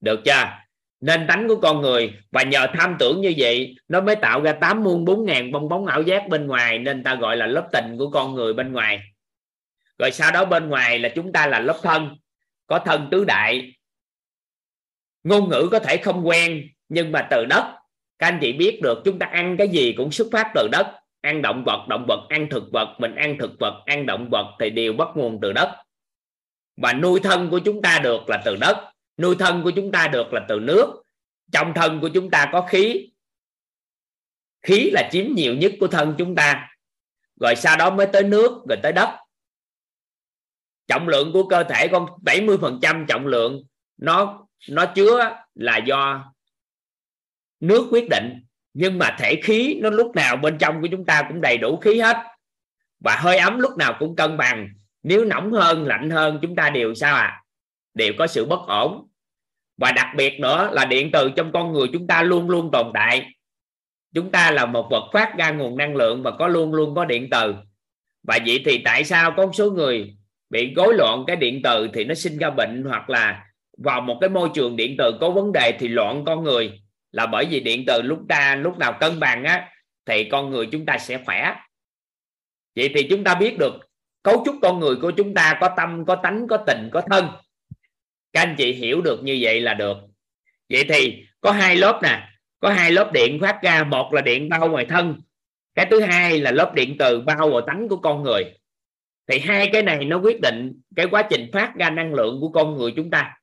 [0.00, 0.50] Được chưa?
[1.00, 4.52] Nên tánh của con người và nhờ tham tưởng như vậy, nó mới tạo ra
[4.52, 7.68] tám muôn bốn ngàn bong bóng ảo giác bên ngoài, nên ta gọi là lớp
[7.72, 9.00] tình của con người bên ngoài.
[9.98, 12.16] Rồi sau đó bên ngoài là chúng ta là lớp thân
[12.66, 13.72] có thân tứ đại.
[15.24, 17.74] Ngôn ngữ có thể không quen, nhưng mà từ đất.
[18.18, 21.00] Các anh chị biết được chúng ta ăn cái gì cũng xuất phát từ đất.
[21.20, 22.96] Ăn động vật động vật, ăn thực vật.
[22.98, 25.76] Mình ăn thực vật, ăn động vật thì đều bắt nguồn từ đất.
[26.76, 28.92] Và nuôi thân của chúng ta được là từ đất.
[29.18, 31.02] Nuôi thân của chúng ta được là từ nước.
[31.52, 33.10] Trong thân của chúng ta có khí.
[34.62, 36.68] Khí là chiếm nhiều nhất của thân chúng ta.
[37.40, 39.16] Rồi sau đó mới tới nước, rồi tới đất
[40.88, 43.62] trọng lượng của cơ thể con 70 phần trăm trọng lượng,
[43.96, 46.32] nó nó chứa là do
[47.60, 48.44] nước quyết định.
[48.74, 51.76] Nhưng mà thể khí nó lúc nào bên trong của chúng ta cũng đầy đủ
[51.76, 52.16] khí hết.
[53.00, 54.68] Và hơi ấm lúc nào cũng cân bằng.
[55.02, 57.42] Nếu nóng hơn, lạnh hơn, chúng ta đều sao à
[57.94, 59.08] đều có sự bất ổn.
[59.76, 62.90] Và đặc biệt nữa là điện từ trong con người chúng ta luôn luôn tồn
[62.94, 63.30] tại.
[64.14, 67.04] Chúng ta là một vật phát ra nguồn năng lượng và có luôn luôn có
[67.04, 67.54] điện từ.
[68.22, 70.16] Và vậy thì tại sao có một số người
[70.50, 73.44] bị rối loạn cái điện từ thì nó sinh ra bệnh hoặc là
[73.78, 76.80] vào một cái môi trường điện từ có vấn đề thì loạn con người.
[77.12, 79.68] Là bởi vì điện từ lúc ta, lúc nào cân bằng á,
[80.06, 81.54] thì con người chúng ta sẽ khỏe.
[82.76, 83.74] Vậy thì chúng ta biết được,
[84.22, 87.28] cấu trúc con người của chúng ta có tâm, có tánh, có tình, có thân.
[88.32, 89.96] Các anh chị hiểu được như vậy là được.
[90.70, 92.28] Vậy thì có hai lớp nè.
[92.60, 95.20] Có hai lớp điện phát ra, một là điện bao ngoài thân.
[95.74, 98.44] Cái thứ hai là lớp điện từ bao vào tánh của con người
[99.26, 102.48] thì hai cái này nó quyết định cái quá trình phát ra năng lượng của
[102.48, 103.34] con người chúng ta.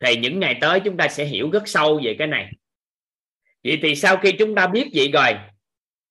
[0.00, 2.52] Thì những ngày tới chúng ta sẽ hiểu rất sâu về cái này.
[3.64, 5.32] Vậy thì sau khi chúng ta biết vậy rồi,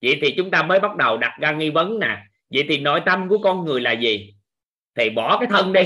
[0.01, 2.17] vậy thì chúng ta mới bắt đầu đặt ra nghi vấn nè.
[2.49, 4.35] Vậy thì nội tâm của con người là gì?
[4.95, 5.83] Thì bỏ cái thân đi.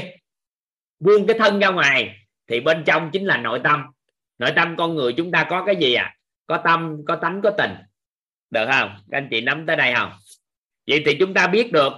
[0.99, 2.15] Buông cái thân ra ngoài,
[2.47, 3.83] thì bên trong chính là nội tâm.
[4.37, 6.15] Nội tâm con người chúng ta có cái gì à?
[6.47, 7.71] Có tâm, có tánh, có tình.
[8.49, 8.95] Được không?
[9.11, 10.11] Các anh chị nắm tới đây không?
[10.87, 11.93] Vậy thì chúng ta biết được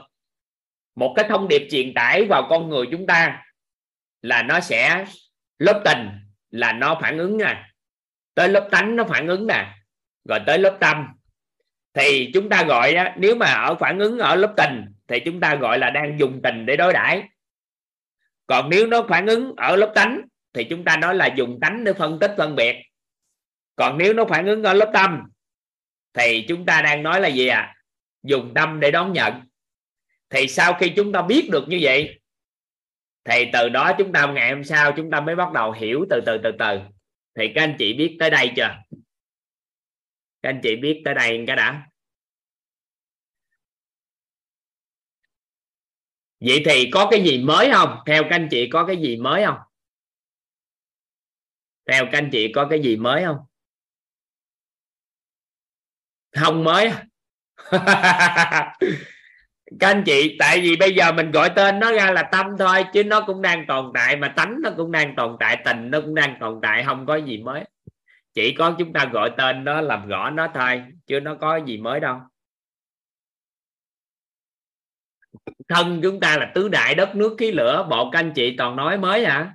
[0.95, 3.43] một cái thông điệp truyền tải vào con người chúng ta
[4.21, 5.05] là nó sẽ
[5.59, 6.09] lớp tình
[6.49, 7.63] là nó phản ứng nè.
[8.33, 9.73] Tới lớp tánh nó phản ứng nè
[10.29, 11.07] rồi tới lớp tâm.
[11.93, 15.39] Thì chúng ta gọi á, nếu mà ở phản ứng ở lớp tình thì chúng
[15.39, 17.23] ta gọi là đang dùng tình để đối đãi.
[18.47, 20.21] Còn nếu nó phản ứng ở lớp tánh
[20.53, 22.75] thì chúng ta nói là dùng tánh để phân tích phân biệt.
[23.75, 25.21] Còn nếu nó phản ứng ở lớp tâm
[26.13, 27.75] thì chúng ta đang nói là gì à
[28.23, 29.33] dùng tâm để đón nhận
[30.31, 32.21] thì sau khi chúng ta biết được như vậy,
[33.23, 36.21] thì từ đó chúng ta ngày hôm sau chúng ta mới bắt đầu hiểu từ
[36.25, 36.79] từ từ từ.
[37.35, 38.75] Thì các anh chị biết tới đây chưa?
[40.41, 41.87] Các anh chị biết tới đây cái đã.
[46.39, 47.97] Vậy thì có cái gì mới không?
[48.05, 49.57] Theo các anh chị có cái gì mới không?
[51.91, 53.37] Theo các anh chị có cái gì mới không?
[56.31, 58.77] Không mới à?
[59.79, 62.85] các anh chị, tại vì bây giờ mình gọi tên nó ra là tâm thôi,
[62.93, 66.01] chứ nó cũng đang tồn tại mà tánh nó cũng đang tồn tại, tình nó
[66.01, 67.63] cũng đang tồn tại, không có gì mới.
[68.33, 71.77] Chỉ có chúng ta gọi tên nó làm rõ nó thôi, chứ nó có gì
[71.77, 72.17] mới đâu.
[75.67, 78.75] Thân chúng ta là tứ đại đất nước khí lửa bộ các anh chị toàn
[78.75, 79.53] nói mới hả?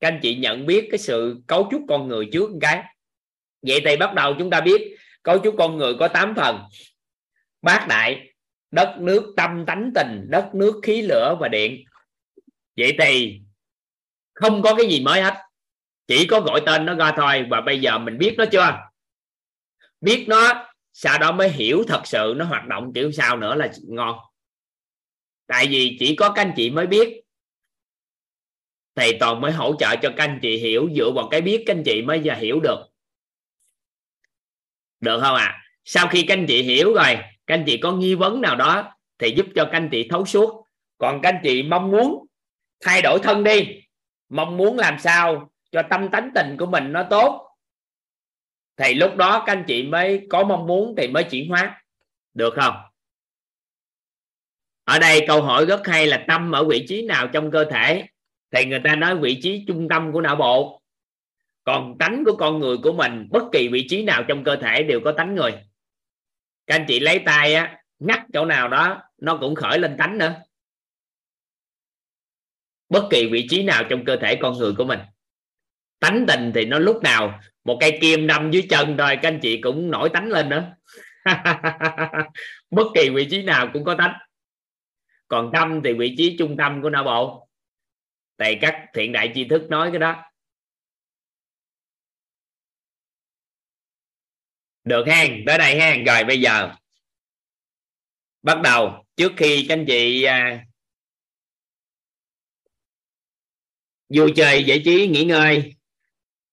[0.00, 2.84] Các anh chị nhận biết cái sự cấu trúc con người trước một cái.
[3.62, 6.62] Vậy thì bắt đầu chúng ta biết cấu trúc con người có 8 phần.
[7.62, 8.32] Bát đại
[8.70, 11.84] đất nước tâm tánh tình, đất nước khí lửa và điện.
[12.76, 13.40] Vậy thì
[14.34, 15.34] không có cái gì mới hết.
[16.06, 18.78] Chỉ có gọi tên nó ra thôi, và bây giờ mình biết nó chưa?
[20.00, 23.72] Biết nó, sau đó mới hiểu thật sự nó hoạt động kiểu sao nữa là
[23.82, 24.18] ngon.
[25.46, 27.22] Tại vì chỉ có các anh chị mới biết.
[28.94, 31.76] Thầy toàn mới hỗ trợ cho các anh chị hiểu, dựa vào cái biết các
[31.76, 32.86] anh chị mới giờ hiểu được.
[35.00, 35.44] Được không ạ?
[35.44, 35.62] À?
[35.88, 38.92] sau khi các anh chị hiểu rồi các anh chị có nghi vấn nào đó
[39.18, 40.66] thì giúp cho các anh chị thấu suốt.
[40.98, 42.26] Còn các anh chị mong muốn
[42.80, 43.82] thay đổi thân đi,
[44.28, 47.42] mong muốn làm sao cho tâm tánh tình của mình nó tốt,
[48.76, 51.84] thì lúc đó các anh chị mới có mong muốn thì mới chuyển hóa.
[52.34, 52.74] Được không?
[54.84, 58.06] Ở đây câu hỏi rất hay là tâm ở vị trí nào trong cơ thể?
[58.50, 60.82] Thì người ta nói vị trí trung tâm của não bộ.
[61.64, 64.82] Còn tánh của con người của mình, bất kỳ vị trí nào trong cơ thể
[64.82, 65.52] đều có tánh người
[66.66, 70.18] các anh chị lấy tay á, ngắt chỗ nào đó, nó cũng khởi lên tánh
[70.18, 70.34] nữa.
[72.88, 74.98] Bất kỳ vị trí nào trong cơ thể con người của mình.
[76.00, 79.38] Tánh tình thì nó lúc nào, một cây kim đâm dưới chân rồi các anh
[79.42, 80.72] chị cũng nổi tánh lên nữa.
[82.70, 84.12] Bất kỳ vị trí nào cũng có tánh.
[85.28, 87.48] Còn tâm thì vị trí trung tâm của não bộ.
[88.36, 90.22] Tại các thiện đại tri thức nói cái đó.
[94.86, 96.04] Được hen tới đây hen.
[96.04, 96.74] Rồi bây giờ
[98.42, 99.04] bắt đầu.
[99.16, 100.66] Trước khi các anh chị à,
[104.08, 105.74] vui chơi giải trí nghỉ ngơi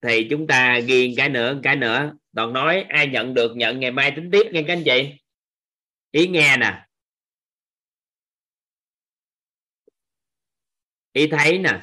[0.01, 2.13] thì chúng ta ghi cái nữa cái nữa.
[2.35, 5.19] Toàn nói ai nhận được nhận ngày mai tính tiếp nghe các anh chị.
[6.11, 6.87] Ý nghe nè.
[11.13, 11.79] Ý thấy nè.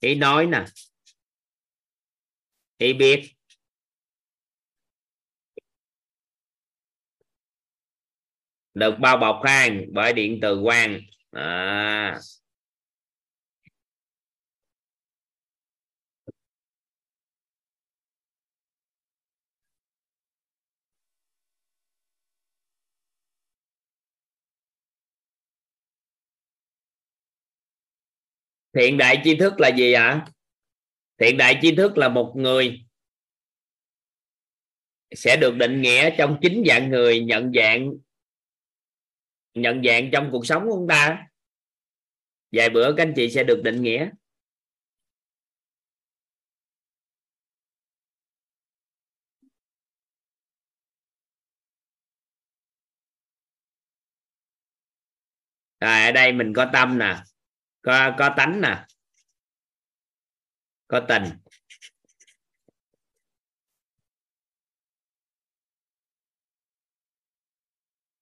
[0.00, 0.64] Ý nói nè
[2.78, 3.22] thì biết
[8.74, 11.00] được bao bọc khoan bởi điện từ quang
[11.30, 12.18] à.
[28.74, 30.37] thiện đại tri thức là gì ạ à?
[31.18, 32.84] thiện đại tri thức là một người
[35.16, 37.92] sẽ được định nghĩa trong chín dạng người nhận dạng
[39.54, 41.26] nhận dạng trong cuộc sống của chúng ta.
[42.52, 44.10] Vài bữa các anh chị sẽ được định nghĩa.
[55.78, 57.16] À, ở đây mình có tâm nè
[57.82, 58.86] có có tánh nè
[60.88, 61.22] có tình.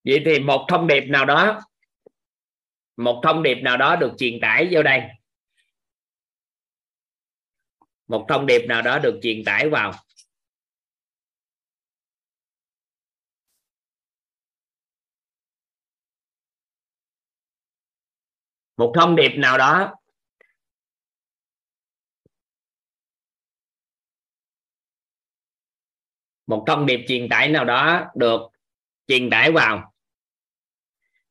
[0.04, 1.60] Vậy thì một thông điệp nào đó,
[2.96, 5.02] một thông điệp nào đó được truyền tải vô đây?
[8.06, 9.92] Một thông điệp nào đó được truyền tải vào.
[18.76, 19.94] Một thông điệp nào đó
[26.46, 28.40] một thông điệp truyền tải nào đó được
[29.06, 29.92] truyền tải vào.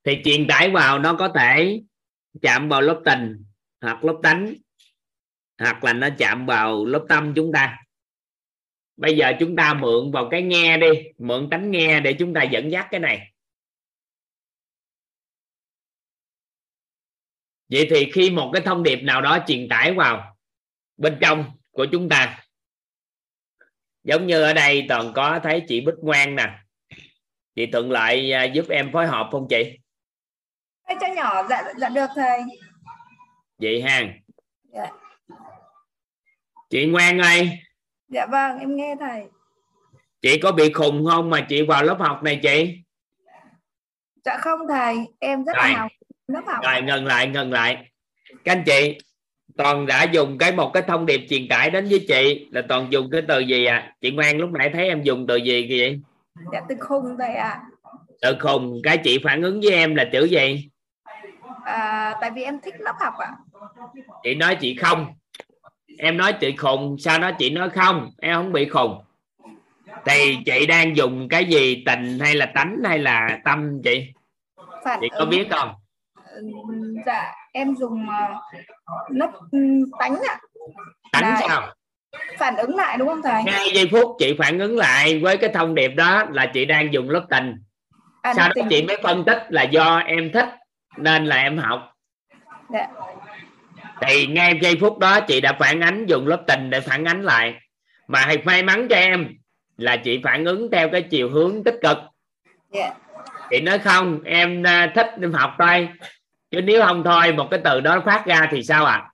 [0.04, 1.82] Thì truyền tải vào nó có thể
[2.42, 3.44] chạm vào lớp tình
[3.82, 4.54] hoặc lớp tánh,
[5.60, 7.78] hoặc là nó chạm vào lớp tâm chúng ta.
[8.98, 10.88] Bây giờ chúng ta mượn vào cái nghe đi,
[11.18, 13.32] mượn tánh nghe để chúng ta dẫn dắt cái này.
[17.70, 20.38] Vậy thì khi một cái thông điệp nào đó truyền tải vào
[20.98, 22.45] bên trong của chúng ta
[24.06, 26.60] giống như ở đây toàn có thấy chị bích ngoan nè
[27.56, 29.78] chị thuận lợi à, giúp em phối hợp không chị
[31.02, 32.42] cho nhỏ dạ dạ được thầy.
[33.58, 34.02] vậy ha
[34.74, 34.88] Dạ.
[36.70, 37.60] chị ngoan ơi
[38.08, 39.24] Dạ vâng, em nghe thầy.
[40.22, 42.78] chị có bị khùng không mà chị vào lớp học này chị
[44.26, 45.70] Dạ không thầy, em rất Rồi.
[45.70, 45.92] là học
[46.28, 46.64] lớp học.
[46.64, 47.92] rồi ngừng lại ngừng lại
[48.44, 48.98] các anh chị
[49.58, 52.48] toàn đã dùng cái một cái thông điệp truyền tải đến với chị.
[52.52, 55.36] Là toàn dùng cái từ gì à chị ngoan lúc nãy thấy em dùng từ
[55.36, 56.00] gì kìa vậy
[56.54, 57.62] Dạ từ khùng thầy ạ.
[58.22, 60.70] từ khùng cái chị phản ứng với em là chữ gì?
[61.66, 63.32] À, tại vì em thích lớp học ạ.
[64.24, 65.08] chị nói chị không.
[65.98, 68.12] Em nói chị khùng sao nói chị nói không?
[68.22, 69.02] Em không bị khùng.
[70.06, 74.14] Thì chị đang dùng cái gì tình hay là tánh hay là tâm chị?
[74.86, 75.74] Phản chị có ứng- biết không?
[77.06, 78.06] Dạ em dùng
[79.10, 80.40] lớp ừm, tánh ạ.
[81.12, 81.74] tánh Là sao
[82.38, 83.44] Phản ứng lại đúng không thầy?
[83.44, 86.94] ngay giây phút chị phản ứng lại với cái thông điệp đó là chị đang
[86.94, 87.56] dùng lớp tình
[88.22, 90.48] À, sau đó tình- chị mới phân tích là do em thích
[90.98, 91.92] nên là em học
[92.70, 92.88] Dạ.
[94.02, 97.22] thì ngay giây phút đó chị đã phản ánh dùng lớp tình để phản ánh
[97.24, 97.54] lại
[98.08, 99.28] mà hay may mắn cho em
[99.78, 101.98] là chị phản ứng theo cái chiều hướng tích cực
[102.74, 102.94] Dạ.
[103.50, 105.90] chị nói không em à, thích em học thôi
[106.52, 109.12] chứ nếu không thôi một cái từ đó phát ra thì sao ạ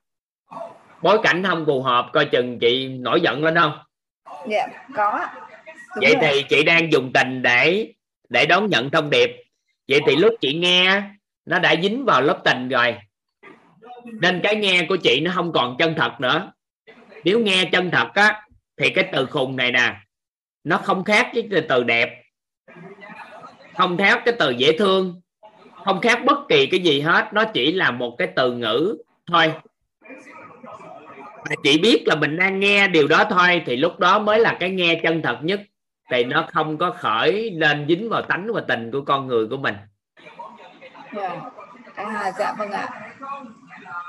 [1.02, 3.78] bối cảnh không phù hợp coi chừng chị nổi giận lên không?
[4.48, 5.10] Dạ, có.
[5.10, 5.34] Ạ.
[5.94, 6.22] Đúng vậy rồi.
[6.22, 7.92] thì chị đang dùng tình để
[8.28, 9.30] để đón nhận thông điệp.
[9.88, 11.02] Vậy thì lúc chị nghe
[11.44, 12.96] nó đã dính vào lớp tình rồi.
[14.04, 16.52] Nên cái nghe của chị nó không còn chân thật nữa.
[17.24, 18.42] Nếu nghe chân thật á
[18.76, 19.94] thì cái từ khùng này nè
[20.64, 22.22] nó không khác với cái từ đẹp.
[23.76, 25.21] Không khác cái từ dễ thương
[25.84, 28.96] không khác bất kỳ cái gì hết nó chỉ là một cái từ ngữ
[29.26, 29.52] thôi
[31.48, 34.56] mà chị biết là mình đang nghe điều đó thôi thì lúc đó mới là
[34.60, 35.60] cái nghe chân thật nhất
[36.10, 39.56] thì nó không có khởi lên dính vào tánh và tình của con người của
[39.56, 39.74] mình
[41.16, 41.40] Dạ.
[41.94, 42.88] À dạ vâng ạ.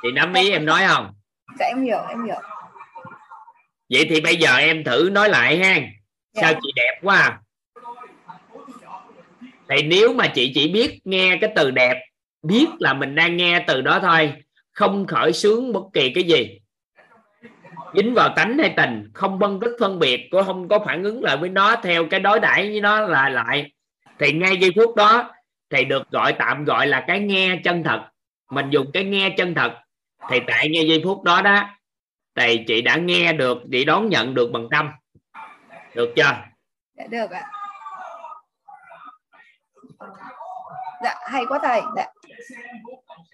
[0.02, 1.14] chị nắm ý em nói không
[1.60, 2.36] Dạ em hiểu, em hiểu.
[3.90, 5.76] vậy thì bây giờ em thử nói lại ha
[6.42, 6.60] sao Dạ.
[6.64, 7.40] chị đẹp quá à?
[9.76, 12.06] Thì nếu mà chị chỉ biết nghe cái từ đẹp,
[12.42, 14.34] biết là mình đang nghe từ đó thôi,
[14.72, 16.60] không khởi sướng bất kỳ cái gì.
[17.96, 21.24] Dính vào tánh hay tình, không phân tích phân biệt, cũng không có phản ứng
[21.24, 23.72] lại với nó theo cái đối đãi với nó là lại.
[24.20, 25.32] Thì ngay giây phút đó,
[25.70, 28.02] thì được gọi, tạm gọi là cái nghe chân thật.
[28.52, 29.72] Mình dùng cái nghe chân thật,
[30.30, 31.70] thì tại ngay giây phút đó đó,
[32.36, 34.90] thì chị đã nghe được, chị đón nhận được bằng tâm.
[35.96, 36.38] Được chưa?
[36.98, 37.63] Dạ được ạ.
[41.04, 41.82] Dạ hay quá thầy.
[41.96, 42.06] Dạ.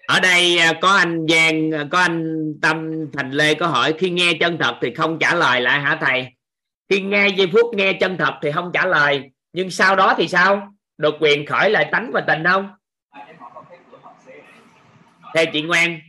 [0.06, 4.10] ở đây à, có anh Giang à, có anh Tâm Thành Lê có hỏi khi
[4.10, 6.26] nghe chân thật thì không trả lời lại hả thầy
[6.88, 10.28] khi nghe giây phút nghe chân thật thì không trả lời nhưng sau đó thì
[10.28, 12.70] sao được quyền khởi lại tánh và tình không
[15.34, 16.00] theo chị Ngoan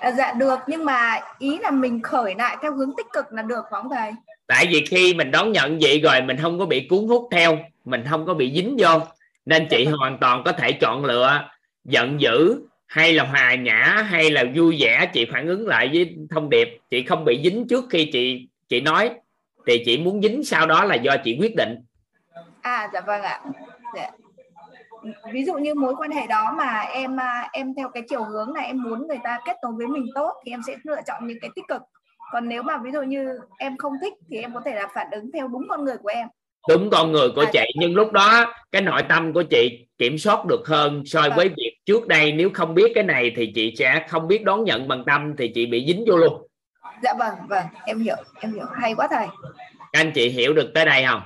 [0.00, 3.42] À, dạ được nhưng mà ý là mình khởi lại theo hướng tích cực là
[3.42, 4.12] được phải không thầy?
[4.46, 7.58] tại vì khi mình đón nhận vậy rồi mình không có bị cuốn hút theo
[7.84, 9.00] mình không có bị dính vô
[9.48, 11.48] nên chị hoàn toàn có thể chọn lựa
[11.84, 16.16] giận dữ hay là hòa nhã hay là vui vẻ, chị phản ứng lại với
[16.30, 19.10] thông điệp chị không bị dính trước khi chị chị nói
[19.66, 21.76] thì chị muốn dính sau đó là do chị quyết định
[22.62, 23.40] À dạ vâng ạ.
[23.96, 24.10] Dạ.
[25.32, 28.54] Ví dụ như mối quan hệ đó mà em à, em theo cái chiều hướng
[28.54, 31.26] là em muốn người ta kết nối với mình tốt thì em sẽ lựa chọn
[31.26, 31.82] những cái tích cực.
[32.32, 35.06] Còn nếu mà ví dụ như em không thích thì em có thể là phản
[35.10, 36.28] ứng theo đúng con người của em
[36.68, 37.64] đúng con người của À, chị.
[37.74, 41.32] nhưng lúc đó cái nội tâm của chị kiểm soát được hơn so Vâng.
[41.36, 44.64] với việc trước đây nếu không biết cái này thì chị sẽ không biết đón
[44.64, 46.46] nhận bằng tâm thì chị bị dính vô luôn.
[47.02, 47.64] Dạ vâng vâng.
[47.86, 48.64] Em hiểu em hiểu.
[48.80, 49.26] Hay quá thầy.
[49.92, 51.22] Các anh chị hiểu được tới đây không?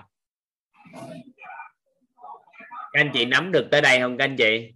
[2.92, 4.72] Các anh chị nắm được tới đây không các anh chị?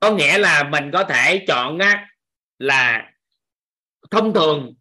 [0.00, 2.08] Có nghĩa là mình có thể chọn á
[2.58, 3.10] là
[4.10, 4.74] thông thường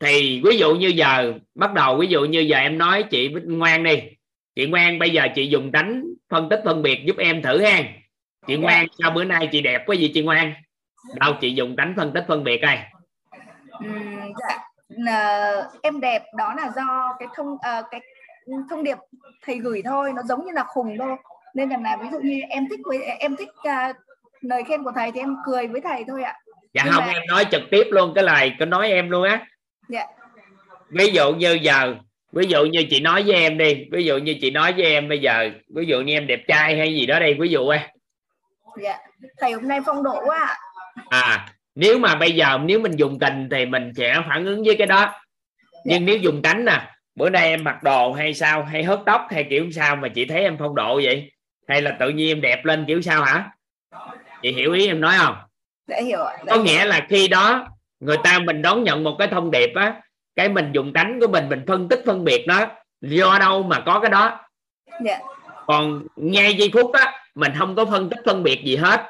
[0.00, 3.82] thì ví dụ như giờ bắt đầu ví dụ như giờ em nói chị ngoan
[3.82, 4.02] đi.
[4.54, 7.82] Chị ngoan bây giờ chị dùng đánh phân tích phân biệt giúp em thử ha.
[8.46, 10.52] Chị ngoan sao bữa nay chị đẹp quá gì chị ngoan?
[11.14, 12.78] Đâu chị dùng đánh phân tích phân biệt đây.
[13.84, 14.58] Ừm, dạ.
[15.82, 18.00] Em đẹp đó là do cái thông ờ, cái
[18.70, 18.98] thông điệp
[19.46, 21.16] thầy gửi thôi nó giống như là khùng thôi.
[21.54, 23.92] Nên là, là ví dụ như em thích với em thích à,
[24.40, 26.34] lời khen của thầy thì em cười với thầy thôi ạ.
[26.74, 29.22] Dạ Nhưng không mà- em nói trực tiếp luôn cái lời có nói em luôn
[29.24, 29.46] á
[29.88, 30.06] dạ.
[30.90, 31.94] Ví dụ như giờ
[32.32, 35.08] ví dụ như chị nói với em đi ví dụ như chị nói với em
[35.08, 37.88] bây giờ ví dụ như em đẹp trai hay gì đó đây ví dụ á.
[38.82, 38.98] Dạ.
[39.38, 40.56] Thầy hôm nay phong độ quá
[41.08, 44.76] à nếu mà bây giờ nếu mình dùng tình thì mình sẽ phản ứng với
[44.76, 45.14] cái đó.
[45.84, 49.26] Nhưng nếu dùng tánh nè bữa nay em mặc đồ hay sao hay hớt tóc
[49.30, 51.32] hay kiểu sao mà chị thấy em phong độ vậy?
[51.68, 53.50] Hay là tự nhiên em đẹp lên kiểu sao hả?
[54.42, 55.36] Chị hiểu ý em nói không?
[55.86, 57.68] Dạ hiểu ạ dạ có nghĩa là khi đó
[58.00, 60.00] người ta mình đón nhận một cái thông điệp á
[60.36, 62.66] cái mình dùng tánh của mình mình phân tích phân biệt nó
[63.00, 64.40] do đâu mà có cái đó.
[65.04, 65.18] Dạ.
[65.66, 69.06] Còn ngay giây phút á mình không có phân tích phân biệt gì hết.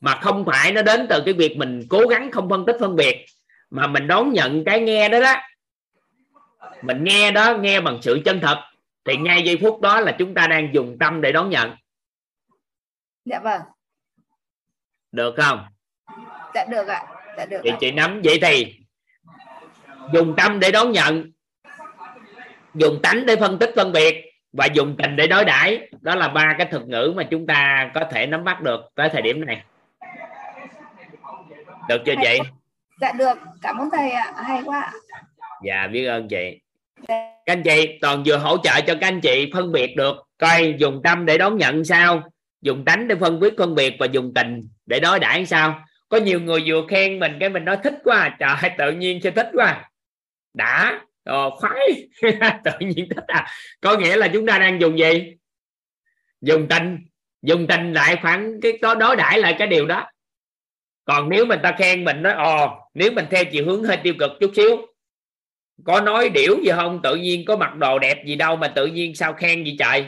[0.00, 2.96] Mà không phải nó đến từ cái việc mình cố gắng không phân tích phân
[2.96, 3.26] biệt
[3.70, 5.34] mà mình đón nhận cái nghe đó đó.
[6.82, 8.58] Mình nghe đó nghe bằng sự chân thật
[9.04, 11.76] thì ngay giây phút đó là chúng ta đang dùng tâm để đón nhận.
[13.24, 13.60] Dạ vâng.
[15.12, 15.66] Được không?
[16.54, 18.74] Dạ được ạ dạ được thì chị nắm vậy thì
[20.12, 21.30] dùng tâm để đón nhận
[22.74, 25.88] dùng tánh để phân tích phân biệt và dùng tình để đối đãi.
[26.00, 29.08] Đó là ba cái thuật ngữ mà chúng ta có thể nắm bắt được tới
[29.08, 29.62] thời điểm này.
[31.88, 32.38] Được chưa chị?
[33.00, 34.32] Dạ được cảm ơn thầy ạ.
[34.36, 34.92] Hay quá
[35.64, 36.60] dạ biết ơn chị.
[37.08, 40.74] Các anh chị toàn vừa hỗ trợ cho các anh chị phân biệt được coi
[40.78, 42.22] dùng tâm để đón nhận sao
[42.62, 46.18] dùng tánh để phân biệt phân biệt và dùng tình để đối đãi sao có
[46.18, 48.36] nhiều người vừa khen mình cái mình nói thích quá à.
[48.40, 49.90] trời tự nhiên sẽ thích quá à.
[50.54, 51.00] đã.
[51.24, 52.08] Ờ, khoái.
[52.64, 53.46] Tự nhiên thích à.
[53.80, 55.34] Có nghĩa là chúng ta đang dùng gì?
[56.40, 56.98] Dùng tình.
[57.42, 60.06] Dùng tình lại phản cái đó đối đãi lại cái điều đó.
[61.04, 64.14] Còn nếu mình ta khen mình nói ồ nếu mình theo chiều hướng hơi tiêu
[64.18, 64.86] cực chút xíu
[65.84, 67.00] có nói điểu gì không?
[67.02, 70.06] Tự nhiên có mặc đồ đẹp gì đâu mà tự nhiên sao khen gì trời?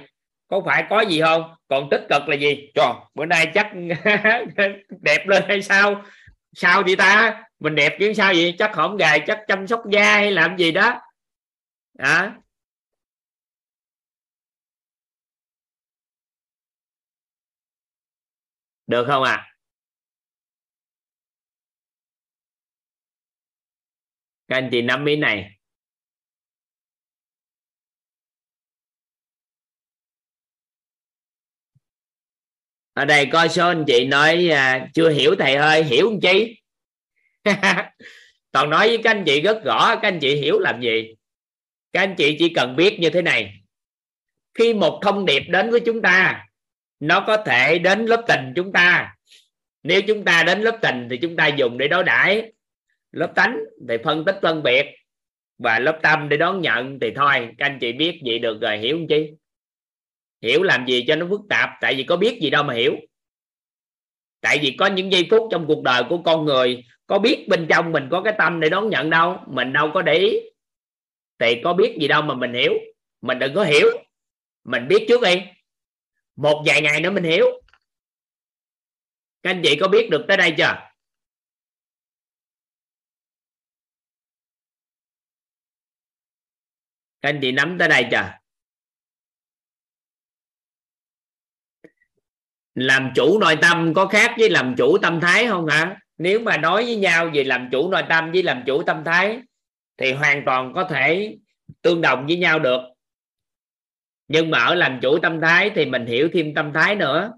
[0.52, 1.54] Có phải có gì không?
[1.68, 2.70] Còn tích cực là gì?
[2.74, 3.72] Trời bữa nay chắc
[5.00, 6.02] đẹp lên hay sao?
[6.52, 7.44] Sao vậy ta?
[7.60, 8.54] Mình đẹp chứ sao vậy?
[8.58, 11.00] Chắc hổm gài chắc chăm sóc da hay làm gì đó.
[11.98, 12.34] À,
[18.86, 19.48] được không à?
[24.48, 25.61] các anh chị nắm ý này.
[32.92, 36.56] Ở đây có số anh chị nói à, chưa hiểu thầy ơi hiểu không chi?
[38.52, 41.14] Toàn nói với các anh chị rất rõ các anh chị hiểu làm gì?
[41.92, 43.54] Các anh chị chỉ cần biết như thế này.
[44.54, 46.46] Khi một thông điệp đến với chúng ta
[47.00, 49.14] nó có thể đến lớp tình chúng ta.
[49.82, 52.52] Nếu chúng ta đến lớp tình thì chúng ta dùng để đối đãi.
[53.12, 54.86] Lớp tánh thì phân tích phân biệt
[55.58, 58.78] và lớp tâm để đón nhận thì thôi các anh chị biết vậy được rồi
[58.78, 59.30] hiểu không chi?
[60.42, 62.96] Hiểu làm gì cho nó phức tạp, tại vì có biết gì đâu mà hiểu.
[64.40, 67.66] Tại vì có những giây phút trong cuộc đời của con người, có biết bên
[67.70, 70.36] trong mình có cái tâm để đón nhận đâu, mình đâu có để ý.
[71.38, 72.72] Thì có biết gì đâu mà mình hiểu.
[73.20, 73.86] Mình đừng có hiểu.
[74.64, 75.42] Mình biết trước đi.
[76.36, 77.46] Một vài ngày nữa mình hiểu.
[79.42, 80.88] Các anh chị có biết được tới đây chưa?
[87.20, 88.41] Các anh chị nắm tới đây chưa?
[92.74, 95.96] Làm chủ nội tâm có khác với làm chủ tâm thái không hả?
[96.18, 99.40] Nếu mà nói với nhau về làm chủ nội tâm với làm chủ tâm thái,
[99.96, 101.36] thì hoàn toàn có thể
[101.82, 102.80] tương đồng với nhau được.
[104.28, 107.32] Nhưng mà ở làm chủ tâm thái thì mình hiểu thêm tâm thái nữa.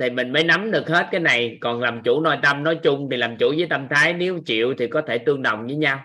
[0.00, 1.58] Thì mình mới nắm được hết cái này.
[1.60, 4.74] Còn làm chủ nội tâm nói chung thì làm chủ với tâm thái, nếu chịu
[4.78, 6.04] thì có thể tương đồng với nhau.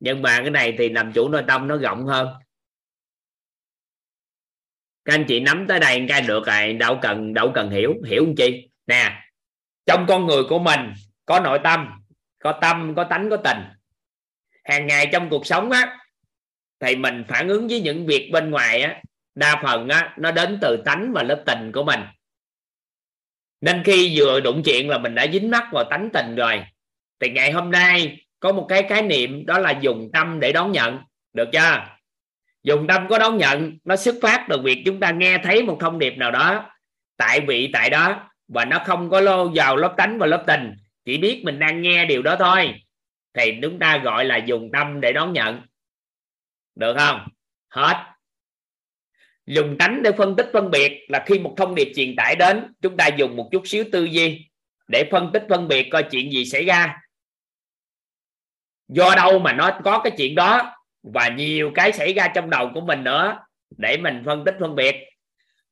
[0.00, 2.28] Nhưng mà cái này thì làm chủ nội tâm nó rộng hơn
[5.04, 7.94] các anh chị nắm tới đây cái được rồi, đâu cần đâu cần hiểu.
[8.06, 8.68] Hiểu không chị?
[8.86, 9.22] Nè,
[9.86, 10.92] trong con người của mình
[11.26, 11.88] có nội tâm,
[12.38, 13.58] có tâm, có tánh, có tình.
[14.64, 15.98] Hàng ngày trong cuộc sống á,
[16.80, 19.02] thì mình phản ứng với những việc bên ngoài á,
[19.34, 22.00] đa phần á, nó đến từ tánh và lớp tình của mình.
[23.60, 26.64] Nên khi vừa đụng chuyện là mình đã dính mắc vào tánh tình rồi.
[27.20, 30.72] Thì ngày hôm nay có một cái khái niệm đó là dùng tâm để đón
[30.72, 30.98] nhận.
[31.32, 31.93] Được chưa?
[32.64, 35.76] Dùng tâm có đón nhận, nó xuất phát từ việc chúng ta nghe thấy một
[35.80, 36.70] thông điệp nào đó,
[37.16, 40.74] tại vị, tại đó, và nó không có lô vào lớp tánh và lớp tình,
[41.04, 42.74] chỉ biết mình đang nghe điều đó thôi.
[43.34, 45.62] Thì chúng ta gọi là dùng tâm để đón nhận.
[46.74, 47.28] Được không?
[47.68, 48.06] Hết.
[49.46, 52.74] Dùng tánh để phân tích phân biệt là khi một thông điệp truyền tải đến,
[52.82, 54.50] chúng ta dùng một chút xíu tư duy
[54.88, 56.96] để phân tích phân biệt coi chuyện gì xảy ra.
[58.88, 60.74] Do đâu mà nó có cái chuyện đó?
[61.12, 63.38] Và nhiều cái xảy ra trong đầu của mình nữa
[63.76, 64.94] để mình phân tích phân biệt.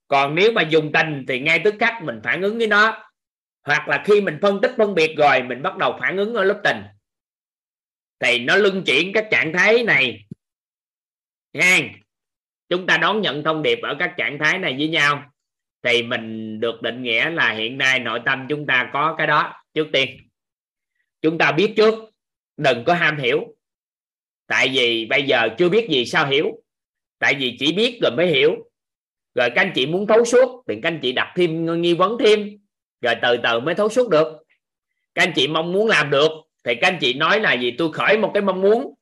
[0.09, 3.11] Còn nếu mà dùng tình thì ngay tức khắc mình phản ứng với nó,
[3.63, 6.45] hoặc là khi mình phân tích phân biệt rồi, mình bắt đầu phản ứng ở
[6.45, 6.83] lớp tình.
[8.21, 10.27] Thì nó luân chuyển các trạng thái này.
[11.53, 11.79] Nha
[12.69, 15.33] chúng ta đón nhận thông điệp ở các trạng thái này với nhau.
[15.83, 19.65] Thì mình được định nghĩa là hiện nay nội tâm chúng ta có cái đó
[19.75, 20.29] trước tiên.
[21.23, 21.95] Chúng ta biết trước,
[22.57, 23.55] đừng có ham hiểu
[24.53, 26.53] tại vì bây giờ chưa biết gì sao hiểu.
[27.19, 28.51] Tại vì chỉ biết rồi mới hiểu.
[29.35, 32.19] Rồi các anh chị muốn thấu suốt, thì các anh chị đặt thêm nghi vấn
[32.19, 32.59] thêm.
[33.01, 34.27] Rồi từ từ mới thấu suốt được.
[35.15, 36.31] Các anh chị mong muốn làm được,
[36.65, 37.75] thì các anh chị nói là gì?
[37.79, 38.95] Tôi khởi một cái mong muốn.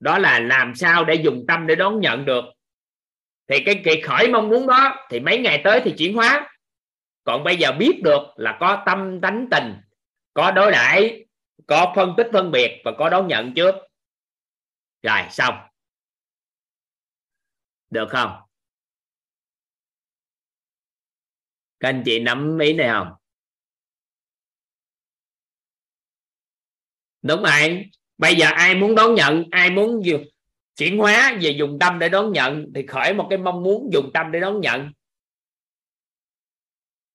[0.00, 2.44] Đó là làm sao để dùng tâm để đón nhận được.
[3.48, 6.50] Thì cái kỳ khởi mong muốn đó, thì mấy ngày tới thì chuyển hóa.
[7.24, 9.74] Còn bây giờ biết được là có tâm tánh tình,
[10.34, 11.24] có đối đãi,
[11.66, 13.74] có phân tích phân biệt và có đón nhận trước
[15.02, 15.54] rồi, xong.
[17.90, 18.30] Được không?
[21.80, 23.12] Các anh chị nắm ý này không?
[27.22, 27.84] Đúng rồi.
[28.18, 30.02] Bây giờ ai muốn đón nhận, ai muốn
[30.76, 34.10] chuyển hóa về dùng tâm để đón nhận, thì khởi một cái mong muốn dùng
[34.14, 34.92] tâm để đón nhận.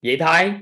[0.02, 0.54] Vậy thôi.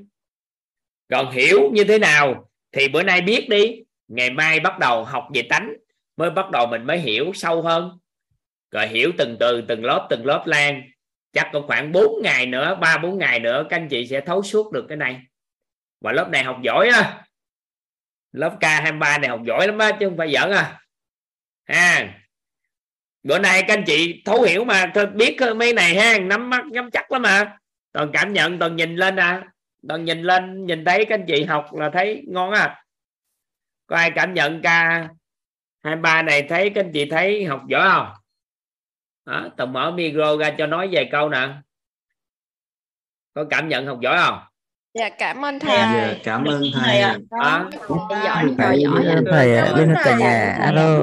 [1.10, 3.84] Còn hiểu như thế nào thì bữa nay biết đi.
[4.08, 5.74] Ngày mai bắt đầu học về tánh
[6.22, 8.00] mới bắt đầu mình mới hiểu sâu hơn.
[8.72, 10.82] Rồi hiểu từng từ, từng lớp từng lớp lan.
[11.34, 14.44] Chắc có khoảng 4 ngày nữa, ba, bốn ngày nữa, các anh chị sẽ thấu
[14.44, 15.22] suốt được cái này.
[16.02, 17.24] Và lớp này học giỏi á.
[18.32, 20.82] Lớp K23 này học giỏi lắm á, chứ không phải giỡn à.
[21.66, 22.14] Ha.
[23.24, 26.66] Bữa nay các anh chị thấu hiểu mà, thôi biết mấy này ha, nắm mắt,
[26.72, 27.58] nắm chắc lắm mà.
[27.92, 29.44] Toàn cảm nhận, toàn nhìn lên à.
[29.88, 32.82] Toàn nhìn lên, nhìn thấy các anh chị học là thấy ngon à
[33.92, 35.10] có ai cảm nhận ca
[35.84, 38.14] hai ba này thấy các anh chị thấy học giỏi không?
[39.26, 41.50] Đó, tùng mở micro ra cho nói vài câu nè.
[43.34, 44.51] Có cảm nhận học giỏi không?
[44.94, 45.78] Dạ cảm ơn thầy.
[45.78, 47.18] dạ, cảm ơn thầy à.
[47.32, 47.70] đó.
[48.10, 49.74] giỏi giỏi giỏi thầy ạ.
[49.76, 50.58] bên cả nhà.
[50.62, 50.98] Alo.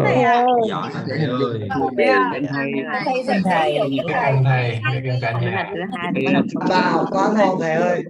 [0.69, 1.69] giỏi thầy ơi.
[2.33, 2.73] bên thầy
[3.05, 3.05] thầy.
[3.05, 3.41] Thầy thầy
[4.45, 4.81] thầy.
[5.03, 5.71] bên cả nhà
[6.69, 8.03] ba học quá ngon thầy ơi.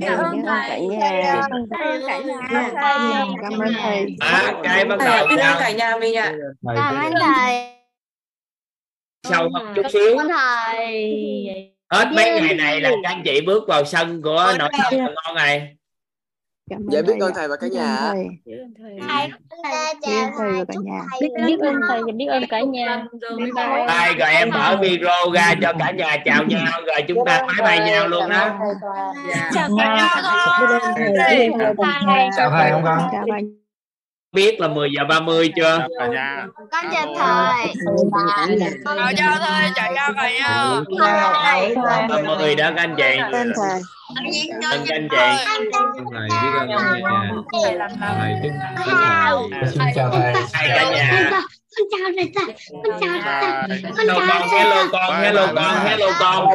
[0.00, 0.88] Cảm ơn thầy
[3.42, 6.32] cảm ơn thầy à, cái bắt đầu biết cả nhà mình ạ.
[6.76, 7.78] Cảm ơn thầy
[9.30, 10.16] hơn chút xíu.
[10.28, 15.00] thầy hết mấy ngày này là các anh chị bước vào sân của nội tâm
[15.00, 15.74] là ngon này
[16.70, 18.26] dạ biết ơn thầy và cả nhà thầy.
[20.02, 20.52] Chào thầy.
[20.52, 21.00] Và cả nhà.
[21.20, 23.04] biết biết ơn thầy và biết ơn cả nhà.
[23.86, 26.80] Đây, rồi em mở video ra cho cả nhà chào nhau.
[26.86, 27.68] Rồi chúng ta bye.
[27.68, 28.58] bye nhau luôn đó
[29.54, 29.98] chào thầy
[32.36, 32.70] chào thầy.
[32.70, 33.10] Không con
[34.32, 37.74] biết là 10 giờ 30 chưa cả nhà con chào thầy
[38.84, 40.84] chào chào thầy chào chào thầy nhau
[42.08, 43.80] 30 đó các anh chị tên thầy
[44.62, 47.02] các anh chị thầy biết ơn cả nhà thầy
[48.44, 48.54] chúc
[49.60, 54.14] thầy xin chào thầy hai cả nhà con chào thầy con chào thầy con hello
[54.28, 56.48] con hello con hello con hello con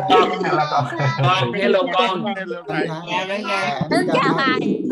[1.23, 2.23] con hello con
[3.91, 4.83] con chào thầy